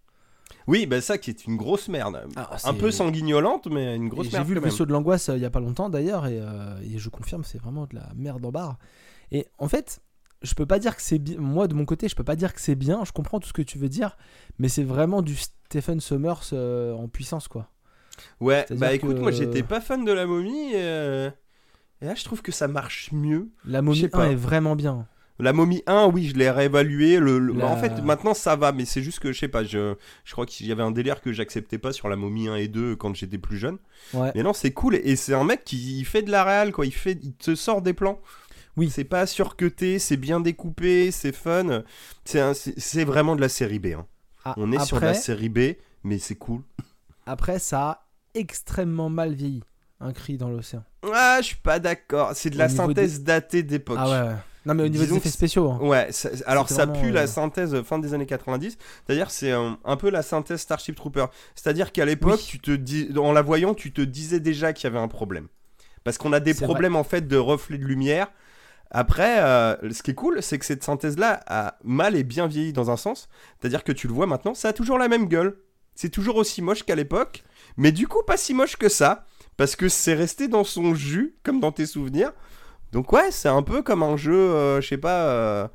Oui, 0.68 0.86
bah 0.86 1.01
ça 1.01 1.18
qui 1.18 1.30
est 1.30 1.45
une 1.45 1.58
grosse 1.58 1.88
merde. 1.89 2.26
Ah, 2.36 2.58
Un 2.64 2.74
peu 2.74 2.91
sanguignolante, 2.91 3.68
mais 3.68 3.95
une 3.95 4.06
Et 4.06 4.10
grosse 4.10 4.28
J'ai 4.28 4.38
merde 4.38 4.47
vu 4.47 4.54
le 4.56 4.62
vaisseau 4.62 4.86
de 4.86 4.91
l'angoisse 4.91 5.30
euh, 5.30 5.36
il 5.38 5.41
y 5.41 5.45
a 5.45 5.49
pas 5.49 5.60
longtemps 5.60 5.89
d'ailleurs 5.89 6.26
et, 6.28 6.39
euh, 6.39 6.78
et 6.82 6.97
je 6.97 7.10
confirme 7.10 7.43
c'est 7.43 7.58
vraiment 7.60 7.86
de 7.86 7.95
la 7.95 8.10
merde 8.16 8.45
en 8.45 8.51
barre. 8.51 8.78
Et 9.32 9.47
en 9.58 9.68
fait, 9.68 10.01
je 10.41 10.54
peux 10.54 10.66
pas 10.66 10.80
dire 10.80 10.95
que 10.95 11.01
c'est 11.01 11.20
bien. 11.20 11.38
Moi 11.39 11.68
de 11.68 11.74
mon 11.74 11.86
côté, 11.86 12.08
je 12.08 12.16
peux 12.16 12.24
pas 12.24 12.36
dire 12.36 12.54
que 12.54 12.62
c'est 12.62 12.76
bien. 12.76 13.04
Je 13.06 13.12
comprends 13.12 13.39
tout 13.39 13.47
ce 13.47 13.54
que 13.54 13.62
tu 13.62 13.78
veux 13.78 13.89
dire, 13.89 14.18
mais 14.60 14.70
c'est 14.70 14.84
vraiment 14.84 15.22
du 15.22 15.36
Stephen 15.36 15.99
Sommers 15.99 16.49
euh, 16.54 16.93
en 16.93 17.08
puissance 17.08 17.47
quoi. 17.47 17.70
Ouais, 18.39 18.66
bah 18.72 18.93
écoute, 18.93 19.16
que- 19.16 19.20
moi 19.22 19.32
j'étais 19.32 19.64
pas 19.64 19.82
fan 19.82 20.06
de 20.06 20.12
la 20.12 20.26
momie. 20.26 20.72
euh, 20.76 21.30
Et 22.01 22.06
là, 22.06 22.16
je 22.16 22.24
trouve 22.24 22.41
que 22.41 22.51
ça 22.51 22.68
marche 22.68 23.12
mieux. 23.12 23.49
La 23.66 23.82
momie 23.82 24.01
sais 24.01 24.06
1 24.08 24.10
pas. 24.10 24.28
est 24.32 24.36
vraiment 24.36 24.76
bien. 24.76 25.08
La 25.40 25.52
momie 25.52 25.82
1, 25.88 26.06
oui, 26.14 26.28
je 26.30 26.36
l'ai 26.36 26.50
réévalué. 26.50 27.20
Le, 27.20 27.40
le- 27.40 27.54
La- 27.54 27.66
En 27.68 27.78
fait, 27.78 28.02
maintenant, 28.04 28.34
ça 28.34 28.56
va, 28.56 28.72
mais 28.72 28.86
c'est 28.86 29.02
juste 29.02 29.20
que, 29.20 29.32
je 29.34 29.40
sais 29.40 29.48
pas, 29.48 29.64
je, 29.64 29.96
je 30.24 30.32
crois 30.32 30.46
qu'il 30.46 30.68
y 30.68 30.72
avait 30.72 30.84
un 30.84 30.92
délire 30.92 31.22
que 31.22 31.34
j'acceptais 31.34 31.78
pas 31.80 31.92
sur 31.92 32.08
la 32.08 32.16
momie 32.16 32.48
1 32.48 32.56
et 32.56 32.68
2 32.68 32.96
quand 32.96 33.16
j'étais 33.16 33.38
plus 33.40 33.58
jeune. 33.58 33.78
Ouais. 34.14 34.32
Mais 34.36 34.44
non, 34.44 34.54
c'est 34.54 34.72
cool. 34.72 34.96
Et 34.96 35.16
c'est 35.16 35.34
un 35.34 35.44
mec 35.44 35.64
qui 35.66 36.00
il 36.00 36.06
fait 36.06 36.22
de 36.22 36.30
la 36.32 36.44
réal, 36.44 36.72
quoi. 36.72 36.86
Il, 36.86 36.94
fait, 36.94 37.18
il 37.24 37.34
te 37.34 37.56
sort 37.56 37.82
des 37.82 37.94
plans. 37.94 38.20
Oui. 38.78 38.90
C'est 38.90 39.04
pas 39.04 39.26
surcuté, 39.28 40.00
c'est 40.00 40.18
bien 40.18 40.40
découpé, 40.40 41.12
c'est 41.12 41.36
fun. 41.36 41.84
C'est 42.26 43.04
vraiment 43.04 43.36
de 43.36 43.42
la 43.42 43.50
série 43.50 43.80
B. 43.80 43.88
hein. 43.98 44.06
Ah, 44.46 44.54
On 44.58 44.72
est 44.72 44.84
sur 44.86 45.00
de 45.00 45.06
la 45.06 45.14
série 45.14 45.50
B, 45.50 45.60
mais 46.04 46.20
c'est 46.20 46.36
cool. 46.36 46.62
après, 47.26 47.60
ça 47.60 47.82
a 47.90 48.06
extrêmement 48.34 49.10
mal 49.10 49.34
vieilli. 49.34 49.64
Un 50.00 50.12
cri 50.12 50.38
dans 50.38 50.50
l'océan. 50.50 50.84
Ah, 51.14 51.38
je 51.42 51.46
suis 51.48 51.56
pas 51.56 51.80
d'accord. 51.80 52.32
C'est 52.36 52.50
de 52.50 52.56
Au 52.56 52.60
la 52.60 52.68
synthèse 52.70 53.22
datée 53.24 53.64
d'époque. 53.64 53.98
Ah 54.00 54.10
ouais, 54.10 54.28
ouais. 54.30 54.36
Non, 54.66 54.74
mais 54.74 54.84
au 54.84 54.88
niveau 54.88 55.03
Disons 55.03 55.16
des 55.16 55.20
effets 55.22 55.30
spéciaux. 55.30 55.70
hein. 55.72 55.80
Ouais, 55.82 56.07
ça- 56.11 56.30
alors 56.45 56.70
ça 56.70 56.86
vraiment, 56.86 57.01
pue 57.01 57.11
la 57.11 57.22
euh, 57.24 57.28
synthèse 57.28 57.82
fin 57.84 57.99
des 57.99 58.14
années 58.14 58.26
90. 58.26 58.78
C'est-à-dire 59.05 59.30
c'est 59.32 59.51
un, 59.51 59.78
un 59.84 59.97
peu 59.97 60.09
la 60.09 60.22
synthèse 60.22 60.61
Starship 60.61 60.95
Trooper. 60.95 61.26
C'est-à-dire 61.55 61.91
qu'à 61.91 62.05
l'époque, 62.05 62.39
Oui. 62.39 62.47
tu 62.47 62.59
te 62.59 62.72
dis, 62.72 63.09
en 63.18 63.34
la 63.34 63.41
voyant, 63.41 63.74
tu 63.74 63.91
te 63.91 64.01
disais 64.01 64.39
déjà 64.39 64.72
qu'il 64.74 64.86
y 64.86 64.88
avait 64.88 64.99
un 65.03 65.07
problème. 65.09 65.47
Parce 66.05 66.18
qu'on 66.18 66.32
a 66.34 66.39
des 66.39 66.53
problèmes 66.53 66.95
en 66.95 67.03
fait 67.03 67.28
de 67.28 67.38
reflets 67.38 67.78
de 67.78 67.86
lumière. 67.86 68.28
Après, 68.91 69.39
euh, 69.41 69.76
ce 69.91 70.03
qui 70.03 70.11
est 70.11 70.16
cool, 70.16 70.41
c'est 70.43 70.59
que 70.59 70.66
cette 70.66 70.84
synthèse-là 70.84 71.41
a 71.47 71.78
mal 71.84 72.16
et 72.16 72.24
bien 72.24 72.45
vieilli 72.47 72.74
dans 72.74 72.91
un 72.91 72.97
sens. 72.97 73.28
C'est-à-dire 73.59 73.84
que 73.84 73.91
tu 73.91 74.07
le 74.07 74.14
vois 74.14 74.28
maintenant, 74.28 74.53
ça 74.53 74.70
a 74.70 74.74
toujours 74.74 74.97
la 74.99 75.07
même 75.07 75.28
gueule. 75.28 75.57
C'est 75.95 76.09
toujours 76.09 76.36
aussi 76.38 76.61
moche 76.61 76.84
qu'à 76.84 76.95
l'époque, 76.95 77.43
mais 77.78 77.91
du 77.91 78.07
coup 78.07 78.22
pas 78.26 78.38
si 78.38 78.53
moche 78.53 78.78
que 78.78 78.89
ça, 78.89 79.26
parce 79.57 79.76
que 79.76 79.89
c'est 79.89 80.14
resté 80.14 80.47
dans 80.47 80.64
son 80.64 80.93
jus, 80.95 81.36
comme 81.43 81.59
dans 81.59 81.72
tes 81.72 81.86
souvenirs. 81.86 82.32
Donc 82.94 83.12
ouais, 83.12 83.32
c'est 83.32 83.50
un 83.50 83.64
peu 83.64 83.82
comme 83.82 84.04
un 84.04 84.16
jeu, 84.18 84.34
euh, 84.36 84.80
je 84.80 84.88
sais 84.88 84.98
pas, 84.98 85.24
euh, 85.24 85.68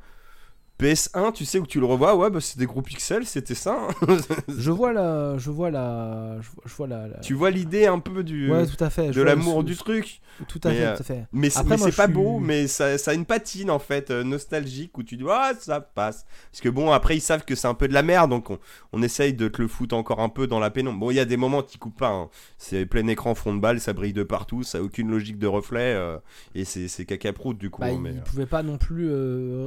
PS1, 0.79 1.33
tu 1.33 1.43
sais, 1.45 1.59
où 1.59 1.67
tu 1.67 1.79
le 1.79 1.85
revois, 1.85 2.15
ouais, 2.15 2.29
bah 2.29 2.39
c'est 2.41 2.57
des 2.57 2.65
gros 2.65 2.81
pixels, 2.81 3.25
c'était 3.25 3.55
ça. 3.55 3.77
hein. 4.07 4.17
Je 4.47 4.71
vois 4.71 4.93
la. 4.93 5.37
Je 5.37 5.49
vois 5.51 5.69
la. 5.71 6.37
Je 6.65 6.73
vois, 6.75 6.87
la. 6.87 7.07
la- 7.07 7.19
tu 7.19 7.33
vois 7.33 7.51
l'idée 7.51 7.85
un 7.87 7.99
peu 7.99 8.23
du, 8.23 8.49
Ouais, 8.49 8.65
tout 8.65 8.81
à 8.83 8.89
fait. 8.89 9.11
de 9.11 9.21
l'amour 9.21 9.63
du 9.63 9.75
truc. 9.75 10.21
Tout 10.47 10.61
à 10.63 10.69
Mais, 10.69 10.75
fait, 10.77 10.85
euh, 10.85 10.95
tout 10.95 11.01
à 11.01 11.03
fait. 11.03 11.25
Mais, 11.33 11.49
Après, 11.57 11.75
mais 11.75 11.77
c'est 11.91 11.95
pas 11.97 12.05
suis- 12.05 12.13
beau, 12.13 12.39
mais 12.39 12.67
ça, 12.67 12.97
ça 12.97 13.11
a 13.11 13.13
une 13.13 13.25
patine 13.25 13.69
en 13.69 13.79
fait, 13.79 14.09
euh, 14.09 14.23
nostalgique, 14.23 14.97
où 14.97 15.03
tu 15.03 15.17
dis, 15.17 15.25
ah, 15.29 15.51
ça 15.59 15.81
passe. 15.81 16.25
Parce 16.49 16.61
que 16.61 16.69
bon, 16.69 16.91
après, 16.93 17.17
ils 17.17 17.21
savent 17.21 17.43
que 17.43 17.55
c'est 17.55 17.67
un 17.67 17.73
peu 17.73 17.89
de 17.89 17.93
la 17.93 18.03
merde, 18.03 18.29
donc 18.29 18.49
on, 18.49 18.57
on 18.93 19.01
essaye 19.03 19.33
de 19.33 19.49
te 19.49 19.61
le 19.61 19.67
foutre 19.67 19.95
encore 19.95 20.21
un 20.21 20.29
peu 20.29 20.47
dans 20.47 20.59
la 20.59 20.69
pénombre. 20.69 20.97
Bon, 20.99 21.11
il 21.11 21.15
y 21.15 21.19
a 21.19 21.25
des 21.25 21.35
moments 21.35 21.61
qui 21.61 21.77
coupent 21.77 21.99
pas, 21.99 22.11
hein. 22.11 22.29
c'est 22.57 22.85
plein 22.85 23.05
écran, 23.07 23.35
fond 23.35 23.53
de 23.53 23.59
balle, 23.59 23.81
ça 23.81 23.91
brille 23.91 24.13
de 24.13 24.23
partout, 24.23 24.63
ça 24.63 24.77
a 24.77 24.81
aucune 24.81 25.09
logique 25.11 25.39
de 25.39 25.47
reflet, 25.47 25.93
euh, 25.93 26.17
et 26.55 26.63
c'est 26.63 27.03
caca 27.05 27.33
prout 27.33 27.57
du 27.57 27.69
coup. 27.69 27.81
Bah, 27.81 27.87
hein, 27.89 27.93
il 27.95 27.99
mais, 28.01 28.09
euh, 28.11 28.21
pouvait 28.23 28.45
pas 28.45 28.63
non 28.63 28.77
plus. 28.77 29.11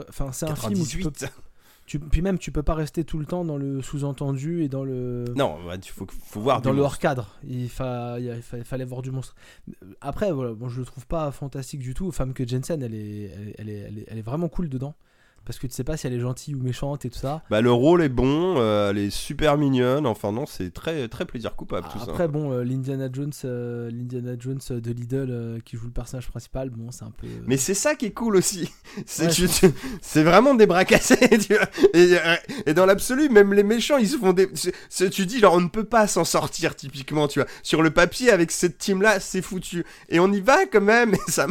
Enfin, 0.08 0.32
c'est 0.32 0.46
un 0.46 0.56
film 0.56 0.80
où 0.80 0.86
tu 0.86 1.01
peux. 1.04 1.10
98 1.10 1.42
tu- 1.84 1.98
Puis 1.98 2.22
même, 2.22 2.38
tu 2.38 2.52
peux 2.52 2.62
pas 2.62 2.74
rester 2.74 3.02
tout 3.04 3.18
le 3.18 3.26
temps 3.26 3.44
dans 3.44 3.56
le 3.56 3.82
sous-entendu 3.82 4.62
et 4.62 4.68
dans 4.68 4.84
le. 4.84 5.24
Non, 5.36 5.58
bah, 5.66 5.74
il 5.76 5.88
faut, 5.90 6.06
faut 6.08 6.40
voir 6.40 6.62
dans 6.62 6.70
du 6.70 6.76
le 6.76 6.82
monstre. 6.82 6.94
hors 6.96 6.98
cadre. 7.00 7.36
Il, 7.44 7.68
fa- 7.68 8.18
il 8.20 8.40
fa- 8.40 8.58
il 8.58 8.64
fallait 8.64 8.84
voir 8.84 9.02
du 9.02 9.10
monstre. 9.10 9.34
Après, 10.00 10.30
voilà, 10.32 10.52
bon, 10.54 10.68
je 10.68 10.78
le 10.78 10.86
trouve 10.86 11.06
pas 11.06 11.30
fantastique 11.32 11.80
du 11.80 11.92
tout. 11.92 12.12
Femme 12.12 12.34
que 12.34 12.46
Jensen, 12.46 12.82
elle 12.82 12.94
est, 12.94 13.30
elle, 13.34 13.48
est- 13.48 13.54
elle 13.58 13.68
est, 13.68 13.78
elle 13.78 13.98
est- 13.98 14.04
elle 14.08 14.18
est 14.18 14.22
vraiment 14.22 14.48
cool 14.48 14.68
dedans. 14.68 14.94
Parce 15.44 15.58
que 15.58 15.66
tu 15.66 15.72
sais 15.74 15.84
pas 15.84 15.96
si 15.96 16.06
elle 16.06 16.12
est 16.14 16.20
gentille 16.20 16.54
ou 16.54 16.60
méchante 16.62 17.04
et 17.04 17.10
tout 17.10 17.18
ça. 17.18 17.42
Bah, 17.50 17.60
le 17.60 17.72
rôle 17.72 18.02
est 18.02 18.08
bon, 18.08 18.54
euh, 18.58 18.90
elle 18.90 18.98
est 18.98 19.10
super 19.10 19.56
mignonne, 19.58 20.06
enfin 20.06 20.30
non, 20.32 20.46
c'est 20.46 20.72
très, 20.72 21.08
très 21.08 21.24
plaisir 21.24 21.56
coupable 21.56 21.86
tout 21.92 21.98
ça. 21.98 22.04
Après, 22.08 22.28
bon, 22.28 22.52
euh, 22.52 22.62
l'Indiana 22.64 23.08
Jones, 23.12 23.32
euh, 23.44 23.90
l'Indiana 23.90 24.32
Jones 24.38 24.60
de 24.70 24.92
Lidl 24.92 25.60
qui 25.64 25.76
joue 25.76 25.86
le 25.86 25.90
personnage 25.92 26.28
principal, 26.28 26.70
bon, 26.70 26.90
c'est 26.92 27.04
un 27.04 27.10
peu. 27.10 27.26
Mais 27.46 27.56
c'est 27.56 27.74
ça 27.74 27.94
qui 27.96 28.06
est 28.06 28.12
cool 28.12 28.36
aussi. 28.36 28.70
C'est 29.06 29.24
Ouais, 29.26 29.30
tu- 29.48 29.48
c'est 30.02 30.22
vraiment 30.22 30.54
des 30.54 30.66
bras 30.66 30.84
cassés. 30.84 31.16
Tu 31.40 31.54
vois. 31.54 31.66
Et, 31.94 32.14
et 32.66 32.74
dans 32.74 32.84
l'absolu, 32.86 33.28
même 33.30 33.52
les 33.54 33.62
méchants, 33.62 33.96
ils 33.96 34.08
se 34.08 34.16
font 34.18 34.32
des. 34.32 34.48
tu 35.10 35.26
dis, 35.26 35.38
genre, 35.40 35.54
on 35.54 35.60
ne 35.60 35.68
peut 35.68 35.84
pas 35.84 36.06
s'en 36.06 36.24
sortir 36.24 36.76
typiquement, 36.76 37.26
tu 37.26 37.40
vois. 37.40 37.48
Sur 37.62 37.82
le 37.82 37.90
papier, 37.90 38.30
avec 38.30 38.50
cette 38.50 38.78
team-là, 38.78 39.18
c'est 39.18 39.42
foutu. 39.42 39.84
Et 40.08 40.20
on 40.20 40.30
y 40.32 40.40
va 40.40 40.66
quand 40.66 40.80
même. 40.82 41.14
Et 41.26 41.30
ça, 41.30 41.46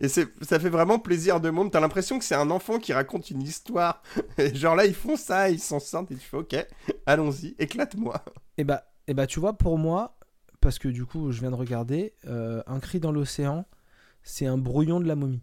et 0.00 0.08
ça 0.08 0.58
fait 0.58 0.68
vraiment 0.70 0.98
plaisir 0.98 1.40
de 1.40 1.50
môme. 1.50 1.70
T'as 1.70 1.80
l'impression 1.80 2.18
que 2.18 2.24
c'est 2.24 2.34
un 2.34 2.50
enfant 2.50 2.78
qui 2.78 2.92
raconte 2.92 3.30
une 3.30 3.35
histoire. 3.40 4.02
Et 4.38 4.54
genre 4.54 4.76
là, 4.76 4.86
ils 4.86 4.94
font 4.94 5.16
ça, 5.16 5.50
ils 5.50 5.60
s'en 5.60 5.80
sortent. 5.80 6.10
Et 6.12 6.16
tu 6.16 6.26
fais, 6.26 6.36
ok, 6.36 6.66
allons-y, 7.06 7.54
éclate-moi. 7.58 8.22
Et 8.58 8.64
bah, 8.64 8.84
et 9.08 9.14
bah, 9.14 9.26
tu 9.26 9.40
vois, 9.40 9.52
pour 9.54 9.78
moi, 9.78 10.16
parce 10.60 10.78
que 10.78 10.88
du 10.88 11.04
coup, 11.04 11.30
je 11.32 11.40
viens 11.40 11.50
de 11.50 11.56
regarder, 11.56 12.14
euh, 12.26 12.62
Un 12.66 12.80
cri 12.80 12.98
dans 13.00 13.12
l'océan, 13.12 13.66
c'est 14.22 14.46
un 14.46 14.58
brouillon 14.58 14.98
de 15.00 15.06
la 15.06 15.14
momie. 15.16 15.42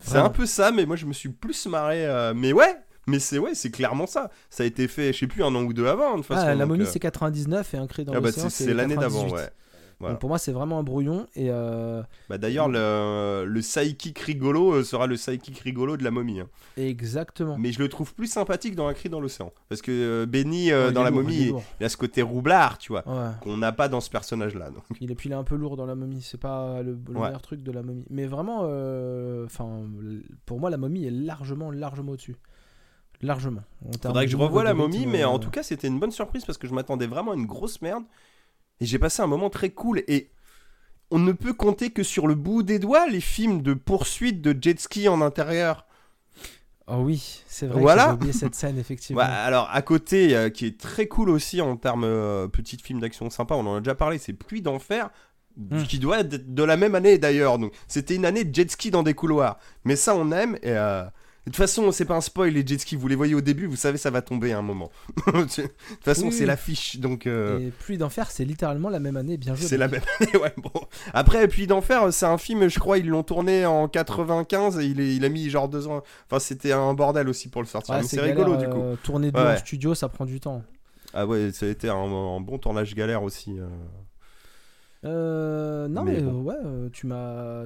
C'est 0.00 0.16
un 0.16 0.30
peu 0.30 0.46
ça, 0.46 0.70
mais 0.72 0.86
moi, 0.86 0.96
je 0.96 1.04
me 1.04 1.12
suis 1.12 1.28
plus 1.28 1.66
marré. 1.66 2.06
euh, 2.06 2.32
Mais 2.34 2.52
ouais. 2.52 2.74
Mais 3.06 3.18
c'est 3.18 3.38
ouais, 3.38 3.54
c'est 3.54 3.70
clairement 3.70 4.06
ça. 4.06 4.30
Ça 4.50 4.62
a 4.62 4.66
été 4.66 4.86
fait, 4.86 5.12
je 5.12 5.18
sais 5.20 5.26
plus, 5.26 5.42
un 5.42 5.54
an 5.54 5.62
ou 5.64 5.72
deux 5.72 5.86
avant, 5.86 6.12
de 6.12 6.16
toute 6.18 6.26
façon. 6.26 6.42
Ah, 6.46 6.54
la 6.54 6.64
donc, 6.64 6.68
momie, 6.68 6.84
euh, 6.84 6.90
c'est 6.90 7.00
99 7.00 7.74
et 7.74 7.76
Un 7.76 7.86
cri 7.86 8.04
dans 8.04 8.12
Ah 8.12 8.20
bah 8.20 8.28
l'océan, 8.28 8.48
c'est 8.50 8.72
l'année 8.72 8.94
d'avant, 8.94 9.22
98. 9.28 9.34
ouais. 9.34 9.50
Voilà. 10.00 10.14
Donc 10.14 10.20
pour 10.20 10.30
moi, 10.30 10.38
c'est 10.38 10.52
vraiment 10.52 10.78
un 10.78 10.82
brouillon. 10.82 11.26
Et 11.36 11.48
euh, 11.50 12.02
Bah 12.30 12.38
d'ailleurs, 12.38 12.68
le, 12.68 13.44
le 13.46 13.62
sidekick 13.62 14.18
rigolo 14.18 14.72
euh, 14.72 14.82
sera 14.82 15.06
le 15.06 15.16
sidekick 15.16 15.58
rigolo 15.58 15.96
de 15.98 16.02
la 16.04 16.10
momie. 16.10 16.40
hein. 16.40 16.48
exactement. 16.78 17.56
Mais 17.58 17.70
je 17.70 17.78
le 17.80 17.88
trouve 17.88 18.14
plus 18.14 18.26
sympathique 18.26 18.74
dans 18.74 18.86
Un 18.88 18.94
cri 18.94 19.08
dans 19.10 19.20
l'océan. 19.20 19.52
Parce 19.68 19.82
que 19.82 19.90
euh, 19.92 20.26
Benny, 20.26 20.72
euh, 20.72 20.86
Ouais, 20.86 20.92
dans 20.92 21.02
la 21.02 21.10
lourd, 21.10 21.22
momie, 21.22 21.52
il 21.80 21.84
a 21.84 21.88
ce 21.90 21.98
côté 21.98 22.22
roublard, 22.22 22.78
tu 22.78 22.92
vois, 22.92 23.06
Ouais. 23.06 23.30
qu'on 23.42 23.58
n'a 23.58 23.72
pas 23.72 23.88
dans 23.88 24.00
ce 24.00 24.08
personnage-là. 24.10 24.70
donc. 24.70 24.84
Il 25.00 25.10
est, 25.12 25.14
puis 25.14 25.28
il 25.28 25.32
est 25.32 25.36
un 25.36 25.44
peu 25.44 25.54
lourd 25.56 25.76
dans 25.76 25.86
la 25.86 25.94
momie, 25.94 26.22
c'est 26.22 26.40
pas 26.40 26.82
le, 26.82 26.92
le 27.08 27.14
Ouais. 27.16 27.26
meilleur 27.26 27.42
truc 27.42 27.62
de 27.62 27.70
la 27.70 27.82
momie. 27.82 28.06
Mais 28.08 28.24
vraiment, 28.26 28.60
enfin, 29.44 29.82
pour 30.46 30.60
moi, 30.60 30.70
la 30.70 30.78
momie 30.78 31.04
est 31.06 31.10
largement, 31.10 31.70
largement 31.70 32.12
au-dessus. 32.12 32.36
Largement. 33.22 33.60
Faudrait 34.02 34.24
que 34.24 34.30
je 34.32 34.36
revoie 34.38 34.64
la 34.64 34.72
momie, 34.72 35.04
mais 35.06 35.24
en 35.24 35.38
tout 35.38 35.50
cas, 35.50 35.62
c'était 35.62 35.88
une 35.88 36.00
bonne 36.00 36.10
surprise 36.10 36.46
parce 36.46 36.56
que 36.56 36.66
je 36.66 36.72
m'attendais 36.72 37.06
vraiment 37.06 37.32
à 37.32 37.34
une 37.34 37.44
grosse 37.44 37.82
merde. 37.82 38.04
Et 38.80 38.86
j'ai 38.86 38.98
passé 38.98 39.22
un 39.22 39.26
moment 39.26 39.50
très 39.50 39.70
cool. 39.70 40.02
Et 40.08 40.30
on 41.10 41.18
ne 41.18 41.32
peut 41.32 41.52
compter 41.52 41.90
que 41.90 42.02
sur 42.02 42.26
le 42.26 42.34
bout 42.34 42.62
des 42.62 42.78
doigts 42.78 43.06
les 43.08 43.20
films 43.20 43.62
de 43.62 43.74
poursuite 43.74 44.40
de 44.42 44.56
jet 44.60 44.78
ski 44.78 45.08
en 45.08 45.20
intérieur. 45.20 45.86
Oh 46.86 46.96
oui, 47.02 47.42
c'est 47.46 47.66
vrai 47.66 47.80
Voilà. 47.80 48.08
que 48.08 48.14
oublié 48.14 48.32
cette 48.32 48.54
scène, 48.56 48.78
effectivement. 48.78 49.20
Ouais, 49.22 49.28
alors 49.28 49.68
à 49.70 49.80
côté, 49.82 50.36
euh, 50.36 50.50
qui 50.50 50.66
est 50.66 50.80
très 50.80 51.06
cool 51.06 51.30
aussi 51.30 51.60
en 51.60 51.76
termes 51.76 52.02
euh, 52.04 52.48
petit 52.48 52.76
film 52.78 53.00
d'action 53.00 53.30
sympa, 53.30 53.54
on 53.54 53.66
en 53.66 53.76
a 53.76 53.80
déjà 53.80 53.94
parlé, 53.94 54.18
c'est 54.18 54.32
Pluie 54.32 54.62
d'enfer, 54.62 55.10
Hmm. 55.56 55.82
qui 55.82 55.98
doit 55.98 56.20
être 56.20 56.54
de 56.54 56.62
la 56.62 56.76
même 56.76 56.94
année 56.94 57.18
d'ailleurs. 57.18 57.58
Donc 57.58 57.72
c'était 57.88 58.14
une 58.14 58.24
année 58.24 58.44
de 58.44 58.54
jet 58.54 58.70
ski 58.70 58.92
dans 58.92 59.02
des 59.02 59.14
couloirs. 59.14 59.58
Mais 59.84 59.96
ça 59.96 60.14
on 60.14 60.30
aime 60.30 60.54
et 60.62 60.70
euh, 60.70 61.02
de 61.46 61.50
toute 61.52 61.56
façon 61.56 61.90
c'est 61.92 62.04
pas 62.04 62.16
un 62.16 62.20
spoil 62.20 62.52
les 62.52 62.66
jet 62.66 62.78
skis, 62.78 62.96
vous 62.96 63.08
les 63.08 63.14
voyez 63.16 63.34
au 63.34 63.40
début, 63.40 63.66
vous 63.66 63.76
savez 63.76 63.96
ça 63.98 64.10
va 64.10 64.20
tomber 64.22 64.52
à 64.52 64.58
un 64.58 64.62
moment. 64.62 64.90
de 65.26 65.42
toute 65.42 65.70
façon 66.04 66.26
Oui, 66.26 66.32
c'est 66.32 66.46
l'affiche 66.46 66.98
donc. 66.98 67.26
euh, 67.26 67.58
Et 67.60 67.70
Pluie 67.70 67.96
d'enfer, 67.98 68.30
c'est 68.30 68.44
littéralement 68.44 68.88
la 68.90 69.00
même 69.00 69.16
année, 69.16 69.36
bien 69.36 69.54
joué. 69.54 69.66
c'est 69.66 69.76
la 69.78 69.88
même 69.88 70.02
année, 70.20 70.36
ouais, 70.36 70.52
bon. 70.58 70.70
Après, 71.14 71.48
Pluie 71.48 71.66
d'Enfer, 71.66 72.12
c'est 72.12 72.26
un 72.26 72.38
film, 72.38 72.68
je 72.68 72.78
crois, 72.78 72.98
ils 72.98 73.06
l'ont 73.08 73.22
tourné 73.22 73.64
en 73.66 73.88
95 73.88 74.78
et 74.78 74.84
il, 74.86 75.00
est- 75.00 75.16
il 75.16 75.24
a 75.24 75.28
mis 75.28 75.48
genre 75.50 75.68
deux 75.68 75.86
ans. 75.88 76.02
Enfin, 76.30 76.38
c'était 76.40 76.72
un 76.72 76.92
bordel 76.94 77.28
aussi 77.28 77.48
pour 77.48 77.62
le 77.62 77.66
sortir. 77.68 77.94
Ouais, 77.94 78.02
c'est 78.02 78.20
rigolo 78.20 78.56
du 78.56 78.68
coup. 78.68 78.80
euh, 78.82 78.96
tourner 79.02 79.30
Ouais. 79.34 79.40
en 79.40 79.56
studio, 79.56 79.94
ça 79.94 80.08
prend 80.08 80.26
du 80.26 80.40
temps. 80.40 80.62
Ah 81.14 81.26
ouais, 81.26 81.50
ça 81.52 81.66
a 81.66 81.68
été 81.70 81.88
un, 81.88 81.94
un 81.96 82.40
bon 82.40 82.58
tournage 82.58 82.94
galère 82.94 83.22
aussi. 83.22 83.58
euh. 83.58 83.66
Euh, 85.04 85.88
non, 85.88 86.04
Mais 86.04 86.12
mais, 86.14 86.20
bon. 86.20 86.40
euh, 86.40 86.42
ouais, 86.84 86.90
tu 86.92 87.06
m'as. 87.06 87.64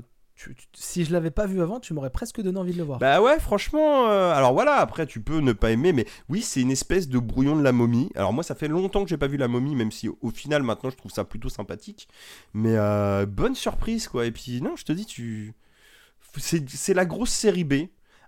Si 0.74 1.05
je 1.05 1.12
l'avais 1.12 1.30
pas 1.30 1.47
vu 1.47 1.62
avant, 1.62 1.80
tu 1.80 1.95
m'aurais 1.95 2.11
presque 2.11 2.41
donné 2.41 2.59
envie 2.59 2.72
de 2.72 2.78
le 2.78 2.85
voir. 2.85 2.99
Bah 2.99 3.22
ouais, 3.22 3.39
franchement. 3.39 4.09
euh, 4.09 4.32
alors 4.32 4.53
voilà, 4.53 4.76
après 4.76 5.07
tu 5.07 5.20
peux 5.20 5.39
ne 5.39 5.53
pas 5.53 5.70
aimer, 5.70 5.93
mais 5.93 6.07
oui, 6.28 6.43
c'est 6.43 6.61
une 6.61 6.70
espèce 6.70 7.09
de 7.09 7.18
brouillon 7.18 7.57
de 7.57 7.62
la 7.62 7.72
momie. 7.72 8.11
Alors 8.16 8.32
moi, 8.32 8.43
ça 8.43 8.55
fait 8.55 8.68
longtemps 8.68 9.05
que 9.05 9.11
j'ai 9.11 9.16
pas 9.16 9.28
vu 9.28 9.37
la 9.37 9.49
momie, 9.49 9.76
même 9.76 9.93
si 9.93 10.09
au 10.09 10.30
final 10.30 10.62
maintenant 10.62 10.91
je 10.91 10.97
trouve 10.97 11.12
ça 11.12 11.24
plutôt 11.24 11.49
sympathique. 11.49 12.09
Mais 12.53 12.76
euh, 12.76 13.26
bonne 13.26 13.55
surprise 13.55 14.09
quoi. 14.09 14.26
Et 14.26 14.32
puis 14.32 14.61
non, 14.61 14.74
je 14.76 14.85
te 14.85 14.93
dis, 14.93 15.07
tu, 15.07 15.55
c'est 16.39 16.95
la 16.95 17.05
grosse 17.07 17.30
série 17.30 17.64
B. 17.64 17.74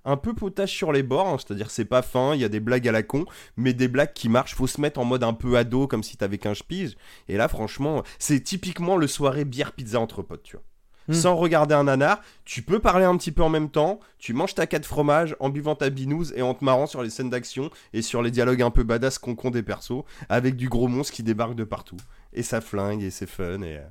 Un 0.09 0.17
peu 0.17 0.35
potage 0.35 0.71
sur 0.71 0.93
les 0.93 1.03
bords, 1.03 1.27
hein, 1.27 1.37
c'est-à-dire 1.37 1.69
c'est 1.69 1.85
pas 1.85 2.01
fin, 2.01 2.33
il 2.37 2.41
y 2.41 2.45
a 2.45 2.49
des 2.49 2.61
blagues 2.61 2.87
à 2.87 2.93
la 2.93 3.03
con, 3.03 3.25
mais 3.57 3.73
des 3.73 3.89
blagues 3.89 4.13
qui 4.13 4.29
marchent, 4.29 4.55
faut 4.55 4.69
se 4.69 4.81
mettre 4.81 5.01
en 5.01 5.05
mode 5.05 5.25
un 5.25 5.33
peu 5.35 5.57
ado, 5.59 5.89
comme 5.89 6.05
si 6.05 6.17
t'avais 6.17 6.39
15 6.39 6.63
piges. 6.63 6.97
Et 7.27 7.37
là, 7.37 7.49
franchement, 7.49 8.05
c'est 8.21 8.39
typiquement 8.39 8.97
le 8.97 9.09
soirée 9.09 9.45
bière 9.45 9.73
pizza 9.73 9.99
entre 9.99 10.23
potes, 10.23 10.45
tu 10.45 10.55
vois. 10.55 10.65
Hmm. 11.09 11.13
Sans 11.13 11.37
regarder 11.37 11.75
un 11.75 11.85
nanar, 11.85 12.21
tu 12.45 12.63
peux 12.63 12.79
parler 12.79 13.05
un 13.05 13.17
petit 13.17 13.33
peu 13.33 13.43
en 13.43 13.49
même 13.49 13.71
temps, 13.71 14.01
tu 14.19 14.33
manges 14.33 14.55
ta 14.55 14.67
quête 14.67 14.85
fromage 14.87 15.37
en 15.39 15.51
buvant 15.51 15.75
ta 15.77 15.89
binouse 15.91 16.33
et 16.37 16.43
en 16.43 16.55
te 16.55 16.65
marrant 16.65 16.87
sur 16.87 17.03
les 17.03 17.11
scènes 17.11 17.31
d'action 17.31 17.71
et 17.93 18.03
sur 18.03 18.23
les 18.23 18.31
dialogues 18.31 18.63
un 18.63 18.71
peu 18.71 18.83
badass 18.83 19.19
con 19.19 19.35
des 19.51 19.63
persos, 19.63 20.05
avec 20.29 20.57
du 20.57 20.69
gros 20.69 20.89
monstre 20.89 21.13
qui 21.15 21.23
débarque 21.23 21.55
de 21.55 21.65
partout. 21.65 21.97
Et 22.33 22.43
ça 22.43 22.61
flingue 22.61 23.03
et 23.03 23.11
c'est 23.11 23.27
fun 23.27 23.63
et... 23.63 23.79
euh, 23.79 23.87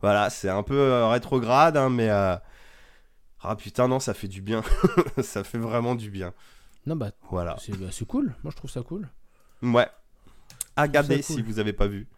voilà, 0.00 0.30
c'est 0.30 0.48
un 0.48 0.62
peu 0.62 0.78
euh, 0.78 1.08
rétrograde, 1.08 1.76
hein, 1.76 1.90
mais... 1.90 2.08
euh, 2.08 2.36
Ah 3.42 3.56
putain, 3.56 3.88
non, 3.88 4.00
ça 4.00 4.14
fait 4.14 4.28
du 4.28 4.40
bien. 4.40 4.62
ça 5.22 5.44
fait 5.44 5.58
vraiment 5.58 5.94
du 5.94 6.10
bien. 6.10 6.32
Non, 6.86 6.96
bah, 6.96 7.10
Voilà. 7.30 7.56
c'est 7.58 7.76
bah, 7.78 7.88
cool. 8.08 8.34
Moi, 8.42 8.50
je 8.50 8.56
trouve 8.56 8.70
ça 8.70 8.82
cool. 8.82 9.08
Ouais. 9.62 9.88
À 10.76 10.88
cool. 10.88 11.22
si 11.22 11.42
vous 11.42 11.58
avez 11.58 11.72
pas 11.72 11.86
vu. 11.86 12.08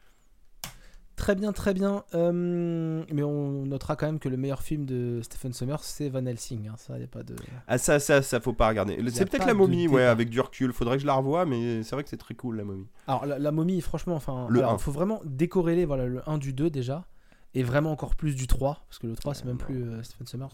Très 1.16 1.34
bien, 1.34 1.52
très 1.52 1.74
bien. 1.74 2.04
Euh, 2.14 3.04
mais 3.12 3.22
on 3.22 3.66
notera 3.66 3.96
quand 3.96 4.06
même 4.06 4.18
que 4.18 4.28
le 4.28 4.36
meilleur 4.36 4.62
film 4.62 4.86
de 4.86 5.20
Stephen 5.22 5.52
Sommers, 5.52 5.76
c'est 5.82 6.08
Van 6.08 6.24
Helsing. 6.24 6.68
hein. 6.68 6.74
Ça, 6.78 6.98
y 6.98 7.04
a 7.04 7.06
pas 7.06 7.22
de. 7.22 7.36
Ah 7.68 7.78
ça, 7.78 8.00
ça, 8.00 8.22
ça 8.22 8.40
faut 8.40 8.54
pas 8.54 8.68
regarder. 8.68 8.98
C'est 9.10 9.26
peut-être 9.28 9.46
la 9.46 9.54
momie, 9.54 9.88
ouais, 9.88 10.04
avec 10.04 10.30
du 10.30 10.40
recul. 10.40 10.72
Faudrait 10.72 10.96
que 10.96 11.02
je 11.02 11.06
la 11.06 11.14
revoie, 11.14 11.44
mais 11.46 11.82
c'est 11.82 11.94
vrai 11.94 12.02
que 12.02 12.08
c'est 12.10 12.16
très 12.16 12.34
cool 12.34 12.56
la 12.56 12.64
momie. 12.64 12.86
Alors, 13.06 13.26
la, 13.26 13.38
la 13.38 13.52
momie, 13.52 13.80
franchement, 13.80 14.14
enfin. 14.16 14.46
Le 14.50 14.60
alors, 14.60 14.80
faut 14.80 14.90
vraiment 14.92 15.20
décorréler 15.24 15.84
voilà, 15.84 16.06
le 16.06 16.28
1 16.28 16.38
du 16.38 16.52
2 16.52 16.70
déjà. 16.70 17.04
Et 17.54 17.62
vraiment 17.62 17.92
encore 17.92 18.16
plus 18.16 18.34
du 18.34 18.46
3. 18.46 18.82
Parce 18.88 18.98
que 18.98 19.06
le 19.06 19.14
3, 19.14 19.34
c'est 19.34 19.44
même 19.44 19.58
non. 19.58 19.64
plus 19.64 19.82
euh, 19.84 20.02
Stephen 20.02 20.26
Sommers. 20.26 20.48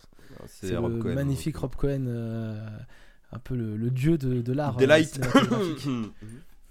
C'est 0.48 0.72
le 0.72 0.80
Rob 0.80 0.98
Cohen. 0.98 1.14
magnifique 1.14 1.56
Rob 1.56 1.76
Cohen. 1.76 2.06
euh, 2.08 2.68
un 3.30 3.38
peu 3.38 3.54
le, 3.54 3.76
le 3.76 3.90
dieu 3.90 4.18
de, 4.18 4.42
de 4.42 4.52
l'art. 4.52 4.76
Delight. 4.76 5.20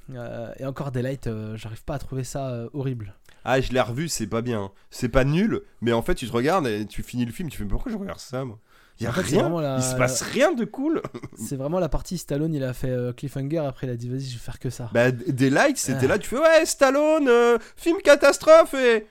et 0.60 0.66
encore 0.66 0.92
Delight, 0.92 1.30
j'arrive 1.56 1.84
pas 1.84 1.96
à 1.96 2.00
trouver 2.00 2.24
ça 2.26 2.66
horrible. 2.74 3.14
Ah, 3.50 3.62
je 3.62 3.72
l'ai 3.72 3.80
revu, 3.82 4.10
c'est 4.10 4.28
pas 4.28 4.42
bien. 4.42 4.72
C'est 4.92 5.10
pas 5.10 5.24
nul, 5.24 5.62
mais 5.82 5.94
en 5.94 6.02
fait, 6.02 6.16
tu 6.16 6.28
te 6.28 6.32
regardes 6.34 6.68
et 6.68 6.86
tu 6.86 7.02
finis 7.02 7.26
le 7.26 7.32
film, 7.32 7.50
tu 7.50 7.58
fais 7.58 7.64
mais 7.64 7.70
pourquoi 7.70 7.92
je 7.92 7.98
regarde 7.98 8.20
ça, 8.20 8.44
moi? 8.46 8.60
Il 9.00 9.04
y 9.04 9.08
a 9.08 9.12
En 9.12 9.14
fait, 9.14 9.24
c'est 9.24 9.38
rien, 9.38 9.62
la- 9.62 9.78
il 9.78 9.84
se 9.84 9.96
passe 9.96 10.22
rien 10.24 10.54
de 10.54 10.66
cool. 10.66 11.02
C'est 11.38 11.56
vraiment 11.56 11.80
la 11.80 11.88
partie 11.88 12.18
Stallone, 12.18 12.54
il 12.54 12.64
a 12.64 12.74
fait 12.74 12.90
euh, 12.90 13.14
Cliffhanger, 13.14 13.60
après 13.60 13.86
il 13.88 13.92
a 13.92 13.96
dit 13.96 14.10
vas-y, 14.10 14.22
je 14.26 14.34
vais 14.34 14.40
faire 14.40 14.58
que 14.60 14.70
ça. 14.72 14.90
Bah, 14.92 15.12
des 15.12 15.50
likes, 15.52 15.78
c'était 15.78 16.06
Ah. 16.06 16.10
là, 16.10 16.18
tu 16.20 16.28
fais 16.30 16.40
ouais, 16.40 16.66
Stallone, 16.66 17.28
euh, 17.30 17.58
film 17.76 17.98
catastrophe 18.04 18.74
et. 18.74 19.06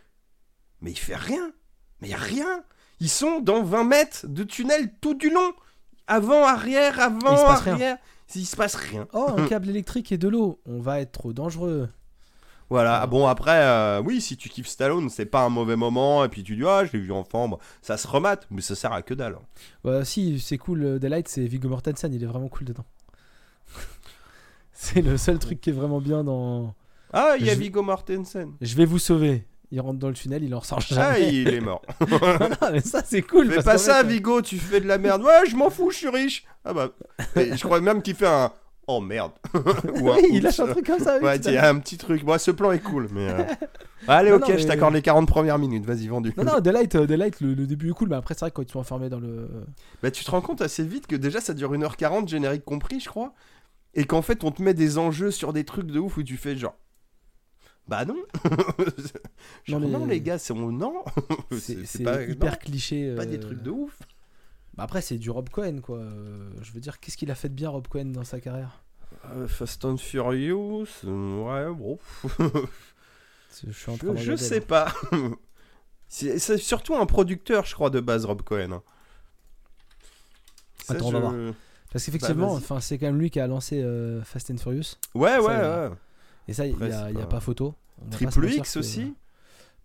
Mais 0.81 0.91
il 0.91 0.99
fait 0.99 1.15
rien. 1.17 1.53
Mais 2.03 2.09
il 2.09 2.15
a 2.15 2.19
rien. 2.19 2.65
Ils 3.01 3.09
sont 3.09 3.41
dans 3.41 3.63
20 3.63 3.85
mètres 3.85 4.27
de 4.27 4.43
tunnel 4.43 4.91
tout 5.01 5.15
du 5.15 5.31
long. 5.31 5.53
Avant, 6.09 6.45
arrière, 6.45 6.99
avant, 7.01 7.19
il 7.37 7.47
passe 7.47 7.61
rien. 7.61 7.73
arrière. 7.75 7.99
Il 8.35 8.45
se 8.45 8.57
passe 8.57 8.75
rien. 8.75 9.07
Oh, 9.13 9.31
un 9.37 9.47
câble 9.49 9.69
électrique 9.71 10.11
et 10.13 10.19
de 10.19 10.27
l'eau, 10.29 10.61
on 10.67 10.81
va 10.81 11.01
être 11.01 11.13
trop 11.13 11.33
dangereux. 11.33 11.89
Voilà, 12.69 13.01
Ah 13.01 13.07
bon 13.07 13.27
après, 13.29 13.61
euh, 13.63 14.03
oui, 14.05 14.21
si 14.21 14.37
tu 14.37 14.49
kiffes 14.49 14.67
Stallone, 14.67 15.09
c'est 15.09 15.27
pas 15.27 15.43
un 15.45 15.49
mauvais 15.49 15.77
moment, 15.77 16.25
et 16.25 16.29
puis 16.29 16.43
tu 16.43 16.57
dis, 16.57 16.65
ah, 16.67 16.85
je 16.85 16.93
l'ai 16.93 16.99
vu 16.99 17.13
enfant, 17.13 17.49
bon, 17.49 17.59
ça 17.81 17.97
se 17.97 18.09
remate, 18.09 18.47
mais 18.51 18.61
ça 18.61 18.75
sert 18.75 18.93
à 18.93 19.03
que 19.03 19.15
dalle. 19.15 19.39
Ouais, 19.85 20.05
si, 20.05 20.41
c'est 20.41 20.59
cool, 20.59 20.83
euh, 20.85 20.99
Delight, 20.99 21.29
c'est 21.29 21.45
Viggo 21.47 21.69
Mortensen, 21.69 22.13
il 22.13 22.23
est 22.23 22.27
vraiment 22.27 22.49
cool 22.49 22.67
dedans. 22.67 22.85
c'est 24.73 25.03
le 25.03 25.17
seul 25.17 25.39
truc 25.39 25.61
qui 25.61 25.71
est 25.71 25.73
vraiment 25.73 26.01
bien 26.01 26.25
dans. 26.25 26.75
Ah, 27.13 27.35
il 27.39 27.47
y 27.47 27.51
a 27.51 27.55
Je- 27.55 27.59
Viggo 27.61 27.83
Mortensen. 27.83 28.53
Je 28.61 28.75
vais 28.77 28.85
vous 28.85 28.99
sauver. 28.99 29.47
Il 29.73 29.81
rentre 29.81 29.99
dans 29.99 30.09
le 30.09 30.15
tunnel, 30.15 30.45
il 30.45 30.55
en 30.55 30.61
ressort 30.61 30.79
Ah, 30.93 30.95
jamais. 31.15 31.35
il 31.35 31.49
est 31.49 31.61
mort. 31.61 31.83
non, 32.09 32.69
mais 32.73 32.81
ça 32.81 33.03
c'est 33.05 33.23
cool. 33.23 33.51
Fais 33.51 33.63
pas 33.65 33.79
ça, 33.79 34.01
euh, 34.01 34.03
Vigo, 34.05 34.41
tu 34.41 34.59
fais 34.59 34.81
de 34.81 34.87
la 34.87 34.97
merde. 34.97 35.23
Ouais, 35.23 35.49
je 35.49 35.57
m'en 35.57 35.71
fous, 35.71 35.91
je 35.91 35.97
suis 35.97 36.09
riche. 36.09 36.45
Ah 36.65 36.73
bah, 36.73 36.89
je 37.35 37.61
crois 37.65 37.81
même 37.81 38.01
qu'il 38.03 38.15
fait 38.15 38.29
un. 38.29 38.53
Oh 38.89 39.01
merde. 39.01 39.33
Ou 40.01 40.11
un 40.11 40.19
il 40.31 40.43
lâche 40.43 40.61
un 40.61 40.69
truc 40.69 40.87
comme 40.87 41.01
ça. 41.01 41.19
Ouais, 41.19 41.57
a 41.57 41.69
un 41.69 41.79
petit 41.79 41.97
truc. 41.99 42.25
Bon, 42.25 42.39
ce 42.39 42.51
plan 42.53 42.71
est 42.73 42.79
cool, 42.83 43.09
mais. 43.13 43.29
euh, 43.31 43.43
Allez, 44.09 44.31
Non, 44.31 44.37
ok, 44.37 44.43
non, 44.43 44.47
je 44.49 44.53
mais- 44.63 44.67
t'accorde 44.67 44.95
les 44.95 45.03
40 45.03 45.27
premières 45.27 45.59
minutes. 45.59 45.85
Vas-y, 45.85 46.07
vendu. 46.07 46.33
Non, 46.37 46.45
non, 46.45 46.61
Delight, 46.61 46.95
euh, 46.95 47.07
Delight 47.07 47.41
le, 47.41 47.55
le 47.55 47.67
début 47.67 47.91
est 47.91 47.95
cool, 47.95 48.09
mais 48.11 48.17
après, 48.17 48.35
c'est 48.35 48.41
vrai 48.41 48.51
que 48.51 48.57
quand 48.57 48.63
ils 48.63 48.71
sont 48.71 48.79
enfermés 48.79 49.09
dans 49.09 49.19
le. 49.19 49.49
Bah, 50.03 50.11
tu 50.13 50.25
te 50.25 50.31
rends 50.31 50.41
compte 50.41 50.63
assez 50.63 50.85
vite 50.85 51.07
que 51.09 51.17
déjà 51.17 51.41
ça 51.41 51.53
dure 51.55 51.73
1h40, 51.73 52.29
générique 52.29 52.65
compris, 52.65 53.01
je 53.01 53.09
crois. 53.09 53.35
Et 53.95 54.05
qu'en 54.05 54.23
fait, 54.23 54.45
on 54.45 54.51
te 54.53 54.63
met 54.63 54.75
des 54.75 54.99
enjeux 54.99 55.31
sur 55.31 55.53
des 55.53 55.65
trucs 55.65 55.87
de 55.87 55.99
ouf 55.99 56.19
où 56.19 56.23
tu 56.23 56.37
fais 56.37 56.55
genre. 56.57 56.77
Bah 57.89 58.05
non. 58.05 58.17
Genre, 59.65 59.81
Non, 59.81 60.07
les 60.07 60.21
gars, 60.21 60.39
c'est 60.39 60.53
on 60.53 60.71
non. 60.73 61.03
C'est 61.59 62.03
pas 62.05 62.23
hyper 62.23 62.59
cliché. 62.59 63.15
pas 63.17 63.27
des 63.27 63.37
euh, 63.37 63.41
trucs 63.41 63.63
de 63.63 63.71
ouf. 63.71 63.97
Bah 64.77 64.85
après, 64.85 65.01
c'est 65.01 65.19
du 65.19 65.31
Rob 65.31 65.49
Cohen, 65.49 65.81
quoi. 65.81 65.99
Euh, 65.99 66.51
Je 66.63 66.73
veux 66.73 66.81
dire, 66.81 67.01
qu'est-ce 67.01 67.17
qu'il 67.17 67.31
a 67.31 67.35
fait 67.35 67.49
de 67.49 67.55
bien, 67.55 67.71
Rob 67.71 67.87
Cohen, 67.89 68.07
dans 68.07 68.25
sa 68.25 68.41
carrière? 68.41 68.83
Euh, 69.33 69.49
Fast 69.49 69.85
and 69.85 69.97
Furious, 69.97 70.87
euh, 71.05 71.43
ouais, 71.71 71.75
bon. 71.75 71.99
Je 73.65 73.71
suis 73.73 73.91
en 73.91 73.97
train 73.97 74.13
de 74.13 74.17
je 74.19 74.37
sais 74.37 74.61
pas. 74.61 74.93
C'est 76.09 76.39
surtout 76.59 76.95
un 76.95 77.07
producteur, 77.07 77.65
je 77.65 77.75
crois, 77.75 77.91
de 77.91 78.01
base, 78.01 78.25
Rob 78.27 78.43
Cohen. 78.43 78.83
Ça, 80.85 80.95
Attends, 80.95 81.07
on 81.07 81.11
va 81.13 81.19
voir. 81.21 81.35
Parce 81.91 82.05
qu'effectivement, 82.05 82.49
Bah, 82.53 82.59
enfin, 82.59 82.81
c'est 82.81 82.99
quand 82.99 83.07
même 83.07 83.19
lui 83.19 83.31
qui 83.31 83.41
a 83.41 83.47
lancé 83.47 83.83
euh, 83.83 84.23
Fast 84.23 84.51
and 84.51 84.59
Furious. 84.59 84.97
Ouais, 85.15 85.31
Ça, 85.31 85.43
ouais, 85.43 85.55
a- 85.55 85.89
ouais. 85.89 85.97
Et 86.49 86.53
ça, 86.53 86.67
il 86.67 86.77
n'y 86.77 87.23
a, 87.23 87.27
pas- 87.27 87.41
photo. 87.41 87.75
On 88.05 88.11
Triple 88.11 88.51
X 88.53 88.77
aussi 88.77 89.15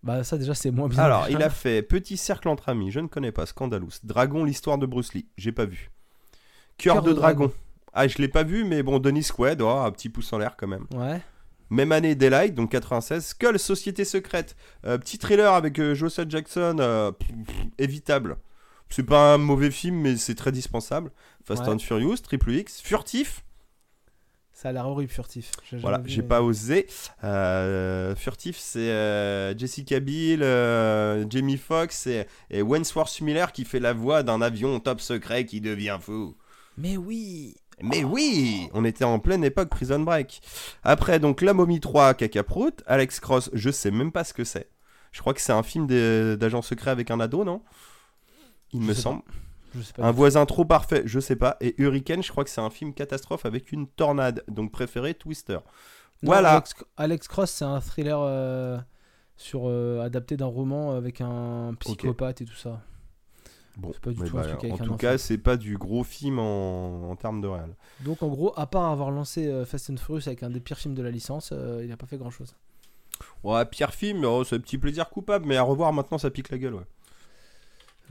Bah, 0.03 0.23
ça, 0.23 0.37
déjà, 0.37 0.55
c'est 0.55 0.71
moins 0.71 0.87
bien. 0.87 1.03
Alors, 1.03 1.27
il 1.29 1.41
a 1.43 1.49
fait 1.51 1.81
Petit 1.83 2.17
cercle 2.17 2.47
entre 2.49 2.69
amis, 2.69 2.91
je 2.91 2.99
ne 2.99 3.07
connais 3.07 3.31
pas, 3.31 3.45
Scandalous. 3.45 3.91
Dragon, 4.03 4.43
l'histoire 4.43 4.77
de 4.77 4.85
Bruce 4.85 5.13
Lee, 5.13 5.27
j'ai 5.37 5.51
pas 5.51 5.65
vu. 5.65 5.91
Cœur 6.77 6.95
Cœur 6.95 7.03
de, 7.03 7.09
de 7.09 7.13
dragon. 7.13 7.45
dragon. 7.45 7.53
Ah, 7.93 8.07
je 8.07 8.17
l'ai 8.17 8.27
pas 8.27 8.43
vu, 8.43 8.63
mais 8.63 8.83
bon, 8.83 8.99
Denis 8.99 9.27
Quaid, 9.35 9.61
oh, 9.61 9.67
un 9.69 9.91
petit 9.91 10.09
pouce 10.09 10.31
en 10.33 10.37
l'air 10.37 10.55
quand 10.57 10.67
même. 10.67 10.85
Ouais. 10.93 11.21
Même 11.69 11.91
année, 11.91 12.15
Daylight, 12.15 12.55
donc 12.55 12.71
96. 12.71 13.25
Skull, 13.25 13.59
Société 13.59 14.03
secrète. 14.05 14.55
Euh, 14.85 14.97
petit 14.97 15.17
thriller 15.17 15.53
avec 15.53 15.77
euh, 15.79 15.93
Joseph 15.93 16.29
Jackson, 16.29 16.77
euh, 16.79 17.11
pff, 17.11 17.29
pff, 17.45 17.55
évitable. 17.77 18.37
C'est 18.89 19.03
pas 19.03 19.33
un 19.35 19.37
mauvais 19.37 19.71
film, 19.71 19.95
mais 20.01 20.17
c'est 20.17 20.35
très 20.35 20.51
dispensable. 20.51 21.11
Fast 21.45 21.63
Ouais. 21.63 21.73
and 21.73 21.79
Furious, 21.79 22.17
Triple 22.17 22.51
X, 22.51 22.81
Furtif. 22.81 23.43
Ça 24.61 24.69
a 24.69 24.71
l'air 24.73 24.85
horrible, 24.87 25.11
furtif. 25.11 25.49
Voilà, 25.71 26.03
j'ai 26.05 26.21
mais- 26.21 26.27
pas 26.27 26.43
osé. 26.43 26.85
Euh, 27.23 28.15
Furtif, 28.15 28.57
c'est 28.59 28.91
euh, 28.91 29.57
Jessica 29.57 29.99
Biel, 29.99 30.43
euh, 30.43 31.25
Jamie 31.27 31.57
Foxx 31.57 32.05
et, 32.05 32.27
et 32.51 32.61
Wentworth 32.61 33.21
Miller 33.21 33.53
qui 33.53 33.65
fait 33.65 33.79
la 33.79 33.93
voix 33.93 34.21
d'un 34.21 34.39
avion 34.39 34.79
top 34.79 35.01
secret 35.01 35.45
qui 35.45 35.61
devient 35.61 35.97
fou. 35.99 36.35
Mais 36.77 36.95
oui 36.95 37.55
Mais 37.81 38.03
oui, 38.03 38.69
on 38.73 38.85
était 38.85 39.03
en 39.03 39.17
pleine 39.17 39.43
époque 39.43 39.69
Prison 39.69 39.99
Break. 40.01 40.41
Après, 40.83 41.19
donc 41.19 41.41
La 41.41 41.55
Momie 41.55 41.79
3, 41.79 42.13
Caca 42.13 42.43
Prout, 42.43 42.83
Alex 42.85 43.19
Cross, 43.19 43.49
je 43.53 43.71
sais 43.71 43.89
même 43.89 44.11
pas 44.11 44.23
ce 44.23 44.35
que 44.35 44.43
c'est. 44.43 44.69
Je 45.11 45.21
crois 45.21 45.33
que 45.33 45.41
c'est 45.41 45.53
un 45.53 45.63
film 45.63 45.87
d'agent 45.87 46.61
secret 46.61 46.91
avec 46.91 47.09
un 47.09 47.19
ado, 47.19 47.43
non? 47.43 47.63
Il 48.73 48.83
Je 48.83 48.87
me 48.87 48.93
semble. 48.93 49.23
Je 49.75 49.81
sais 49.81 49.93
pas. 49.93 50.03
Un 50.03 50.11
voisin 50.11 50.45
trop 50.45 50.65
parfait, 50.65 51.03
je 51.05 51.19
sais 51.19 51.35
pas. 51.35 51.57
Et 51.61 51.75
Hurricane, 51.81 52.23
je 52.23 52.31
crois 52.31 52.43
que 52.43 52.49
c'est 52.49 52.61
un 52.61 52.69
film 52.69 52.93
catastrophe 52.93 53.45
avec 53.45 53.71
une 53.71 53.87
tornade. 53.87 54.43
Donc 54.47 54.71
préféré 54.71 55.13
Twister. 55.13 55.53
Non, 55.53 55.61
voilà. 56.23 56.51
Alex, 56.53 56.75
Alex 56.97 57.27
Cross, 57.27 57.51
c'est 57.51 57.65
un 57.65 57.79
thriller 57.79 58.19
euh, 58.19 58.77
sur, 59.37 59.63
euh, 59.65 60.01
adapté 60.01 60.37
d'un 60.37 60.45
roman 60.45 60.91
avec 60.91 61.21
un 61.21 61.73
psychopathe 61.79 62.41
et 62.41 62.45
tout 62.45 62.55
ça. 62.55 62.81
Bon, 63.77 63.91
C'est 63.93 64.01
pas 64.01 64.11
du 64.11 64.17
tout 64.17 64.37
un 64.37 64.41
bah, 64.41 64.55
truc 64.55 64.71
en 64.73 64.77
tout 64.77 64.95
cas, 64.95 65.17
c'est 65.17 65.37
pas 65.37 65.55
du 65.55 65.77
gros 65.77 66.03
film 66.03 66.39
en, 66.39 67.09
en 67.09 67.15
termes 67.15 67.39
de 67.39 67.47
réel. 67.47 67.73
Donc 68.01 68.21
en 68.21 68.27
gros, 68.27 68.53
à 68.57 68.67
part 68.67 68.91
avoir 68.91 69.11
lancé 69.11 69.47
euh, 69.47 69.65
Fast 69.65 69.89
and 69.89 69.97
Furious 69.97 70.27
avec 70.27 70.43
un 70.43 70.49
des 70.49 70.59
pires 70.59 70.77
films 70.77 70.93
de 70.93 71.01
la 71.01 71.09
licence, 71.09 71.53
il 71.81 71.91
a 71.91 71.97
pas 71.97 72.05
fait 72.05 72.17
grand 72.17 72.31
chose. 72.31 72.53
Ouais, 73.43 73.65
pire 73.65 73.93
film, 73.93 74.25
oh, 74.25 74.43
c'est 74.43 74.57
un 74.57 74.59
petit 74.59 74.77
plaisir 74.77 75.09
coupable, 75.09 75.45
mais 75.45 75.55
à 75.55 75.63
revoir 75.63 75.93
maintenant, 75.93 76.17
ça 76.17 76.29
pique 76.29 76.49
la 76.49 76.57
gueule. 76.57 76.75
Ouais. 76.75 76.85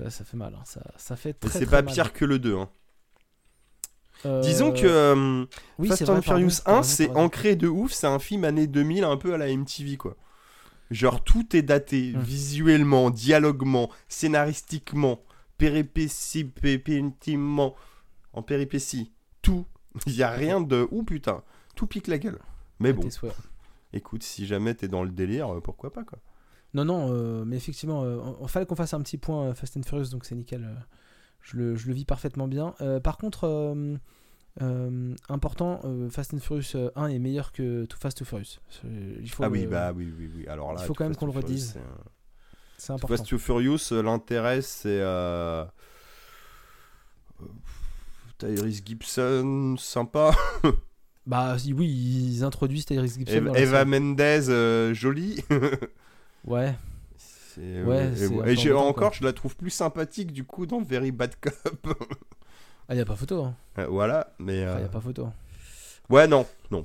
Ça 0.08 0.24
fait 0.24 0.36
mal, 0.36 0.54
hein. 0.54 0.62
ça, 0.64 0.80
ça 0.96 1.16
fait 1.16 1.34
très 1.34 1.58
c'est 1.58 1.66
pas 1.66 1.82
mal. 1.82 1.92
pire 1.92 2.12
que 2.12 2.24
le 2.24 2.38
2. 2.38 2.56
hein. 2.56 2.68
Euh, 4.26 4.40
Disons 4.42 4.72
que 4.72 4.86
euh, 4.86 5.44
oui, 5.78 5.88
Fast 5.88 6.08
and 6.08 6.22
Furious 6.22 6.60
t'as 6.64 6.72
1, 6.72 6.76
raison, 6.76 6.82
c'est 6.82 7.10
ancré 7.16 7.56
de 7.56 7.68
ouf, 7.68 7.92
c'est 7.92 8.06
un 8.06 8.18
film 8.18 8.44
année 8.44 8.66
2000, 8.66 9.04
un 9.04 9.16
peu 9.16 9.32
à 9.34 9.38
la 9.38 9.48
MTV, 9.54 9.96
quoi. 9.96 10.16
Genre, 10.90 11.22
tout 11.24 11.54
est 11.56 11.62
daté, 11.62 12.12
Mm. 12.14 12.20
visuellement, 12.20 13.10
dialoguement, 13.10 13.90
scénaristiquement, 14.08 15.22
péripétie, 15.56 16.44
pépintimement, 16.44 17.74
en 18.32 18.42
péripétie, 18.42 19.12
tout. 19.42 19.66
Il 20.06 20.14
y 20.14 20.22
a 20.22 20.30
rien 20.30 20.60
de... 20.60 20.86
Ouh 20.90 21.02
putain, 21.02 21.42
tout 21.74 21.86
pique 21.86 22.06
la 22.06 22.18
gueule. 22.18 22.38
Mais 22.78 22.92
bon, 22.92 23.08
écoute, 23.92 24.22
si 24.22 24.46
jamais 24.46 24.74
t'es 24.74 24.88
dans 24.88 25.02
le 25.02 25.10
délire, 25.10 25.52
euh, 25.54 25.60
pourquoi 25.60 25.92
pas, 25.92 26.04
quoi. 26.04 26.18
Non, 26.74 26.84
non, 26.84 27.08
euh, 27.12 27.44
mais 27.44 27.56
effectivement, 27.56 28.04
euh, 28.04 28.18
il 28.42 28.48
fallait 28.48 28.66
qu'on 28.66 28.76
fasse 28.76 28.94
un 28.94 29.00
petit 29.00 29.18
point 29.18 29.46
euh, 29.48 29.54
Fast 29.54 29.76
and 29.76 29.82
Furious, 29.82 30.10
donc 30.10 30.24
c'est 30.24 30.34
nickel. 30.36 30.64
euh, 30.64 30.74
je, 31.42 31.56
le, 31.56 31.74
je 31.76 31.88
le 31.88 31.94
vis 31.94 32.04
parfaitement 32.04 32.46
bien. 32.46 32.74
Euh, 32.80 33.00
par 33.00 33.16
contre, 33.18 33.44
euh, 33.44 33.96
euh, 34.62 35.14
important, 35.28 35.80
euh, 35.84 36.08
Fast 36.10 36.34
and 36.34 36.38
Furious 36.38 36.76
euh, 36.76 36.90
1 36.96 37.08
est 37.08 37.18
meilleur 37.18 37.50
que 37.52 37.84
Too 37.86 37.96
Fast 37.98 38.18
Too 38.18 38.24
Furious. 38.24 38.58
C'est- 38.68 38.86
Il 39.20 39.28
faut 39.30 39.42
ah 39.42 39.48
oui, 39.48 39.62
le- 39.62 39.68
bah 39.68 39.92
oui, 39.94 40.12
oui, 40.16 40.30
oui. 40.34 40.46
Alors 40.46 40.72
là, 40.72 40.80
il 40.82 40.86
faut 40.86 40.94
quand 40.94 41.04
même 41.04 41.16
qu'on 41.16 41.26
le 41.26 41.32
redise. 41.32 41.78
c'est, 42.78 42.92
important. 42.92 43.16
Fast 43.16 43.28
Too 43.28 43.38
Furious, 43.38 43.92
euh, 43.92 44.02
l'intérêt, 44.02 44.62
c'est... 44.62 45.00
Euh... 45.00 45.64
euh, 47.42 47.46
Tyrese 48.38 48.82
Gibson, 48.84 49.76
sympa. 49.78 50.30
Bah 51.26 51.58
si, 51.58 51.72
oui, 51.72 51.88
ils 51.88 52.44
introduisent 52.44 52.86
Tyrese 52.86 53.18
Gibson. 53.18 53.34
Eva, 53.34 53.46
dans 53.48 53.52
la 53.54 53.60
Eva 53.60 53.78
série. 53.84 53.90
Mendez, 54.00 54.48
euh, 54.50 54.94
jolie. 54.94 55.42
Ouais, 56.44 56.74
euh, 57.58 57.84
Ouais, 57.84 58.12
et, 58.52 58.56
c'est 58.56 58.68
et 58.68 58.72
encore, 58.72 58.94
quoi. 58.94 59.10
je 59.12 59.24
la 59.24 59.32
trouve 59.32 59.56
plus 59.56 59.70
sympathique 59.70 60.32
du 60.32 60.44
coup 60.44 60.66
dans 60.66 60.80
Very 60.80 61.12
Bad 61.12 61.34
Cop. 61.40 61.54
ah, 62.88 62.94
y 62.94 63.00
a 63.00 63.04
pas 63.04 63.16
photo. 63.16 63.44
Hein. 63.44 63.56
Euh, 63.78 63.86
voilà, 63.86 64.32
mais. 64.38 64.64
Enfin, 64.66 64.78
euh, 64.78 64.80
y 64.80 64.84
a 64.84 64.88
pas 64.88 65.00
photo. 65.00 65.28
Ouais, 66.08 66.26
non, 66.26 66.46
non. 66.70 66.84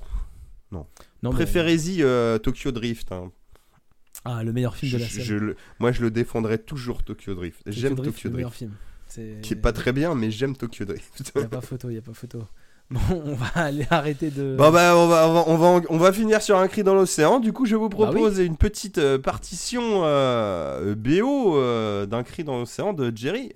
Non, 1.23 1.31
Préférez-y 1.31 2.03
euh, 2.03 2.37
Tokyo 2.37 2.71
Drift. 2.71 3.11
hein. 3.11 3.31
Ah, 4.25 4.43
le 4.43 4.51
meilleur 4.53 4.75
film 4.75 4.91
de 4.93 4.97
la 4.97 5.07
série. 5.07 5.27
le- 5.39 5.55
moi, 5.79 5.91
je 5.91 6.01
le 6.01 6.11
défendrai 6.11 6.57
toujours 6.57 7.03
Tokyo 7.03 7.33
Drift. 7.35 7.61
J'aime 7.67 7.95
Drift, 7.95 8.15
Tokyo 8.17 8.29
le 8.29 8.35
meilleur 8.35 8.49
Drift. 8.49 8.59
film. 8.59 8.73
C'est 9.07 9.39
Qui 9.41 9.53
est 9.53 9.57
pas 9.57 9.71
très 9.71 9.93
bien, 9.93 10.15
mais 10.15 10.31
j'aime 10.31 10.55
Tokyo 10.55 10.85
Drift. 10.85 11.31
Y 11.35 11.39
a 11.39 11.47
pas 11.47 11.61
photo, 11.61 11.89
y 11.89 11.97
a 11.97 12.01
pas 12.01 12.13
photo. 12.13 12.43
Bon, 12.91 12.99
on 13.25 13.33
va 13.33 13.47
aller 13.55 13.87
arrêter 13.89 14.29
de. 14.29 14.55
Bon 14.57 14.71
bah 14.71 14.93
on 14.95 15.07
va, 15.07 15.27
on 15.27 15.33
va, 15.33 15.43
on 15.47 15.57
va, 15.57 15.85
on 15.89 15.97
va 15.97 16.11
finir 16.13 16.41
sur 16.41 16.57
un 16.57 16.67
cri 16.67 16.83
dans 16.83 16.93
l'océan. 16.93 17.39
Du 17.39 17.51
coup 17.51 17.65
je 17.65 17.75
vous 17.75 17.89
Bah 17.89 17.95
propose 17.95 18.39
une 18.39 18.57
petite 18.57 18.99
euh, 18.99 19.17
partition 19.17 20.01
euh, 20.03 20.93
BO 20.95 21.57
euh, 21.57 22.05
d'un 22.05 22.21
cri 22.23 22.43
dans 22.43 22.59
l'océan 22.59 22.93
de 22.93 23.11
Jerry. 23.15 23.51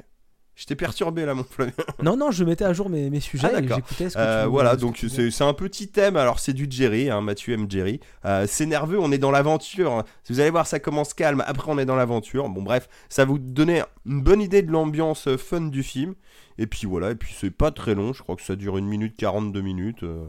Je 0.55 0.65
t'ai 0.65 0.75
perturbé 0.75 1.25
là 1.25 1.35
mon 1.35 1.43
Flavien. 1.45 1.71
Non, 2.03 2.17
non, 2.17 2.31
je 2.31 2.43
mettais 2.43 2.65
à 2.65 2.73
jour 2.73 2.89
mes, 2.89 3.09
mes 3.09 3.21
sujets 3.21 3.47
Ah, 3.49 3.59
et 3.59 3.61
d'accord. 3.61 3.77
j'écoutais 3.77 4.09
ce 4.09 4.17
que 4.17 4.43
tu 4.43 4.49
voilà 4.49 4.75
donc 4.75 4.97
c'est 5.07 5.43
un 5.43 5.53
petit 5.53 5.87
thème. 5.87 6.17
Alors 6.17 6.39
c'est 6.39 6.51
du 6.51 6.67
Jerry, 6.69 7.09
hein, 7.09 7.21
Mathieu 7.21 7.53
aime 7.53 7.69
Jerry. 7.69 7.99
C'est 8.47 8.65
nerveux, 8.65 8.99
on 8.99 9.11
est 9.11 9.17
dans 9.19 9.31
l'aventure. 9.31 9.93
hein. 9.93 10.03
Vous 10.29 10.39
allez 10.41 10.49
voir 10.49 10.67
ça 10.67 10.79
commence 10.79 11.13
calme. 11.13 11.43
Après 11.47 11.71
on 11.71 11.77
est 11.77 11.85
dans 11.85 11.95
l'aventure. 11.95 12.49
Bon 12.49 12.61
bref, 12.63 12.89
ça 13.07 13.23
vous 13.25 13.37
donner 13.39 13.83
une 14.05 14.21
bonne 14.21 14.41
idée 14.41 14.61
de 14.63 14.71
l'ambiance 14.71 15.29
fun 15.37 15.61
du 15.61 15.81
film. 15.83 16.15
Et 16.61 16.67
puis 16.67 16.85
voilà, 16.85 17.11
et 17.11 17.15
puis 17.15 17.33
c'est 17.35 17.49
pas 17.51 17.71
très 17.71 17.95
long. 17.95 18.11
Je 18.13 18.21
crois 18.21 18.35
que 18.35 18.41
ça 18.43 18.55
dure 18.55 18.77
une 18.77 18.85
minute 18.85 19.15
42 19.17 19.61
minutes. 19.61 20.03
euh. 20.03 20.25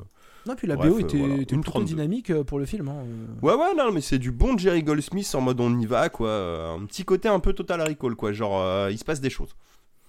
Non, 0.47 0.55
puis 0.55 0.67
la 0.67 0.77
Bref, 0.77 0.89
BO 0.91 0.97
euh, 0.97 1.01
était, 1.01 1.19
voilà, 1.19 1.35
plutôt 1.37 1.61
32. 1.61 1.85
dynamique 1.87 2.31
euh, 2.31 2.45
pour 2.45 2.59
le 2.59 2.65
film. 2.65 2.89
hein, 2.89 3.03
euh. 3.05 3.27
Ouais, 3.47 3.55
ouais, 3.55 3.75
non, 3.77 3.93
mais 3.93 4.01
c'est 4.01 4.19
du 4.19 4.31
bon 4.31 4.57
Jerry 4.57 4.83
Goldsmith 4.83 5.31
en 5.35 5.41
mode 5.43 5.61
on 5.61 5.79
y 5.79 5.85
va, 5.87 6.09
quoi. 6.09 6.29
Euh, 6.29 6.77
Un 6.77 6.87
petit 6.87 7.05
côté 7.05 7.29
un 7.29 7.41
peu 7.41 7.53
Total 7.53 7.83
Recall, 7.83 8.15
quoi. 8.15 8.33
Genre, 8.33 8.59
euh, 8.61 8.89
il 8.91 8.97
se 8.99 9.05
passe 9.05 9.21
des 9.21 9.29
choses. 9.29 9.55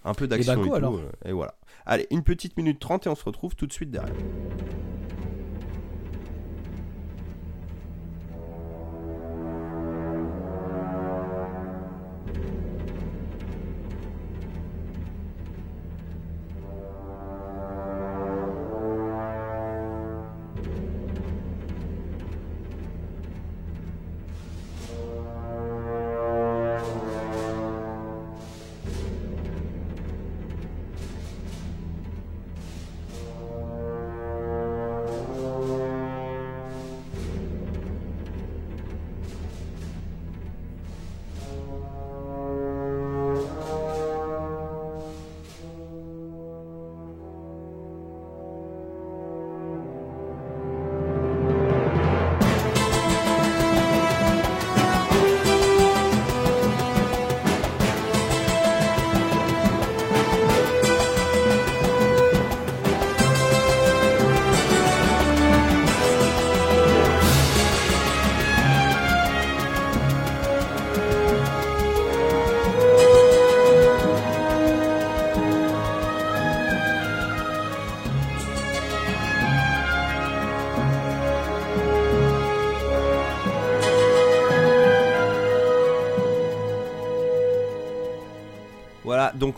Un 0.06 0.14
peu 0.14 0.28
d'action 0.28 0.54
et, 0.54 0.56
bah, 0.56 0.62
go, 0.64 0.70
tout. 0.70 0.76
alors. 0.76 0.96
euh, 0.96 1.30
et 1.30 1.32
voilà. 1.34 1.56
Allez, 1.86 2.08
une 2.12 2.24
petite 2.24 2.56
minute 2.56 2.80
30 2.80 3.08
et 3.08 3.10
on 3.10 3.16
se 3.16 3.26
retrouve 3.26 3.56
tout 3.56 3.68
de 3.68 3.74
suite 3.74 3.92
derrière. 3.92 4.14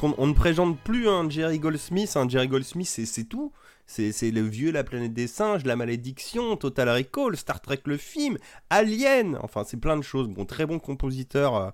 On, 0.04 0.28
ne 0.28 0.34
présente 0.34 0.80
plus 0.80 1.08
un 1.08 1.30
Jerry 1.30 1.60
Goldsmith. 1.60 2.16
Un 2.16 2.28
Jerry 2.28 2.48
Goldsmith, 2.48 2.88
c'est 2.88 3.06
c'est 3.06 3.24
tout. 3.24 3.52
C'est 3.86 4.12
c'est 4.12 4.32
le 4.32 4.42
vieux 4.42 4.72
La 4.72 4.84
planète 4.84 5.14
des 5.14 5.28
singes, 5.28 5.66
La 5.66 5.76
malédiction, 5.76 6.56
Total 6.56 6.90
Recall, 6.90 7.36
Star 7.36 7.62
Trek 7.62 7.82
le 7.86 7.98
film, 7.98 8.38
Alien. 8.70 9.38
Enfin, 9.42 9.64
c'est 9.66 9.78
plein 9.78 9.98
de 9.98 10.02
choses. 10.02 10.28
Bon, 10.28 10.46
très 10.46 10.66
bon 10.66 10.80
compositeur. 10.80 11.56
euh, 11.56 11.70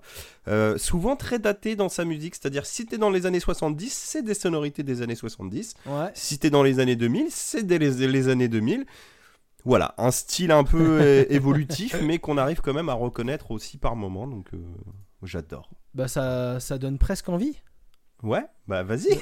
euh, 0.48 0.78
souvent 0.78 1.16
très 1.16 1.38
daté 1.38 1.76
dans 1.76 1.88
sa 1.88 2.04
musique. 2.04 2.34
C'est-à-dire, 2.34 2.66
si 2.66 2.86
t'es 2.86 2.98
dans 2.98 3.10
les 3.10 3.26
années 3.26 3.40
70, 3.40 3.92
c'est 3.92 4.22
des 4.22 4.34
sonorités 4.34 4.82
des 4.82 5.02
années 5.02 5.14
70. 5.14 5.74
Ouais. 5.86 6.10
Si 6.14 6.38
t'es 6.38 6.50
dans 6.50 6.62
les 6.62 6.80
années 6.80 6.96
2000, 6.96 7.26
c'est 7.30 7.64
dès 7.64 7.78
les, 7.78 8.06
les 8.06 8.28
années 8.28 8.48
2000. 8.48 8.86
Voilà, 9.64 9.94
un 9.98 10.10
style 10.10 10.52
un 10.52 10.64
peu 10.64 11.26
évolutif, 11.30 12.00
mais 12.02 12.18
qu'on 12.18 12.38
arrive 12.38 12.60
quand 12.60 12.72
même 12.72 12.88
à 12.88 12.94
reconnaître 12.94 13.50
aussi 13.50 13.76
par 13.78 13.94
moment. 13.96 14.26
Donc, 14.26 14.46
euh, 14.54 14.58
j'adore. 15.22 15.70
Bah, 15.94 16.08
ça, 16.08 16.60
ça 16.60 16.78
donne 16.78 16.98
presque 16.98 17.28
envie. 17.28 17.60
Ouais, 18.22 18.44
bah 18.68 18.82
vas-y. 18.82 19.14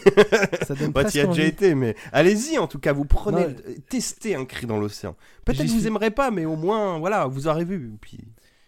Ça 0.66 0.75
donne 0.79 0.91
Bah, 0.93 1.05
t'y 1.05 1.20
as 1.20 1.27
déjà 1.27 1.45
été, 1.45 1.75
mais 1.75 1.95
allez-y 2.12 2.59
en 2.59 2.66
tout 2.66 2.79
cas, 2.81 2.93
vous 2.93 3.05
prenez, 3.05 3.47
Non, 3.47 3.55
testez 3.89 4.35
un 4.35 4.45
cri 4.45 4.66
dans 4.66 4.79
l'océan. 4.79 5.16
Peut-être 5.45 5.59
que 5.62 5.69
vous 5.70 5.79
suis. 5.79 5.87
aimerez 5.87 6.11
pas, 6.11 6.31
mais 6.33 6.45
au 6.45 6.57
moins, 6.57 6.99
voilà, 6.99 7.27
vous 7.27 7.47
aurez 7.47 7.65
vu. 7.65 7.93
Puis 8.01 8.19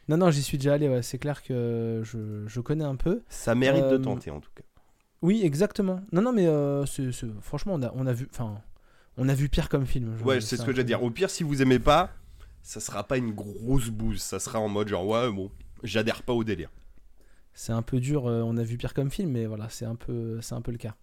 Non, 0.09 0.17
non, 0.17 0.31
j'y 0.31 0.43
suis 0.43 0.57
déjà 0.59 0.75
allé. 0.75 0.89
Ouais. 0.89 1.03
C'est 1.03 1.19
clair 1.19 1.43
que 1.43 2.03
je, 2.05 2.45
je 2.47 2.61
connais 2.61 2.85
un 2.85 2.97
peu. 2.97 3.23
ça 3.29 3.55
mérite 3.57 3.85
de 3.89 3.95
Euh, 3.95 3.99
tenter 3.99 4.31
en 4.31 4.41
tout 4.41 4.51
cas. 4.55 4.63
Oui, 5.23 5.41
exactement. 5.45 6.01
Non, 6.13 6.23
non, 6.23 6.33
mais 6.33 6.47
euh, 6.47 6.85
franchement, 7.43 7.75
on 7.75 7.83
a, 7.83 7.93
on 7.95 8.07
a 8.07 8.13
vu, 8.13 8.29
enfin, 8.33 8.55
on 9.17 9.29
a 9.29 9.35
vu 9.35 9.49
pire 9.49 9.69
comme 9.69 9.85
film. 9.85 10.15
Ouais, 10.25 10.41
c'est 10.41 10.57
ce 10.57 10.63
que 10.65 10.71
j'allais 10.71 10.85
dire. 10.85 11.03
Au 11.03 11.11
pire, 11.11 11.29
si 11.29 11.43
vous 11.43 11.61
aimez 11.61 11.79
pas, 11.81 12.11
ça 12.63 12.79
sera 12.81 13.03
pas 13.05 13.17
une 13.19 13.33
grosse 13.33 13.89
bouse. 13.91 14.23
Ça 14.23 14.39
sera 14.39 14.61
en 14.61 14.69
mode 14.69 14.89
genre, 14.89 15.07
ouais, 15.07 15.31
bon, 15.31 15.51
j'adhère 15.83 16.23
pas 16.23 16.33
au 16.33 16.45
délire. 16.45 16.71
C'est 17.61 17.73
un 17.73 17.83
peu 17.83 18.01
dur. 18.01 18.27
euh, 18.27 18.41
on 18.43 18.57
a 18.57 18.63
vu 18.63 18.79
pire 18.79 18.95
comme 18.95 19.11
film, 19.11 19.33
mais 19.33 19.45
voilà, 19.45 19.67
c'est 19.69 19.85
un 19.85 19.95
peu, 19.95 20.41
c'est 20.41 20.55
un 20.55 20.63
peu 20.63 20.73
le 20.73 20.79
cas. 20.79 20.95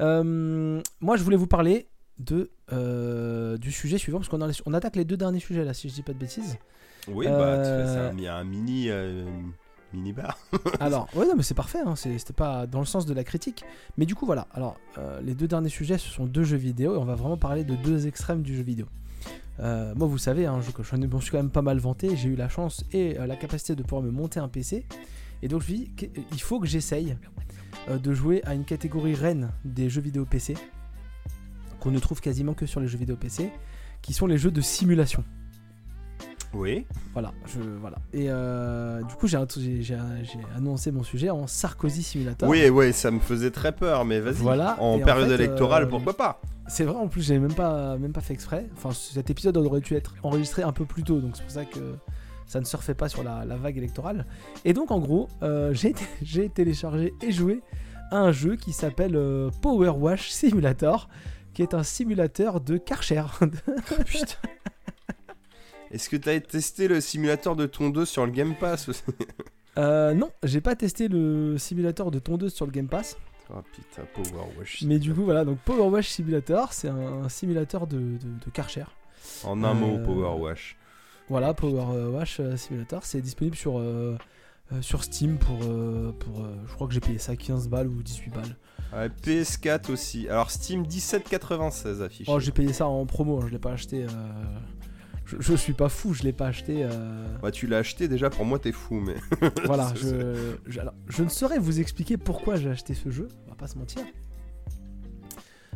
Euh, 0.00 0.82
moi, 1.00 1.16
je 1.16 1.22
voulais 1.22 1.38
vous 1.38 1.46
parler 1.46 1.88
de 2.18 2.50
euh, 2.74 3.56
du 3.56 3.72
sujet 3.72 3.96
suivant 3.96 4.18
parce 4.18 4.28
qu'on 4.28 4.38
on 4.66 4.74
attaque 4.74 4.96
les 4.96 5.06
deux 5.06 5.16
derniers 5.16 5.40
sujets 5.40 5.64
là, 5.64 5.72
si 5.72 5.88
je 5.88 5.94
dis 5.94 6.02
pas 6.02 6.12
de 6.12 6.18
bêtises. 6.18 6.58
Oui, 7.08 7.24
bah, 7.26 7.32
Euh, 7.32 7.62
tu 7.62 7.88
fais 7.88 7.94
ça, 7.94 8.10
un, 8.10 8.38
un 8.40 8.44
mini, 8.44 8.90
mini 9.94 10.12
bar. 10.12 10.36
Alors, 10.78 11.08
ouais, 11.14 11.26
non, 11.26 11.36
mais 11.36 11.42
c'est 11.42 11.54
parfait, 11.54 11.80
hein, 11.86 11.96
c'était 11.96 12.34
pas 12.34 12.66
dans 12.66 12.80
le 12.80 12.86
sens 12.86 13.06
de 13.06 13.14
la 13.14 13.24
critique. 13.24 13.64
Mais 13.96 14.04
du 14.04 14.14
coup, 14.14 14.26
voilà. 14.26 14.46
Alors, 14.52 14.76
les 15.22 15.34
deux 15.34 15.48
derniers 15.48 15.70
sujets, 15.70 15.96
ce 15.96 16.10
sont 16.10 16.26
deux 16.26 16.44
jeux 16.44 16.58
vidéo 16.58 16.96
et 16.96 16.98
on 16.98 17.06
va 17.06 17.14
vraiment 17.14 17.38
parler 17.38 17.64
de 17.64 17.76
deux 17.76 18.06
extrêmes 18.06 18.42
du 18.42 18.54
jeu 18.54 18.62
vidéo. 18.62 18.86
Euh, 19.60 19.94
moi, 19.94 20.06
vous 20.06 20.18
savez, 20.18 20.44
hein, 20.44 20.60
je, 20.60 20.70
je 20.82 20.96
m'en 21.06 21.20
suis 21.20 21.30
quand 21.30 21.38
même 21.38 21.50
pas 21.50 21.62
mal 21.62 21.78
vanté. 21.78 22.14
J'ai 22.14 22.28
eu 22.28 22.36
la 22.36 22.50
chance 22.50 22.84
et 22.92 23.18
euh, 23.18 23.26
la 23.26 23.36
capacité 23.36 23.74
de 23.74 23.82
pouvoir 23.82 24.02
me 24.02 24.10
monter 24.10 24.38
un 24.40 24.48
PC. 24.48 24.84
Et 25.44 25.48
donc, 25.48 25.60
je 25.60 25.72
me 25.72 25.76
dis, 25.76 25.90
il 26.32 26.40
faut 26.40 26.58
que 26.58 26.66
j'essaye 26.66 27.18
euh, 27.90 27.98
de 27.98 28.14
jouer 28.14 28.42
à 28.44 28.54
une 28.54 28.64
catégorie 28.64 29.14
reine 29.14 29.50
des 29.66 29.90
jeux 29.90 30.00
vidéo 30.00 30.24
PC 30.24 30.54
qu'on 31.80 31.90
ne 31.90 31.98
trouve 31.98 32.22
quasiment 32.22 32.54
que 32.54 32.64
sur 32.64 32.80
les 32.80 32.88
jeux 32.88 32.96
vidéo 32.96 33.14
PC, 33.14 33.50
qui 34.00 34.14
sont 34.14 34.26
les 34.26 34.38
jeux 34.38 34.50
de 34.50 34.62
simulation. 34.62 35.22
Oui. 36.54 36.86
Voilà, 37.12 37.34
je, 37.46 37.60
voilà. 37.60 37.98
Et 38.14 38.30
euh, 38.30 39.02
du 39.02 39.14
coup, 39.16 39.26
j'ai 39.26 39.36
annoncé 40.56 40.90
mon 40.92 41.02
sujet 41.02 41.28
en 41.28 41.46
Sarkozy 41.46 42.02
Simulator. 42.02 42.48
Oui, 42.48 42.70
ouais, 42.70 42.92
ça 42.92 43.10
me 43.10 43.20
faisait 43.20 43.50
très 43.50 43.72
peur, 43.72 44.06
mais 44.06 44.20
vas-y. 44.20 44.36
Voilà, 44.36 44.80
En 44.80 44.98
période 44.98 45.28
fait, 45.28 45.34
électorale, 45.34 45.82
euh, 45.82 45.88
pourquoi 45.88 46.16
pas 46.16 46.40
C'est 46.68 46.84
vrai, 46.84 46.96
en 46.96 47.08
plus, 47.08 47.20
j'ai 47.20 47.38
même 47.38 47.52
pas, 47.52 47.98
même 47.98 48.14
pas 48.14 48.22
fait 48.22 48.32
exprès. 48.32 48.66
Enfin, 48.78 48.92
cet 48.92 49.28
épisode 49.28 49.58
aurait 49.58 49.82
dû 49.82 49.92
être 49.92 50.14
enregistré 50.22 50.62
un 50.62 50.72
peu 50.72 50.86
plus 50.86 51.02
tôt, 51.02 51.20
donc 51.20 51.36
c'est 51.36 51.42
pour 51.42 51.52
ça 51.52 51.66
que 51.66 51.98
ça 52.46 52.60
ne 52.60 52.64
surfait 52.64 52.94
pas 52.94 53.08
sur 53.08 53.22
la, 53.22 53.44
la 53.44 53.56
vague 53.56 53.76
électorale. 53.78 54.26
Et 54.64 54.72
donc, 54.72 54.90
en 54.90 54.98
gros, 55.00 55.28
euh, 55.42 55.74
j'ai 56.22 56.48
téléchargé 56.48 57.12
et 57.22 57.32
joué 57.32 57.62
à 58.10 58.18
un 58.18 58.32
jeu 58.32 58.56
qui 58.56 58.72
s'appelle 58.72 59.16
euh, 59.16 59.50
Power 59.62 59.90
Wash 59.90 60.30
Simulator, 60.30 61.08
qui 61.52 61.62
est 61.62 61.74
un 61.74 61.82
simulateur 61.82 62.60
de 62.60 62.76
Karcher. 62.76 63.24
Putain. 64.06 64.36
Est-ce 65.90 66.08
que 66.08 66.16
t'as 66.16 66.38
testé 66.40 66.88
le 66.88 67.00
simulateur 67.00 67.54
de 67.56 67.66
tondeuse 67.66 68.08
sur 68.08 68.26
le 68.26 68.32
Game 68.32 68.54
Pass 68.54 68.88
aussi? 68.88 69.02
Euh, 69.76 70.14
non, 70.14 70.30
j'ai 70.44 70.60
pas 70.60 70.76
testé 70.76 71.08
le 71.08 71.58
simulateur 71.58 72.12
de 72.12 72.20
tondeuse 72.20 72.54
sur 72.54 72.64
le 72.64 72.70
Game 72.70 72.86
Pass. 72.86 73.16
Oh 73.50 73.54
putain, 73.72 74.02
Power 74.14 74.44
Wash. 74.56 74.82
Mais 74.86 75.00
du 75.00 75.12
coup, 75.12 75.24
voilà, 75.24 75.44
donc 75.44 75.58
Power 75.64 75.88
Wash 75.88 76.10
Simulator, 76.10 76.72
c'est 76.72 76.86
un 76.86 77.28
simulateur 77.28 77.88
de, 77.88 77.96
de, 77.98 78.18
de 78.46 78.50
Karcher. 78.52 78.84
En 79.42 79.64
un 79.64 79.74
mot, 79.74 79.96
Euh, 79.96 80.04
Power 80.04 80.40
Wash. 80.40 80.76
Voilà, 81.28 81.54
Power 81.54 81.86
euh, 81.94 82.10
Wash 82.10 82.38
euh, 82.40 82.56
Simulator, 82.56 83.04
c'est 83.04 83.20
disponible 83.20 83.56
sur, 83.56 83.78
euh, 83.78 84.16
sur 84.82 85.02
Steam 85.04 85.38
pour, 85.38 85.58
euh, 85.62 86.12
pour 86.18 86.40
euh, 86.40 86.54
je 86.66 86.74
crois 86.74 86.86
que 86.86 86.92
j'ai 86.94 87.00
payé 87.00 87.18
ça 87.18 87.34
15 87.36 87.68
balles 87.68 87.88
ou 87.88 88.02
18 88.02 88.30
balles. 88.30 88.56
Ouais, 88.92 89.08
PS4 89.22 89.90
aussi. 89.90 90.28
Alors 90.28 90.50
Steam 90.50 90.84
17,96 90.84 92.02
affiché. 92.02 92.30
Oh, 92.32 92.38
j'ai 92.40 92.52
payé 92.52 92.72
ça 92.72 92.86
en 92.86 93.06
promo, 93.06 93.38
hein, 93.40 93.44
je 93.46 93.52
l'ai 93.52 93.58
pas 93.58 93.72
acheté. 93.72 94.06
Je, 95.24 95.36
je 95.40 95.54
suis 95.54 95.72
pas 95.72 95.88
fou, 95.88 96.12
je 96.12 96.22
l'ai 96.22 96.34
pas 96.34 96.48
acheté. 96.48 96.86
Bah 97.42 97.50
tu 97.50 97.66
l'as 97.66 97.78
acheté 97.78 98.06
déjà, 98.06 98.28
pour 98.28 98.44
moi 98.44 98.58
t'es 98.58 98.72
fou, 98.72 99.00
mais... 99.00 99.16
Voilà, 99.64 99.92
je, 99.96 100.54
je, 100.66 100.80
alors, 100.80 100.92
je 101.08 101.24
ne 101.24 101.28
saurais 101.30 101.58
vous 101.58 101.80
expliquer 101.80 102.18
pourquoi 102.18 102.56
j'ai 102.56 102.68
acheté 102.70 102.92
ce 102.94 103.10
jeu, 103.10 103.28
on 103.46 103.50
va 103.50 103.56
pas 103.56 103.66
se 103.66 103.78
mentir. 103.78 104.02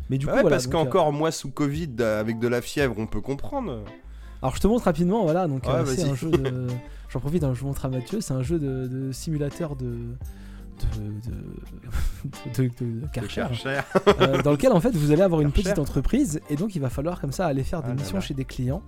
Mais 0.09 0.17
du 0.17 0.25
coup, 0.25 0.31
Ouais, 0.33 0.41
voilà. 0.41 0.55
parce 0.55 0.67
euh, 0.67 0.71
qu'encore 0.71 1.11
moi 1.11 1.31
sous 1.31 1.51
Covid 1.51 2.01
avec 2.01 2.39
de 2.39 2.47
la 2.47 2.61
fièvre, 2.61 2.95
on 2.97 3.07
peut 3.07 3.21
comprendre. 3.21 3.83
Alors 4.41 4.55
je 4.55 4.61
te 4.61 4.67
montre 4.67 4.85
rapidement, 4.85 5.23
voilà, 5.23 5.47
donc 5.47 5.63
Ouais, 5.65 5.71
euh, 5.73 5.85
c'est 5.85 6.03
un 6.09 6.15
jeu 6.15 6.31
de... 6.31 6.67
J'en 7.09 7.19
profite, 7.19 7.43
hein, 7.43 7.53
je 7.53 7.61
vous 7.61 7.67
montre 7.67 7.85
à 7.85 7.89
Mathieu, 7.89 8.21
c'est 8.21 8.33
un 8.33 8.43
jeu 8.43 8.59
de, 8.59 8.87
de 8.87 9.11
simulateur 9.11 9.75
de... 9.75 9.85
de, 10.95 11.29
de, 11.29 12.63
de, 12.63 12.69
de- 12.79 13.01
de 13.01 13.07
Karcher, 13.11 13.41
Karcher. 13.41 13.79
euh, 14.21 14.41
dans 14.41 14.51
lequel 14.51 14.71
en 14.71 14.79
fait 14.79 14.95
vous 14.95 15.11
allez 15.11 15.21
avoir 15.23 15.41
une 15.41 15.51
Karcher. 15.51 15.63
petite 15.71 15.79
entreprise 15.79 16.39
et 16.49 16.55
donc 16.55 16.75
il 16.75 16.79
va 16.81 16.89
falloir 16.89 17.19
comme 17.19 17.31
ça 17.31 17.47
aller 17.47 17.63
faire 17.63 17.81
des 17.81 17.87
Ah 17.91 17.95
là 17.95 18.01
missions 18.01 18.15
là. 18.17 18.21
chez 18.21 18.33
des 18.33 18.45
clients. 18.45 18.81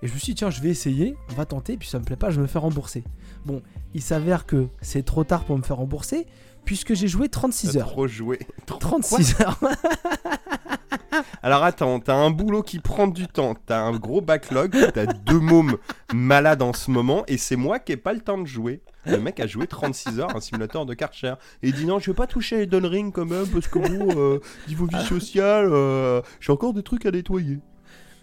Et 0.00 0.06
je 0.06 0.14
me 0.14 0.18
suis 0.18 0.32
dit 0.32 0.36
tiens 0.36 0.50
je 0.50 0.60
vais 0.62 0.68
essayer, 0.70 1.16
on 1.30 1.34
va 1.34 1.44
tenter, 1.44 1.76
puis 1.76 1.88
ça 1.88 1.98
me 1.98 2.04
plaît 2.04 2.16
pas, 2.16 2.30
je 2.30 2.40
me 2.40 2.46
fais 2.46 2.58
rembourser. 2.60 3.02
Bon, 3.44 3.60
il 3.94 4.00
s'avère 4.02 4.46
que 4.46 4.68
c'est 4.80 5.04
trop 5.04 5.24
tard 5.24 5.44
pour 5.44 5.58
me 5.58 5.62
faire 5.62 5.76
rembourser 5.76 6.26
puisque 6.68 6.92
j'ai 6.92 7.08
joué 7.08 7.30
36 7.30 7.72
T'as 7.72 7.78
heures. 7.80 7.86
trop 7.88 8.06
joué. 8.06 8.38
Trop- 8.66 8.78
36 8.78 9.40
heures. 9.40 9.58
Alors 11.42 11.64
attends, 11.64 11.98
t'as 11.98 12.14
un 12.14 12.28
boulot 12.30 12.62
qui 12.62 12.78
prend 12.78 13.06
du 13.06 13.26
temps, 13.26 13.54
t'as 13.66 13.80
un 13.80 13.96
gros 13.96 14.20
backlog, 14.20 14.76
t'as 14.92 15.06
deux 15.06 15.38
mômes 15.38 15.78
malades 16.12 16.60
en 16.60 16.74
ce 16.74 16.90
moment, 16.90 17.24
et 17.26 17.38
c'est 17.38 17.56
moi 17.56 17.78
qui 17.78 17.92
ai 17.92 17.96
pas 17.96 18.12
le 18.12 18.20
temps 18.20 18.36
de 18.36 18.46
jouer. 18.46 18.82
Le 19.06 19.16
mec 19.18 19.40
a 19.40 19.46
joué 19.46 19.66
36 19.66 20.20
heures 20.20 20.36
un 20.36 20.40
simulateur 20.40 20.84
de 20.84 20.92
Karcher. 20.92 21.34
Et 21.62 21.68
il 21.68 21.74
dit 21.74 21.86
non, 21.86 21.98
je 21.98 22.10
vais 22.10 22.14
pas 22.14 22.26
toucher 22.26 22.56
à 22.56 22.58
Elden 22.60 22.84
Ring 22.84 23.14
quand 23.14 23.24
même, 23.24 23.46
parce 23.46 23.66
que 23.66 23.78
bon, 23.78 24.08
euh, 24.20 24.40
niveau 24.68 24.84
vie 24.86 25.02
sociale, 25.06 25.68
euh, 25.72 26.20
j'ai 26.40 26.52
encore 26.52 26.74
des 26.74 26.82
trucs 26.82 27.06
à 27.06 27.10
nettoyer. 27.10 27.60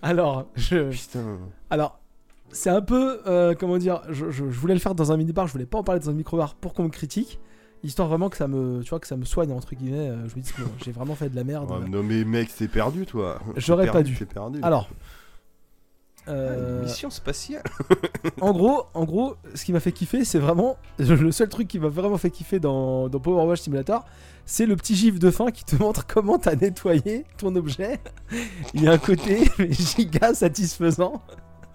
Alors, 0.04 0.46
je... 0.54 0.90
Putain. 0.92 1.40
Alors, 1.72 2.00
c'est 2.52 2.70
un 2.70 2.82
peu, 2.84 3.22
euh, 3.26 3.56
comment 3.60 3.78
dire, 3.80 4.02
je, 4.10 4.26
je- 4.30 4.50
je 4.52 4.60
voulais 4.60 4.76
le 4.76 4.80
faire 4.80 4.94
dans 4.94 5.12
un 5.12 5.18
mini-bar, 5.18 5.48
je 5.48 5.54
voulais 5.54 5.66
pas 5.66 5.80
en 5.80 5.84
parler 5.84 6.00
dans 6.00 6.12
un 6.12 6.14
micro-bar 6.14 6.54
pour 6.56 6.76
qu'on 6.76 6.84
me 6.84 6.90
critique, 6.90 7.40
histoire 7.86 8.08
vraiment 8.08 8.30
que 8.30 8.38
ça 8.38 8.48
me, 8.48 8.82
tu 8.82 8.90
vois, 8.90 9.00
que 9.00 9.08
ça 9.08 9.18
me 9.18 9.26
soigne, 9.26 9.52
entre 9.52 9.76
guillemets, 9.76 10.10
euh, 10.10 10.28
je 10.28 10.36
me 10.36 10.42
dis 10.42 10.52
que 10.52 10.62
j'ai 10.84 10.92
vraiment 10.92 11.16
fait 11.16 11.30
de 11.30 11.36
la 11.36 11.44
merde. 11.44 11.70
Non 11.90 12.04
mais 12.04 12.24
mec, 12.24 12.54
t'es 12.56 12.68
perdu 12.68 13.06
toi. 13.06 13.40
J'aurais 13.58 13.90
pas 13.92 14.04
dû. 14.04 14.14
Perdu. 14.26 14.60
Alors, 14.64 14.90
Ah, 16.28 16.32
euh, 16.32 16.84
Mission 16.84 17.10
spatiale. 17.12 17.62
en 18.42 18.52
gros, 18.52 18.86
en 18.96 19.04
gros, 19.06 19.36
ce 19.54 19.64
qui 19.64 19.74
m'a 19.74 19.80
fait 19.80 19.92
kiffer, 19.92 20.26
c'est 20.26 20.40
vraiment, 20.40 20.78
le 21.00 21.32
seul 21.32 21.50
truc 21.50 21.68
qui 21.68 21.80
m'a 21.80 21.90
vraiment 21.90 22.18
fait 22.18 22.32
kiffer 22.32 22.60
dans, 22.60 23.10
dans 23.10 23.20
Power 23.20 23.46
Wash 23.46 23.62
Simulator, 23.62 24.04
c'est 24.48 24.66
le 24.66 24.76
petit 24.76 24.96
gif 24.96 25.20
de 25.20 25.30
fin 25.30 25.52
qui 25.52 25.64
te 25.64 25.76
montre 25.80 26.08
comment 26.08 26.40
t'as 26.40 26.56
nettoyé 26.56 27.26
ton 27.38 27.56
objet. 27.56 28.00
Il 28.74 28.84
y 28.84 28.88
a 28.88 28.92
un 28.94 28.98
côté 28.98 29.50
giga 29.70 30.34
satisfaisant. 30.34 31.22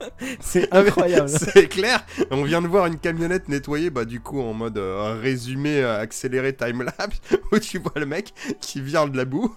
C'est 0.41 0.73
incroyable. 0.75 1.29
C'est 1.55 1.69
clair, 1.69 2.05
on 2.31 2.43
vient 2.45 2.63
de 2.63 2.67
voir 2.69 2.87
une 2.87 2.99
camionnette 2.99 3.49
nettoyée, 3.49 3.91
bah 3.91 4.05
du 4.05 4.21
coup 4.21 4.41
en 4.41 4.53
mode 4.55 4.79
euh, 4.79 5.19
résumé 5.21 5.81
euh, 5.81 6.01
accéléré 6.01 6.55
timelapse, 6.55 7.21
où 7.53 7.59
tu 7.59 7.79
vois 7.79 7.93
le 7.97 8.07
mec 8.07 8.33
qui 8.61 8.81
vient 8.81 9.07
de 9.07 9.17
la 9.17 9.25
boue, 9.25 9.55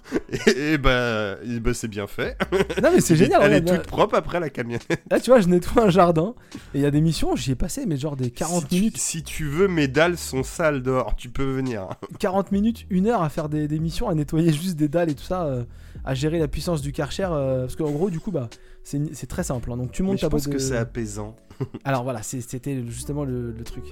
et, 0.47 0.73
et 0.73 0.77
bah, 0.77 1.35
et 1.45 1.59
bah, 1.59 1.73
c'est 1.73 1.87
bien 1.87 2.07
fait. 2.07 2.37
Non 2.81 2.89
mais 2.93 3.01
c'est 3.01 3.15
génial. 3.15 3.41
Elle 3.43 3.53
est 3.53 3.61
toute 3.65 3.87
propre 3.87 4.15
après 4.15 4.39
la 4.39 4.49
camionnette. 4.49 5.01
Là, 5.09 5.19
tu 5.19 5.29
vois, 5.31 5.39
je 5.41 5.47
nettoie 5.47 5.83
un 5.85 5.89
jardin 5.89 6.33
et 6.73 6.79
il 6.79 6.81
y 6.81 6.85
a 6.85 6.91
des 6.91 7.01
missions, 7.01 7.35
j'y 7.35 7.51
ai 7.51 7.55
passé, 7.55 7.85
mais 7.85 7.97
genre 7.97 8.15
des 8.15 8.31
40 8.31 8.61
si 8.63 8.67
tu- 8.67 8.75
minutes, 8.75 8.97
si 8.97 9.23
tu 9.23 9.45
veux, 9.45 9.67
mes 9.67 9.87
dalles 9.87 10.17
sont 10.17 10.43
sales 10.43 10.81
dehors, 10.81 11.15
tu 11.15 11.29
peux 11.29 11.43
venir. 11.43 11.87
40 12.19 12.51
minutes, 12.51 12.85
une 12.89 13.07
heure 13.07 13.21
à 13.21 13.29
faire 13.29 13.49
des, 13.49 13.67
des 13.67 13.79
missions, 13.79 14.09
à 14.09 14.15
nettoyer 14.15 14.51
juste 14.53 14.75
des 14.75 14.87
dalles 14.87 15.09
et 15.09 15.15
tout 15.15 15.23
ça, 15.23 15.43
euh, 15.45 15.63
à 16.05 16.13
gérer 16.15 16.39
la 16.39 16.47
puissance 16.47 16.81
du 16.81 16.91
Karcher. 16.91 17.27
euh, 17.31 17.61
parce 17.61 17.75
qu'en 17.75 17.91
gros, 17.91 18.09
du 18.09 18.19
coup, 18.19 18.31
bah, 18.31 18.49
c'est 18.83 19.27
très 19.27 19.43
simple. 19.43 19.71
hein. 19.71 19.77
Donc 19.77 19.91
tu 19.91 20.03
Mais 20.03 20.09
montes 20.09 20.17
je 20.17 20.21
ta 20.25 20.29
pense 20.29 20.43
boîte 20.47 20.55
que 20.57 20.61
c'est 20.61 20.77
apaisant. 20.77 21.35
Alors 21.85 22.03
voilà, 22.03 22.21
c'était 22.23 22.83
justement 22.85 23.23
le, 23.23 23.51
le 23.51 23.63
truc. 23.63 23.85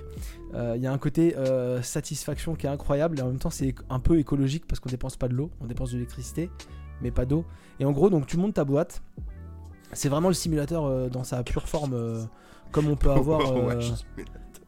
Euh, 0.53 0.73
Il 0.75 0.81
y 0.83 0.87
a 0.87 0.91
un 0.91 0.97
côté 0.97 1.35
euh, 1.37 1.81
satisfaction 1.81 2.55
qui 2.55 2.65
est 2.65 2.69
incroyable 2.69 3.19
et 3.19 3.21
en 3.21 3.27
même 3.27 3.39
temps 3.39 3.49
c'est 3.49 3.73
un 3.89 3.99
peu 3.99 4.19
écologique 4.19 4.65
parce 4.67 4.79
qu'on 4.79 4.89
dépense 4.89 5.15
pas 5.15 5.27
de 5.27 5.33
l'eau, 5.33 5.49
on 5.61 5.65
dépense 5.67 5.91
de 5.91 5.95
l'électricité, 5.95 6.49
mais 7.01 7.11
pas 7.11 7.25
d'eau. 7.25 7.45
Et 7.79 7.85
en 7.85 7.91
gros, 7.91 8.09
donc 8.09 8.25
tu 8.27 8.37
montes 8.37 8.55
ta 8.55 8.65
boîte. 8.65 9.01
C'est 9.93 10.09
vraiment 10.09 10.27
le 10.29 10.33
simulateur 10.33 10.85
euh, 10.85 11.09
dans 11.09 11.23
sa 11.23 11.43
pure 11.43 11.67
forme, 11.67 12.27
comme 12.71 12.87
on 12.87 12.95
peut 12.95 13.11
avoir. 13.19 13.41
Euh, 13.55 13.79
je- 13.79 14.23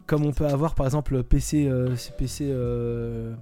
comme 0.06 0.26
on 0.26 0.34
peut 0.34 0.46
avoir 0.46 0.76
par 0.76 0.86
exemple 0.86 1.24
PC 1.24 1.66
euh, 1.66 1.96
PC 2.18 2.50
euh, 2.52 3.34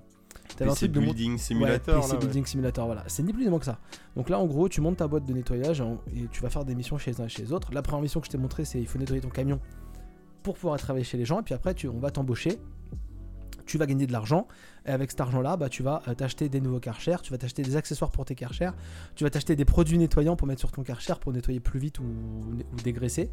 t'avais 0.62 0.72
un 0.72 0.76
truc 0.76 0.92
de 0.92 1.00
Building 1.00 1.32
Ouais, 1.34 1.38
Simulator. 1.38 1.96
PC 1.96 2.08
là, 2.08 2.14
ouais. 2.14 2.20
Building 2.20 2.46
Simulator 2.46 2.86
voilà. 2.86 3.04
C'est 3.08 3.24
ni 3.24 3.34
plus 3.34 3.44
ni 3.44 3.50
moins 3.50 3.60
que 3.60 3.66
ça. 3.66 3.80
Donc 4.16 4.30
là 4.30 4.40
en 4.40 4.46
gros 4.46 4.70
tu 4.70 4.82
montes 4.82 4.98
ta 4.98 5.08
boîte 5.08 5.26
de 5.26 5.34
nettoyage 5.34 5.84
et, 6.16 6.28
tu 6.32 6.42
vas 6.42 6.50
faire 6.50 6.66
des 6.66 6.76
missions 6.76 6.98
chez 6.98 7.12
les 7.12 7.22
uns 7.22 7.26
et 7.26 7.30
chez 7.30 7.42
les 7.42 7.54
autres. 7.54 7.74
La 7.74 7.82
première 7.82 8.02
mission 8.02 8.20
que 8.20 8.28
je 8.28 8.32
t'ai 8.32 8.38
montré 8.38 8.66
c'est 8.66 8.80
il 8.80 8.88
faut 8.88 9.00
nettoyer 9.00 9.22
ton 9.22 9.30
camion 9.30 9.60
pour 10.44 10.56
pouvoir 10.56 10.78
travailler 10.80 11.06
chez 11.06 11.18
les 11.18 11.26
gens. 11.26 11.40
Et 11.40 11.44
puis 11.44 11.54
après 11.54 11.74
tu, 11.74 11.88
on 11.88 12.00
va 12.00 12.12
t'embaucher. 12.12 12.60
Tu 13.66 13.78
vas 13.78 13.86
gagner 13.86 14.08
de 14.08 14.12
l'argent. 14.12 14.48
Et 14.86 14.90
avec 14.90 15.12
cet 15.12 15.22
argent 15.22 15.42
là 15.42 15.58
bah, 15.58 15.70
tu 15.70 15.84
vas 15.84 16.02
euh, 16.08 16.14
t'acheter 16.14 16.50
des 16.50 16.62
nouveaux 16.62 16.80
Karcher 16.80 17.18
tu 17.24 17.32
vas 17.32 17.38
t'acheter 17.38 17.62
des 17.62 17.76
accessoires 17.76 18.12
pour 18.12 18.26
tes 18.26 18.34
Karcher 18.36 18.72
tu 19.16 19.24
vas 19.24 19.30
t'acheter 19.30 19.56
des 19.56 19.66
produits 19.66 19.98
nettoyants 19.98 20.36
pour 20.36 20.48
mettre 20.48 20.60
sur 20.60 20.72
ton 20.72 20.84
Karcher 20.84 21.14
pour 21.20 21.32
nettoyer 21.34 21.60
plus 21.60 21.80
vite 21.80 22.00
ou, 22.00 22.04
ou 22.04 22.82
dégraisser. 22.84 23.30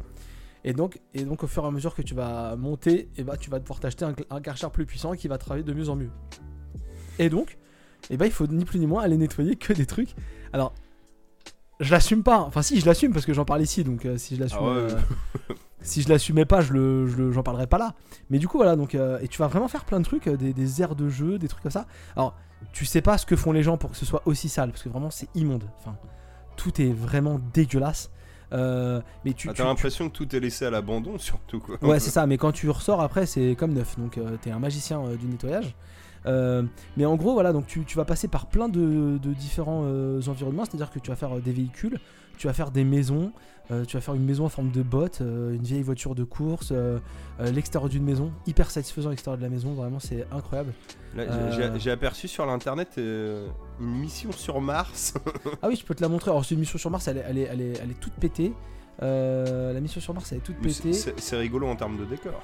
Et 0.63 0.73
donc, 0.73 0.99
et 1.13 1.23
donc 1.23 1.43
au 1.43 1.47
fur 1.47 1.63
et 1.63 1.67
à 1.67 1.71
mesure 1.71 1.95
que 1.95 2.01
tu 2.01 2.13
vas 2.13 2.55
monter, 2.57 3.09
et 3.15 3.23
bah, 3.23 3.37
tu 3.37 3.49
vas 3.49 3.59
devoir 3.59 3.79
t'acheter 3.79 4.05
un, 4.05 4.13
un 4.29 4.41
Karcher 4.41 4.67
plus 4.71 4.85
puissant 4.85 5.13
qui 5.13 5.27
va 5.27 5.37
travailler 5.37 5.63
de 5.63 5.73
mieux 5.73 5.89
en 5.89 5.95
mieux. 5.95 6.11
Et 7.19 7.29
donc, 7.29 7.57
et 8.09 8.17
bah, 8.17 8.25
il 8.25 8.31
faut 8.31 8.47
ni 8.47 8.65
plus 8.65 8.79
ni 8.79 8.87
moins 8.87 9.03
aller 9.03 9.17
nettoyer 9.17 9.55
que 9.55 9.73
des 9.73 9.85
trucs. 9.85 10.15
Alors, 10.53 10.73
je 11.79 11.91
l'assume 11.91 12.23
pas. 12.23 12.39
Enfin, 12.39 12.61
si, 12.61 12.79
je 12.79 12.85
l'assume 12.85 13.13
parce 13.13 13.25
que 13.25 13.33
j'en 13.33 13.45
parle 13.45 13.61
ici. 13.61 13.83
Donc, 13.83 14.05
euh, 14.05 14.17
si 14.17 14.35
je 14.35 14.41
l'assume, 14.41 14.59
Ah 14.61 14.65
ouais, 14.65 14.69
euh, 14.77 14.89
si 15.81 16.01
je 16.01 16.09
l'assumais 16.09 16.45
pas, 16.45 16.61
je 16.61 16.73
le, 16.73 17.07
je 17.07 17.15
le- 17.17 17.31
j'en 17.31 17.43
parlerais 17.43 17.67
pas 17.67 17.77
là. 17.77 17.93
Mais 18.29 18.39
du 18.39 18.47
coup, 18.47 18.57
voilà. 18.57 18.75
Donc, 18.75 18.95
euh, 18.95 19.19
et 19.21 19.27
tu 19.27 19.37
vas 19.37 19.47
vraiment 19.47 19.67
faire 19.67 19.85
plein 19.85 19.99
de 19.99 20.05
trucs, 20.05 20.27
euh, 20.27 20.35
des, 20.37 20.53
des 20.53 20.81
aires 20.81 20.95
de 20.95 21.07
jeu, 21.09 21.37
des 21.39 21.47
trucs 21.47 21.61
comme 21.63 21.71
ça. 21.71 21.85
Alors, 22.15 22.35
tu 22.73 22.85
sais 22.85 23.01
pas 23.01 23.17
ce 23.17 23.25
que 23.25 23.35
font 23.37 23.51
les 23.53 23.63
gens 23.63 23.77
pour 23.77 23.91
que 23.91 23.97
ce 23.97 24.05
soit 24.05 24.21
aussi 24.25 24.49
sale, 24.49 24.71
parce 24.71 24.83
que 24.83 24.89
vraiment, 24.89 25.09
c'est 25.11 25.29
immonde. 25.35 25.63
Enfin, 25.79 25.95
tout 26.57 26.81
est 26.81 26.91
vraiment 26.91 27.39
dégueulasse. 27.53 28.09
Euh, 28.51 28.99
mais 29.23 29.33
tu, 29.33 29.47
Ah, 29.47 29.53
T'as 29.55 29.63
tu- 29.63 29.67
l'impression 29.69 30.09
que 30.09 30.13
tout 30.17 30.35
est 30.35 30.39
laissé 30.39 30.65
à 30.65 30.69
l'abandon, 30.71 31.17
surtout 31.19 31.59
quoi. 31.59 31.77
Ouais, 31.83 31.99
c'est 31.99 32.09
ça, 32.11 32.25
mais 32.27 32.37
quand 32.37 32.51
tu 32.51 32.69
ressors 32.69 32.99
après, 33.01 33.25
c'est 33.25 33.55
comme 33.57 33.73
neuf. 33.73 33.97
Donc, 33.97 34.17
euh, 34.17 34.37
t'es 34.41 34.51
un 34.51 34.59
magicien 34.59 34.99
euh, 35.01 35.15
du 35.15 35.27
nettoyage. 35.27 35.75
Euh, 36.25 36.63
mais 36.97 37.05
en 37.05 37.15
gros, 37.15 37.33
voilà, 37.33 37.53
donc 37.53 37.67
tu, 37.67 37.85
tu 37.85 37.95
vas 37.97 38.05
passer 38.05 38.27
par 38.27 38.47
plein 38.47 38.69
de, 38.69 39.17
de 39.17 39.33
différents 39.33 39.83
euh, 39.85 40.21
environnements. 40.27 40.65
C'est-à-dire 40.65 40.91
que 40.91 40.99
tu 40.99 41.09
vas 41.09 41.15
faire 41.15 41.37
euh, 41.37 41.39
des 41.41 41.51
véhicules, 41.51 41.99
tu 42.37 42.47
vas 42.47 42.53
faire 42.53 42.71
des 42.71 42.83
maisons, 42.83 43.31
euh, 43.71 43.85
tu 43.85 43.95
vas 43.97 44.01
faire 44.01 44.15
une 44.15 44.25
maison 44.25 44.45
en 44.45 44.49
forme 44.49 44.71
de 44.71 44.81
botte, 44.81 45.19
une 45.21 45.61
vieille 45.63 45.81
voiture 45.83 46.15
de 46.15 46.23
course, 46.23 46.73
l'extérieur 47.39 47.89
d'une 47.89 48.03
maison, 48.03 48.31
hyper 48.47 48.71
satisfaisant 48.71 49.09
l'extérieur 49.09 49.37
de 49.37 49.43
la 49.43 49.49
maison, 49.49 49.73
vraiment 49.73 49.99
c'est 49.99 50.25
incroyable. 50.31 50.73
J'ai- 51.77 51.91
aperçu 51.91 52.27
sur 52.27 52.45
l'internet 52.45 52.97
une 52.97 53.47
mission 53.79 54.31
sur 54.31 54.59
Mars. 54.61 55.13
Ah 55.61 55.67
oui, 55.67 55.75
je 55.75 55.85
peux 55.85 55.95
te 55.95 56.01
la 56.01 56.09
montrer. 56.09 56.31
Alors, 56.31 56.43
c'est 56.45 56.53
une 56.55 56.61
mission 56.61 56.77
sur 56.79 56.89
Mars, 56.91 57.07
elle 57.07 57.17
est, 57.17 57.25
elle 57.27 57.37
est, 57.37 57.47
elle 57.51 57.61
est, 57.61 57.79
elle 57.83 57.91
est 57.91 57.99
toute 57.99 58.13
pétée. 58.13 58.53
La 59.01 59.79
mission 59.79 60.01
sur 60.01 60.13
Mars, 60.13 60.31
elle 60.31 60.39
est 60.39 60.41
toute 60.41 60.57
pétée. 60.57 60.93
c'est 60.93 61.37
rigolo 61.37 61.67
en 61.67 61.75
termes 61.75 61.97
de 61.97 62.05
décor. 62.05 62.41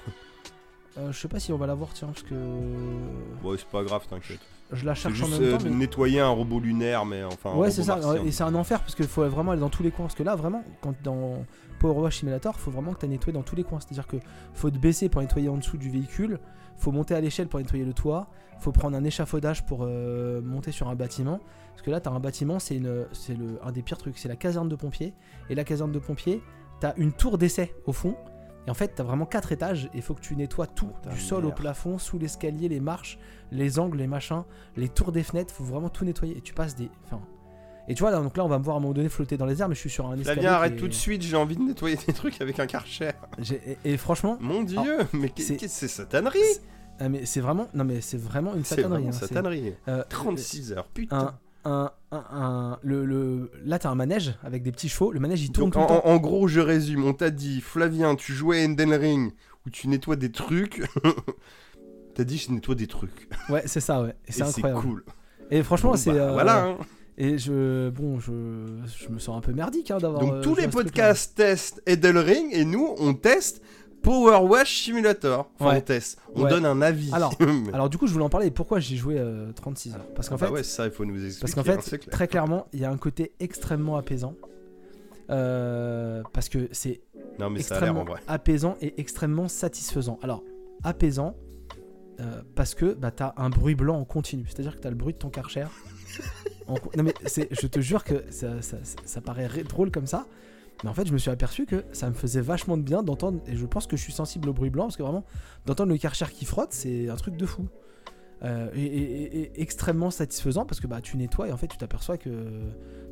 Euh, 0.97 1.11
je 1.11 1.19
sais 1.19 1.27
pas 1.27 1.39
si 1.39 1.51
on 1.51 1.57
va 1.57 1.67
la 1.67 1.75
voir, 1.75 1.89
tiens, 1.93 2.07
parce 2.07 2.23
que 2.23 2.33
Ouais, 3.43 3.57
c'est 3.57 3.67
pas 3.67 3.83
grave, 3.83 4.05
t'inquiète. 4.09 4.39
je 4.71 4.85
la 4.85 4.95
cherche 4.95 5.21
en 5.21 5.27
même 5.27 5.41
euh, 5.43 5.57
temps. 5.57 5.63
mais- 5.65 5.69
nettoyer 5.71 6.19
un 6.21 6.29
robot 6.29 6.59
lunaire, 6.59 7.05
mais 7.05 7.23
enfin. 7.23 7.53
Ouais, 7.55 7.69
c'est 7.69 7.83
ça. 7.83 7.97
martien. 7.97 8.23
Et 8.23 8.31
c'est 8.31 8.43
un 8.43 8.55
enfer 8.55 8.79
parce 8.79 8.95
qu'il 8.95 9.07
faut 9.07 9.27
vraiment 9.27 9.51
aller 9.51 9.59
dans 9.61 9.69
tous 9.69 9.83
les 9.83 9.91
coins. 9.91 10.05
Parce 10.05 10.15
que 10.15 10.23
là, 10.23 10.35
vraiment, 10.35 10.63
quand 10.81 10.93
dans 11.03 11.43
Power 11.79 11.99
Wash 11.99 12.19
Simulator, 12.19 12.57
faut 12.59 12.71
vraiment 12.71 12.93
que 12.93 12.99
tu 13.01 13.07
nettoyé 13.07 13.33
dans 13.33 13.43
tous 13.43 13.55
les 13.55 13.63
coins. 13.65 13.79
C'est-à-dire 13.79 14.07
que 14.07 14.17
faut 14.53 14.69
te 14.71 14.77
baisser 14.77 15.09
pour 15.09 15.21
nettoyer 15.21 15.49
en 15.49 15.57
dessous 15.57 15.77
du 15.77 15.89
véhicule, 15.89 16.39
faut 16.77 16.91
monter 16.93 17.13
à 17.13 17.19
l'échelle 17.21 17.47
pour 17.47 17.59
nettoyer 17.59 17.83
le 17.85 17.93
toit, 17.93 18.27
faut 18.59 18.71
prendre 18.71 18.95
un 18.95 19.03
échafaudage 19.03 19.65
pour 19.65 19.79
euh, 19.83 20.41
monter 20.41 20.71
sur 20.71 20.87
un 20.87 20.95
bâtiment. 20.95 21.39
Parce 21.71 21.81
que 21.81 21.91
là, 21.91 21.99
tu 21.99 22.07
as 22.07 22.13
un 22.13 22.21
bâtiment, 22.21 22.57
c'est 22.59 22.77
une, 22.77 23.05
c'est 23.11 23.37
le, 23.37 23.59
un 23.63 23.71
des 23.73 23.81
pires 23.81 23.97
trucs, 23.97 24.17
c'est 24.17 24.29
la 24.29 24.37
caserne 24.37 24.69
de 24.69 24.75
pompiers. 24.77 25.13
Et 25.49 25.55
la 25.55 25.65
caserne 25.65 25.91
de 25.91 25.99
pompiers, 25.99 26.41
tu 26.79 26.87
as 26.87 26.95
une 26.97 27.11
tour 27.11 27.37
d'essai 27.37 27.75
au 27.85 27.91
fond. 27.91 28.15
Et 28.67 28.71
en 28.71 28.73
fait, 28.73 28.95
tu 28.95 29.01
as 29.01 29.05
vraiment 29.05 29.25
quatre 29.25 29.51
étages 29.51 29.85
et 29.93 29.97
il 29.97 30.01
faut 30.01 30.13
que 30.15 30.21
tu 30.21 30.35
nettoies 30.35 30.67
tout, 30.67 30.89
du 31.11 31.19
sol 31.19 31.45
au 31.45 31.51
plafond, 31.51 31.97
sous 31.97 32.17
l'escalier, 32.17 32.67
les 32.67 32.79
marches, 32.79 33.19
les 33.51 33.77
angles, 33.79 33.97
les 33.97 34.07
machins, 34.07 34.43
les 34.75 34.89
tours 34.89 35.11
des 35.11 35.21
fenêtres, 35.23 35.53
faut 35.53 35.63
vraiment 35.63 35.89
tout 35.89 36.03
nettoyer. 36.05 36.37
Et 36.37 36.41
tu 36.41 36.53
passes 36.53 36.75
des. 36.75 36.89
Enfin, 37.05 37.21
et 37.87 37.93
tu 37.93 38.01
vois, 38.01 38.09
là, 38.09 38.19
donc 38.19 38.35
là, 38.35 38.43
on 38.43 38.47
va 38.47 38.57
me 38.57 38.63
voir 38.63 38.77
à 38.77 38.79
un 38.79 38.81
moment 38.81 38.95
donné 38.95 39.09
flotter 39.09 39.37
dans 39.37 39.45
les 39.45 39.61
airs, 39.61 39.69
mais 39.69 39.75
je 39.75 39.79
suis 39.81 39.91
sur 39.91 40.07
un 40.07 40.17
escalier. 40.17 40.41
Flavien, 40.41 40.53
arrête 40.53 40.71
qui 40.71 40.77
est- 40.77 40.81
tout 40.81 40.87
de 40.87 40.93
suite, 40.93 41.21
j'ai 41.21 41.35
envie 41.37 41.55
de 41.55 41.61
nettoyer 41.61 41.97
des 42.07 42.13
trucs 42.13 42.41
avec 42.41 42.59
un 42.59 42.65
karcher. 42.65 43.11
J'ai- 43.37 43.77
Et, 43.83 43.93
et 43.93 43.97
franchement, 43.97 44.37
Mon 44.41 44.63
dieu, 44.63 44.97
mais 45.13 45.29
qu'est- 45.29 45.43
c'est- 45.43 45.57
qu'est-ce 45.57 45.81
que 45.81 45.87
c'est 45.87 45.95
satanerie 45.95 46.39
ah, 46.97 47.09
mais 47.09 47.25
c'est 47.25 47.41
vraiment, 47.41 47.67
non 47.73 47.83
mais 47.83 47.99
c'est 47.99 48.17
vraiment 48.17 48.55
une 48.55 48.63
C'est 48.63 48.77
satanerie. 48.77 48.89
vraiment 49.03 49.09
hein, 49.09 49.19
c'est- 49.19 49.27
satanerie. 49.27 49.73
euh, 49.89 50.01
36 50.09 50.71
heures, 50.71 50.87
putain. 50.87 51.17
un, 51.19 51.39
un, 51.65 51.91
un, 52.11 52.23
un- 52.31 52.79
le, 52.83 53.05
le, 53.05 53.51
là, 53.65 53.79
t'as 53.79 53.89
un 53.89 53.95
manège 53.95 54.35
avec 54.43 54.63
des 54.63 54.71
petits 54.71 54.87
chevaux. 54.89 55.11
Le 55.11 55.19
manège, 55.19 55.43
il 55.43 55.51
tourne 55.51 55.71
Donc, 55.71 55.73
tout 55.73 55.79
le 55.79 55.85
en, 55.85 55.87
temps. 56.01 56.07
en- 56.07 56.13
en 56.13 56.17
gros, 56.17 56.47
je 56.47 56.59
résume. 56.61 57.03
On 57.05 57.13
t'a 57.13 57.29
dit, 57.31 57.59
Flavien, 57.61 58.15
tu 58.15 58.33
jouais 58.33 58.59
à 58.59 58.63
Elden 58.63 58.93
Ring 58.93 59.33
où 59.65 59.69
tu 59.69 59.87
nettoies 59.87 60.15
des 60.15 60.31
trucs. 60.31 60.83
T'as 62.15 62.23
dit, 62.23 62.37
je 62.37 62.51
nettoie 62.51 62.75
des 62.75 62.87
trucs. 62.87 63.27
Ouais, 63.49 63.63
c'est 63.65 63.81
ça, 63.81 64.01
ouais. 64.01 64.15
Et 64.27 64.31
c'est 64.31 64.43
incroyable. 64.43 64.81
cool. 64.81 65.03
Et 65.51 65.63
franchement, 65.63 65.91
Bon, 65.91 65.97
c'est. 65.97 66.11
bah, 66.13 66.29
euh, 66.29 66.31
Voilà. 66.33 66.63
hein. 66.65 66.77
Et 67.17 67.37
je, 67.37 67.89
bon, 67.89 68.19
je, 68.19 68.31
je 69.01 69.09
me 69.09 69.19
sens 69.19 69.37
un 69.37 69.41
peu 69.41 69.53
merdique 69.53 69.89
hein, 69.91 69.97
d'avoir. 69.99 70.21
Donc 70.21 70.33
euh, 70.33 70.41
tous 70.41 70.55
les 70.55 70.67
podcasts 70.67 71.35
testent 71.37 71.81
Elden 71.85 72.17
Ring 72.17 72.47
et 72.51 72.65
nous, 72.65 72.93
on 72.99 73.13
teste 73.13 73.61
Power 74.05 74.37
Wash 74.47 74.81
Simulator. 74.83 75.49
Fontes. 75.57 75.91
On 76.35 76.43
Ouais. 76.43 76.49
donne 76.49 76.65
un 76.65 76.81
avis. 76.81 77.11
Alors, 77.73 77.89
du 77.89 77.97
coup, 77.97 78.07
je 78.07 78.13
voulais 78.13 78.25
en 78.25 78.29
parler. 78.29 78.51
Pourquoi 78.51 78.79
j'ai 78.79 78.95
joué 78.95 79.15
euh, 79.17 79.51
36 79.53 79.95
heures? 79.95 80.05
Parce 80.15 80.29
qu'en 80.29 80.35
Ah 80.35 80.37
bah 80.37 80.47
fait, 80.47 80.53
ouais, 80.53 80.63
ça, 80.63 80.85
il 80.85 80.91
faut 80.91 81.05
nous 81.05 81.15
expliquer. 81.15 81.39
parce 81.41 81.53
qu'en 81.55 81.61
hein, 81.61 81.75
fait, 81.75 81.81
c'est 81.89 81.97
clair. 81.99 82.11
très 82.13 82.27
clairement, 82.27 82.67
il 82.73 82.79
y 82.79 82.85
a 82.85 82.91
un 82.91 82.97
côté 82.97 83.33
extrêmement 83.39 83.97
apaisant. 83.97 84.35
Euh, 85.31 86.21
parce 86.33 86.49
que 86.49 86.69
c'est 86.71 87.01
extrêmement 87.57 88.03
vrai. 88.03 88.21
apaisant 88.27 88.77
et 88.81 88.93
extrêmement 88.99 89.47
satisfaisant. 89.47 90.19
Alors, 90.21 90.43
apaisant, 90.83 91.35
euh, 92.19 92.41
parce 92.55 92.75
que 92.75 92.93
bah, 92.93 93.11
t'as 93.11 93.33
un 93.37 93.49
bruit 93.49 93.75
blanc 93.75 93.97
en 93.99 94.05
continu. 94.05 94.45
C'est-à-dire 94.47 94.75
que 94.75 94.81
t'as 94.81 94.89
le 94.91 94.95
bruit 94.95 95.13
de 95.13 95.17
ton 95.19 95.29
karcher. 95.29 95.65
en 96.67 96.75
Non 96.95 97.03
mais 97.03 97.13
c'est- 97.25 97.47
je 97.51 97.67
te 97.67 97.79
jure 97.79 98.03
que 98.03 98.23
ça, 98.29 98.61
ça- 98.61 98.77
ça- 98.83 98.97
ça 99.03 99.21
paraît 99.21 99.47
drôle 99.67 99.91
comme 99.91 100.07
ça. 100.07 100.27
Mais 100.83 100.89
en 100.89 100.93
fait, 100.93 101.07
je 101.07 101.13
me 101.13 101.17
suis 101.17 101.31
aperçu 101.31 101.65
que 101.65 101.83
ça 101.93 102.09
me 102.09 102.13
faisait 102.13 102.41
vachement 102.41 102.77
de 102.77 102.83
bien 102.83 103.01
d'entendre, 103.01 103.39
et 103.47 103.55
je 103.55 103.65
pense 103.65 103.87
que 103.87 103.95
je 103.97 104.01
suis 104.01 104.11
sensible 104.13 104.49
au 104.49 104.53
bruit 104.53 104.69
blanc, 104.69 104.83
parce 104.85 104.97
que 104.97 105.03
vraiment, 105.03 105.23
d'entendre 105.65 105.91
le 105.91 105.97
karcher 105.97 106.25
qui 106.33 106.45
frotte, 106.45 106.73
c'est 106.73 107.09
un 107.09 107.15
truc 107.15 107.37
de 107.37 107.45
fou. 107.45 107.67
Euh, 108.43 108.69
et, 108.75 108.83
et- 108.83 109.21
et- 109.23 109.41
et 109.43 109.61
extrêmement 109.61 110.11
satisfaisant, 110.11 110.65
parce 110.65 110.81
que 110.81 110.87
bah, 110.87 110.99
tu 111.01 111.15
nettoies 111.17 111.47
et 111.47 111.51
en 111.53 111.57
fait, 111.57 111.67
tu 111.67 111.77
t'aperçois 111.77 112.17
que 112.17 112.29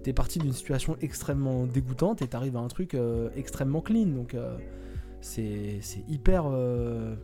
t'es 0.03 0.11
parti 0.11 0.37
d'une 0.39 0.51
situation 0.51 0.97
extrêmement 1.01 1.65
dégoûtante 1.65 2.21
et 2.21 2.27
t'arrives 2.27 2.57
à 2.57 2.59
un 2.59 2.67
truc 2.67 2.93
euh, 2.93 3.29
extrêmement 3.35 3.79
clean. 3.81 4.07
Donc, 4.07 4.33
euh, 4.35 4.57
c'est 5.21 5.79
hyper. 6.09 6.43
euh, 6.47 7.15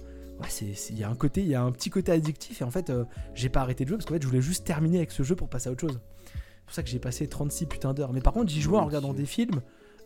Ouais, 0.41 0.48
il 0.91 0.98
y 0.98 1.03
a 1.03 1.10
un 1.10 1.16
côté, 1.16 1.41
il 1.41 1.49
y 1.49 1.56
a 1.56 1.61
un 1.61 1.72
petit 1.74 1.90
côté 1.90 2.14
addictif 2.14 2.61
et 2.61 2.64
en 2.64 2.72
fait, 2.72 2.90
j'ai 3.36 3.49
pas 3.49 3.60
arrêté 3.60 3.84
de 3.84 3.90
jouer 3.90 3.98
parce 3.98 4.06
qu'en 4.06 4.14
fait, 4.14 4.22
je 4.22 4.28
voulais 4.28 4.41
juste 4.41 4.66
terminer 4.66 4.99
avec 4.99 5.11
ce 5.11 5.22
jeu 5.22 5.36
pour 5.36 5.49
passer 5.49 5.68
à 5.68 5.74
autre 5.74 5.82
chose. 5.82 5.99
C'est 6.24 6.64
pour 6.66 6.74
ça 6.74 6.82
que 6.82 6.88
j'ai 6.88 6.99
passé 6.99 7.28
36 7.28 7.66
putains 7.66 7.94
d'heures. 7.94 8.14
Mais 8.14 8.22
par 8.22 8.32
contre, 8.32 8.49
j'y 8.49 8.61
jouais 8.61 8.78
en 8.78 8.86
regardant 8.86 9.14
des 9.14 9.26
films 9.26 9.60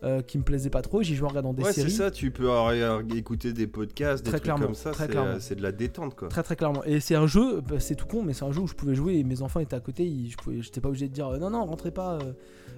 euh, 0.04 0.20
qui 0.22 0.38
me 0.38 0.42
plaisaient 0.44 0.70
pas 0.70 0.82
trop, 0.82 1.02
j'y 1.02 1.14
jouais 1.16 1.24
en 1.26 1.30
regardant 1.30 1.52
des 1.54 1.62
Ouais, 1.64 1.72
c'est 1.72 1.80
séries. 1.80 1.90
ça, 1.92 2.10
tu 2.10 2.30
peux 2.30 2.50
euh, 2.50 3.02
écouter 3.14 3.52
des 3.54 3.66
podcasts, 3.66 4.22
des 4.24 4.30
Très 4.30 4.38
trucs 4.40 4.54
comme 4.60 4.74
ça, 4.74 4.90
très 4.90 5.04
c'est 5.06 5.10
clairement. 5.10 5.30
euh, 5.30 5.36
c'est 5.40 5.54
de 5.54 5.62
la 5.62 5.72
détente 5.72 6.14
quoi. 6.14 6.28
Très 6.28 6.42
très 6.42 6.56
clairement. 6.56 6.84
Et 6.84 7.00
c'est 7.00 7.14
un 7.14 7.26
jeu, 7.26 7.60
bah, 7.62 7.80
c'est 7.80 7.94
tout 7.94 8.06
con, 8.06 8.22
mais 8.22 8.34
c'est 8.34 8.44
un 8.44 8.52
jeu 8.52 8.60
où 8.60 8.66
je 8.66 8.74
pouvais 8.74 8.94
jouer 8.94 9.14
et 9.16 9.24
mes 9.24 9.40
enfants 9.42 9.60
étaient 9.60 9.74
à 9.76 9.80
côté. 9.80 10.04
ils- 10.04 10.30
je 10.30 10.36
pouvais, 10.36 10.60
j'étais 10.62 10.80
pas 10.80 10.88
obligé 10.90 11.08
de 11.08 11.12
dire 11.14 11.30
non 11.40 11.48
non 11.50 11.64
rentrez 11.64 11.90
pas, 11.90 12.18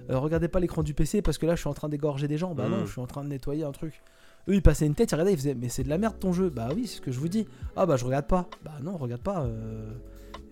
euh, 0.09 0.17
regardez 0.17 0.47
pas 0.47 0.59
l'écran 0.61 0.83
du 0.83 0.93
PC 0.93 1.21
parce 1.21 1.37
que 1.37 1.45
là 1.45 1.55
je 1.55 1.59
suis 1.59 1.69
en 1.69 1.73
train 1.73 1.89
d'égorger 1.89 2.27
des 2.29 2.37
gens. 2.37 2.55
Bah 2.55 2.69
non, 2.69 2.85
je 2.85 2.91
suis 2.91 3.01
en 3.01 3.07
train 3.07 3.23
de 3.23 3.29
nettoyer 3.29 3.63
un 3.65 3.71
truc. 3.73 4.01
Eux 4.49 4.53
ils 4.55 4.61
passaient 4.61 4.85
une 4.85 4.95
tête, 4.95 5.11
ils 5.11 5.15
regardaient, 5.15 5.33
ils 5.33 5.37
faisaient 5.37 5.55
mais 5.55 5.67
c'est 5.67 5.83
de 5.83 5.89
la 5.89 5.97
merde 5.97 6.17
ton 6.19 6.31
jeu. 6.31 6.49
Bah 6.49 6.69
oui 6.73 6.87
c'est 6.87 6.97
ce 6.97 7.01
que 7.01 7.11
je 7.11 7.19
vous 7.19 7.27
dis. 7.27 7.45
Ah 7.75 7.85
bah 7.85 7.97
je 7.97 8.05
regarde 8.05 8.27
pas. 8.27 8.47
Bah 8.63 8.71
non 8.81 8.95
regarde 8.95 9.21
pas. 9.21 9.43
euh, 9.43 9.91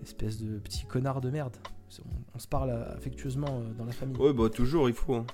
espèce 0.02 0.40
de 0.42 0.58
petit 0.58 0.84
connard 0.84 1.20
de 1.20 1.30
merde. 1.30 1.56
C'est- 1.88 2.02
On, 2.04 2.36
on 2.36 2.38
se 2.38 2.46
parle 2.48 2.70
affectueusement 2.96 3.62
dans 3.78 3.84
la 3.84 3.92
famille. 3.92 4.16
Ouais, 4.18 4.32
bah 4.32 4.48
toujours, 4.50 4.88
il 4.88 4.94
faut. 4.94 5.14
hein. 5.14 5.26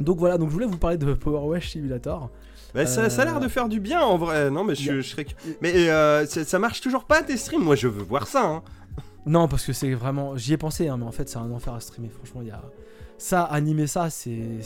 Donc 0.00 0.18
voilà, 0.18 0.38
donc 0.38 0.48
je 0.48 0.52
voulais 0.54 0.66
vous 0.66 0.76
parler 0.78 0.96
de 0.98 1.12
Power 1.14 1.46
Wash 1.48 1.70
Simulator. 1.70 2.30
Bah, 2.74 2.86
ça, 2.86 3.08
ça 3.08 3.22
a 3.22 3.24
l'air 3.24 3.36
Euh, 3.38 3.40
de 3.40 3.48
faire 3.48 3.68
du 3.68 3.80
bien 3.80 4.00
en 4.02 4.18
vrai. 4.18 4.50
Non, 4.50 4.62
mais 4.64 4.74
je, 4.74 5.00
serais. 5.00 5.26
Mais 5.62 5.88
euh, 5.88 6.26
ça, 6.26 6.44
ça 6.44 6.58
marche 6.58 6.80
toujours 6.80 7.04
pas 7.04 7.22
tes 7.22 7.36
streams? 7.36 7.62
Moi, 7.64 7.76
je 7.76 7.88
veux 7.88 8.02
voir 8.02 8.26
ça. 8.26 8.44
Hein. 8.44 8.62
Non, 9.26 9.48
parce 9.48 9.64
que 9.64 9.72
c'est 9.72 9.94
vraiment. 9.94 10.36
J'y 10.36 10.52
ai 10.52 10.56
pensé, 10.58 10.88
hein, 10.88 10.96
mais 10.98 11.04
en 11.06 11.12
fait, 11.12 11.28
c'est 11.28 11.38
un 11.38 11.50
enfer 11.50 11.72
à 11.74 11.80
streamer. 11.80 12.10
Franchement, 12.10 12.42
il 12.42 12.48
y 12.48 12.50
a. 12.50 12.62
Ça, 13.16 13.42
animer 13.42 13.86
ça, 13.86 14.10
c'est 14.10 14.60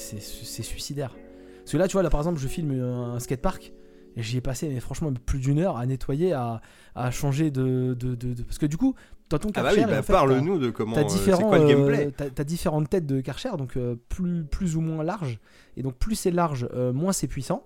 suicidaire. 0.62 1.14
Parce 1.60 1.72
que 1.72 1.76
là, 1.78 1.86
tu 1.88 1.92
vois, 1.92 2.02
là 2.02 2.10
par 2.10 2.20
exemple, 2.20 2.38
je 2.40 2.48
filme 2.48 2.72
un 2.82 3.18
skatepark. 3.18 3.72
Et 4.14 4.22
j'y 4.22 4.36
ai 4.36 4.40
passé, 4.42 4.68
mais 4.68 4.78
franchement, 4.80 5.10
plus 5.24 5.38
d'une 5.38 5.58
heure 5.58 5.78
à 5.78 5.86
nettoyer, 5.86 6.34
à, 6.34 6.60
à 6.94 7.10
changer 7.10 7.50
de, 7.50 7.96
de, 7.98 8.14
de- 8.14 8.34
de- 8.34 8.42
Parce 8.42 8.58
que 8.58 8.66
du 8.66 8.76
coup, 8.76 8.94
dans 9.32 9.38
ton 9.38 9.48
Ah 9.54 9.62
bah 9.62 9.68
Karcher, 9.68 9.80
oui, 9.80 9.90
bah, 9.90 9.98
en 9.98 10.02
fait, 10.02 10.12
parle-nous 10.12 10.58
de 10.58 10.70
comment. 10.70 10.94
T'as 10.94 11.02
euh, 11.02 11.04
différents, 11.04 11.48
quoi 11.48 11.58
le 11.58 11.64
euh, 11.64 11.68
gameplay 11.68 12.10
t'as- 12.16 12.30
t'as 12.30 12.44
différentes 12.44 12.88
têtes 12.88 13.06
de 13.06 13.20
Karcher, 13.20 13.50
donc 13.58 13.76
euh, 13.76 13.96
plus, 14.08 14.44
plus 14.44 14.76
ou 14.76 14.80
moins 14.80 15.02
larges. 15.02 15.38
Et 15.76 15.82
donc 15.82 15.96
plus 15.96 16.14
c'est 16.14 16.30
large, 16.30 16.68
moins 16.94 17.12
c'est 17.12 17.26
puissant. 17.28 17.64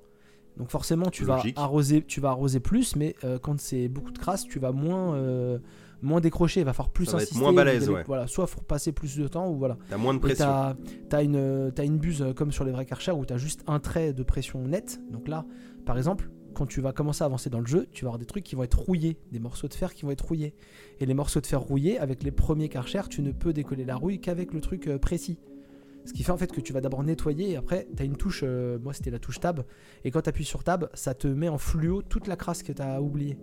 Donc 0.56 0.70
forcément 0.70 1.10
tu 1.10 1.24
Logique. 1.26 1.56
vas 1.56 1.62
arroser, 1.64 2.02
tu 2.02 2.20
vas 2.20 2.30
arroser 2.30 2.60
plus, 2.60 2.96
mais 2.96 3.14
euh, 3.24 3.38
quand 3.38 3.60
c'est 3.60 3.88
beaucoup 3.88 4.10
de 4.10 4.18
crasse, 4.18 4.44
tu 4.44 4.58
vas 4.58 4.72
moins, 4.72 5.14
euh, 5.14 5.58
moins 6.00 6.20
décrocher. 6.22 6.60
Il 6.60 6.64
va 6.64 6.72
falloir 6.72 6.90
plus 6.92 7.04
Ça 7.04 7.12
va 7.12 7.18
être 7.18 7.24
insister. 7.24 7.42
moins 7.42 7.52
balèze, 7.52 7.90
ouais. 7.90 8.04
Voilà, 8.06 8.26
soit 8.26 8.46
faut 8.46 8.62
passer 8.62 8.92
plus 8.92 9.18
de 9.18 9.28
temps 9.28 9.50
ou 9.50 9.58
voilà. 9.58 9.76
T'as 9.90 9.98
moins 9.98 10.14
de 10.14 10.18
pression. 10.18 10.46
t'as 10.46 10.74
t'as 11.10 11.22
une, 11.24 11.70
t'as 11.74 11.84
une 11.84 11.98
buse 11.98 12.24
comme 12.36 12.52
sur 12.52 12.64
les 12.64 12.72
vrais 12.72 12.86
Karcher 12.86 13.12
où 13.12 13.26
t'as 13.26 13.36
juste 13.36 13.64
un 13.66 13.80
trait 13.80 14.14
de 14.14 14.22
pression 14.22 14.60
net. 14.66 14.98
Donc 15.10 15.28
là, 15.28 15.44
par 15.84 15.98
exemple, 15.98 16.30
quand 16.56 16.66
tu 16.66 16.80
vas 16.80 16.92
commencer 16.92 17.22
à 17.22 17.26
avancer 17.26 17.50
dans 17.50 17.60
le 17.60 17.66
jeu, 17.66 17.86
tu 17.92 18.04
vas 18.04 18.08
avoir 18.08 18.18
des 18.18 18.24
trucs 18.24 18.42
qui 18.42 18.54
vont 18.56 18.62
être 18.62 18.78
rouillés, 18.78 19.18
des 19.30 19.38
morceaux 19.38 19.68
de 19.68 19.74
fer 19.74 19.92
qui 19.92 20.06
vont 20.06 20.10
être 20.10 20.24
rouillés. 20.24 20.54
Et 21.00 21.06
les 21.06 21.12
morceaux 21.12 21.42
de 21.42 21.46
fer 21.46 21.60
rouillés, 21.60 21.98
avec 21.98 22.22
les 22.22 22.30
premiers 22.30 22.70
Karcher, 22.70 23.02
tu 23.10 23.20
ne 23.20 23.30
peux 23.30 23.52
décoller 23.52 23.84
la 23.84 23.94
rouille 23.94 24.20
qu'avec 24.20 24.54
le 24.54 24.62
truc 24.62 24.86
euh, 24.86 24.98
précis. 24.98 25.38
Ce 26.06 26.12
qui 26.12 26.22
fait 26.22 26.32
en 26.32 26.36
fait 26.38 26.52
que 26.52 26.60
tu 26.60 26.72
vas 26.72 26.80
d'abord 26.80 27.02
nettoyer 27.02 27.50
et 27.50 27.56
après 27.56 27.88
tu 27.94 28.02
as 28.02 28.06
une 28.06 28.16
touche, 28.16 28.42
euh, 28.44 28.78
moi 28.78 28.92
c'était 28.94 29.10
la 29.10 29.18
touche 29.18 29.40
tab, 29.40 29.64
et 30.04 30.10
quand 30.10 30.22
tu 30.22 30.28
appuies 30.28 30.44
sur 30.44 30.62
tab, 30.62 30.88
ça 30.94 31.14
te 31.14 31.26
met 31.26 31.48
en 31.48 31.58
fluo 31.58 32.00
toute 32.00 32.28
la 32.28 32.36
crasse 32.36 32.62
que 32.62 32.72
tu 32.72 32.80
as 32.80 33.02
oubliée. 33.02 33.36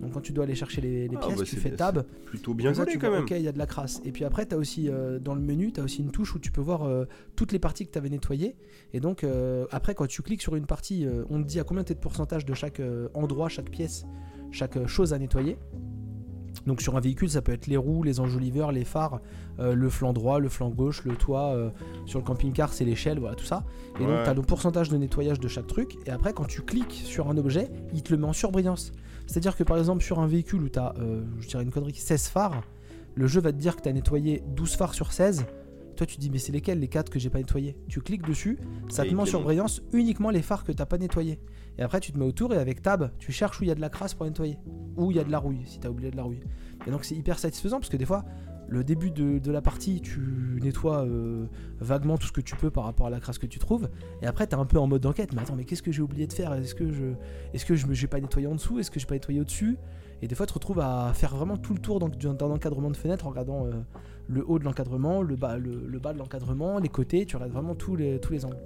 Donc 0.00 0.12
quand 0.12 0.20
tu 0.20 0.32
dois 0.32 0.44
aller 0.44 0.54
chercher 0.54 0.80
les, 0.80 1.08
les 1.08 1.16
Ah, 1.16 1.26
pièces, 1.26 1.38
bah, 1.38 1.44
tu 1.44 1.56
fais 1.56 1.72
tab, 1.72 2.06
Plutôt 2.24 2.54
bien 2.54 2.72
ça, 2.72 2.86
tu 2.86 2.98
quand 2.98 3.08
vois, 3.08 3.16
même. 3.16 3.24
Ok, 3.24 3.32
il 3.32 3.42
y 3.42 3.48
a 3.48 3.52
de 3.52 3.58
la 3.58 3.66
crasse. 3.66 4.00
Et 4.04 4.12
puis 4.12 4.24
après, 4.24 4.46
tu 4.46 4.54
as 4.54 4.58
aussi 4.58 4.88
euh, 4.88 5.18
dans 5.18 5.34
le 5.34 5.40
menu, 5.40 5.72
tu 5.72 5.80
as 5.80 5.82
aussi 5.82 6.02
une 6.02 6.12
touche 6.12 6.34
où 6.36 6.38
tu 6.38 6.52
peux 6.52 6.60
voir 6.60 6.84
euh, 6.84 7.04
toutes 7.34 7.50
les 7.50 7.58
parties 7.58 7.84
que 7.84 7.90
tu 7.90 7.98
avais 7.98 8.08
nettoyées. 8.08 8.54
Et 8.92 9.00
donc, 9.00 9.26
après, 9.72 9.94
quand 9.94 10.06
tu 10.06 10.22
cliques 10.22 10.40
sur 10.40 10.54
une 10.54 10.66
partie, 10.66 11.06
on 11.28 11.42
te 11.42 11.46
dit 11.48 11.60
à 11.60 11.64
combien 11.64 11.82
tu 11.82 11.92
es 11.92 11.94
de 11.94 12.00
pourcentage 12.00 12.46
de 12.46 12.54
chaque 12.54 12.80
endroit, 13.12 13.48
chaque 13.48 13.70
pièce, 13.70 14.06
chaque 14.50 14.86
chose 14.86 15.12
à 15.12 15.18
nettoyer. 15.18 15.58
Donc 16.66 16.82
sur 16.82 16.96
un 16.96 17.00
véhicule, 17.00 17.30
ça 17.30 17.42
peut 17.42 17.52
être 17.52 17.66
les 17.66 17.76
roues, 17.76 18.02
les 18.02 18.20
enjoliveurs, 18.20 18.72
les 18.72 18.84
phares, 18.84 19.20
euh, 19.58 19.74
le 19.74 19.88
flanc 19.88 20.12
droit, 20.12 20.38
le 20.38 20.48
flanc 20.48 20.70
gauche, 20.70 21.04
le 21.04 21.16
toit. 21.16 21.54
euh, 21.54 21.70
sur 22.06 22.18
le 22.18 22.24
camping-car, 22.24 22.72
c'est 22.72 22.84
l'échelle, 22.84 23.18
voilà 23.18 23.36
tout 23.36 23.44
ça. 23.44 23.64
Et 24.00 24.04
donc 24.04 24.22
tu 24.24 24.30
as 24.30 24.34
le 24.34 24.42
pourcentage 24.42 24.88
de 24.88 24.96
nettoyage 24.96 25.40
de 25.40 25.48
chaque 25.48 25.66
truc. 25.66 25.96
Et 26.06 26.10
après, 26.10 26.32
quand 26.32 26.46
tu 26.46 26.62
cliques 26.62 27.02
sur 27.04 27.28
un 27.30 27.36
objet, 27.36 27.70
il 27.94 28.02
te 28.02 28.12
le 28.12 28.18
met 28.18 28.26
en 28.26 28.32
surbrillance. 28.32 28.92
C'est-à-dire 29.26 29.56
que 29.56 29.62
par 29.64 29.78
exemple, 29.78 30.02
sur 30.02 30.18
un 30.20 30.26
véhicule 30.26 30.62
où 30.62 30.68
tu 30.68 30.78
as, 30.78 30.94
je 31.40 31.48
dirais 31.48 31.62
une 31.62 31.70
connerie, 31.70 31.94
16 31.94 32.28
phares, 32.28 32.62
le 33.14 33.26
jeu 33.26 33.40
va 33.40 33.52
te 33.52 33.58
dire 33.58 33.76
que 33.76 33.82
tu 33.82 33.88
as 33.88 33.92
nettoyé 33.92 34.42
12 34.54 34.76
phares 34.76 34.94
sur 34.94 35.12
16. 35.12 35.44
Toi, 35.96 36.06
tu 36.06 36.14
te 36.16 36.20
dis, 36.20 36.30
mais 36.30 36.38
c'est 36.38 36.52
lesquels 36.52 36.78
les 36.78 36.86
4 36.86 37.10
que 37.10 37.18
j'ai 37.18 37.28
pas 37.30 37.38
nettoyés? 37.38 37.76
Tu 37.88 38.00
cliques 38.00 38.24
dessus, 38.24 38.58
ça 38.88 39.04
Et 39.04 39.08
te 39.08 39.14
met 39.14 39.22
en 39.22 39.24
surbrillance 39.26 39.82
uniquement 39.92 40.30
les 40.30 40.42
phares 40.42 40.62
que 40.62 40.70
t'as 40.70 40.86
pas 40.86 40.96
nettoyés. 40.98 41.40
Et 41.78 41.82
après, 41.82 42.00
tu 42.00 42.12
te 42.12 42.18
mets 42.18 42.24
autour 42.24 42.52
et 42.52 42.58
avec 42.58 42.82
Tab, 42.82 43.10
tu 43.18 43.32
cherches 43.32 43.60
où 43.60 43.64
il 43.64 43.68
y 43.68 43.70
a 43.70 43.74
de 43.74 43.80
la 43.80 43.88
crasse 43.88 44.14
pour 44.14 44.26
nettoyer. 44.26 44.58
Ou 44.96 45.10
il 45.10 45.16
y 45.16 45.20
a 45.20 45.24
de 45.24 45.30
la 45.30 45.38
rouille, 45.38 45.62
si 45.64 45.78
t'as 45.78 45.88
oublié 45.88 46.10
de 46.10 46.16
la 46.16 46.24
rouille. 46.24 46.40
Et 46.86 46.90
donc, 46.90 47.04
c'est 47.04 47.14
hyper 47.14 47.38
satisfaisant 47.38 47.78
parce 47.78 47.88
que 47.88 47.96
des 47.96 48.04
fois, 48.04 48.24
le 48.68 48.84
début 48.84 49.10
de, 49.10 49.50
la 49.50 49.62
partie, 49.62 50.00
tu 50.00 50.58
nettoies 50.62 51.04
euh, 51.04 51.46
vaguement 51.80 52.18
tout 52.18 52.26
ce 52.26 52.32
que 52.32 52.40
tu 52.40 52.56
peux 52.56 52.70
par 52.70 52.84
rapport 52.84 53.06
à 53.06 53.10
la 53.10 53.20
crasse 53.20 53.38
que 53.38 53.46
tu 53.46 53.58
trouves. 53.58 53.88
Et 54.22 54.26
après, 54.26 54.46
t'es 54.46 54.56
un 54.56 54.66
peu 54.66 54.78
en 54.78 54.86
mode 54.86 55.02
d'enquête. 55.02 55.32
Mais 55.32 55.40
attends, 55.40 55.56
mais 55.56 55.64
qu'est-ce 55.64 55.82
que 55.82 55.92
j'ai 55.92 56.02
oublié 56.02 56.26
de 56.26 56.32
faire? 56.32 56.52
Est-ce 56.52 56.74
que 56.74 56.92
je, 56.92 57.14
est-ce 57.54 57.74
je 57.74 58.06
pas 58.06 58.20
nettoyé 58.20 58.46
en 58.46 58.54
dessous? 58.54 58.78
Est-ce 58.78 58.90
que 58.90 58.98
j'ai 59.00 59.06
pas 59.06 59.14
nettoyé 59.14 59.40
au-dessus? 59.40 59.78
Et 60.22 60.26
des 60.28 60.34
fois, 60.34 60.46
tu 60.46 60.50
te 60.52 60.54
retrouves 60.58 60.80
à 60.80 61.12
faire 61.14 61.36
vraiment 61.36 61.56
tout 61.56 61.74
le 61.74 61.80
tour 61.80 61.98
dans- 62.00 62.08
d'un 62.08 62.50
encadrement 62.50 62.90
de 62.90 62.96
fenêtre 62.96 63.26
en 63.26 63.30
regardant 63.30 63.66
euh, 63.66 63.72
le 64.28 64.44
haut 64.48 64.58
de 64.58 64.64
l'encadrement, 64.64 65.22
le 65.22 65.36
bas, 65.36 65.56
le, 65.56 65.86
le 65.86 65.98
bas 65.98 66.12
de 66.12 66.18
l'encadrement, 66.18 66.78
les 66.78 66.88
côtés. 66.88 67.24
Tu 67.24 67.36
regardes 67.36 67.52
vraiment 67.52 67.74
tous 67.74 67.94
les, 67.96 68.18
tous 68.20 68.32
les 68.32 68.44
angles. 68.44 68.56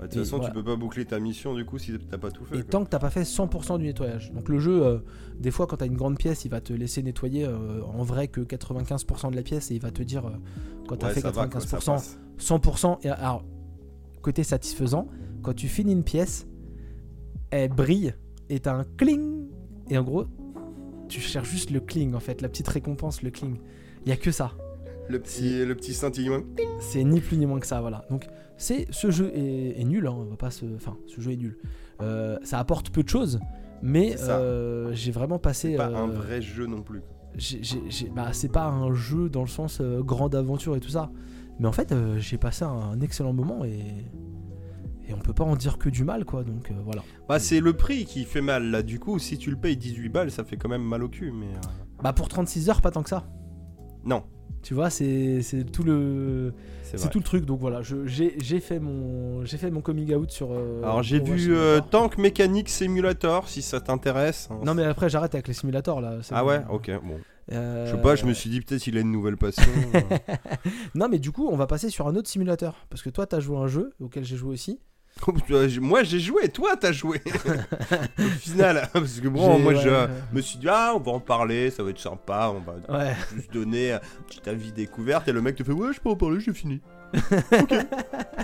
De 0.00 0.06
toute 0.06 0.18
façon, 0.18 0.36
voilà. 0.36 0.50
tu 0.52 0.54
peux 0.60 0.64
pas 0.64 0.76
boucler 0.76 1.04
ta 1.04 1.18
mission 1.18 1.54
du 1.56 1.64
coup 1.64 1.76
si 1.78 1.92
t'as 2.10 2.18
pas 2.18 2.30
tout 2.30 2.44
fait. 2.44 2.58
Et 2.58 2.62
quoi. 2.62 2.70
tant 2.70 2.84
que 2.84 2.90
t'as 2.90 3.00
pas 3.00 3.10
fait 3.10 3.22
100% 3.22 3.78
du 3.78 3.84
nettoyage. 3.86 4.32
Donc 4.32 4.48
le 4.48 4.58
jeu, 4.60 4.84
euh, 4.86 4.98
des 5.40 5.50
fois, 5.50 5.66
quand 5.66 5.78
t'as 5.78 5.86
une 5.86 5.96
grande 5.96 6.16
pièce, 6.18 6.44
il 6.44 6.50
va 6.50 6.60
te 6.60 6.72
laisser 6.72 7.02
nettoyer 7.02 7.44
euh, 7.46 7.82
en 7.82 8.02
vrai 8.04 8.28
que 8.28 8.40
95% 8.42 9.30
de 9.32 9.36
la 9.36 9.42
pièce 9.42 9.70
et 9.70 9.74
il 9.74 9.80
va 9.80 9.90
te 9.90 10.02
dire 10.02 10.22
quand 10.86 10.96
t'as 10.96 11.08
Ouais, 11.08 11.14
fait 11.14 11.20
ça 11.20 11.30
va, 11.32 11.48
quoi, 11.48 11.60
ça 11.60 11.78
95%, 11.78 11.84
passe. 11.86 12.18
100%. 12.38 12.98
Et 13.04 13.08
alors, 13.08 13.42
côté 14.22 14.44
satisfaisant, 14.44 15.08
quand 15.42 15.54
tu 15.54 15.66
finis 15.66 15.92
une 15.92 16.04
pièce, 16.04 16.46
elle 17.50 17.70
brille 17.70 18.14
et 18.50 18.60
t'as 18.60 18.74
un 18.74 18.84
cling. 18.96 19.46
Et 19.90 19.98
en 19.98 20.04
gros, 20.04 20.26
tu 21.08 21.20
cherches 21.20 21.50
juste 21.50 21.70
le 21.70 21.80
cling 21.80 22.14
en 22.14 22.20
fait, 22.20 22.40
la 22.42 22.48
petite 22.48 22.68
récompense, 22.68 23.22
le 23.22 23.30
cling. 23.30 23.56
Il 24.04 24.10
y 24.10 24.12
a 24.12 24.16
que 24.16 24.30
ça. 24.30 24.52
Le 25.08 25.18
petit, 25.18 25.64
le 25.64 25.74
petit 25.74 25.94
scintillement. 25.94 26.40
C'est 26.80 27.02
ni 27.02 27.20
plus 27.20 27.38
ni 27.38 27.46
moins 27.46 27.60
que 27.60 27.66
ça, 27.66 27.80
voilà. 27.80 28.04
Donc, 28.10 28.26
c'est 28.58 28.86
ce 28.90 29.10
jeu 29.10 29.30
est, 29.34 29.80
est 29.80 29.84
nul, 29.84 30.06
hein, 30.06 30.14
on 30.16 30.24
va 30.24 30.36
pas 30.36 30.50
se. 30.50 30.66
Enfin, 30.76 30.96
ce 31.06 31.20
jeu 31.20 31.32
est 31.32 31.36
nul. 31.36 31.58
Euh, 32.02 32.38
ça 32.42 32.58
apporte 32.58 32.90
peu 32.90 33.02
de 33.02 33.08
choses, 33.08 33.40
mais 33.82 34.16
euh, 34.20 34.92
j'ai 34.92 35.10
vraiment 35.10 35.38
passé. 35.38 35.70
C'est 35.72 35.76
pas 35.78 35.88
euh, 35.88 35.96
un 35.96 36.06
vrai 36.08 36.42
jeu 36.42 36.66
non 36.66 36.82
plus. 36.82 37.00
j'ai- 37.36 37.62
j'ai- 37.62 37.82
j'ai- 37.88 38.08
bah, 38.10 38.28
c'est 38.32 38.52
pas 38.52 38.66
un 38.66 38.92
jeu 38.94 39.28
dans 39.30 39.40
le 39.42 39.48
sens 39.48 39.78
euh, 39.80 40.02
grande 40.02 40.34
aventure 40.34 40.76
et 40.76 40.80
tout 40.80 40.90
ça. 40.90 41.10
Mais 41.58 41.66
en 41.66 41.72
fait, 41.72 41.90
euh, 41.92 42.18
j'ai 42.18 42.36
passé 42.36 42.64
un 42.64 43.00
excellent 43.00 43.32
moment 43.32 43.64
et. 43.64 43.80
Et 45.08 45.14
on 45.14 45.18
peut 45.18 45.32
pas 45.32 45.44
en 45.44 45.56
dire 45.56 45.78
que 45.78 45.88
du 45.88 46.04
mal, 46.04 46.24
quoi. 46.26 46.44
Donc 46.44 46.70
euh, 46.70 46.74
voilà. 46.84 47.02
Bah, 47.28 47.38
c'est 47.38 47.60
le 47.60 47.72
prix 47.72 48.04
qui 48.04 48.24
fait 48.24 48.42
mal 48.42 48.70
là. 48.70 48.82
Du 48.82 48.98
coup, 49.00 49.18
si 49.18 49.38
tu 49.38 49.50
le 49.50 49.56
payes 49.56 49.76
18 49.76 50.08
balles, 50.10 50.30
ça 50.30 50.44
fait 50.44 50.56
quand 50.58 50.68
même 50.68 50.82
mal 50.84 51.02
au 51.02 51.08
cul. 51.08 51.32
Mais 51.32 51.46
euh, 51.46 52.02
Bah, 52.02 52.12
pour 52.12 52.28
36 52.28 52.68
heures, 52.68 52.80
pas 52.82 52.90
tant 52.90 53.02
que 53.02 53.08
ça. 53.08 53.26
non, 54.04 54.22
Tu 54.62 54.74
vois, 54.74 54.90
c'est 54.90 55.40
c'est 55.42 55.64
tout 55.64 55.82
le. 55.84 56.52
c'est 56.82 57.08
tout 57.10 57.18
le 57.18 57.24
truc. 57.24 57.46
Donc 57.46 57.58
voilà, 57.60 57.80
j'ai 57.82 58.34
j'ai 58.38 58.60
fait, 58.60 58.78
mon- 58.80 59.44
j'ai 59.46 59.56
fait 59.56 59.70
mon 59.70 59.80
coming 59.80 60.12
out 60.14 60.30
sur. 60.30 60.48
euh, 60.52 60.82
Alors 60.82 61.02
j'ai 61.02 61.20
vu 61.20 61.54
euh. 61.54 61.80
Tank 61.80 62.18
Mechanic 62.18 62.68
Simulator 62.68 63.48
si 63.48 63.62
ça 63.62 63.80
t'intéresse. 63.80 64.48
hein. 64.50 64.58
Non 64.64 64.74
mais 64.74 64.84
après 64.84 65.08
j'arrête 65.08 65.34
avec 65.34 65.48
les 65.48 65.54
simulateurs 65.54 66.00
là. 66.02 66.18
Ah 66.32 66.42
bon. 66.42 66.48
ouais, 66.50 66.60
ok, 66.70 66.90
bon. 67.02 67.18
Euh, 67.50 67.86
Je 67.86 67.92
sais 67.96 68.02
pas, 68.02 68.14
je 68.14 68.26
me 68.26 68.34
suis 68.34 68.50
dit 68.50 68.60
peut-être 68.60 68.86
il 68.88 68.98
a 68.98 69.00
une 69.00 69.10
nouvelle 69.10 69.38
passion. 69.38 69.62
Non 70.94 71.08
mais 71.08 71.18
du 71.18 71.30
coup 71.32 71.48
on 71.50 71.56
va 71.56 71.66
passer 71.66 71.88
sur 71.90 72.06
un 72.08 72.14
autre 72.16 72.28
simulateur 72.28 72.86
parce 72.90 73.02
que 73.02 73.10
toi 73.10 73.26
t'as 73.26 73.40
joué 73.40 73.56
à 73.56 73.60
un 73.60 73.66
jeu 73.68 73.92
auquel 74.00 74.24
j'ai 74.24 74.36
joué 74.36 74.50
aussi. 74.52 74.80
Moi 75.80 76.02
j'ai 76.02 76.20
joué, 76.20 76.48
toi 76.48 76.76
t'as 76.76 76.92
joué. 76.92 77.20
Au 78.18 78.22
final, 78.22 78.88
parce 78.92 79.20
que 79.20 79.28
bon, 79.28 79.58
moi 79.58 79.72
ouais, 79.72 79.80
je 79.82 79.88
ouais. 79.88 80.08
me 80.32 80.40
suis 80.40 80.58
dit, 80.58 80.66
ah, 80.68 80.92
on 80.96 81.00
va 81.00 81.12
en 81.12 81.20
parler, 81.20 81.70
ça 81.70 81.82
va 81.82 81.90
être 81.90 81.98
sympa, 81.98 82.52
on 82.54 82.60
va 82.60 82.98
Ouais. 82.98 83.14
juste 83.34 83.52
donner 83.52 83.92
un 83.92 84.00
petit 84.26 84.48
avis 84.48 84.72
découverte. 84.72 85.28
Et 85.28 85.32
le 85.32 85.40
mec 85.42 85.56
te 85.56 85.62
fait, 85.64 85.72
ouais, 85.72 85.92
je 85.92 86.00
peux 86.00 86.10
en 86.10 86.16
parler, 86.16 86.40
j'ai 86.40 86.52
fini. 86.52 86.80
Ok. 87.52 87.74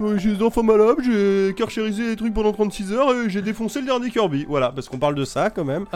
Ouais, 0.00 0.18
j'ai 0.18 0.34
des 0.36 0.42
enfants 0.42 0.62
malades, 0.62 0.96
j'ai 1.04 1.54
carchérisé 1.56 2.06
les 2.08 2.16
trucs 2.16 2.34
pendant 2.34 2.52
36 2.52 2.92
heures 2.92 3.12
et 3.14 3.30
j'ai 3.30 3.42
défoncé 3.42 3.80
le 3.80 3.86
dernier 3.86 4.10
Kirby. 4.10 4.44
Voilà, 4.48 4.70
parce 4.72 4.88
qu'on 4.88 4.98
parle 4.98 5.14
de 5.14 5.24
ça 5.24 5.50
quand 5.50 5.64
même. 5.64 5.86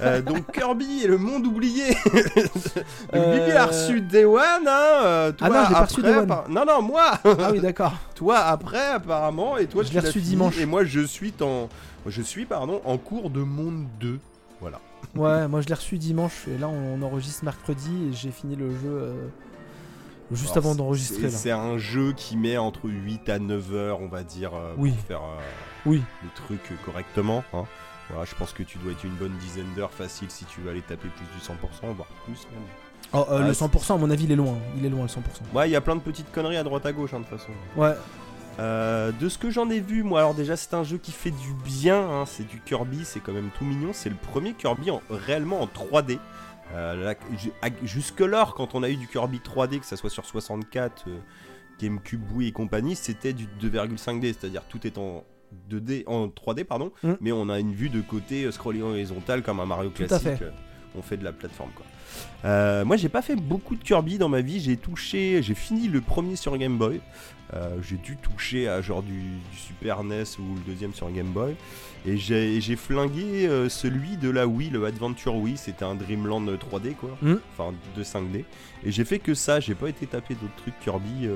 Euh, 0.00 0.20
donc 0.20 0.50
Kirby 0.52 1.02
et 1.04 1.06
le 1.06 1.16
monde 1.18 1.46
oublié. 1.46 1.90
donc 2.04 2.84
Euh, 3.14 3.38
Bibi 3.46 3.52
a 3.56 3.66
reçu 3.66 4.00
Day 4.00 4.24
One, 4.24 4.40
hein. 4.66 4.70
euh, 5.02 5.32
toi, 5.32 5.48
Ah 5.50 5.54
non, 5.54 5.64
j'ai 5.68 5.74
pas 5.74 5.84
reçu 5.84 6.02
Day 6.02 6.16
One. 6.16 6.26
par- 6.26 6.48
Non, 6.48 6.64
non, 6.66 6.82
moi. 6.82 7.12
Ah 7.24 7.50
oui, 7.52 7.60
d'accord. 7.60 7.92
toi 8.14 8.38
après 8.38 8.84
apparemment 8.88 9.58
et 9.58 9.66
toi 9.66 9.82
Je 9.84 9.88
tu 9.88 9.94
l'ai 9.94 10.00
l'as 10.00 10.06
reçu 10.08 10.18
fini, 10.20 10.30
dimanche. 10.30 10.58
Et 10.58 10.66
moi 10.66 10.84
je 10.84 11.00
suis 11.00 11.32
en, 11.40 11.68
je 12.06 12.22
suis 12.22 12.44
pardon 12.46 12.80
en 12.84 12.98
cours 12.98 13.30
de 13.30 13.40
monde 13.42 13.86
2. 14.00 14.18
Voilà. 14.60 14.80
Ouais, 15.14 15.46
moi 15.48 15.60
je 15.60 15.68
l'ai 15.68 15.74
reçu 15.74 15.98
dimanche 15.98 16.46
et 16.48 16.58
là 16.58 16.68
on, 16.68 16.98
on 17.00 17.02
enregistre 17.06 17.44
mercredi 17.44 17.90
et 18.10 18.12
j'ai 18.14 18.30
fini 18.30 18.56
le 18.56 18.70
jeu 18.70 18.78
euh, 18.86 19.12
juste 20.36 20.52
Alors, 20.56 20.66
avant 20.66 20.74
d'enregistrer 20.74 21.16
c'est- 21.16 21.22
là. 21.32 21.38
C'est 21.38 21.50
un 21.50 21.78
jeu 21.78 22.12
qui 22.12 22.36
met 22.36 22.56
entre 22.56 22.88
8 22.88 23.28
à 23.28 23.38
9 23.38 23.72
heures, 23.74 24.00
on 24.00 24.08
va 24.08 24.22
dire, 24.22 24.52
euh, 24.54 24.74
Oui. 24.78 24.90
pour 24.92 25.04
faire 25.06 25.22
euh, 25.22 25.40
Oui. 25.86 26.02
le 26.22 26.28
truc 26.34 26.60
correctement. 26.84 27.44
hein. 27.52 27.64
Voilà, 28.10 28.24
je 28.24 28.34
pense 28.34 28.52
que 28.52 28.62
tu 28.62 28.78
dois 28.78 28.92
être 28.92 29.04
une 29.04 29.14
bonne 29.14 29.36
dizaine 29.38 29.72
d'heures 29.76 29.92
facile 29.92 30.30
si 30.30 30.44
tu 30.44 30.60
veux 30.60 30.70
aller 30.70 30.82
taper 30.82 31.08
plus 31.08 31.24
du 31.34 31.40
100%, 31.44 31.92
voire 31.94 32.08
plus 32.26 32.46
même. 32.52 32.62
Oh, 33.14 33.18
euh, 33.30 33.38
Ah, 33.42 33.46
le 33.46 33.54
c'est- 33.54 33.60
100%, 33.60 33.94
à 33.94 33.98
mon 33.98 34.10
avis, 34.10 34.24
il 34.24 34.32
est 34.32 34.36
loin. 34.36 34.56
Il 34.76 34.84
est 34.84 34.88
loin 34.90 35.02
le 35.02 35.08
100%. 35.08 35.44
Ouais, 35.54 35.68
il 35.68 35.72
y 35.72 35.76
a 35.76 35.80
plein 35.80 35.96
de 35.96 36.00
petites 36.00 36.30
conneries 36.32 36.56
à 36.56 36.62
droite 36.62 36.84
à 36.86 36.92
gauche, 36.92 37.14
hein, 37.14 37.20
de 37.20 37.24
toute 37.24 37.38
façon. 37.38 37.52
Ouais, 37.76 37.94
Euh, 38.58 39.12
de 39.18 39.30
ce 39.30 39.38
que 39.38 39.48
j'en 39.50 39.70
ai 39.70 39.80
vu, 39.80 40.02
moi, 40.02 40.20
alors 40.20 40.34
déjà, 40.34 40.56
c'est 40.58 40.74
un 40.74 40.84
jeu 40.84 40.98
qui 40.98 41.10
fait 41.10 41.30
du 41.30 41.54
bien. 41.64 41.98
hein, 41.98 42.24
c'est 42.26 42.46
du 42.46 42.60
Kirby, 42.60 43.00
c'est 43.04 43.20
quand 43.20 43.32
même 43.32 43.48
tout 43.58 43.64
mignon. 43.64 43.92
C'est 43.94 44.10
le 44.10 44.14
premier 44.14 44.52
Kirby 44.52 44.90
en- 44.90 45.00
réellement 45.10 45.62
en 45.62 45.66
3D. 45.66 46.18
Euh, 46.74 47.04
là, 47.04 47.14
ju- 47.36 47.52
à- 47.60 47.68
Jusque-là, 47.84 48.48
quand 48.56 48.74
on 48.74 48.82
a 48.82 48.88
eu 48.88 48.96
du 48.96 49.06
Kirby 49.06 49.38
3D, 49.40 49.78
que 49.80 49.86
ça 49.86 49.96
soit 49.96 50.10
sur 50.10 50.24
64, 50.24 51.04
euh, 51.08 51.18
GameCube, 51.80 52.22
Wii 52.32 52.48
et 52.48 52.52
compagnie, 52.52 52.94
c'était 52.96 53.32
du 53.32 53.46
2,5D, 53.60 54.32
c'est-à-dire 54.32 54.62
tout 54.68 54.86
est 54.86 54.96
en 54.98 55.24
2D, 55.68 56.04
en 56.06 56.28
3D, 56.28 56.64
pardon, 56.64 56.92
Mm. 57.02 57.12
mais 57.20 57.32
on 57.32 57.48
a 57.50 57.58
une 57.58 57.74
vue 57.74 57.90
de 57.90 58.00
côté 58.00 58.44
euh, 58.44 58.52
scrolling 58.52 58.82
horizontal 58.82 59.42
comme 59.42 59.60
un 59.60 59.66
Mario 59.66 59.90
Tout 59.90 60.04
à 60.04 60.06
classique. 60.06 60.36
fait. 60.38 60.52
On 60.96 61.02
fait 61.02 61.16
de 61.16 61.24
la 61.24 61.32
plateforme, 61.32 61.70
quoi. 61.74 61.84
Euh, 62.44 62.84
moi, 62.84 62.96
j'ai 62.96 63.08
pas 63.08 63.22
fait 63.22 63.36
beaucoup 63.36 63.76
de 63.76 63.82
Kirby 63.84 64.18
dans 64.18 64.28
ma 64.28 64.40
vie. 64.40 64.60
J'ai 64.60 64.76
touché, 64.76 65.42
j'ai 65.42 65.54
fini 65.54 65.88
le 65.88 66.00
premier 66.00 66.36
sur 66.36 66.56
Game 66.58 66.76
Boy. 66.78 67.00
Euh, 67.54 67.76
j'ai 67.82 67.96
dû 67.96 68.16
toucher 68.16 68.66
à 68.68 68.80
genre 68.80 69.02
du, 69.02 69.12
du 69.20 69.56
Super 69.58 70.02
NES 70.04 70.22
ou 70.38 70.54
le 70.54 70.60
deuxième 70.72 70.94
sur 70.94 71.10
Game 71.12 71.26
Boy. 71.32 71.54
Et 72.06 72.16
j'ai 72.16 72.76
flingué 72.76 73.46
euh, 73.46 73.68
celui 73.68 74.16
de 74.16 74.30
la 74.30 74.46
Wii, 74.46 74.70
le 74.70 74.84
Adventure 74.86 75.34
Wii. 75.36 75.56
C'était 75.56 75.84
un 75.84 75.94
Dreamland 75.94 76.46
3D 76.48 76.94
quoi. 76.94 77.10
Mm. 77.20 77.34
Enfin 77.56 77.72
de 77.96 78.02
5D. 78.02 78.44
Et 78.84 78.90
j'ai 78.90 79.04
fait 79.04 79.18
que 79.18 79.34
ça. 79.34 79.60
J'ai 79.60 79.74
pas 79.74 79.88
été 79.88 80.06
taper 80.06 80.34
d'autres 80.34 80.56
trucs 80.56 80.78
Kirby. 80.80 81.28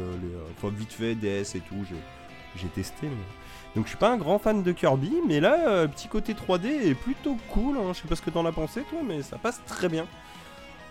enfin 0.58 0.74
vite 0.76 0.92
fait 0.92 1.14
DS 1.14 1.54
et 1.54 1.60
tout. 1.60 1.84
j'ai- 1.88 2.60
J'ai 2.60 2.68
testé. 2.68 3.02
mais- 3.02 3.10
Donc 3.76 3.84
je 3.84 3.90
suis 3.90 3.98
pas 3.98 4.10
un 4.10 4.16
grand 4.16 4.38
fan 4.38 4.62
de 4.62 4.72
Kirby. 4.72 5.12
Mais 5.28 5.38
là, 5.40 5.68
euh, 5.68 5.86
petit 5.86 6.08
côté 6.08 6.32
3D 6.34 6.66
est 6.88 6.94
plutôt 6.94 7.36
cool. 7.50 7.76
hein. 7.76 7.92
Je 7.92 8.00
sais 8.00 8.08
pas 8.08 8.16
ce 8.16 8.22
que 8.22 8.30
t'en 8.30 8.46
as 8.46 8.52
pensé 8.52 8.80
toi. 8.88 9.00
Mais 9.06 9.20
ça 9.22 9.36
passe 9.36 9.60
très 9.66 9.90
bien. 9.90 10.06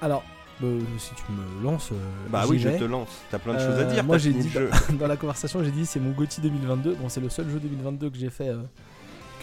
Alors, 0.02 0.24
euh, 0.64 0.80
si 0.98 1.12
tu 1.16 1.24
me 1.32 1.64
lances. 1.64 1.92
euh, 1.92 1.96
Bah 2.30 2.44
oui, 2.48 2.60
je 2.60 2.70
te 2.70 2.84
lance. 2.86 3.10
T'as 3.32 3.40
plein 3.40 3.54
de 3.54 3.60
choses 3.60 3.78
à 3.80 3.82
Euh, 3.82 3.94
dire. 3.94 4.04
moi, 4.04 4.18
j'ai 4.18 4.32
dit 4.34 4.50
jeu. 4.50 4.70
dans 5.00 5.08
la 5.08 5.18
conversation, 5.18 5.64
j'ai 5.64 5.72
dit 5.72 5.86
c'est 5.86 6.00
mon 6.00 6.12
GOTY 6.12 6.42
2022. 6.42 6.96
Bon, 6.96 7.10
c'est 7.10 7.22
le 7.22 7.30
seul 7.30 7.50
jeu 7.50 7.60
2022 7.60 8.10
que 8.10 8.18
j'ai 8.18 8.30
fait, 8.30 8.50
euh, 8.50 8.62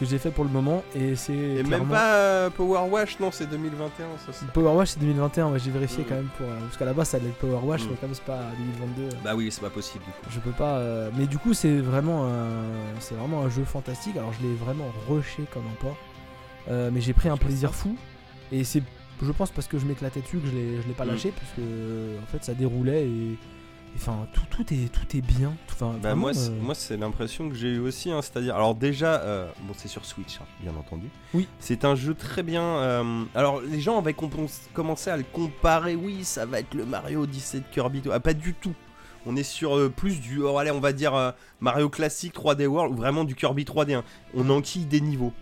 que 0.01 0.07
j'ai 0.07 0.17
fait 0.19 0.31
pour 0.31 0.45
le 0.45 0.51
moment, 0.51 0.83
et 0.97 1.15
c'est 1.17 1.33
Et 1.35 1.63
même 1.65 1.87
pas 1.87 2.49
Power 2.51 2.89
Wash, 2.91 3.21
non, 3.21 3.31
c'est 3.31 3.47
2021, 3.49 4.07
ça 4.25 4.33
c'est. 4.33 4.47
Power 4.53 4.73
Wash 4.75 4.89
c'est 4.91 5.01
2021. 5.01 5.49
Ouais, 5.53 5.59
j'ai 5.59 5.71
vérifié 5.71 6.03
Mm. 6.03 6.07
quand 6.09 6.15
même 6.15 6.29
pour 6.39 6.47
parce 6.47 6.77
qu'à 6.79 6.85
la 6.87 6.93
base 6.95 7.09
ça 7.11 7.19
allait 7.19 7.29
être 7.29 7.37
Power 7.37 7.61
Wash, 7.63 7.83
Mm. 7.83 7.89
mais 7.91 7.97
comme 7.97 8.15
c'est 8.15 8.25
pas 8.25 8.41
2022. 8.59 9.03
euh, 9.15 9.19
Bah 9.23 9.35
oui, 9.37 9.49
c'est 9.53 9.61
pas 9.61 9.71
possible 9.71 10.03
du 10.05 10.11
coup. 10.11 10.31
Je 10.31 10.41
peux 10.41 10.51
pas. 10.53 10.79
euh, 10.79 11.11
Mais 11.17 11.27
du 11.27 11.37
coup, 11.39 11.53
c'est 11.53 11.77
vraiment 11.79 12.25
un, 12.25 12.41
c'est 13.01 13.15
vraiment 13.17 13.43
un 13.43 13.51
jeu 13.51 13.65
fantastique. 13.65 14.17
Alors, 14.17 14.33
je 14.33 14.47
l'ai 14.47 14.55
vraiment 14.55 14.87
rushé 15.11 15.45
comme 15.53 15.65
un 15.67 15.77
porc, 15.81 15.97
mais 16.91 17.01
j'ai 17.03 17.13
pris 17.13 17.29
un 17.29 17.37
plaisir 17.37 17.69
ça. 17.69 17.75
fou. 17.77 17.97
Et 18.51 18.65
c'est, 18.65 18.83
je 19.23 19.33
pense, 19.33 19.51
parce 19.51 19.67
que 19.69 19.79
je 19.79 19.87
m'éclatais 19.87 20.21
dessus 20.21 20.39
que 20.39 20.47
je 20.49 20.53
l'ai, 20.53 20.83
je 20.83 20.87
l'ai 20.89 20.95
pas 20.95 21.05
Mm. 21.05 21.09
lâché, 21.11 21.33
parce 21.33 21.51
que 21.57 22.19
en 22.23 22.27
fait, 22.27 22.45
ça 22.45 22.55
déroulait 22.55 23.07
et, 23.07 23.39
enfin, 23.97 24.27
tout, 24.33 24.43
tout 24.51 24.75
est, 24.75 24.91
tout 24.93 25.17
est 25.17 25.21
bien. 25.21 25.55
Enfin, 25.71 25.95
Bah 26.03 26.15
moi, 26.15 26.33
c'est- 26.35 26.51
euh, 26.51 26.55
moi 26.61 26.75
c'est 26.75 26.97
l'impression 26.97 27.49
que 27.49 27.55
j'ai 27.55 27.69
eu 27.69 27.79
aussi, 27.79 28.11
hein, 28.11 28.21
c'est-à-dire, 28.23 28.55
alors 28.57 28.75
déjà, 28.75 29.21
euh, 29.23 29.49
bon 29.63 29.75
c'est 29.77 29.89
sur 29.89 30.05
Switch, 30.05 30.39
hein, 30.41 30.45
bien 30.61 30.75
entendu. 30.77 31.09
Oui. 31.35 31.47
C'est 31.61 31.85
un 31.85 31.95
jeu 31.95 32.15
très 32.15 32.43
bien. 32.43 32.63
euh, 32.63 33.25
alors 33.35 33.61
les 33.61 33.81
gens 33.81 33.99
avaient 33.99 34.15
commencé 34.15 35.11
à 35.11 35.17
le 35.17 35.25
comparer, 35.25 35.95
oui, 35.97 36.25
ça 36.25 36.47
va 36.47 36.61
être 36.61 36.75
le 36.75 36.85
Mario 36.87 37.23
Odyssey 37.23 37.59
de 37.61 37.65
Kirby, 37.73 38.03
ah 38.13 38.21
pas 38.21 38.35
du 38.35 38.55
tout. 38.55 38.75
On 39.25 39.37
est 39.37 39.45
sur 39.45 39.89
plus 39.93 40.21
du, 40.21 40.43
oh, 40.43 40.59
allez, 40.59 40.73
on 40.73 40.81
va 40.81 40.93
dire 40.93 41.35
Mario 41.61 41.89
classique 41.89 42.35
3D 42.35 42.67
World 42.67 42.93
ou 42.93 42.97
vraiment 42.97 43.23
du 43.23 43.37
Kirby 43.37 43.63
3D. 43.65 43.95
hein. 43.95 44.03
On 44.35 44.51
enquille 44.51 44.85
des 44.85 45.01
niveaux. 45.01 45.33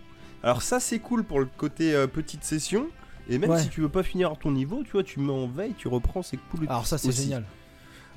Alors 0.43 0.61
ça 0.61 0.79
c'est 0.79 0.99
cool 0.99 1.23
pour 1.23 1.39
le 1.39 1.47
côté 1.57 1.93
petite 2.13 2.43
session. 2.43 2.87
Et 3.29 3.37
même 3.37 3.51
Ouais. 3.51 3.59
si 3.61 3.69
tu 3.69 3.81
veux 3.81 3.89
pas 3.89 4.03
finir 4.03 4.33
ton 4.37 4.51
niveau, 4.51 4.83
tu 4.83 4.91
vois, 4.91 5.03
tu 5.03 5.19
mets 5.19 5.31
en 5.31 5.47
veille, 5.47 5.73
tu 5.77 5.87
reprends, 5.87 6.21
c'est 6.23 6.37
cool. 6.49 6.65
Alors 6.67 6.85
ça, 6.87 6.97
c'est 6.97 7.11
génial. 7.11 7.43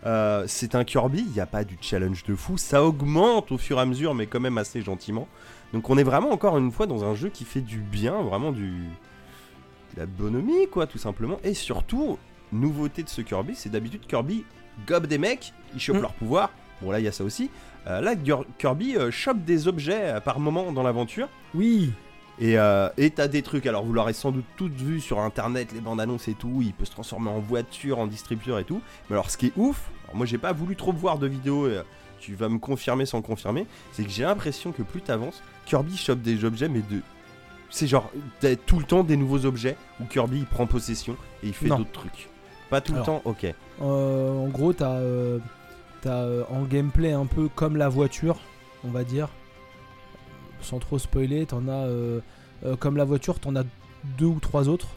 Euh, 0.07 0.45
c'est 0.47 0.75
un 0.75 0.85
Kirby, 0.85 1.21
il 1.27 1.33
n'y 1.33 1.41
a 1.41 1.47
pas 1.47 1.65
du 1.65 1.79
challenge 1.81 2.25
de 2.25 2.35
fou, 2.35 2.59
ça 2.59 2.85
augmente 2.85 3.51
au 3.53 3.59
fur 3.59 3.79
et 3.79 3.81
à 3.81 3.87
mesure, 3.87 4.15
mais 4.15 4.27
quand 4.27 4.41
même 4.41 4.59
assez 4.59 4.83
gentiment. 4.83 5.27
Donc 5.73 5.89
on 5.89 5.97
est 5.97 6.03
vraiment 6.03 6.31
encore 6.31 6.59
une 6.59 6.71
fois 6.73 6.87
dans 6.87 7.05
un 7.05 7.15
jeu 7.15 7.31
qui 7.31 7.45
fait 7.45 7.63
du 7.63 7.79
bien, 7.79 8.21
vraiment 8.23 8.53
du 8.53 8.71
de 9.95 10.01
la 10.01 10.07
bonhomie 10.07 10.69
quoi, 10.71 10.87
tout 10.87 10.99
simplement. 10.99 11.39
Et 11.43 11.55
surtout, 11.55 12.19
nouveauté 12.53 13.03
de 13.03 13.09
ce 13.09 13.23
Kirby, 13.23 13.55
c'est 13.55 13.71
d'habitude 13.71 14.03
Kirby 14.07 14.45
gobe 14.87 15.07
des 15.07 15.19
mecs, 15.19 15.53
ils 15.75 15.81
chopent 15.81 15.97
Mm. 15.99 16.03
leur 16.03 16.13
pouvoir. 16.15 16.51
Bon 16.83 16.91
là 16.91 16.99
il 17.01 17.05
y 17.05 17.09
a 17.09 17.13
ça 17.13 17.25
aussi. 17.25 17.49
Euh, 17.87 18.01
là 18.03 18.15
Kirby 18.59 18.97
euh, 18.97 19.11
chope 19.11 19.43
des 19.45 19.69
objets 19.69 20.15
par 20.25 20.39
moment 20.39 20.71
dans 20.73 20.83
l'aventure. 20.83 21.29
Oui. 21.55 21.93
Et 22.41 22.59
euh, 22.59 22.89
t'as 23.15 23.29
des 23.29 23.43
trucs, 23.43 23.67
alors 23.67 23.85
vous 23.85 23.93
l'aurez 23.93 24.13
sans 24.13 24.33
doute 24.33 24.45
toutes 24.57 24.75
vu 24.75 25.01
sur 25.01 25.21
internet, 25.21 25.73
les 25.73 25.81
bandes 25.81 26.01
annonces 26.01 26.29
et 26.29 26.35
tout, 26.35 26.61
il 26.63 26.73
peut 26.73 26.85
se 26.85 26.91
transformer 26.91 27.31
en 27.31 27.39
voiture, 27.39 27.99
en 27.99 28.07
distributeur 28.07 28.59
et 28.59 28.65
tout. 28.65 28.81
Mais 29.09 29.15
alors 29.15 29.31
ce 29.31 29.37
qui 29.37 29.47
est 29.47 29.53
ouf, 29.57 29.91
alors 30.05 30.17
moi 30.17 30.27
j'ai 30.27 30.39
pas 30.39 30.53
voulu 30.53 30.75
trop 30.75 30.93
voir 30.93 31.19
de 31.19 31.29
vidéos, 31.29 31.69
et, 31.69 31.77
euh, 31.77 31.83
tu 32.19 32.35
vas 32.35 32.49
me 32.49 32.59
confirmer 32.59 33.07
sans 33.07 33.23
confirmer, 33.23 33.67
c'est 33.93 34.03
que 34.03 34.11
j'ai 34.11 34.25
l'impression 34.25 34.73
que 34.73 34.83
plus 34.83 35.03
t'avances, 35.03 35.43
Kirby 35.67 35.97
chope 35.97 36.23
des 36.23 36.45
objets, 36.45 36.69
mais 36.69 36.81
de. 36.81 37.01
C'est 37.71 37.87
genre, 37.87 38.11
t'as 38.41 38.57
tout 38.57 38.79
le 38.79 38.85
temps 38.85 39.05
des 39.05 39.17
nouveaux 39.17 39.47
objets 39.47 39.77
où 40.01 40.05
Kirby 40.05 40.39
il 40.39 40.47
prend 40.47 40.67
possession 40.67 41.17
et 41.43 41.49
il 41.49 41.55
fait 41.55 41.69
d'autres 41.69 41.93
trucs. 41.93 42.29
Pas 42.71 42.81
tout 42.81 42.93
Alors. 42.93 43.01
le 43.01 43.07
temps, 43.07 43.23
ok. 43.25 43.47
Euh, 43.83 44.33
en 44.33 44.49
gros, 44.49 44.73
t'as, 44.73 45.01
t'as 46.01 46.23
euh, 46.23 46.45
en 46.51 46.63
gameplay 46.63 47.13
un 47.13 47.27
peu 47.27 47.49
comme 47.49 47.77
la 47.77 47.89
voiture, 47.89 48.39
on 48.85 48.91
va 48.91 49.05
dire. 49.05 49.29
Sans 50.65 50.79
trop 50.79 50.99
spoiler, 50.99 51.47
t'en 51.47 51.69
as 51.69 51.87
euh, 51.87 52.21
euh, 52.65 52.75
comme 52.77 52.97
la 52.97 53.05
voiture, 53.05 53.39
t'en 53.39 53.55
as 53.57 53.65
deux 54.19 54.27
ou 54.27 54.41
trois 54.41 54.69
autres. 54.69 54.89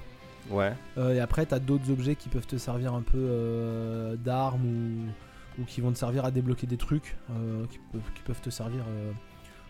Ouais. 0.49 0.73
Euh, 0.98 1.14
et 1.14 1.19
après, 1.19 1.45
t'as 1.45 1.60
d'autres 1.60 1.91
objets 1.91 2.15
qui 2.15 2.30
peuvent 2.30 2.48
te 2.48 2.57
servir 2.57 2.94
un 2.94 3.02
peu 3.02 4.18
d'armes 4.23 4.65
ou, 4.65 5.61
ou 5.61 5.65
qui 5.65 5.81
vont 5.81 5.91
te 5.91 5.98
servir 5.98 6.26
à 6.26 6.31
débloquer 6.31 6.68
des 6.68 6.77
trucs, 6.77 7.18
qui, 7.69 7.80
peuvent, 7.91 8.02
qui 8.15 8.22
peuvent 8.23 8.41
te 8.41 8.49
servir 8.49 8.81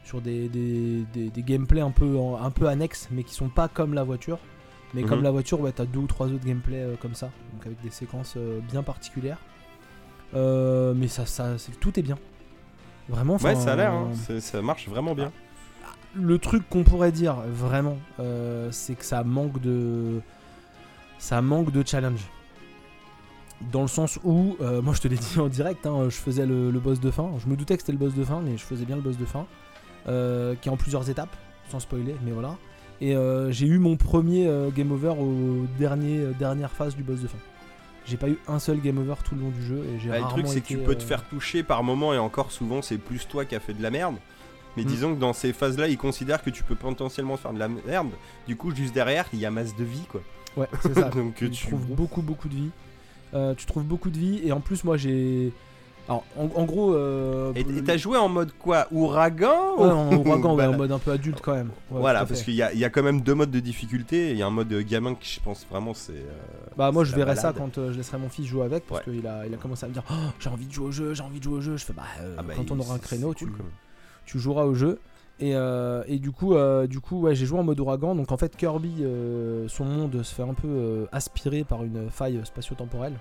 sur 0.03 0.21
des, 0.21 0.47
des, 0.47 1.03
des, 1.13 1.29
des 1.29 1.43
gameplays 1.43 1.81
un 1.81 1.91
peu, 1.91 2.17
un 2.39 2.51
peu 2.51 2.67
annexes, 2.67 3.09
mais 3.11 3.23
qui 3.23 3.33
sont 3.33 3.49
pas 3.49 3.67
comme 3.67 3.93
la 3.93 4.03
voiture. 4.03 4.39
Mais 4.93 5.01
Mhm. 5.01 5.09
comme 5.09 5.21
la 5.23 5.31
voiture, 5.31 5.59
ouais, 5.59 5.73
t'as 5.73 5.83
deux 5.85 5.99
ou 5.99 6.07
trois 6.07 6.27
autres 6.27 6.45
gameplays 6.45 6.81
euh, 6.81 6.95
comme 7.01 7.13
ça, 7.13 7.29
donc 7.53 7.65
avec 7.65 7.81
des 7.81 7.89
séquences 7.89 8.35
euh, 8.37 8.61
bien 8.71 8.83
particulières. 8.83 9.37
Euh, 10.33 10.93
mais 10.95 11.09
ça, 11.09 11.25
ça, 11.25 11.55
tout 11.81 11.99
est 11.99 12.03
bien. 12.03 12.17
Vraiment. 13.09 13.35
Ouais, 13.37 13.55
ça 13.55 13.73
a 13.73 13.75
l'air, 13.75 13.91
hein, 13.91 14.11
ça 14.39 14.61
marche 14.61 14.87
vraiment 14.87 15.13
bien. 15.15 15.31
Le 16.17 16.39
truc 16.39 16.67
qu'on 16.69 16.83
pourrait 16.83 17.11
dire 17.11 17.35
vraiment, 17.47 17.97
euh, 18.19 18.69
c'est 18.71 18.95
que 18.95 19.05
ça 19.05 19.23
manque 19.23 19.61
de, 19.61 20.21
ça 21.19 21.41
manque 21.41 21.71
de 21.71 21.83
challenge. 21.85 22.21
Dans 23.71 23.81
le 23.81 23.87
sens 23.87 24.19
où, 24.23 24.55
euh, 24.61 24.81
moi 24.81 24.93
je 24.93 25.01
te 25.01 25.07
l'ai 25.07 25.15
dit 25.33 25.39
en 25.39 25.47
direct, 25.47 25.85
hein, 25.85 26.05
je 26.09 26.15
faisais 26.15 26.45
le, 26.45 26.71
le 26.71 26.79
boss 26.79 26.99
de 26.99 27.11
fin. 27.11 27.31
Je 27.39 27.47
me 27.47 27.55
doutais 27.55 27.75
que 27.75 27.81
c'était 27.81 27.93
le 27.93 27.97
boss 27.97 28.13
de 28.13 28.23
fin, 28.23 28.41
mais 28.41 28.57
je 28.57 28.63
faisais 28.63 28.85
bien 28.85 28.95
le 28.95 29.01
boss 29.01 29.17
de 29.17 29.25
fin, 29.25 29.45
euh, 30.07 30.55
qui 30.61 30.69
est 30.69 30.71
en 30.71 30.77
plusieurs 30.77 31.09
étapes, 31.09 31.35
sans 31.69 31.79
spoiler, 31.79 32.15
mais 32.23 32.31
voilà. 32.31 32.55
Et 32.99 33.15
j'ai 33.51 33.67
eu 33.67 33.77
mon 33.77 33.95
premier 33.95 34.49
game 34.75 34.91
over 34.91 35.13
au 35.19 35.67
dernier 35.77 36.33
dernière 36.39 36.71
phase 36.71 36.95
du 36.95 37.03
boss 37.03 37.21
de 37.21 37.27
fin. 37.27 37.37
J'ai 38.07 38.17
pas 38.17 38.27
eu 38.27 38.39
un 38.47 38.57
seul 38.57 38.79
game 38.79 38.97
over 38.97 39.13
tout 39.23 39.35
le 39.35 39.41
long 39.41 39.49
du 39.49 39.61
jeu 39.61 39.83
et 39.85 39.99
j'ai 39.99 40.11
Ah, 40.11 40.17
le 40.19 40.23
truc, 40.29 40.47
c'est 40.47 40.61
que 40.61 40.67
tu 40.67 40.79
peux 40.79 40.95
te 40.95 41.03
faire 41.03 41.23
toucher 41.23 41.61
par 41.61 41.83
moment, 41.83 42.11
et 42.11 42.17
encore 42.17 42.51
souvent, 42.51 42.81
c'est 42.81 42.97
plus 42.97 43.27
toi 43.27 43.45
qui 43.45 43.53
as 43.53 43.59
fait 43.59 43.73
de 43.73 43.83
la 43.83 43.91
merde. 43.91 44.15
Mais 44.77 44.83
Mm. 44.83 44.87
disons 44.87 45.15
que 45.15 45.19
dans 45.19 45.33
ces 45.33 45.51
phases-là, 45.51 45.87
ils 45.89 45.97
considèrent 45.97 46.41
que 46.43 46.49
tu 46.51 46.63
peux 46.63 46.75
potentiellement 46.75 47.35
faire 47.35 47.51
de 47.51 47.59
la 47.59 47.67
merde. 47.67 48.11
Du 48.47 48.55
coup, 48.55 48.73
juste 48.73 48.93
derrière, 48.93 49.25
il 49.33 49.39
y 49.39 49.45
a 49.45 49.51
masse 49.51 49.75
de 49.75 49.83
vie, 49.83 50.05
quoi. 50.09 50.21
Ouais, 50.55 50.67
c'est 50.81 50.93
ça. 50.93 51.09
Donc 51.15 51.35
tu 51.35 51.49
tu 51.49 51.67
trouves 51.67 51.85
beaucoup 51.87 52.21
beaucoup 52.21 52.47
de 52.47 52.55
vie. 52.55 52.69
Euh, 53.33 53.53
tu 53.55 53.65
trouves 53.65 53.83
beaucoup 53.83 54.09
de 54.09 54.17
vie 54.17 54.39
et 54.45 54.51
en 54.53 54.61
plus 54.61 54.83
moi 54.85 54.95
j'ai 54.95 55.51
Alors, 56.07 56.23
en, 56.37 56.43
en 56.55 56.63
gros. 56.63 56.93
euh, 56.93 57.51
Et 57.55 57.83
t'as 57.83 57.97
joué 57.97 58.17
en 58.17 58.29
mode 58.29 58.53
quoi? 58.57 58.87
Ouragan 58.91 59.75
Ouais, 59.77 59.83
ou- 59.85 59.89
en 59.91 60.15
ouragan, 60.15 60.55
ouais, 60.55 60.63
Bah, 60.65 60.69
en 60.71 60.77
mode 60.77 60.91
un 60.93 60.97
peu 60.99 61.11
adulte 61.11 61.41
quand 61.41 61.53
même. 61.53 61.67
Ouais, 61.91 61.99
Voilà, 61.99 62.25
parce 62.25 62.41
qu'il 62.43 62.53
y, 62.55 62.61
a- 62.61 62.71
il 62.71 62.79
y 62.79 62.85
a 62.85 62.89
quand 62.89 63.03
même 63.03 63.19
deux 63.21 63.35
modes 63.35 63.51
de 63.51 63.59
difficulté. 63.59 64.31
Il 64.31 64.37
y 64.37 64.41
a 64.41 64.47
un 64.47 64.49
mode 64.51 64.71
gamin 64.87 65.13
qui, 65.15 65.33
je 65.35 65.39
pense, 65.41 65.67
vraiment, 65.69 65.93
c'est. 65.93 66.13
euh, 66.13 66.31
Bah 66.77 66.91
moi 66.91 67.03
je 67.03 67.13
verrai 67.15 67.35
ça 67.35 67.51
quand 67.53 67.77
euh, 67.77 67.91
je 67.91 67.97
laisserai 67.97 68.17
mon 68.17 68.29
fils 68.29 68.45
jouer 68.47 68.63
avec 68.63 68.85
parce 68.87 69.03
qu'il 69.03 69.27
a, 69.27 69.45
il 69.45 69.53
a 69.53 69.57
commencé 69.57 69.85
à 69.85 69.89
me 69.89 69.93
dire 69.93 70.03
Oh, 70.09 70.13
j'ai 70.39 70.49
envie 70.49 70.65
de 70.67 70.71
jouer 70.71 70.85
au 70.87 70.91
jeu, 70.91 71.13
j'ai 71.13 71.23
envie 71.23 71.39
de 71.39 71.43
jouer 71.43 71.57
au 71.57 71.61
jeu. 71.61 71.75
Je 71.77 71.83
fais 71.85 71.93
bah, 71.93 72.03
euh, 72.21 72.35
Ah 72.39 72.43
bah, 72.43 72.53
quand 72.55 72.71
on 72.71 72.79
aura 72.79 72.95
un 72.95 72.99
créneau 72.99 73.33
tu, 73.33 73.45
cool, 73.45 73.57
même. 73.57 73.67
Tu 74.27 74.37
joueras 74.37 74.65
au 74.65 74.75
jeu. 74.75 74.99
Et, 75.39 75.55
euh, 75.55 76.03
et 76.07 76.17
du 76.17 76.31
coup, 76.31 76.55
euh, 76.55 76.87
du 76.87 76.99
coup 76.99 77.21
ouais, 77.21 77.35
j'ai 77.35 77.45
joué 77.45 77.59
en 77.59 77.63
mode 77.63 77.79
ouragan. 77.79 78.13
Donc 78.15 78.31
en 78.31 78.37
fait 78.37 78.55
Kirby, 78.55 78.97
euh, 79.01 79.67
son 79.67 79.85
monde 79.85 80.21
se 80.23 80.33
fait 80.35 80.41
un 80.43 80.53
peu 80.55 81.07
aspirer 81.11 81.63
par 81.63 81.83
une 81.83 82.09
faille 82.11 82.39
spatio-temporelle. 82.43 83.13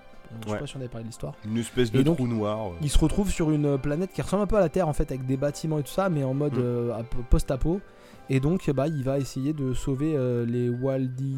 Je 0.42 0.46
sais 0.48 0.52
Ouais. 0.54 0.58
pas 0.58 0.66
si 0.66 0.76
on 0.76 0.80
avait 0.80 0.88
parlé 0.88 1.04
de 1.04 1.08
l'histoire. 1.10 1.34
Une 1.44 1.58
espèce 1.58 1.92
de 1.92 2.00
Et 2.00 2.04
donc, 2.04 2.16
trou 2.16 2.26
noir. 2.26 2.70
Il 2.82 2.90
se 2.90 2.98
retrouve 2.98 3.30
sur 3.30 3.50
une 3.52 3.78
planète 3.78 4.12
qui 4.12 4.22
ressemble 4.22 4.42
un 4.42 4.46
peu 4.46 4.56
à 4.56 4.60
la 4.60 4.68
Terre 4.68 4.88
en 4.88 4.92
fait 4.92 5.10
avec 5.12 5.24
des 5.26 5.36
bâtiments 5.36 5.78
et 5.78 5.82
tout 5.84 5.92
ça, 5.92 6.08
mais 6.08 6.24
en 6.24 6.34
mode 6.34 6.56
Mm. 6.58 7.04
post-apo. 7.30 7.80
Et 8.28 8.40
donc 8.40 8.68
bah, 8.70 8.88
il 8.88 9.04
va 9.04 9.18
essayer 9.18 9.52
de 9.52 9.72
sauver 9.74 10.16
les 10.46 10.68
Waldi... 10.70 11.36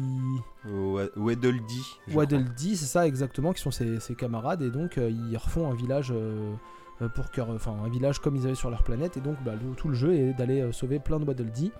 Wa- 0.65 1.03
Waddle 1.17 1.59
Dee. 1.67 1.85
je 2.07 2.15
Waddle 2.17 2.43
crois. 2.45 2.55
Dee, 2.55 2.75
c'est 2.77 2.85
ça 2.85 3.05
exactement, 3.05 3.53
qui 3.53 3.61
sont 3.61 3.69
ses, 3.71 3.99
ses 3.99 4.15
camarades, 4.15 4.61
et 4.63 4.69
donc 4.71 4.97
ils 4.97 5.37
refont 5.37 5.69
un 5.69 5.75
village 5.75 6.11
pour 7.07 7.31
cœur, 7.31 7.49
enfin 7.49 7.73
un 7.85 7.87
village 7.89 8.19
comme 8.19 8.35
ils 8.35 8.45
avaient 8.45 8.55
sur 8.55 8.69
leur 8.69 8.83
planète, 8.83 9.15
et 9.15 9.21
donc 9.21 9.37
bah, 9.45 9.53
le- 9.53 9.75
tout 9.75 9.87
le 9.87 9.93
jeu 9.95 10.13
est 10.15 10.33
d'aller 10.33 10.59
euh, 10.61 10.71
sauver 10.73 10.99
plein 10.99 11.19
de 11.19 11.25
Waddle 11.25 11.49
Dee. 11.51 11.71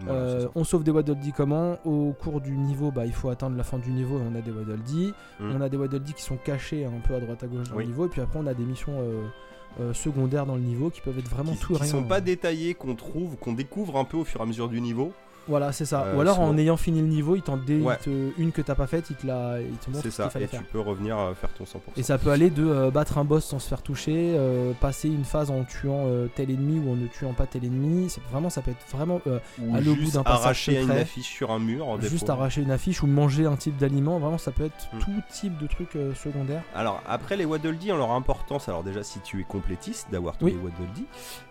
Voilà, 0.00 0.18
Euh, 0.20 0.48
on 0.56 0.64
sauve 0.64 0.82
des 0.82 0.90
Waddle 0.90 1.14
Dee 1.20 1.32
comment 1.32 1.78
Au 1.84 2.12
cours 2.12 2.40
du 2.40 2.56
niveau, 2.56 2.90
bah, 2.90 3.06
il 3.06 3.12
faut 3.12 3.28
atteindre 3.28 3.56
la 3.56 3.62
fin 3.62 3.78
du 3.78 3.90
niveau 3.92 4.18
et 4.18 4.22
on 4.22 4.34
a 4.36 4.40
des 4.40 4.50
Waddle 4.50 4.82
Dee. 4.82 5.12
Mm. 5.38 5.52
On 5.56 5.60
a 5.60 5.68
des 5.68 5.76
Waddle 5.76 6.00
Dee 6.00 6.14
qui 6.14 6.22
sont 6.22 6.36
cachés 6.36 6.84
un 6.84 7.00
peu 7.06 7.14
à 7.14 7.20
droite 7.20 7.42
à 7.44 7.46
gauche 7.46 7.68
dans 7.68 7.76
Oui. 7.76 7.84
le 7.84 7.90
niveau, 7.90 8.06
et 8.06 8.08
puis 8.08 8.20
après 8.20 8.38
on 8.40 8.46
a 8.48 8.54
des 8.54 8.64
missions 8.64 8.98
euh, 9.00 9.22
euh, 9.80 9.92
secondaires 9.92 10.46
dans 10.46 10.54
le 10.56 10.62
niveau 10.62 10.90
qui 10.90 11.00
peuvent 11.00 11.18
être 11.18 11.28
vraiment 11.30 11.52
qui, 11.52 11.58
tout 11.58 11.72
et 11.74 11.76
qui 11.76 11.82
rien. 11.82 11.90
sont 11.92 12.04
pas 12.04 12.20
détaillés, 12.20 12.74
qu'on 12.74 12.94
trouve, 12.94 13.36
qu'on 13.36 13.52
découvre 13.52 13.96
un 13.98 14.04
peu 14.04 14.16
au 14.16 14.24
fur 14.24 14.40
et 14.40 14.42
à 14.42 14.46
mesure 14.46 14.68
du 14.68 14.80
niveau. 14.80 15.12
Voilà, 15.48 15.72
c'est 15.72 15.84
ça. 15.84 16.02
Euh, 16.04 16.16
Ou 16.16 16.20
alors 16.20 16.40
en 16.40 16.56
ayant 16.56 16.76
fini 16.76 17.00
le 17.00 17.06
niveau, 17.06 17.36
il 17.36 17.42
t'en 17.42 17.56
dé- 17.56 17.76
il 17.78 17.82
Ouais. 17.82 17.96
te- 17.98 18.32
une 18.38 18.50
que 18.52 18.62
t'as 18.62 18.74
pas 18.74 18.86
faite, 18.86 19.06
il 19.10 19.16
te, 19.16 19.26
la, 19.26 19.60
il 19.60 19.76
te 19.76 19.90
montre 19.90 20.02
C'est 20.02 20.10
ce 20.10 20.16
ça, 20.16 20.26
et 20.40 20.46
faire. 20.46 20.60
tu 20.60 20.64
peux 20.66 20.80
revenir 20.80 21.18
euh, 21.18 21.34
faire 21.34 21.50
ton 21.52 21.64
100%. 21.64 21.78
Et 21.96 22.02
ça 22.02 22.16
peut 22.18 22.30
aller 22.30 22.50
de 22.50 22.64
euh, 22.66 22.90
battre 22.90 23.18
un 23.18 23.24
boss 23.24 23.44
sans 23.44 23.58
se 23.58 23.68
faire 23.68 23.82
toucher, 23.82 24.34
euh, 24.36 24.72
passer 24.80 25.08
une 25.08 25.24
phase 25.24 25.50
en 25.50 25.64
tuant 25.64 26.06
tel 26.34 26.50
ennemi 26.50 26.78
ou 26.78 26.92
en 26.92 26.96
ne 26.96 27.06
tuant 27.08 27.32
pas 27.34 27.46
tel 27.46 27.64
ennemi. 27.64 28.08
Vraiment, 28.30 28.48
ça 28.50 28.62
peut 28.62 28.70
être 28.70 28.96
vraiment 28.96 29.20
Ou 29.60 29.74
aller 29.76 29.88
au 29.88 29.94
bout 29.94 30.00
juste 30.00 30.14
d'un 30.14 30.22
arracher 30.24 30.80
une 30.82 30.90
affiche 30.90 31.28
sur 31.28 31.50
un 31.50 31.58
mur. 31.58 31.98
juste 32.00 32.30
arracher 32.30 32.62
une 32.62 32.70
affiche 32.70 33.02
ou 33.02 33.06
manger 33.06 33.46
un 33.46 33.56
type 33.56 33.76
d'aliment. 33.76 34.18
Vraiment, 34.18 34.38
ça 34.38 34.50
peut 34.50 34.64
être 34.64 34.88
Mm. 34.94 34.98
tout 35.00 35.22
type 35.30 35.58
de 35.58 35.66
trucs 35.66 35.96
euh, 35.96 36.14
secondaires. 36.14 36.62
Alors 36.74 37.02
après 37.08 37.36
les 37.36 37.44
Waddle 37.44 37.76
Dee 37.76 37.92
ont 37.92 37.96
leur 37.98 38.12
importance. 38.12 38.68
Alors 38.68 38.82
déjà 38.82 39.02
si 39.02 39.20
tu 39.20 39.40
es 39.40 39.44
complétiste 39.44 40.08
d'avoir 40.10 40.36
tous 40.38 40.46
Oui. 40.46 40.52
les 40.52 40.58
Waddle 40.58 40.92
Dee 40.94 41.06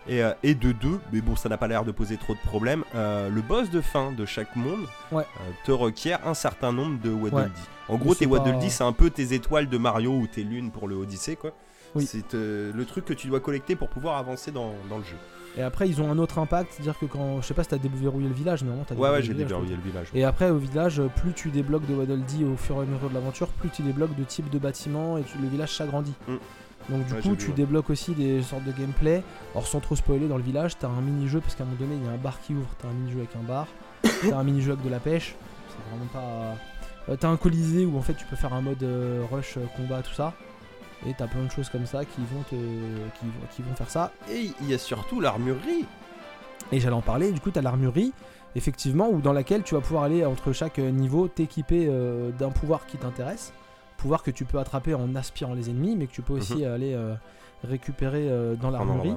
et, 0.08 0.22
et 0.42 0.54
de 0.54 0.72
deux, 0.72 1.00
mais 1.12 1.20
bon 1.20 1.36
ça 1.36 1.48
n'a 1.48 1.56
pas 1.56 1.68
l'air 1.68 1.84
de 1.84 1.92
poser 1.92 2.16
trop 2.16 2.34
de 2.34 2.38
problèmes. 2.40 2.84
le 2.94 3.40
boss 3.42 3.70
de 3.70 3.80
fin 3.84 4.12
de 4.12 4.24
chaque 4.26 4.54
monde 4.56 4.86
Ouais. 5.12 5.22
euh, 5.40 5.50
te 5.64 5.72
requiert 5.72 6.26
un 6.26 6.34
certain 6.34 6.72
nombre 6.72 7.00
de 7.00 7.10
Waddle 7.10 7.34
Ouais. 7.36 7.44
Dee. 7.44 7.50
En 7.88 7.96
gros 7.96 8.14
tes 8.14 8.26
Waddle 8.26 8.52
pas- 8.52 8.58
Dee 8.58 8.70
c'est 8.70 8.84
un 8.84 8.92
peu 8.92 9.10
tes 9.10 9.34
étoiles 9.34 9.68
de 9.68 9.78
Mario 9.78 10.12
ou 10.12 10.26
tes 10.26 10.42
lunes 10.42 10.70
pour 10.70 10.88
le 10.88 10.96
Odyssey 10.96 11.36
quoi. 11.36 11.52
Oui. 11.94 12.06
C'est 12.06 12.34
euh, 12.34 12.72
le 12.74 12.84
truc 12.86 13.04
que 13.04 13.12
tu 13.14 13.28
dois 13.28 13.38
collecter 13.40 13.76
pour 13.76 13.88
pouvoir 13.88 14.16
avancer 14.16 14.50
dans, 14.50 14.72
dans 14.90 14.98
le 14.98 15.04
jeu. 15.04 15.16
Et 15.56 15.62
après, 15.62 15.88
ils 15.88 16.02
ont 16.02 16.10
un 16.10 16.18
autre 16.18 16.40
impact, 16.40 16.72
c'est-à-dire 16.72 16.98
que 16.98 17.06
quand, 17.06 17.40
je 17.40 17.46
sais 17.46 17.54
pas 17.54 17.62
si 17.62 17.68
t'as 17.68 17.78
déverrouillé 17.78 18.26
le 18.26 18.34
village, 18.34 18.64
mais 18.64 18.70
vraiment 18.70 18.82
t'as 18.84 18.96
Ouais 18.96 19.08
ouais 19.10 19.22
j'ai 19.22 19.28
le 19.28 19.34
village, 19.34 19.48
déverrouillé 19.50 19.76
le 19.76 19.82
village. 19.82 20.08
Et 20.12 20.24
après, 20.24 20.50
au 20.50 20.58
village, 20.58 21.00
plus 21.14 21.32
tu 21.32 21.50
débloques 21.50 21.86
de 21.86 21.94
Waddle 21.94 22.22
Dee 22.22 22.44
au 22.44 22.56
fur 22.56 22.74
et 22.78 22.80
à 22.80 22.84
mesure 22.84 23.08
de 23.08 23.14
l'aventure, 23.14 23.46
plus 23.46 23.68
tu 23.70 23.82
débloques 23.82 24.16
de 24.16 24.24
types 24.24 24.50
de 24.50 24.58
bâtiments 24.58 25.16
et 25.16 25.22
tu- 25.22 25.38
le 25.38 25.46
village 25.46 25.76
s'agrandit. 25.76 26.14
Mm. 26.26 26.34
Donc, 26.88 27.04
du 27.06 27.12
Ouais, 27.14 27.20
coup, 27.22 27.34
tu 27.36 27.48
ouais. 27.48 27.54
débloques 27.54 27.88
aussi 27.90 28.12
des 28.12 28.42
sortes 28.42 28.64
de 28.64 28.72
gameplay. 28.72 29.22
Alors, 29.54 29.66
sans 29.66 29.80
trop 29.80 29.96
spoiler, 29.96 30.28
dans 30.28 30.36
le 30.36 30.42
village, 30.42 30.76
t'as 30.78 30.88
un 30.88 31.00
mini-jeu 31.00 31.40
parce 31.40 31.54
qu'à 31.54 31.62
un 31.64 31.66
moment 31.66 31.78
donné, 31.80 31.94
il 31.96 32.04
y 32.04 32.08
a 32.08 32.12
un 32.12 32.16
bar 32.18 32.40
qui 32.42 32.52
ouvre. 32.54 32.68
T'as 32.78 32.88
un 32.88 32.92
mini-jeu 32.92 33.18
avec 33.20 33.34
un 33.36 33.42
bar. 33.46 33.66
t'as 34.02 34.36
un 34.36 34.44
mini-jeu 34.44 34.72
avec 34.72 34.84
de 34.84 34.90
la 34.90 35.00
pêche. 35.00 35.34
C'est 35.68 35.90
vraiment 35.90 36.10
pas. 36.12 36.56
Euh, 37.12 37.16
t'as 37.18 37.28
un 37.28 37.36
colisée 37.36 37.84
où 37.84 37.96
en 37.98 38.02
fait 38.02 38.14
tu 38.14 38.24
peux 38.26 38.36
faire 38.36 38.52
un 38.54 38.60
mode 38.62 38.82
euh, 38.82 39.24
rush, 39.30 39.56
euh, 39.56 39.60
combat, 39.76 40.02
tout 40.02 40.12
ça. 40.14 40.32
Et 41.06 41.12
t'as 41.16 41.26
plein 41.26 41.42
de 41.44 41.50
choses 41.50 41.68
comme 41.68 41.84
ça 41.86 42.04
qui 42.04 42.20
vont 42.32 42.42
te, 42.48 42.54
qui, 42.54 43.24
vont- 43.26 43.46
qui 43.54 43.62
vont 43.62 43.74
faire 43.74 43.90
ça. 43.90 44.12
Et 44.30 44.50
il 44.62 44.70
y 44.70 44.74
a 44.74 44.78
surtout 44.78 45.20
l'armurerie. 45.20 45.84
Et 46.72 46.80
j'allais 46.80 46.94
en 46.96 47.02
parler, 47.02 47.30
du 47.32 47.40
coup, 47.40 47.50
tu 47.50 47.58
as 47.58 47.62
l'armurerie, 47.62 48.12
effectivement, 48.56 49.10
où 49.10 49.20
dans 49.20 49.34
laquelle 49.34 49.62
tu 49.64 49.74
vas 49.74 49.82
pouvoir 49.82 50.04
aller 50.04 50.24
entre 50.24 50.52
chaque 50.52 50.78
niveau 50.78 51.28
t'équiper 51.28 51.88
euh, 51.90 52.30
d'un 52.30 52.50
pouvoir 52.50 52.86
qui 52.86 52.96
t'intéresse. 52.96 53.52
Pouvoir 53.96 54.22
que 54.22 54.30
tu 54.30 54.44
peux 54.44 54.58
attraper 54.58 54.94
en 54.94 55.14
aspirant 55.14 55.54
les 55.54 55.70
ennemis, 55.70 55.96
mais 55.96 56.06
que 56.06 56.12
tu 56.12 56.22
peux 56.22 56.34
aussi 56.34 56.64
aller 56.64 56.92
euh, 56.94 57.14
récupérer 57.62 58.28
euh, 58.28 58.54
dans 58.56 58.70
l'armurerie. 58.70 59.10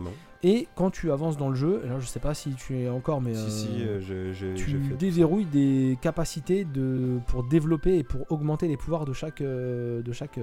Et 0.43 0.67
quand 0.75 0.91
tu 0.91 1.11
avances 1.11 1.35
dans 1.35 1.49
le 1.49 1.55
jeu, 1.55 1.81
alors 1.83 1.99
je 1.99 2.05
sais 2.05 2.19
pas 2.19 2.33
si 2.33 2.51
tu 2.53 2.77
es 2.79 2.89
encore, 2.89 3.19
mais 3.21 3.33
Si 3.33 3.49
si 3.51 3.67
euh, 3.83 3.99
je- 3.99 4.31
je- 4.33 4.53
tu 4.55 4.71
déverrouilles 4.95 5.45
des 5.45 5.97
capacités 6.01 6.63
de, 6.63 7.19
pour 7.27 7.43
développer 7.43 7.97
et 7.97 8.03
pour 8.03 8.31
augmenter 8.31 8.67
les 8.67 8.77
pouvoirs 8.77 9.05
de 9.05 9.13
chaque, 9.13 9.41
de 9.41 10.03
chaque 10.13 10.39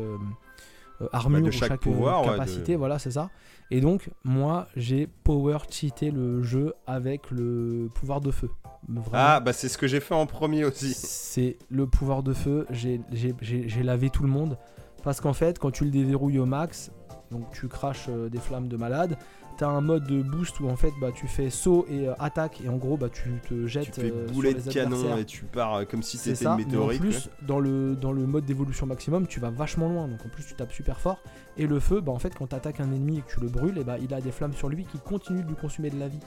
armure 1.12 1.40
Bah, 1.40 1.44
de 1.44 1.48
ou 1.48 1.52
chaque 1.52 1.80
pouvoir, 1.80 2.22
ouais, 2.22 2.30
capacité, 2.32 2.72
de- 2.72 2.78
voilà, 2.78 2.98
c'est 2.98 3.10
ça. 3.12 3.30
Et 3.70 3.80
donc, 3.80 4.10
moi, 4.24 4.68
j'ai 4.76 5.06
power 5.24 5.58
cheaté 5.70 6.10
le 6.10 6.42
jeu 6.42 6.74
avec 6.86 7.30
le 7.30 7.88
pouvoir 7.94 8.20
de 8.20 8.30
feu. 8.30 8.50
Vraiment, 8.88 9.10
Ah 9.14 9.40
bah 9.40 9.52
c'est 9.54 9.68
ce 9.68 9.78
que 9.78 9.86
j'ai 9.86 10.00
fait 10.00 10.14
en 10.14 10.26
premier 10.26 10.64
aussi. 10.64 10.92
c'est 10.94 11.56
le 11.70 11.86
pouvoir 11.86 12.22
de 12.22 12.34
feu. 12.34 12.66
J'ai- 12.70 13.00
J'ai 13.12 13.34
j'ai- 13.40 13.68
j'ai 13.68 13.82
lavé 13.82 14.10
tout 14.10 14.22
le 14.22 14.28
monde. 14.28 14.58
Parce 15.02 15.20
qu'en 15.20 15.32
fait, 15.32 15.58
quand 15.58 15.70
tu 15.70 15.84
le 15.84 15.90
déverrouilles 15.90 16.38
au 16.38 16.46
max, 16.46 16.90
donc 17.30 17.50
tu 17.52 17.68
craches 17.68 18.06
euh, 18.08 18.28
des 18.28 18.38
flammes 18.38 18.68
de 18.68 18.76
malade, 18.76 19.16
t'as 19.56 19.68
un 19.68 19.80
mode 19.80 20.06
de 20.06 20.22
boost 20.22 20.60
où 20.60 20.68
en 20.68 20.76
fait 20.76 20.92
bah, 21.00 21.10
tu 21.12 21.26
fais 21.26 21.50
saut 21.50 21.86
et 21.88 22.08
euh, 22.08 22.14
attaque, 22.18 22.60
et 22.64 22.68
en 22.68 22.76
gros 22.76 22.96
bah, 22.96 23.08
tu 23.08 23.40
te 23.48 23.66
jettes 23.66 23.92
Tu 23.92 24.00
fais 24.00 24.12
euh, 24.12 24.26
sur 24.26 24.34
boulet 24.34 24.52
les 24.52 24.62
de 24.62 24.72
canon 24.72 25.16
et 25.16 25.24
tu 25.24 25.44
pars 25.44 25.74
euh, 25.74 25.84
comme 25.84 26.02
si 26.02 26.18
c'était 26.18 26.44
une 26.44 26.56
mais 26.56 26.64
en 26.64 26.66
météorite. 26.66 27.00
plus, 27.00 27.30
dans 27.42 27.60
le, 27.60 27.94
dans 27.96 28.12
le 28.12 28.26
mode 28.26 28.44
d'évolution 28.44 28.86
maximum, 28.86 29.26
tu 29.26 29.40
vas 29.40 29.50
vachement 29.50 29.88
loin, 29.88 30.08
donc 30.08 30.24
en 30.24 30.28
plus 30.28 30.44
tu 30.44 30.54
tapes 30.54 30.72
super 30.72 31.00
fort. 31.00 31.18
Et 31.56 31.66
le 31.66 31.78
feu, 31.80 32.00
bah 32.00 32.12
en 32.12 32.18
fait, 32.18 32.34
quand 32.34 32.48
tu 32.48 32.56
attaques 32.56 32.80
un 32.80 32.92
ennemi 32.92 33.18
et 33.18 33.20
que 33.22 33.32
tu 33.32 33.40
le 33.40 33.48
brûles, 33.48 33.78
et 33.78 33.84
bah 33.84 33.96
il 34.00 34.12
a 34.12 34.20
des 34.20 34.32
flammes 34.32 34.54
sur 34.54 34.68
lui 34.68 34.84
qui 34.84 34.98
continuent 34.98 35.42
de 35.42 35.48
lui 35.48 35.56
consommer 35.56 35.90
de 35.90 35.98
la 35.98 36.08
vie. 36.08 36.20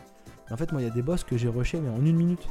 En 0.49 0.55
fait, 0.55 0.71
moi, 0.71 0.81
il 0.81 0.85
y 0.85 0.89
a 0.89 0.93
des 0.93 1.01
boss 1.01 1.23
que 1.23 1.35
j'ai 1.37 1.49
rushé, 1.49 1.79
mais 1.81 1.89
en 1.89 2.05
une 2.05 2.15
minute. 2.15 2.47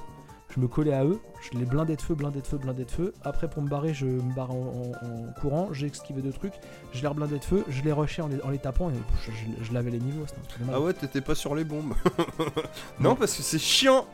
Je 0.57 0.63
me 0.63 0.69
collais 0.69 0.95
à 0.95 1.05
eux, 1.05 1.21
je 1.43 1.59
les 1.59 1.67
blindais 1.67 1.97
de 1.97 2.01
feu, 2.01 2.15
blindais 2.15 2.41
de 2.41 2.47
feu, 2.47 2.57
blindais 2.57 2.87
de 2.87 2.91
feu. 2.91 3.13
Après, 3.25 3.47
pour 3.49 3.63
me 3.63 3.69
barrer, 3.69 3.93
je 3.93 4.07
me 4.07 4.35
barre 4.35 4.53
en, 4.53 4.55
en- 5.03 5.07
en 5.07 5.33
courant, 5.41 5.69
j'ai 5.73 5.87
esquivé 5.89 6.23
de 6.23 6.31
trucs, 6.33 6.55
je 6.95 7.03
les 7.03 7.07
reblindais 7.09 7.39
de 7.39 7.45
feu, 7.45 7.63
je 7.69 7.83
les 7.83 7.93
rushais 7.93 8.23
en 8.23 8.29
les, 8.29 8.41
en 8.41 8.49
les 8.49 8.59
tapant 8.59 8.89
et 8.89 8.95
je, 9.21 9.31
je- 9.33 9.65
je 9.65 9.73
lavais 9.75 9.91
les 9.91 9.99
niveaux. 10.01 10.25
Ah 10.73 10.81
ouais, 10.81 10.95
t'étais 10.95 11.21
pas 11.21 11.35
sur 11.35 11.55
les 11.55 11.65
bombes. 11.65 11.93
Non. 13.01 13.15
parce 13.17 13.37
que 13.37 13.43
c'est 13.43 13.59
chiant. 13.59 14.07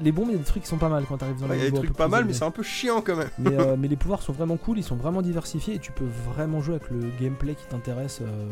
Les 0.00 0.12
bombes, 0.12 0.28
il 0.28 0.32
y 0.32 0.36
a 0.36 0.38
des 0.38 0.44
trucs 0.44 0.62
qui 0.62 0.68
sont 0.68 0.76
pas 0.78 0.88
mal 0.88 1.04
quand 1.08 1.18
t'arrives 1.18 1.40
dans 1.40 1.46
Il 1.46 1.52
les 1.52 1.58
y 1.64 1.66
a 1.66 1.70
des 1.70 1.76
trucs 1.76 1.92
pas 1.96 2.06
mal, 2.08 2.24
mais 2.24 2.32
c'est 2.32 2.44
un 2.44 2.50
peu 2.52 2.62
chiant 2.62 3.00
quand 3.00 3.16
même. 3.16 3.30
mais, 3.38 3.58
euh, 3.58 3.76
mais 3.78 3.88
les 3.88 3.96
pouvoirs 3.96 4.22
sont 4.22 4.32
vraiment 4.32 4.56
cool, 4.56 4.78
ils 4.78 4.84
sont 4.84 4.96
vraiment 4.96 5.22
diversifiés 5.22 5.74
et 5.74 5.78
tu 5.80 5.90
peux 5.92 6.06
vraiment 6.32 6.60
jouer 6.60 6.76
avec 6.76 6.88
le 6.90 7.10
gameplay 7.20 7.54
qui 7.56 7.66
t'intéresse. 7.66 8.20
euh. 8.22 8.48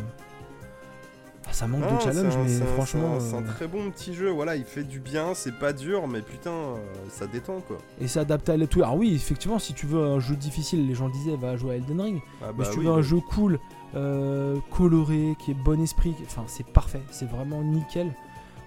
Ah, 1.53 1.55
ça 1.55 1.67
manque 1.67 1.83
Ah, 1.87 1.95
de 1.97 2.01
challenge, 2.01 2.35
un- 2.35 2.45
mais 2.45 2.67
franchement. 2.75 3.21
c'est 3.21 3.35
un, 3.35 3.37
euh, 3.37 3.41
un 3.41 3.43
très 3.43 3.67
bon 3.69 3.91
petit 3.91 4.15
jeu. 4.15 4.31
Voilà, 4.31 4.57
il 4.57 4.65
fait 4.65 4.85
du 4.85 5.01
bien, 5.01 5.35
c'est 5.35 5.53
pas 5.59 5.75
dur, 5.75 6.09
mais 6.09 6.23
putain, 6.23 6.51
euh, 6.51 6.77
ça 7.11 7.27
détend 7.27 7.61
quoi. 7.61 7.77
Et 8.01 8.09
c'est 8.09 8.21
adapté 8.21 8.53
à 8.53 8.67
tout. 8.67 8.81
Alors, 8.83 8.97
oui, 8.97 9.15
effectivement, 9.15 9.59
si 9.59 9.75
tu 9.75 9.85
veux 9.87 10.03
un 10.03 10.19
jeu 10.19 10.35
difficile, 10.35 10.87
les 10.89 10.95
gens 10.95 11.11
disaient 11.11 11.37
va 11.37 11.57
jouer 11.59 11.73
à 11.73 11.77
Elden 11.77 12.01
Ring. 12.01 12.23
Ah 12.41 12.47
mais 12.49 12.53
bah 12.61 12.65
si 12.65 12.71
tu 12.73 12.79
oui, 12.79 12.87
veux 12.87 12.93
un 12.93 12.97
bah- 12.97 13.03
jeu 13.03 13.19
cool, 13.21 13.61
euh, 13.95 14.57
coloré, 14.71 15.37
qui 15.45 15.51
est 15.51 15.55
bon 15.63 15.79
esprit, 15.83 16.15
enfin, 16.25 16.45
c'est 16.47 16.67
parfait, 16.67 17.03
c'est 17.11 17.29
vraiment 17.29 17.61
nickel. 17.63 18.11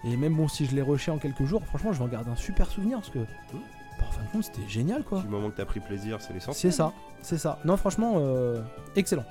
Et 0.03 0.15
même 0.15 0.35
bon, 0.35 0.47
si 0.47 0.67
je 0.67 0.75
l'ai 0.75 0.83
rushé 0.83 1.09
en 1.09 1.17
quelques 1.17 1.45
jours, 1.45 1.63
franchement, 1.65 1.91
je 1.91 1.97
vais 1.97 2.05
en 2.05 2.09
garder 2.09 2.29
un 2.29 2.35
super 2.35 2.69
souvenir 2.69 2.99
parce 2.99 3.09
que. 3.09 3.17
bah, 3.17 4.05
en 4.07 4.11
fin 4.11 4.21
de 4.23 4.27
compte, 4.31 4.43
c'était 4.43 4.67
génial 4.69 5.03
quoi. 5.03 5.21
Du 5.21 5.27
moment 5.27 5.49
que 5.49 5.55
t'as 5.57 5.65
pris 5.65 5.79
plaisir, 5.79 6.19
c'est 6.21 6.33
l'essentiel. 6.33 6.71
C'est 6.71 6.77
ça, 6.77 6.93
c'est 7.23 7.39
ça. 7.39 7.57
Non, 7.65 7.77
franchement, 7.77 8.21
excellent. 8.95 9.25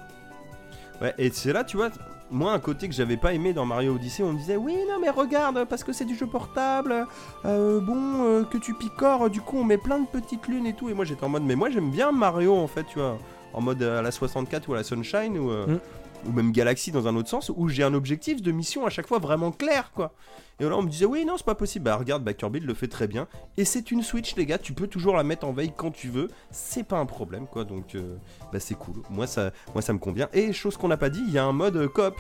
Ouais, 1.01 1.14
et 1.18 1.31
c'est 1.31 1.52
là, 1.52 1.62
tu 1.64 1.76
vois, 1.76 1.90
moi, 2.31 2.53
un 2.53 2.59
côté 2.59 2.89
que 2.89 2.95
j'avais 2.95 3.17
pas 3.17 3.33
aimé 3.35 3.53
dans 3.53 3.65
Mario 3.67 3.95
Odyssey, 3.95 4.23
on 4.23 4.33
me 4.33 4.39
disait, 4.39 4.57
oui, 4.57 4.77
non, 4.89 4.99
mais 5.01 5.11
regarde, 5.11 5.65
parce 5.69 5.85
que 5.85 5.93
c'est 5.93 6.05
du 6.05 6.15
jeu 6.17 6.27
portable, 6.27 7.07
euh, 7.45 7.81
bon, 7.81 8.25
euh, 8.25 8.45
que 8.45 8.59
tu 8.59 8.75
picores, 8.75 9.31
du 9.31 9.41
coup, 9.41 9.59
on 9.59 9.65
met 9.65 9.79
plein 9.79 9.99
de 10.01 10.07
petites 10.07 10.49
lunes 10.49 10.67
et 10.67 10.73
tout. 10.75 10.89
Et 10.89 10.95
moi, 10.95 11.05
j'étais 11.05 11.25
en 11.25 11.29
mode, 11.29 11.45
mais 11.45 11.55
moi, 11.55 11.71
j'aime 11.71 11.91
bien 11.91 12.13
Mario, 12.13 12.55
en 12.57 12.67
fait, 12.67 12.85
tu 12.85 12.99
vois, 12.99 13.19
en 13.53 13.61
mode 13.61 13.83
euh, 13.83 13.99
à 13.99 14.03
la 14.03 14.11
64 14.11 14.69
ou 14.69 14.73
à 14.75 14.77
la 14.77 14.85
Sunshine, 14.85 15.39
ou, 15.39 15.51
Mm. 15.51 15.79
Ou 16.27 16.33
même 16.33 16.53
Galaxy 16.53 16.91
dans 16.93 17.07
un 17.09 17.17
autre 17.17 17.29
sens, 17.29 17.51
où 17.55 17.69
j'ai 17.69 17.83
un 17.83 17.95
objectif 17.95 18.43
de 18.43 18.53
mission 18.53 18.87
à 18.87 18.91
chaque 18.91 19.07
fois 19.07 19.19
vraiment 19.19 19.53
clair, 19.53 19.91
quoi. 19.95 20.13
Et 20.61 20.65
là, 20.65 20.77
on 20.77 20.83
me 20.83 20.89
disait, 20.89 21.05
oui, 21.05 21.25
non, 21.25 21.35
c'est 21.37 21.45
pas 21.47 21.57
possible. 21.57 21.85
Bah, 21.87 21.97
regarde, 21.97 22.31
Kirby 22.33 22.61
le 22.61 22.75
fait 22.75 22.87
très 22.87 23.09
bien. 23.09 23.27
Et 23.57 23.65
c'est 23.65 23.91
une 23.91 24.03
Switch, 24.03 24.37
les 24.37 24.47
gars, 24.47 24.59
tu 24.59 24.73
peux 24.73 24.87
toujours 24.87 25.17
la 25.17 25.25
mettre 25.25 25.47
en 25.47 25.53
veille 25.53 25.73
quand 25.77 25.91
tu 25.91 26.09
veux. 26.09 26.29
C'est 26.53 26.85
pas 26.85 26.99
un 26.99 27.07
problème, 27.07 27.47
quoi. 27.47 27.65
Donc, 27.65 27.95
euh, 27.97 28.15
bah, 28.53 28.61
c'est 28.61 28.77
cool. 28.77 28.95
Moi 29.11 29.27
ça, 29.27 29.51
moi, 29.73 29.83
ça 29.83 29.93
me 29.93 29.99
convient. 29.99 30.29
Et 30.33 30.53
chose 30.53 30.77
qu'on 30.77 30.89
n'a 30.89 30.97
pas 30.97 31.11
dit, 31.11 31.23
il 31.27 31.33
y 31.33 31.39
a 31.39 31.45
un 31.45 31.53
mode 31.53 31.77
euh, 31.77 31.89
coop 31.89 32.15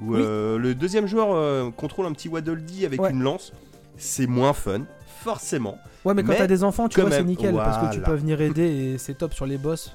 où 0.00 0.14
Oui. 0.14 0.20
euh, 0.22 0.56
le 0.58 0.74
deuxième 0.74 1.06
joueur 1.06 1.28
euh, 1.32 1.70
contrôle 1.70 2.06
un 2.06 2.12
petit 2.12 2.28
Waddle 2.28 2.64
Dee 2.64 2.86
avec 2.86 3.00
Ouais. 3.02 3.10
une 3.10 3.22
lance. 3.22 3.52
C'est 3.98 4.26
moins 4.26 4.54
fun, 4.54 4.84
forcément. 5.22 5.76
Ouais, 6.04 6.14
mais 6.14 6.22
quand 6.22 6.34
t'as 6.36 6.46
des 6.46 6.64
enfants, 6.64 6.88
tu 6.88 7.00
vois, 7.00 7.10
c'est 7.10 7.22
nickel 7.22 7.54
parce 7.54 7.86
que 7.88 7.94
tu 7.94 8.00
peux 8.00 8.14
venir 8.14 8.40
aider 8.40 8.62
et 8.94 8.98
c'est 8.98 9.14
top 9.14 9.34
sur 9.34 9.46
les 9.46 9.58
boss. 9.58 9.92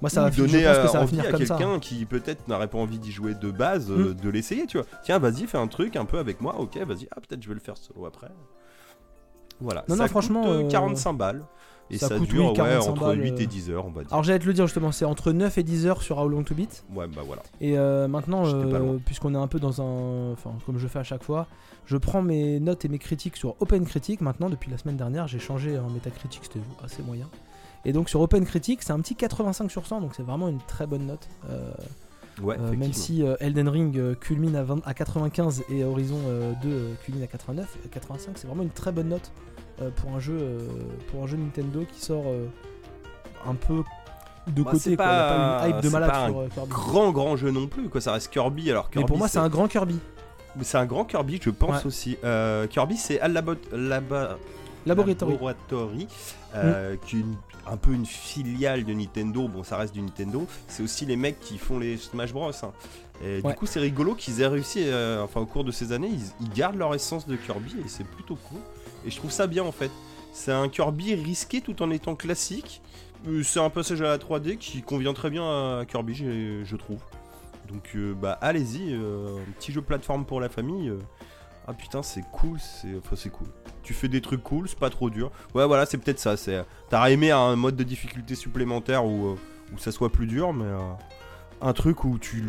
Moi, 0.00 0.08
ça 0.10 0.22
va 0.22 0.30
finir, 0.30 0.48
je 0.48 0.52
donner 0.52 0.64
pense 0.64 0.76
que 0.76 0.80
euh, 0.80 0.86
ça 0.86 0.92
va 0.98 1.02
envie 1.04 1.10
finir 1.10 1.24
à 1.26 1.30
comme 1.30 1.38
quelqu'un 1.46 1.78
qui 1.78 2.04
peut-être 2.06 2.48
n'aurait 2.48 2.68
pas 2.68 2.78
envie 2.78 2.98
d'y 2.98 3.12
jouer 3.12 3.34
de 3.34 3.50
base, 3.50 3.90
euh, 3.90 4.12
Mm. 4.12 4.14
de 4.14 4.30
l'essayer, 4.30 4.66
tu 4.66 4.78
vois. 4.78 4.86
Tiens, 5.02 5.18
vas-y, 5.18 5.46
fais 5.46 5.58
un 5.58 5.66
truc 5.66 5.96
un 5.96 6.04
peu 6.04 6.18
avec 6.18 6.40
moi, 6.40 6.58
ok, 6.58 6.76
vas-y, 6.78 7.06
ah, 7.10 7.20
peut-être 7.20 7.42
je 7.42 7.48
vais 7.48 7.54
le 7.54 7.60
faire 7.60 7.76
solo 7.76 8.06
après. 8.06 8.28
Voilà, 9.60 9.84
Non, 9.88 9.96
ça 9.96 10.02
non, 10.02 10.08
franchement, 10.08 10.42
coûte, 10.42 10.50
euh, 10.50 10.64
euh, 10.64 10.70
45 10.70 11.12
balles. 11.12 11.42
Et 11.92 11.98
ça 11.98 12.06
ça, 12.06 12.18
coûte, 12.18 12.28
dure 12.28 12.44
oui, 12.44 12.50
ouais, 12.50 12.56
45 12.56 12.90
entre 12.90 13.00
balles, 13.08 13.20
8 13.20 13.32
euh. 13.32 13.36
et 13.38 13.46
10 13.46 13.70
heures, 13.70 13.84
on 13.84 13.90
va 13.90 14.02
dire. 14.02 14.12
Alors 14.12 14.22
j'allais 14.22 14.38
te 14.38 14.46
le 14.46 14.52
dire 14.52 14.66
justement, 14.66 14.92
c'est 14.92 15.04
entre 15.04 15.32
9 15.32 15.58
et 15.58 15.62
10 15.64 15.86
heures 15.86 16.02
sur 16.02 16.18
How 16.18 16.28
Long 16.28 16.44
to 16.44 16.54
Beat. 16.54 16.84
Ouais, 16.94 17.08
bah 17.08 17.22
voilà. 17.26 17.42
Et 17.60 17.76
euh, 17.76 18.06
maintenant, 18.06 18.44
euh, 18.46 18.98
puisqu'on 19.04 19.34
est 19.34 19.38
un 19.38 19.48
peu 19.48 19.58
dans 19.58 19.82
un. 19.82 20.32
Enfin, 20.32 20.52
comme 20.66 20.78
je 20.78 20.86
fais 20.86 21.00
à 21.00 21.02
chaque 21.02 21.24
fois, 21.24 21.48
je 21.86 21.96
prends 21.96 22.22
mes 22.22 22.60
notes 22.60 22.84
et 22.84 22.88
mes 22.88 23.00
critiques 23.00 23.36
sur 23.36 23.56
OpenCritic. 23.60 24.20
Maintenant, 24.20 24.48
depuis 24.48 24.70
la 24.70 24.78
semaine 24.78 24.96
dernière, 24.96 25.26
j'ai 25.26 25.40
changé 25.40 25.78
en 25.80 25.90
Metacritic, 25.90 26.40
c'était 26.44 26.60
assez 26.84 27.02
moyen. 27.02 27.28
Et 27.84 27.92
donc 27.92 28.08
sur 28.10 28.20
OpenCritic, 28.20 28.82
c'est 28.82 28.92
un 28.92 29.00
petit 29.00 29.14
85 29.16 29.70
sur 29.70 29.86
100, 29.86 30.00
donc 30.02 30.14
c'est 30.14 30.22
vraiment 30.22 30.48
une 30.48 30.60
très 30.60 30.86
bonne 30.86 31.06
note. 31.06 31.28
Euh, 31.48 31.70
Ouais, 32.40 32.56
euh, 32.58 32.74
même 32.74 32.94
si 32.94 33.22
euh, 33.22 33.36
Elden 33.40 33.68
Ring 33.68 33.98
euh, 33.98 34.14
culmine 34.14 34.56
à, 34.56 34.62
20 34.62 34.80
à 34.86 34.94
95 34.94 35.64
et 35.68 35.84
Horizon 35.84 36.16
euh, 36.26 36.52
2 36.62 36.68
euh, 36.70 36.94
culmine 37.04 37.22
à 37.22 37.26
89, 37.26 37.66
à 37.84 37.88
85, 37.88 38.38
c'est 38.38 38.46
vraiment 38.46 38.62
une 38.62 38.70
très 38.70 38.92
bonne 38.92 39.08
note 39.08 39.30
pour 39.96 40.14
un 40.14 40.20
jeu 40.20 40.56
pour 41.10 41.22
un 41.24 41.26
jeu 41.26 41.36
Nintendo 41.36 41.84
qui 41.92 42.00
sort 42.00 42.24
un 43.46 43.54
peu 43.54 43.82
de 44.46 44.62
Bah, 44.62 44.70
côté. 44.70 44.78
c'est 44.90 44.96
pas- 44.96 45.58
pas 45.58 45.68
une 45.68 45.74
hype 45.76 45.82
de 45.82 45.88
malade 45.90 46.10
pas 46.10 46.28
sur 46.28 46.40
un 46.40 46.48
Kirby. 46.48 46.70
Grand, 46.70 47.10
grand 47.12 47.36
jeu 47.36 47.50
non 47.50 47.66
plus, 47.66 47.88
quoi. 47.90 48.00
Ça 48.00 48.12
reste 48.12 48.30
Kirby. 48.32 48.70
Alors, 48.70 48.88
Kirby 48.88 49.04
Mais 49.04 49.06
pour 49.08 49.18
moi, 49.18 49.28
c'est 49.28 49.38
un 49.38 49.48
grand 49.50 49.68
Kirby. 49.68 49.98
c'est 50.62 50.78
un 50.78 50.86
grand 50.86 51.04
Kirby, 51.04 51.40
je 51.42 51.50
pense 51.50 51.80
Ouais. 51.80 51.86
aussi. 51.86 52.16
Kirby, 52.70 52.96
c'est 52.96 53.20
Al 53.20 53.32
Labo- 53.32 53.56
Laboratory. 54.86 55.32
Laboratory, 55.32 56.06
qui 57.04 57.16
est 57.16 57.20
une- 57.20 57.36
un 57.70 57.76
peu 57.76 57.92
une 57.92 58.04
filiale 58.06 58.84
de 58.84 58.92
Nintendo. 58.92 59.48
Bon, 59.48 59.62
ça 59.64 59.76
reste 59.76 59.94
du 59.94 60.02
Nintendo. 60.02 60.46
C'est 60.68 60.82
aussi 60.82 61.06
les 61.06 61.16
mecs 61.16 61.38
qui 61.40 61.56
font 61.58 61.78
les 61.78 61.96
Smash 61.96 62.32
Bros. 62.32 62.50
hein. 62.50 62.72
Et 63.22 63.40
Ouais. 63.42 63.52
du 63.52 63.54
coup, 63.54 63.66
c'est 63.66 63.80
rigolo 63.80 64.14
qu'ils 64.14 64.40
aient 64.40 64.46
réussi, 64.46 64.80
euh, 64.84 65.22
enfin, 65.22 65.40
au 65.40 65.46
cours 65.46 65.62
de 65.64 65.70
ces 65.70 65.92
années, 65.92 66.08
ils, 66.10 66.22
ils 66.40 66.48
gardent 66.50 66.76
leur 66.76 66.94
essence 66.94 67.26
de 67.26 67.36
Kirby 67.36 67.74
et 67.84 67.88
c'est 67.88 68.04
plutôt 68.06 68.36
cool. 68.48 68.58
Et 69.06 69.10
je 69.10 69.16
trouve 69.16 69.30
ça 69.30 69.46
bien 69.46 69.62
en 69.62 69.72
fait. 69.72 69.90
C'est 70.32 70.52
un 70.52 70.68
Kirby 70.68 71.14
risqué 71.14 71.60
tout 71.60 71.82
en 71.82 71.90
étant 71.90 72.14
classique. 72.16 72.80
Euh, 73.28 73.42
C'est 73.42 73.60
un 73.60 73.68
passage 73.70 74.00
à 74.00 74.04
la 74.08 74.18
3D 74.18 74.56
qui 74.56 74.80
convient 74.82 75.12
très 75.12 75.28
bien 75.30 75.44
à 75.44 75.84
Kirby, 75.86 76.14
je 76.64 76.76
trouve. 76.76 77.00
Donc, 77.68 77.90
euh, 77.94 78.14
bah, 78.14 78.38
allez-y, 78.40 78.92
euh, 78.94 79.36
un 79.38 79.52
petit 79.58 79.70
jeu 79.70 79.80
plateforme 79.82 80.24
pour 80.24 80.40
la 80.40 80.48
famille. 80.48 80.88
euh. 80.88 80.98
Ah 81.70 81.72
putain, 81.72 82.02
c'est 82.02 82.24
cool, 82.32 82.58
c'est 82.58 82.96
enfin 82.98 83.14
c'est 83.14 83.30
cool. 83.30 83.46
Tu 83.84 83.94
fais 83.94 84.08
des 84.08 84.20
trucs 84.20 84.42
cool, 84.42 84.68
c'est 84.68 84.76
pas 84.76 84.90
trop 84.90 85.08
dur. 85.08 85.30
Ouais, 85.54 85.64
voilà, 85.68 85.86
c'est 85.86 85.98
peut-être 85.98 86.18
ça. 86.18 86.36
C'est 86.36 86.64
t'as 86.88 87.08
aimé 87.10 87.30
un 87.30 87.54
mode 87.54 87.76
de 87.76 87.84
difficulté 87.84 88.34
supplémentaire 88.34 89.06
où, 89.06 89.28
euh, 89.28 89.36
où 89.72 89.78
ça 89.78 89.92
soit 89.92 90.10
plus 90.10 90.26
dur, 90.26 90.52
mais 90.52 90.64
euh, 90.64 90.78
un 91.60 91.72
truc 91.72 92.02
où 92.02 92.18
tu 92.18 92.42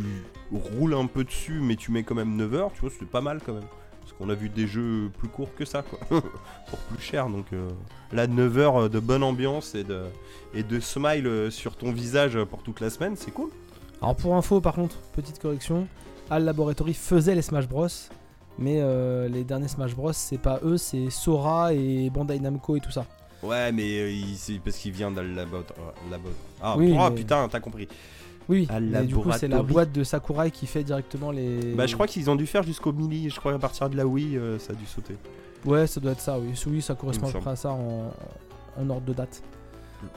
roules 0.51 0.95
un 0.95 1.05
peu 1.05 1.23
dessus, 1.23 1.59
mais 1.61 1.75
tu 1.75 1.91
mets 1.91 2.01
quand 2.01 2.15
même 2.15 2.35
9 2.35 2.53
heures, 2.55 2.71
tu 2.73 2.81
vois, 2.81 2.89
c'est 2.97 3.05
pas 3.05 3.21
mal 3.21 3.41
quand 3.45 3.53
même. 3.53 3.67
Parce 3.99 4.13
qu'on 4.13 4.27
a 4.31 4.33
vu 4.33 4.49
des 4.49 4.65
jeux 4.65 5.11
plus 5.19 5.29
courts 5.29 5.53
que 5.53 5.65
ça, 5.65 5.83
quoi, 5.83 5.99
pour 6.67 6.79
plus 6.79 7.03
cher. 7.03 7.29
Donc 7.29 7.45
euh, 7.53 7.69
là, 8.11 8.25
9 8.25 8.57
heures 8.57 8.89
de 8.89 8.99
bonne 8.99 9.21
ambiance 9.21 9.75
et 9.75 9.83
de 9.83 10.01
et 10.55 10.63
de 10.63 10.79
smile 10.79 11.27
euh, 11.27 11.51
sur 11.51 11.75
ton 11.75 11.91
visage 11.91 12.43
pour 12.45 12.63
toute 12.63 12.79
la 12.79 12.89
semaine, 12.89 13.15
c'est 13.15 13.29
cool. 13.29 13.51
Alors 14.01 14.15
pour 14.15 14.35
info, 14.35 14.61
par 14.61 14.73
contre, 14.73 14.97
petite 15.13 15.37
correction, 15.37 15.87
Al 16.31 16.43
Laboratory 16.43 16.95
faisait 16.95 17.35
les 17.35 17.43
Smash 17.43 17.67
Bros. 17.67 17.87
Mais 18.59 18.79
euh, 18.81 19.27
les 19.27 19.43
derniers 19.43 19.67
Smash 19.67 19.95
Bros, 19.95 20.13
c'est 20.13 20.37
pas 20.37 20.59
eux, 20.63 20.77
c'est 20.77 21.09
Sora 21.09 21.73
et 21.73 22.09
Bandai 22.09 22.39
Namco 22.39 22.75
et 22.75 22.79
tout 22.79 22.91
ça. 22.91 23.05
Ouais, 23.43 23.71
mais 23.71 23.99
euh, 24.01 24.11
il- 24.11 24.35
c'est 24.37 24.59
parce 24.59 24.77
qu'il 24.77 24.91
vient 24.91 25.09
de 25.09 25.19
la 25.21 25.23
la 25.33 25.45
botte. 25.45 25.73
Ah, 26.61 26.75
Oui, 26.77 26.93
oh, 26.95 27.07
mais- 27.09 27.15
putain, 27.15 27.47
t'as 27.49 27.59
compris. 27.59 27.87
Oui, 28.49 28.67
mais 28.81 29.03
du 29.05 29.15
coup, 29.15 29.31
c'est 29.31 29.47
la 29.47 29.63
boîte 29.63 29.91
de 29.91 30.03
Sakurai 30.03 30.51
qui 30.51 30.67
fait 30.67 30.83
directement 30.83 31.31
les. 31.31 31.73
Bah, 31.73 31.87
je 31.87 31.93
crois 31.93 32.07
qu'ils 32.07 32.29
ont 32.29 32.35
dû 32.35 32.45
faire 32.45 32.63
jusqu'au 32.63 32.91
milli. 32.91 33.29
Je 33.29 33.39
crois 33.39 33.53
à 33.53 33.59
partir 33.59 33.89
de 33.89 33.95
la 33.95 34.05
Wii, 34.05 34.37
euh, 34.37 34.59
ça 34.59 34.73
a 34.73 34.75
dû 34.75 34.85
sauter. 34.85 35.15
Ouais, 35.65 35.87
ça 35.87 35.99
doit 36.01 36.11
être 36.11 36.19
ça, 36.21 36.37
oui. 36.39 36.53
Oui, 36.67 36.81
ça 36.81 36.95
correspond 36.95 37.27
à 37.29 37.31
peu 37.31 37.39
près 37.39 37.51
à 37.51 37.55
ça 37.55 37.71
en, 37.71 38.11
en 38.77 38.89
ordre 38.89 39.05
de 39.05 39.13
date. 39.13 39.41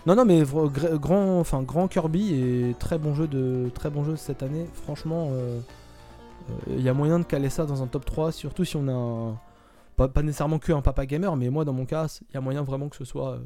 Non, 0.07 0.17
non, 0.17 0.25
mais 0.25 0.43
grand, 0.43 1.39
enfin 1.39 1.63
grand 1.63 1.87
Kirby 1.89 2.35
et 2.35 2.75
très 2.79 2.97
bon 2.99 3.15
jeu 3.15 3.27
de 3.29 3.71
très 3.75 3.91
bon 3.91 4.03
jeu 4.05 4.17
cette 4.17 4.43
année. 4.43 4.67
Franchement, 4.83 5.29
euh, 5.33 5.61
il 6.69 6.81
y 6.83 6.89
a 6.89 6.95
moyen 6.95 7.19
de 7.19 7.25
caler 7.25 7.51
ça 7.51 7.67
dans 7.67 7.83
un 7.83 7.87
top 7.87 8.05
3, 8.05 8.33
surtout 8.33 8.65
si 8.65 8.77
on 8.77 8.89
a 8.89 8.93
un, 8.93 9.39
pas, 9.97 10.09
pas 10.09 10.23
nécessairement 10.23 10.59
que 10.59 10.73
un 10.73 10.83
papa 10.83 11.07
gamer, 11.07 11.35
mais 11.37 11.51
moi 11.51 11.65
dans 11.65 11.73
mon 11.73 11.87
cas, 11.87 12.19
il 12.31 12.35
y 12.35 12.37
a 12.37 12.41
moyen 12.41 12.63
vraiment 12.63 12.89
que 12.89 12.97
ce 12.97 13.05
soit. 13.05 13.33
euh, 13.35 13.39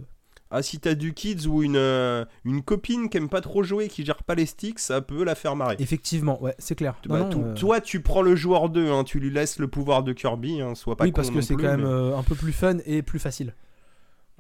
Ah, 0.50 0.62
si 0.62 0.80
t'as 0.80 0.94
du 0.94 1.12
kids 1.12 1.46
ou 1.46 1.62
une, 1.62 1.76
euh, 1.76 2.24
une 2.44 2.62
copine 2.62 3.10
qui 3.10 3.18
aime 3.18 3.28
pas 3.28 3.40
trop 3.42 3.62
jouer, 3.62 3.88
qui 3.88 4.04
gère 4.04 4.22
pas 4.22 4.34
les 4.34 4.46
sticks, 4.46 4.78
ça 4.78 5.00
peut 5.02 5.22
la 5.24 5.34
faire 5.34 5.54
marrer. 5.56 5.76
Effectivement, 5.78 6.42
ouais, 6.42 6.54
c'est 6.58 6.74
clair. 6.74 6.94
Bah, 7.06 7.18
Non, 7.18 7.24
non, 7.24 7.30
to- 7.30 7.40
euh, 7.44 7.54
Toi, 7.54 7.80
tu 7.82 8.00
prends 8.00 8.22
le 8.22 8.34
joueur 8.34 8.68
2, 8.70 8.90
hein, 8.90 9.04
tu 9.04 9.20
lui 9.20 9.30
laisses 9.30 9.58
le 9.58 9.68
pouvoir 9.68 10.02
de 10.02 10.12
Kirby, 10.14 10.60
hein, 10.62 10.74
sois 10.74 10.96
pas 10.96 11.04
oui, 11.04 11.12
parce 11.12 11.30
que 11.30 11.40
c'est 11.42 11.54
quand 11.54 11.62
même 11.64 11.84
euh, 11.84 12.16
un 12.16 12.22
peu 12.22 12.34
plus 12.34 12.52
fun 12.52 12.78
et 12.86 13.02
plus 13.02 13.18
facile. 13.18 13.54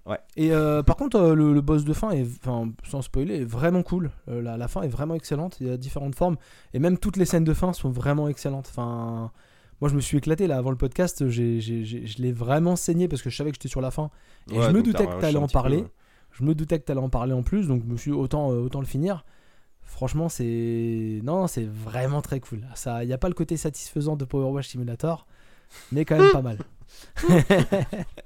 Ouais. 0.08 0.18
Et 0.36 0.52
euh, 0.52 0.82
par 0.82 0.96
contre, 0.96 1.16
euh, 1.18 1.34
le, 1.34 1.52
le 1.52 1.60
boss 1.60 1.84
de 1.84 1.92
fin 1.92 2.10
est, 2.12 2.26
sans 2.82 3.02
spoiler, 3.02 3.42
est 3.42 3.44
vraiment 3.44 3.82
cool. 3.82 4.10
Euh, 4.28 4.40
la, 4.40 4.56
la 4.56 4.66
fin 4.66 4.80
est 4.82 4.88
vraiment 4.88 5.14
excellente. 5.14 5.58
Il 5.60 5.66
y 5.66 5.70
a 5.70 5.76
différentes 5.76 6.14
formes 6.14 6.36
et 6.72 6.78
même 6.78 6.96
toutes 6.96 7.16
les 7.18 7.26
scènes 7.26 7.44
de 7.44 7.52
fin 7.54 7.72
sont 7.74 7.90
vraiment 7.90 8.26
excellentes. 8.28 8.68
Enfin, 8.70 9.30
moi, 9.82 9.90
je 9.90 9.94
me 9.94 10.00
suis 10.00 10.16
éclaté 10.16 10.46
là 10.46 10.56
avant 10.56 10.70
le 10.70 10.76
podcast. 10.78 11.28
j'ai- 11.28 11.60
j'ai- 11.60 11.84
j'ai- 11.84 12.06
je 12.06 12.22
l'ai 12.22 12.32
vraiment 12.32 12.74
saigné 12.74 13.06
parce 13.06 13.20
que 13.22 13.28
je 13.30 13.36
savais 13.36 13.50
que 13.50 13.56
j'étais 13.56 13.68
sur 13.68 13.82
la 13.82 13.90
fin 13.90 14.10
et 14.50 14.58
Ouais, 14.58 14.64
je 14.66 14.70
me 14.70 14.82
doutais 14.82 15.06
que 15.06 15.20
t'allais 15.20 15.36
en 15.36 15.46
peu, 15.46 15.52
parler. 15.52 15.76
ouais. 15.82 15.92
Je 16.32 16.42
me 16.44 16.54
doutais 16.54 16.78
que 16.78 16.84
t'allais 16.84 17.00
en 17.00 17.10
parler 17.10 17.32
en 17.34 17.42
plus, 17.42 17.68
donc 17.68 17.82
je 17.86 17.90
me 17.92 17.96
suis 17.96 18.10
autant 18.12 18.48
autant 18.48 18.80
le 18.80 18.86
finir. 18.86 19.24
Franchement, 19.82 20.28
c'est 20.28 21.20
non, 21.22 21.46
c'est 21.46 21.64
vraiment 21.66 22.22
très 22.22 22.40
cool. 22.40 22.60
Il 23.02 23.08
y 23.08 23.12
a 23.12 23.18
pas 23.18 23.28
le 23.28 23.34
côté 23.34 23.56
satisfaisant 23.56 24.16
de 24.16 24.24
Power 24.24 24.50
Wash 24.52 24.68
Simulator, 24.68 25.26
mais 25.92 26.04
quand 26.04 26.18
même 26.18 26.30
pas 26.32 26.42
mal. 26.42 26.58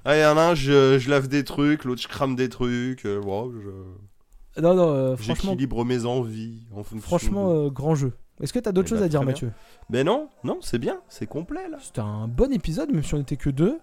Ah, 0.05 0.17
y 0.17 0.25
en 0.25 0.37
a 0.37 0.41
un, 0.51 0.55
je, 0.55 0.97
je 0.99 1.09
lave 1.09 1.27
des 1.27 1.43
trucs, 1.43 1.83
l'autre, 1.85 2.01
je 2.01 2.07
crame 2.07 2.35
des 2.35 2.49
trucs. 2.49 3.05
euh, 3.05 3.19
wow, 3.21 3.51
je- 3.53 4.61
Non, 4.61 4.73
non, 4.75 4.89
euh, 4.89 5.15
franchement, 5.15 5.51
J'équilibre 5.51 5.85
mes 5.85 6.05
envies 6.05 6.61
en 6.73 6.83
fonction. 6.83 6.99
franchement, 6.99 7.49
de- 7.49 7.67
euh, 7.67 7.69
grand 7.69 7.95
jeu. 7.95 8.13
Est-ce 8.41 8.51
que 8.53 8.59
t'as 8.59 8.71
d'autres 8.71 8.87
Eh 8.87 8.89
choses 8.91 8.99
bah, 8.99 9.05
à 9.05 9.09
dire, 9.09 9.19
bien. 9.21 9.27
Mathieu? 9.27 9.51
Mais 9.89 10.03
non, 10.03 10.29
non, 10.43 10.57
c'est 10.61 10.79
bien, 10.79 10.99
c'est 11.07 11.27
complet 11.27 11.69
là. 11.69 11.77
C'était 11.81 12.01
un 12.01 12.27
bon 12.27 12.51
épisode, 12.51 12.91
même 12.91 13.03
si 13.03 13.13
on 13.13 13.21
était 13.21 13.37
que 13.37 13.49
deux. 13.49 13.79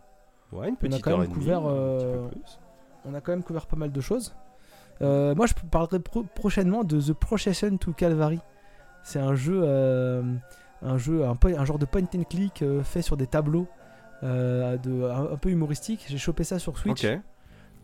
Ouais, 0.52 0.68
une 0.68 0.74
On 0.74 0.86
a 0.86 0.88
petite 0.88 1.04
quand 1.04 1.10
heure 1.12 1.18
même 1.18 1.28
demie, 1.28 1.38
couvert, 1.40 1.58
un 1.58 1.62
petit 1.62 2.04
peu 2.04 2.10
euh, 2.10 2.28
plus. 2.28 2.40
On 3.04 3.14
a 3.14 3.20
quand 3.20 3.32
même 3.32 3.42
couvert 3.44 3.66
pas 3.66 3.76
mal 3.76 3.92
de 3.92 4.00
choses. 4.00 4.34
Moi, 5.00 5.46
je 5.46 5.54
parlerai 5.70 6.00
pro- 6.00 6.24
prochainement 6.34 6.84
de 6.84 7.00
The 7.00 7.12
Procession 7.14 7.76
to 7.78 7.92
Calvary. 7.92 8.40
C'est 9.02 9.18
un 9.20 9.34
jeu, 9.34 9.62
un 10.82 10.98
jeu, 10.98 11.24
un, 11.24 11.64
genre 11.64 11.78
de 11.78 11.86
point 11.86 12.02
and 12.14 12.24
click 12.28 12.60
euh, 12.62 12.82
fait 12.82 13.00
sur 13.02 13.16
des 13.16 13.26
tableaux, 13.26 13.66
de, 14.22 15.04
un, 15.04 15.32
un 15.32 15.36
peu 15.36 15.50
humoristique. 15.50 16.04
J'ai 16.08 16.18
chopé 16.18 16.44
ça 16.44 16.58
sur 16.58 16.76
Switch 16.78 17.04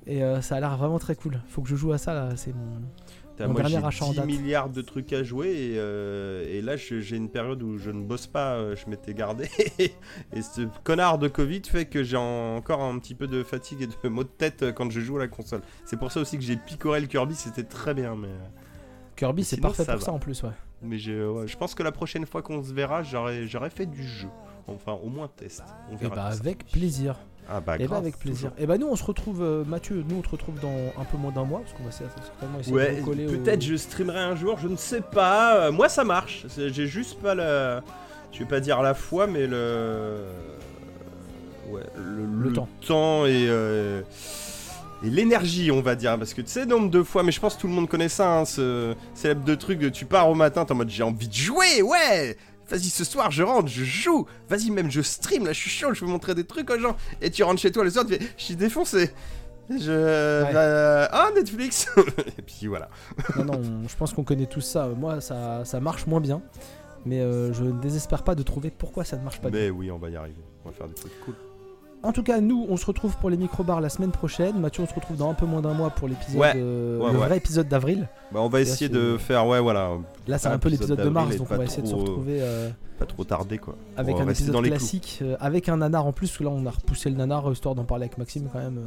et 0.09 0.23
euh, 0.23 0.41
ça 0.41 0.57
a 0.57 0.61
l'air 0.61 0.77
vraiment 0.77 0.99
très 0.99 1.17
cool. 1.17 1.41
Faut 1.49 1.63
que 1.63 1.69
je 1.69 1.77
joue 1.77 1.93
à 1.93 1.99
ça 1.99 2.15
là. 2.15 2.31
C'est 2.37 2.55
mon. 2.55 2.81
Mon 3.39 3.49
moi 3.49 3.61
dernier 3.61 3.81
j'ai 3.81 3.85
achat 3.85 4.05
en 4.07 4.11
10 4.13 4.17
date. 4.17 4.27
milliards 4.27 4.71
de 4.71 4.81
trucs 4.81 5.13
à 5.13 5.23
jouer 5.23 5.49
et, 5.51 5.75
euh, 5.77 6.47
et 6.49 6.63
là 6.63 6.77
je- 6.79 7.01
j'ai 7.01 7.17
une 7.19 7.29
période 7.29 7.63
où 7.63 7.77
je 7.77 7.91
ne 7.91 8.03
bosse 8.03 8.27
pas, 8.27 8.55
euh, 8.55 8.75
je 8.77 8.89
m'étais 8.89 9.13
gardé 9.13 9.51
et 9.79 10.41
ce 10.41 10.63
connard 10.85 11.19
de 11.19 11.29
Covid 11.29 11.61
fait 11.67 11.85
que 11.85 12.03
j'ai 12.03 12.17
en- 12.17 12.57
encore 12.57 12.81
un 12.83 12.99
petit 12.99 13.15
peu 13.15 13.27
de 13.27 13.43
fatigue 13.43 13.83
et 13.83 13.87
de 13.89 14.09
maux 14.09 14.25
de 14.25 14.29
tête 14.31 14.63
euh, 14.63 14.73
quand 14.73 14.91
je 14.91 15.01
joue 15.01 15.17
à 15.17 15.19
la 15.19 15.29
console. 15.29 15.61
C'est 15.85 15.99
pour 15.99 16.13
ça 16.13 16.21
aussi 16.21 16.39
que 16.39 16.45
j'ai 16.45 16.57
picoré 16.57 16.99
le 16.99 17.09
Kirby, 17.09 17.35
c'était 17.35 17.63
très 17.65 17.93
bien 17.93 18.17
mais, 18.17 18.31
Kirby, 19.17 19.45
c'est 19.45 19.61
parfait 19.61 19.85
ça 19.85 19.93
pour 19.93 20.01
va. 20.01 20.07
ça 20.07 20.13
en 20.13 20.19
plus, 20.19 20.43
ouais. 20.43 20.51
mais 20.81 20.97
ouais, 20.97 21.47
je 21.47 21.57
pense 21.59 21.75
que 21.75 21.83
la 21.83 21.93
prochaine 21.93 22.25
fois 22.25 22.41
qu'on 22.41 22.63
se 22.65 22.73
verra 22.73 23.03
j'aurais 23.03 23.71
fait 23.71 23.85
du 23.85 24.03
jeu. 24.03 24.29
Enfin 24.69 24.93
au 25.03 25.09
moins 25.09 25.29
test. 25.37 25.63
On 25.91 25.95
Et 25.95 25.97
verra 25.97 26.15
bah 26.17 26.27
tout 26.31 26.37
ça. 26.37 26.41
avec 26.43 26.67
plaisir. 26.71 27.17
Ah 27.49 27.61
bah 27.61 27.77
Et 27.77 27.81
bah 27.81 27.87
grave, 27.87 27.99
avec 28.03 28.19
plaisir. 28.19 28.51
toujours. 28.51 28.63
Et 28.63 28.67
bah 28.67 28.77
nous 28.79 28.89
on 28.89 28.97
se 28.97 29.05
retrouve, 29.05 29.41
euh, 29.43 29.65
Mathieu, 29.65 30.05
nous 30.09 30.17
on 30.17 30.23
te 30.23 30.29
retrouve 30.31 30.59
dans 30.61 30.75
un 31.01 31.05
peu 31.05 31.17
moins 31.17 31.31
d'un 31.31 31.45
mois 31.45 31.61
parce 31.61 31.73
qu'on 31.75 31.85
va 31.85 31.93
certainement 31.93 32.59
essayer 32.59 32.75
Ouais, 32.75 32.97
de 32.97 33.01
recoller. 33.03 33.27
au- 33.29 33.31
peut-être 33.31 33.63
je 33.63 33.77
streamerai 33.77 34.19
un 34.19 34.35
jour, 34.35 34.59
je 34.59 34.67
ne 34.67 34.77
sais 34.77 35.01
pas. 35.03 35.57
Euh, 35.67 35.73
Moi 35.73 35.89
ça 35.89 36.03
marche. 36.03 36.45
J'ai 36.57 36.87
juste 36.89 37.21
pas 37.21 37.35
le. 37.37 37.81
Je 38.33 38.41
vais 38.41 38.45
pas 38.47 38.59
dire 38.61 38.83
la 38.83 38.95
foi, 38.95 39.27
mais 39.29 39.47
le. 39.47 40.25
Ouais, 41.71 41.83
le, 41.97 42.25
Le 42.49 42.53
temps. 42.53 43.27
et. 43.27 43.47
euh, 43.49 44.03
Et 45.05 45.11
l'énergie, 45.11 45.71
on 45.71 45.83
va 45.83 45.95
dire, 45.95 46.17
parce 46.19 46.33
que 46.33 46.41
tu 46.41 46.49
sais, 46.49 46.65
nombre 46.65 46.91
de 46.91 47.03
fois, 47.03 47.23
mais 47.23 47.31
je 47.31 47.39
pense 47.39 47.55
que 47.55 47.61
tout 47.61 47.67
le 47.67 47.73
monde 47.75 47.87
connaît 47.89 48.09
ça, 48.09 48.39
hein, 48.39 48.45
ce 48.47 48.95
célèbre 49.15 49.45
de 49.45 49.55
truc 49.55 49.79
de 49.79 49.91
tu 49.91 50.07
pars 50.07 50.29
au 50.31 50.35
matin, 50.35 50.65
t'es 50.65 50.73
en 50.73 50.77
mode 50.77 50.89
j'ai 50.89 51.03
envie 51.03 51.29
de 51.29 51.35
jouer, 51.35 51.83
ouais, 51.83 52.37
vas-y 52.69 52.89
ce 52.91 53.05
soir 53.05 53.31
je 53.31 53.43
rentre, 53.43 53.69
je 53.69 53.85
joue, 53.85 54.27
vas-y 54.49 54.71
même 54.71 54.91
je 54.91 55.01
stream, 55.03 55.45
là 55.47 55.53
je 55.53 55.61
suis 55.61 55.71
chaud, 55.71 55.95
je 55.95 56.05
veux 56.05 56.11
montrer 56.11 56.35
des 56.35 56.45
trucs 56.45 56.71
aux 56.71 56.79
gens, 56.79 56.97
et 57.21 57.31
tu 57.31 57.43
rentres 57.43 57.61
chez 57.61 57.71
toi 57.73 57.85
le 57.85 57.91
soir, 57.91 58.05
tu 58.07 58.15
fais 58.15 58.27
je 58.37 58.43
suis 58.45 58.57
défoncé, 58.57 59.11
je. 59.71 60.43
bah, 60.53 61.09
ah 61.13 61.29
Netflix, 61.35 61.89
et 62.39 62.43
puis 62.43 62.67
voilà. 62.67 62.89
Non, 63.37 63.45
non, 63.45 63.61
on- 63.85 63.89
je 63.89 63.97
pense 63.97 64.13
qu'on 64.13 64.25
connaît 64.25 64.47
tous 64.47 64.61
ça. 64.61 64.87
Moi, 64.89 65.21
ça, 65.21 65.65
ça 65.65 65.81
marche 65.81 66.07
moins 66.07 66.21
bien. 66.21 66.41
Mais 67.05 67.21
euh, 67.21 67.53
je 67.53 67.63
ne 67.63 67.81
désespère 67.81 68.25
pas 68.25 68.35
de 68.35 68.43
trouver 68.43 68.71
pourquoi 68.71 69.05
ça 69.05 69.17
ne 69.17 69.23
marche 69.23 69.41
pas 69.41 69.49
bien. 69.49 69.61
Mais 69.61 69.71
oui, 69.71 69.91
on 69.93 69.99
va 69.99 70.09
y 70.11 70.17
arriver. 70.17 70.43
On 70.65 70.71
va 70.71 70.75
faire 70.75 70.89
des 70.89 70.95
trucs 70.95 71.21
cool. 71.21 71.35
En 72.03 72.13
tout 72.13 72.23
cas, 72.23 72.41
nous, 72.41 72.67
on 72.69 72.77
se 72.77 72.87
retrouve 72.87 73.17
pour 73.17 73.31
les 73.31 73.37
micro-bars 73.37 73.81
la 73.81 73.89
semaine 73.89 74.13
prochaine. 74.13 74.61
Mathieu, 74.61 74.83
on 74.85 74.87
se 74.87 74.95
retrouve 74.95 75.17
dans 75.17 75.29
un 75.31 75.35
peu 75.35 75.45
moins 75.47 75.61
d'un 75.61 75.73
mois 75.75 75.91
pour 75.91 76.07
l'épisode, 76.07 76.41
Ouais. 76.41 76.53
euh, 76.55 76.99
Ouais, 77.01 77.13
le 77.13 77.19
ouais. 77.19 77.27
vrai 77.27 77.37
épisode 77.39 77.67
d'avril. 77.69 78.09
Bah, 78.33 78.41
on 78.43 78.49
va 78.49 78.61
essayer 78.61 78.89
de 78.89 79.17
faire, 79.19 79.47
ouais, 79.47 79.61
voilà, 79.61 79.91
Là, 80.29 80.39
c'est 80.39 80.49
Un 80.49 80.53
un 80.53 80.59
peu 80.59 80.69
épisode 80.69 80.91
l'épisode 80.91 81.05
de 81.07 81.11
mars, 81.13 81.37
donc 81.37 81.49
on 81.51 81.57
va 81.57 81.65
essayer 81.65 81.83
de 81.83 81.89
se 81.89 81.95
euh, 81.95 81.99
retrouver 81.99 82.39
euh, 82.41 82.71
pas 82.99 83.07
trop 83.07 83.25
tarder 83.25 83.59
quoi. 83.59 83.75
avec 83.97 84.17
un 84.19 84.29
épisode 84.29 84.53
dans 84.55 84.63
classique, 84.63 85.19
euh, 85.23 85.37
avec 85.41 85.69
un 85.69 85.79
nanar 85.79 86.07
en 86.07 86.13
plus. 86.13 86.29
Parce 86.29 86.39
que 86.39 86.45
là, 86.45 86.51
on 86.51 86.65
a 86.67 86.71
repoussé 86.71 87.11
le 87.11 87.17
nanar 87.17 87.51
histoire 87.51 87.75
d'en 87.75 87.85
parler 87.85 88.05
avec 88.05 88.19
Maxime 88.19 88.49
quand 88.53 88.59
même, 88.61 88.79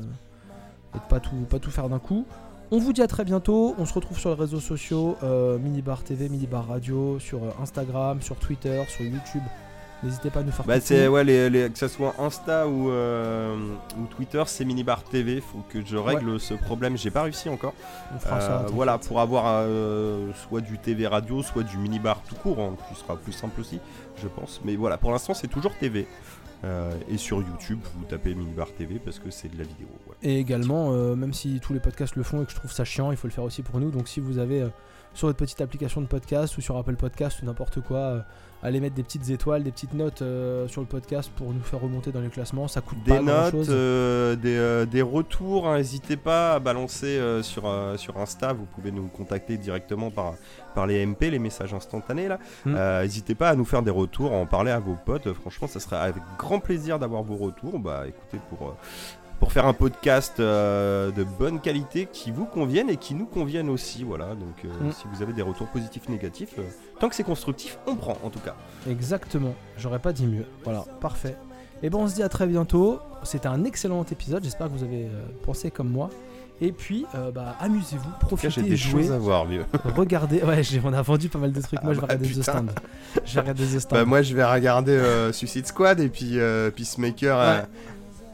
et 0.95 0.97
de 0.97 1.03
pas 1.09 1.19
tout, 1.19 1.35
pas 1.49 1.59
tout 1.59 1.71
faire 1.71 1.89
d'un 1.89 1.99
coup. 1.99 2.25
On 2.71 2.77
vous 2.79 2.93
dit 2.93 3.01
à 3.01 3.07
très 3.07 3.25
bientôt. 3.25 3.75
On 3.79 3.85
se 3.85 3.93
retrouve 3.93 4.17
sur 4.19 4.29
les 4.29 4.35
réseaux 4.35 4.59
sociaux 4.59 5.15
euh, 5.23 5.57
Minibar 5.57 6.03
TV, 6.03 6.29
Minibar 6.29 6.67
Radio, 6.67 7.17
sur 7.19 7.39
Instagram, 7.61 8.21
sur 8.21 8.35
Twitter, 8.35 8.81
sur 8.87 9.03
YouTube. 9.03 9.41
N'hésitez 10.03 10.29
pas 10.29 10.39
à 10.39 10.43
nous 10.43 10.51
faire 10.51 10.65
Bah 10.65 10.79
c'est 10.79 11.07
ouais 11.09 11.23
les, 11.25 11.49
les- 11.49 11.69
que 11.69 11.77
ça 11.77 11.89
soit 11.89 12.15
Insta 12.19 12.67
ou, 12.67 12.89
euh, 12.89 13.55
ou 13.97 14.05
Twitter 14.15 14.41
c'est 14.45 14.63
Minibar 14.63 15.03
TV 15.03 15.41
faut 15.41 15.61
que 15.69 15.83
je 15.85 15.97
règle 15.97 16.39
ce 16.39 16.53
problème. 16.53 16.97
J'ai 16.97 17.11
pas 17.11 17.23
réussi 17.23 17.49
encore. 17.49 17.73
On 18.15 18.19
fera 18.19 18.39
ça, 18.39 18.61
Euh, 18.61 18.67
voilà 18.71 18.97
pour 18.97 19.19
avoir 19.19 19.43
euh, 19.47 20.31
soit 20.47 20.61
du 20.61 20.77
TV 20.77 21.05
radio 21.07 21.43
soit 21.43 21.63
du 21.63 21.77
Minibar 21.77 22.21
tout 22.27 22.35
court 22.35 22.59
hein, 22.61 22.75
qui 22.87 22.99
sera 22.99 23.17
plus 23.17 23.33
simple 23.33 23.59
aussi 23.59 23.79
je 24.21 24.27
pense. 24.27 24.61
Mais 24.63 24.75
voilà 24.77 24.97
pour 24.97 25.11
l'instant 25.11 25.33
c'est 25.33 25.47
toujours 25.49 25.75
TV 25.75 26.07
Euh, 26.65 26.91
et 27.09 27.17
sur 27.17 27.37
YouTube 27.41 27.79
vous 27.95 28.03
tapez 28.05 28.35
Minibar 28.35 28.67
TV 28.77 28.99
parce 28.99 29.17
que 29.19 29.29
c'est 29.31 29.47
de 29.47 29.57
la 29.57 29.63
vidéo. 29.63 29.87
Et 30.21 30.37
également, 30.39 30.91
euh, 30.91 31.15
même 31.15 31.31
si 31.33 31.61
tous 31.61 31.71
les 31.73 31.79
podcasts 31.79 32.17
le 32.17 32.23
font 32.23 32.41
et 32.41 32.45
que 32.45 32.51
je 32.51 32.57
trouve 32.57 32.71
ça 32.73 32.83
chiant, 32.83 33.11
il 33.11 33.17
faut 33.17 33.27
le 33.27 33.33
faire 33.33 33.45
aussi 33.45 33.61
pour 33.61 33.79
nous. 33.79 33.91
Donc 33.91 34.09
si 34.09 34.19
vous 34.19 34.37
avez 34.39 34.63
euh, 34.63 34.67
sur 35.13 35.27
votre 35.29 35.37
petite 35.39 35.61
application 35.61 36.01
de 36.01 36.05
podcast 36.07 36.57
ou 36.57 36.61
sur 36.61 36.75
Apple 36.75 36.97
Podcast 36.97 37.41
ou 37.41 37.45
n'importe 37.45 37.79
quoi, 37.79 38.25
allez 38.63 38.79
mettre 38.79 38.95
des 38.95 39.03
petites 39.03 39.29
étoiles, 39.29 39.63
des 39.63 39.71
petites 39.71 39.93
notes 39.93 40.21
euh, 40.21 40.67
sur 40.67 40.81
le 40.81 40.87
podcast 40.87 41.31
pour 41.35 41.53
nous 41.53 41.61
faire 41.61 41.79
remonter 41.81 42.11
dans 42.11 42.21
les 42.21 42.29
classements. 42.29 42.67
Ça 42.67 42.81
coûte 42.81 42.97
des 43.03 43.11
pas 43.11 43.17
grand 43.17 43.25
notes, 43.25 43.51
chose. 43.51 43.67
euh, 43.69 44.35
des, 44.35 44.55
euh, 44.57 44.85
des 44.85 45.01
retours. 45.01 45.67
hein, 45.67 45.77
N'hésitez 45.77 46.17
pas 46.17 46.53
à 46.55 46.59
balancer 46.59 47.07
euh, 47.17 47.41
sur, 47.43 47.63
sur 47.97 48.17
Insta. 48.17 48.53
Vous 48.53 48.65
pouvez 48.65 48.91
nous 48.91 49.07
contacter 49.07 49.57
directement 49.57 50.11
par, 50.11 50.33
par 50.75 50.87
les 50.87 51.05
MP, 51.05 51.29
les 51.31 51.39
messages 51.39 51.73
instantanés. 51.73 52.27
là. 52.27 52.39
Mm. 52.65 52.75
Euh, 52.75 53.01
N'hésitez 53.03 53.35
pas 53.35 53.49
à 53.49 53.55
nous 53.55 53.65
faire 53.65 53.81
des 53.83 53.91
retours, 53.91 54.33
à 54.33 54.35
en 54.35 54.45
parler 54.45 54.71
à 54.71 54.79
vos 54.79 54.95
potes. 55.05 55.31
Franchement, 55.33 55.67
ça 55.67 55.79
serait 55.79 55.97
avec 55.97 56.21
grand 56.37 56.59
plaisir 56.59 56.99
d'avoir 56.99 57.23
vos 57.23 57.35
retours. 57.37 57.79
Bah 57.79 58.03
écoutez, 58.07 58.39
pour, 58.49 58.75
pour 59.39 59.51
faire 59.53 59.65
un 59.65 59.73
podcast 59.73 60.39
euh, 60.39 61.11
de 61.11 61.23
bonne 61.23 61.59
qualité 61.61 62.07
qui 62.11 62.31
vous 62.31 62.45
convienne 62.45 62.89
et 62.89 62.97
qui 62.97 63.13
nous 63.15 63.25
convienne 63.25 63.69
aussi. 63.69 64.03
Voilà. 64.03 64.35
Donc 64.35 64.65
euh, 64.65 64.67
Mm. 64.87 64.91
si 64.91 65.03
vous 65.13 65.21
avez 65.21 65.33
des 65.33 65.41
retours 65.41 65.67
positifs, 65.67 66.07
négatifs, 66.09 66.55
euh, 66.59 66.63
tant 66.99 67.09
que 67.09 67.15
c'est 67.15 67.23
constructif, 67.23 67.77
on 67.87 67.95
prend 67.95 68.17
en 68.23 68.29
tout 68.29 68.39
cas. 68.39 68.55
Exactement, 68.89 69.53
j'aurais 69.77 69.99
pas 69.99 70.13
dit 70.13 70.27
mieux. 70.27 70.45
Voilà, 70.63 70.83
parfait. 71.01 71.35
Et 71.81 71.89
bon, 71.89 72.03
on 72.03 72.07
se 72.07 72.15
dit 72.15 72.23
à 72.23 72.29
très 72.29 72.45
bientôt. 72.47 72.99
C'était 73.23 73.47
un 73.47 73.63
excellent 73.63 74.03
épisode. 74.11 74.43
J'espère 74.43 74.67
que 74.67 74.73
vous 74.73 74.83
avez 74.83 75.07
pensé 75.45 75.71
comme 75.71 75.89
moi. 75.89 76.09
Et 76.61 76.73
puis, 76.73 77.05
euh, 77.15 77.31
bah, 77.31 77.55
amusez-vous, 77.61 78.09
profitez, 78.19 78.61
des 78.61 78.75
jouez, 78.75 79.03
choses 79.03 79.13
à 79.13 79.17
voir, 79.17 79.45
vieux. 79.45 79.63
regardez. 79.95 80.41
Ouais, 80.43 80.61
j'ai- 80.61 80.81
on 80.83 80.91
a 80.91 81.01
vendu 81.01 81.29
pas 81.29 81.39
mal 81.39 81.53
de 81.53 81.61
trucs. 81.61 81.81
Moi, 81.81 81.91
Ah 81.91 81.95
je 81.95 82.01
vais 82.01 82.07
bah, 82.07 82.13
regarder 82.15 82.35
The. 82.35 82.43
Stand. 82.43 82.71
Je 83.23 83.33
vais 83.35 83.39
regarder 83.39 83.63
The 83.65 83.79
Stand. 83.79 83.97
Bah 83.99 84.03
moi 84.05 84.21
je 84.21 84.35
vais 84.35 84.43
regarder 84.43 84.91
euh, 84.91 85.31
Suicide 85.31 85.65
Squad 85.67 86.01
et 86.01 86.09
puis 86.09 86.37
euh, 86.37 86.69
Peacemaker. 86.69 87.37
Ouais. 87.37 87.63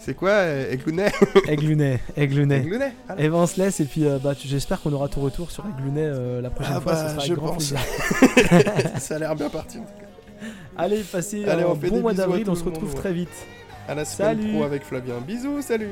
C'est 0.06 0.14
quoi 0.14 0.30
euh, 0.30 0.72
Eglunet 0.72 1.12
Aiglunet. 1.48 2.00
Eglunet 2.16 2.94
voilà. 3.08 3.22
Et 3.24 3.28
ben 3.28 3.38
on 3.38 3.48
se 3.48 3.60
laisse 3.60 3.80
et 3.80 3.86
puis 3.86 4.06
euh, 4.06 4.20
bah, 4.24 4.34
j'espère 4.38 4.80
qu'on 4.80 4.94
aura 4.94 5.08
ton 5.08 5.22
retour 5.22 5.50
sur 5.50 5.66
Aiglunet 5.66 6.06
euh, 6.06 6.42
la 6.42 6.52
prochaine 6.52 6.74
Ah 6.78 6.82
fois, 6.82 6.92
bah, 6.92 6.98
ça 7.00 7.10
sera 7.16 7.26
je 7.26 7.34
grand 7.34 7.54
pense. 7.54 7.74
Ça 9.00 9.16
a 9.16 9.20
l'air 9.20 9.36
bien 9.36 9.50
parti 9.50 9.80
en 9.80 9.82
tout 9.82 9.88
cas. 10.00 10.48
Allez, 10.78 11.00
passez 11.00 11.44
Allez, 11.46 11.64
un 11.64 11.70
on 11.70 11.76
fait 11.76 11.90
bon 11.90 11.96
des 11.96 12.02
mois 12.04 12.12
bisous 12.12 12.22
à 12.22 12.26
d'avril, 12.28 12.46
on 12.48 12.54
se 12.54 12.64
monde, 12.64 12.74
retrouve 12.76 12.94
ouais. 12.94 13.00
très 13.00 13.14
vite. 13.14 13.48
À 13.88 13.96
la 13.96 14.06
semaine 14.06 14.38
Salut. 14.38 14.54
pro 14.54 14.64
avec 14.64 14.84
Flavien. 14.84 15.16
Bisous, 15.26 15.64
salut 15.64 15.90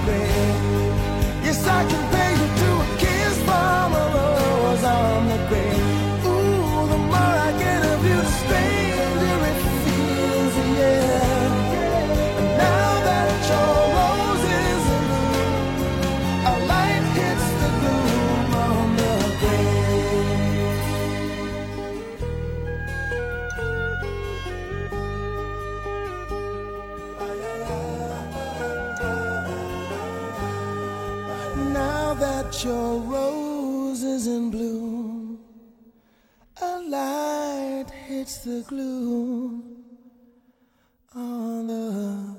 on 0.00 0.06
the 0.06 0.12
grave. 0.12 1.44
Yes, 1.44 1.66
I 1.66 1.84
can 1.88 2.09
your 32.64 32.98
roses 33.00 34.26
in 34.26 34.50
bloom. 34.50 35.38
A 36.60 36.80
light 36.80 37.86
hits 38.06 38.38
the 38.38 38.62
gloom 38.68 39.84
on 41.14 41.66
the 41.68 42.29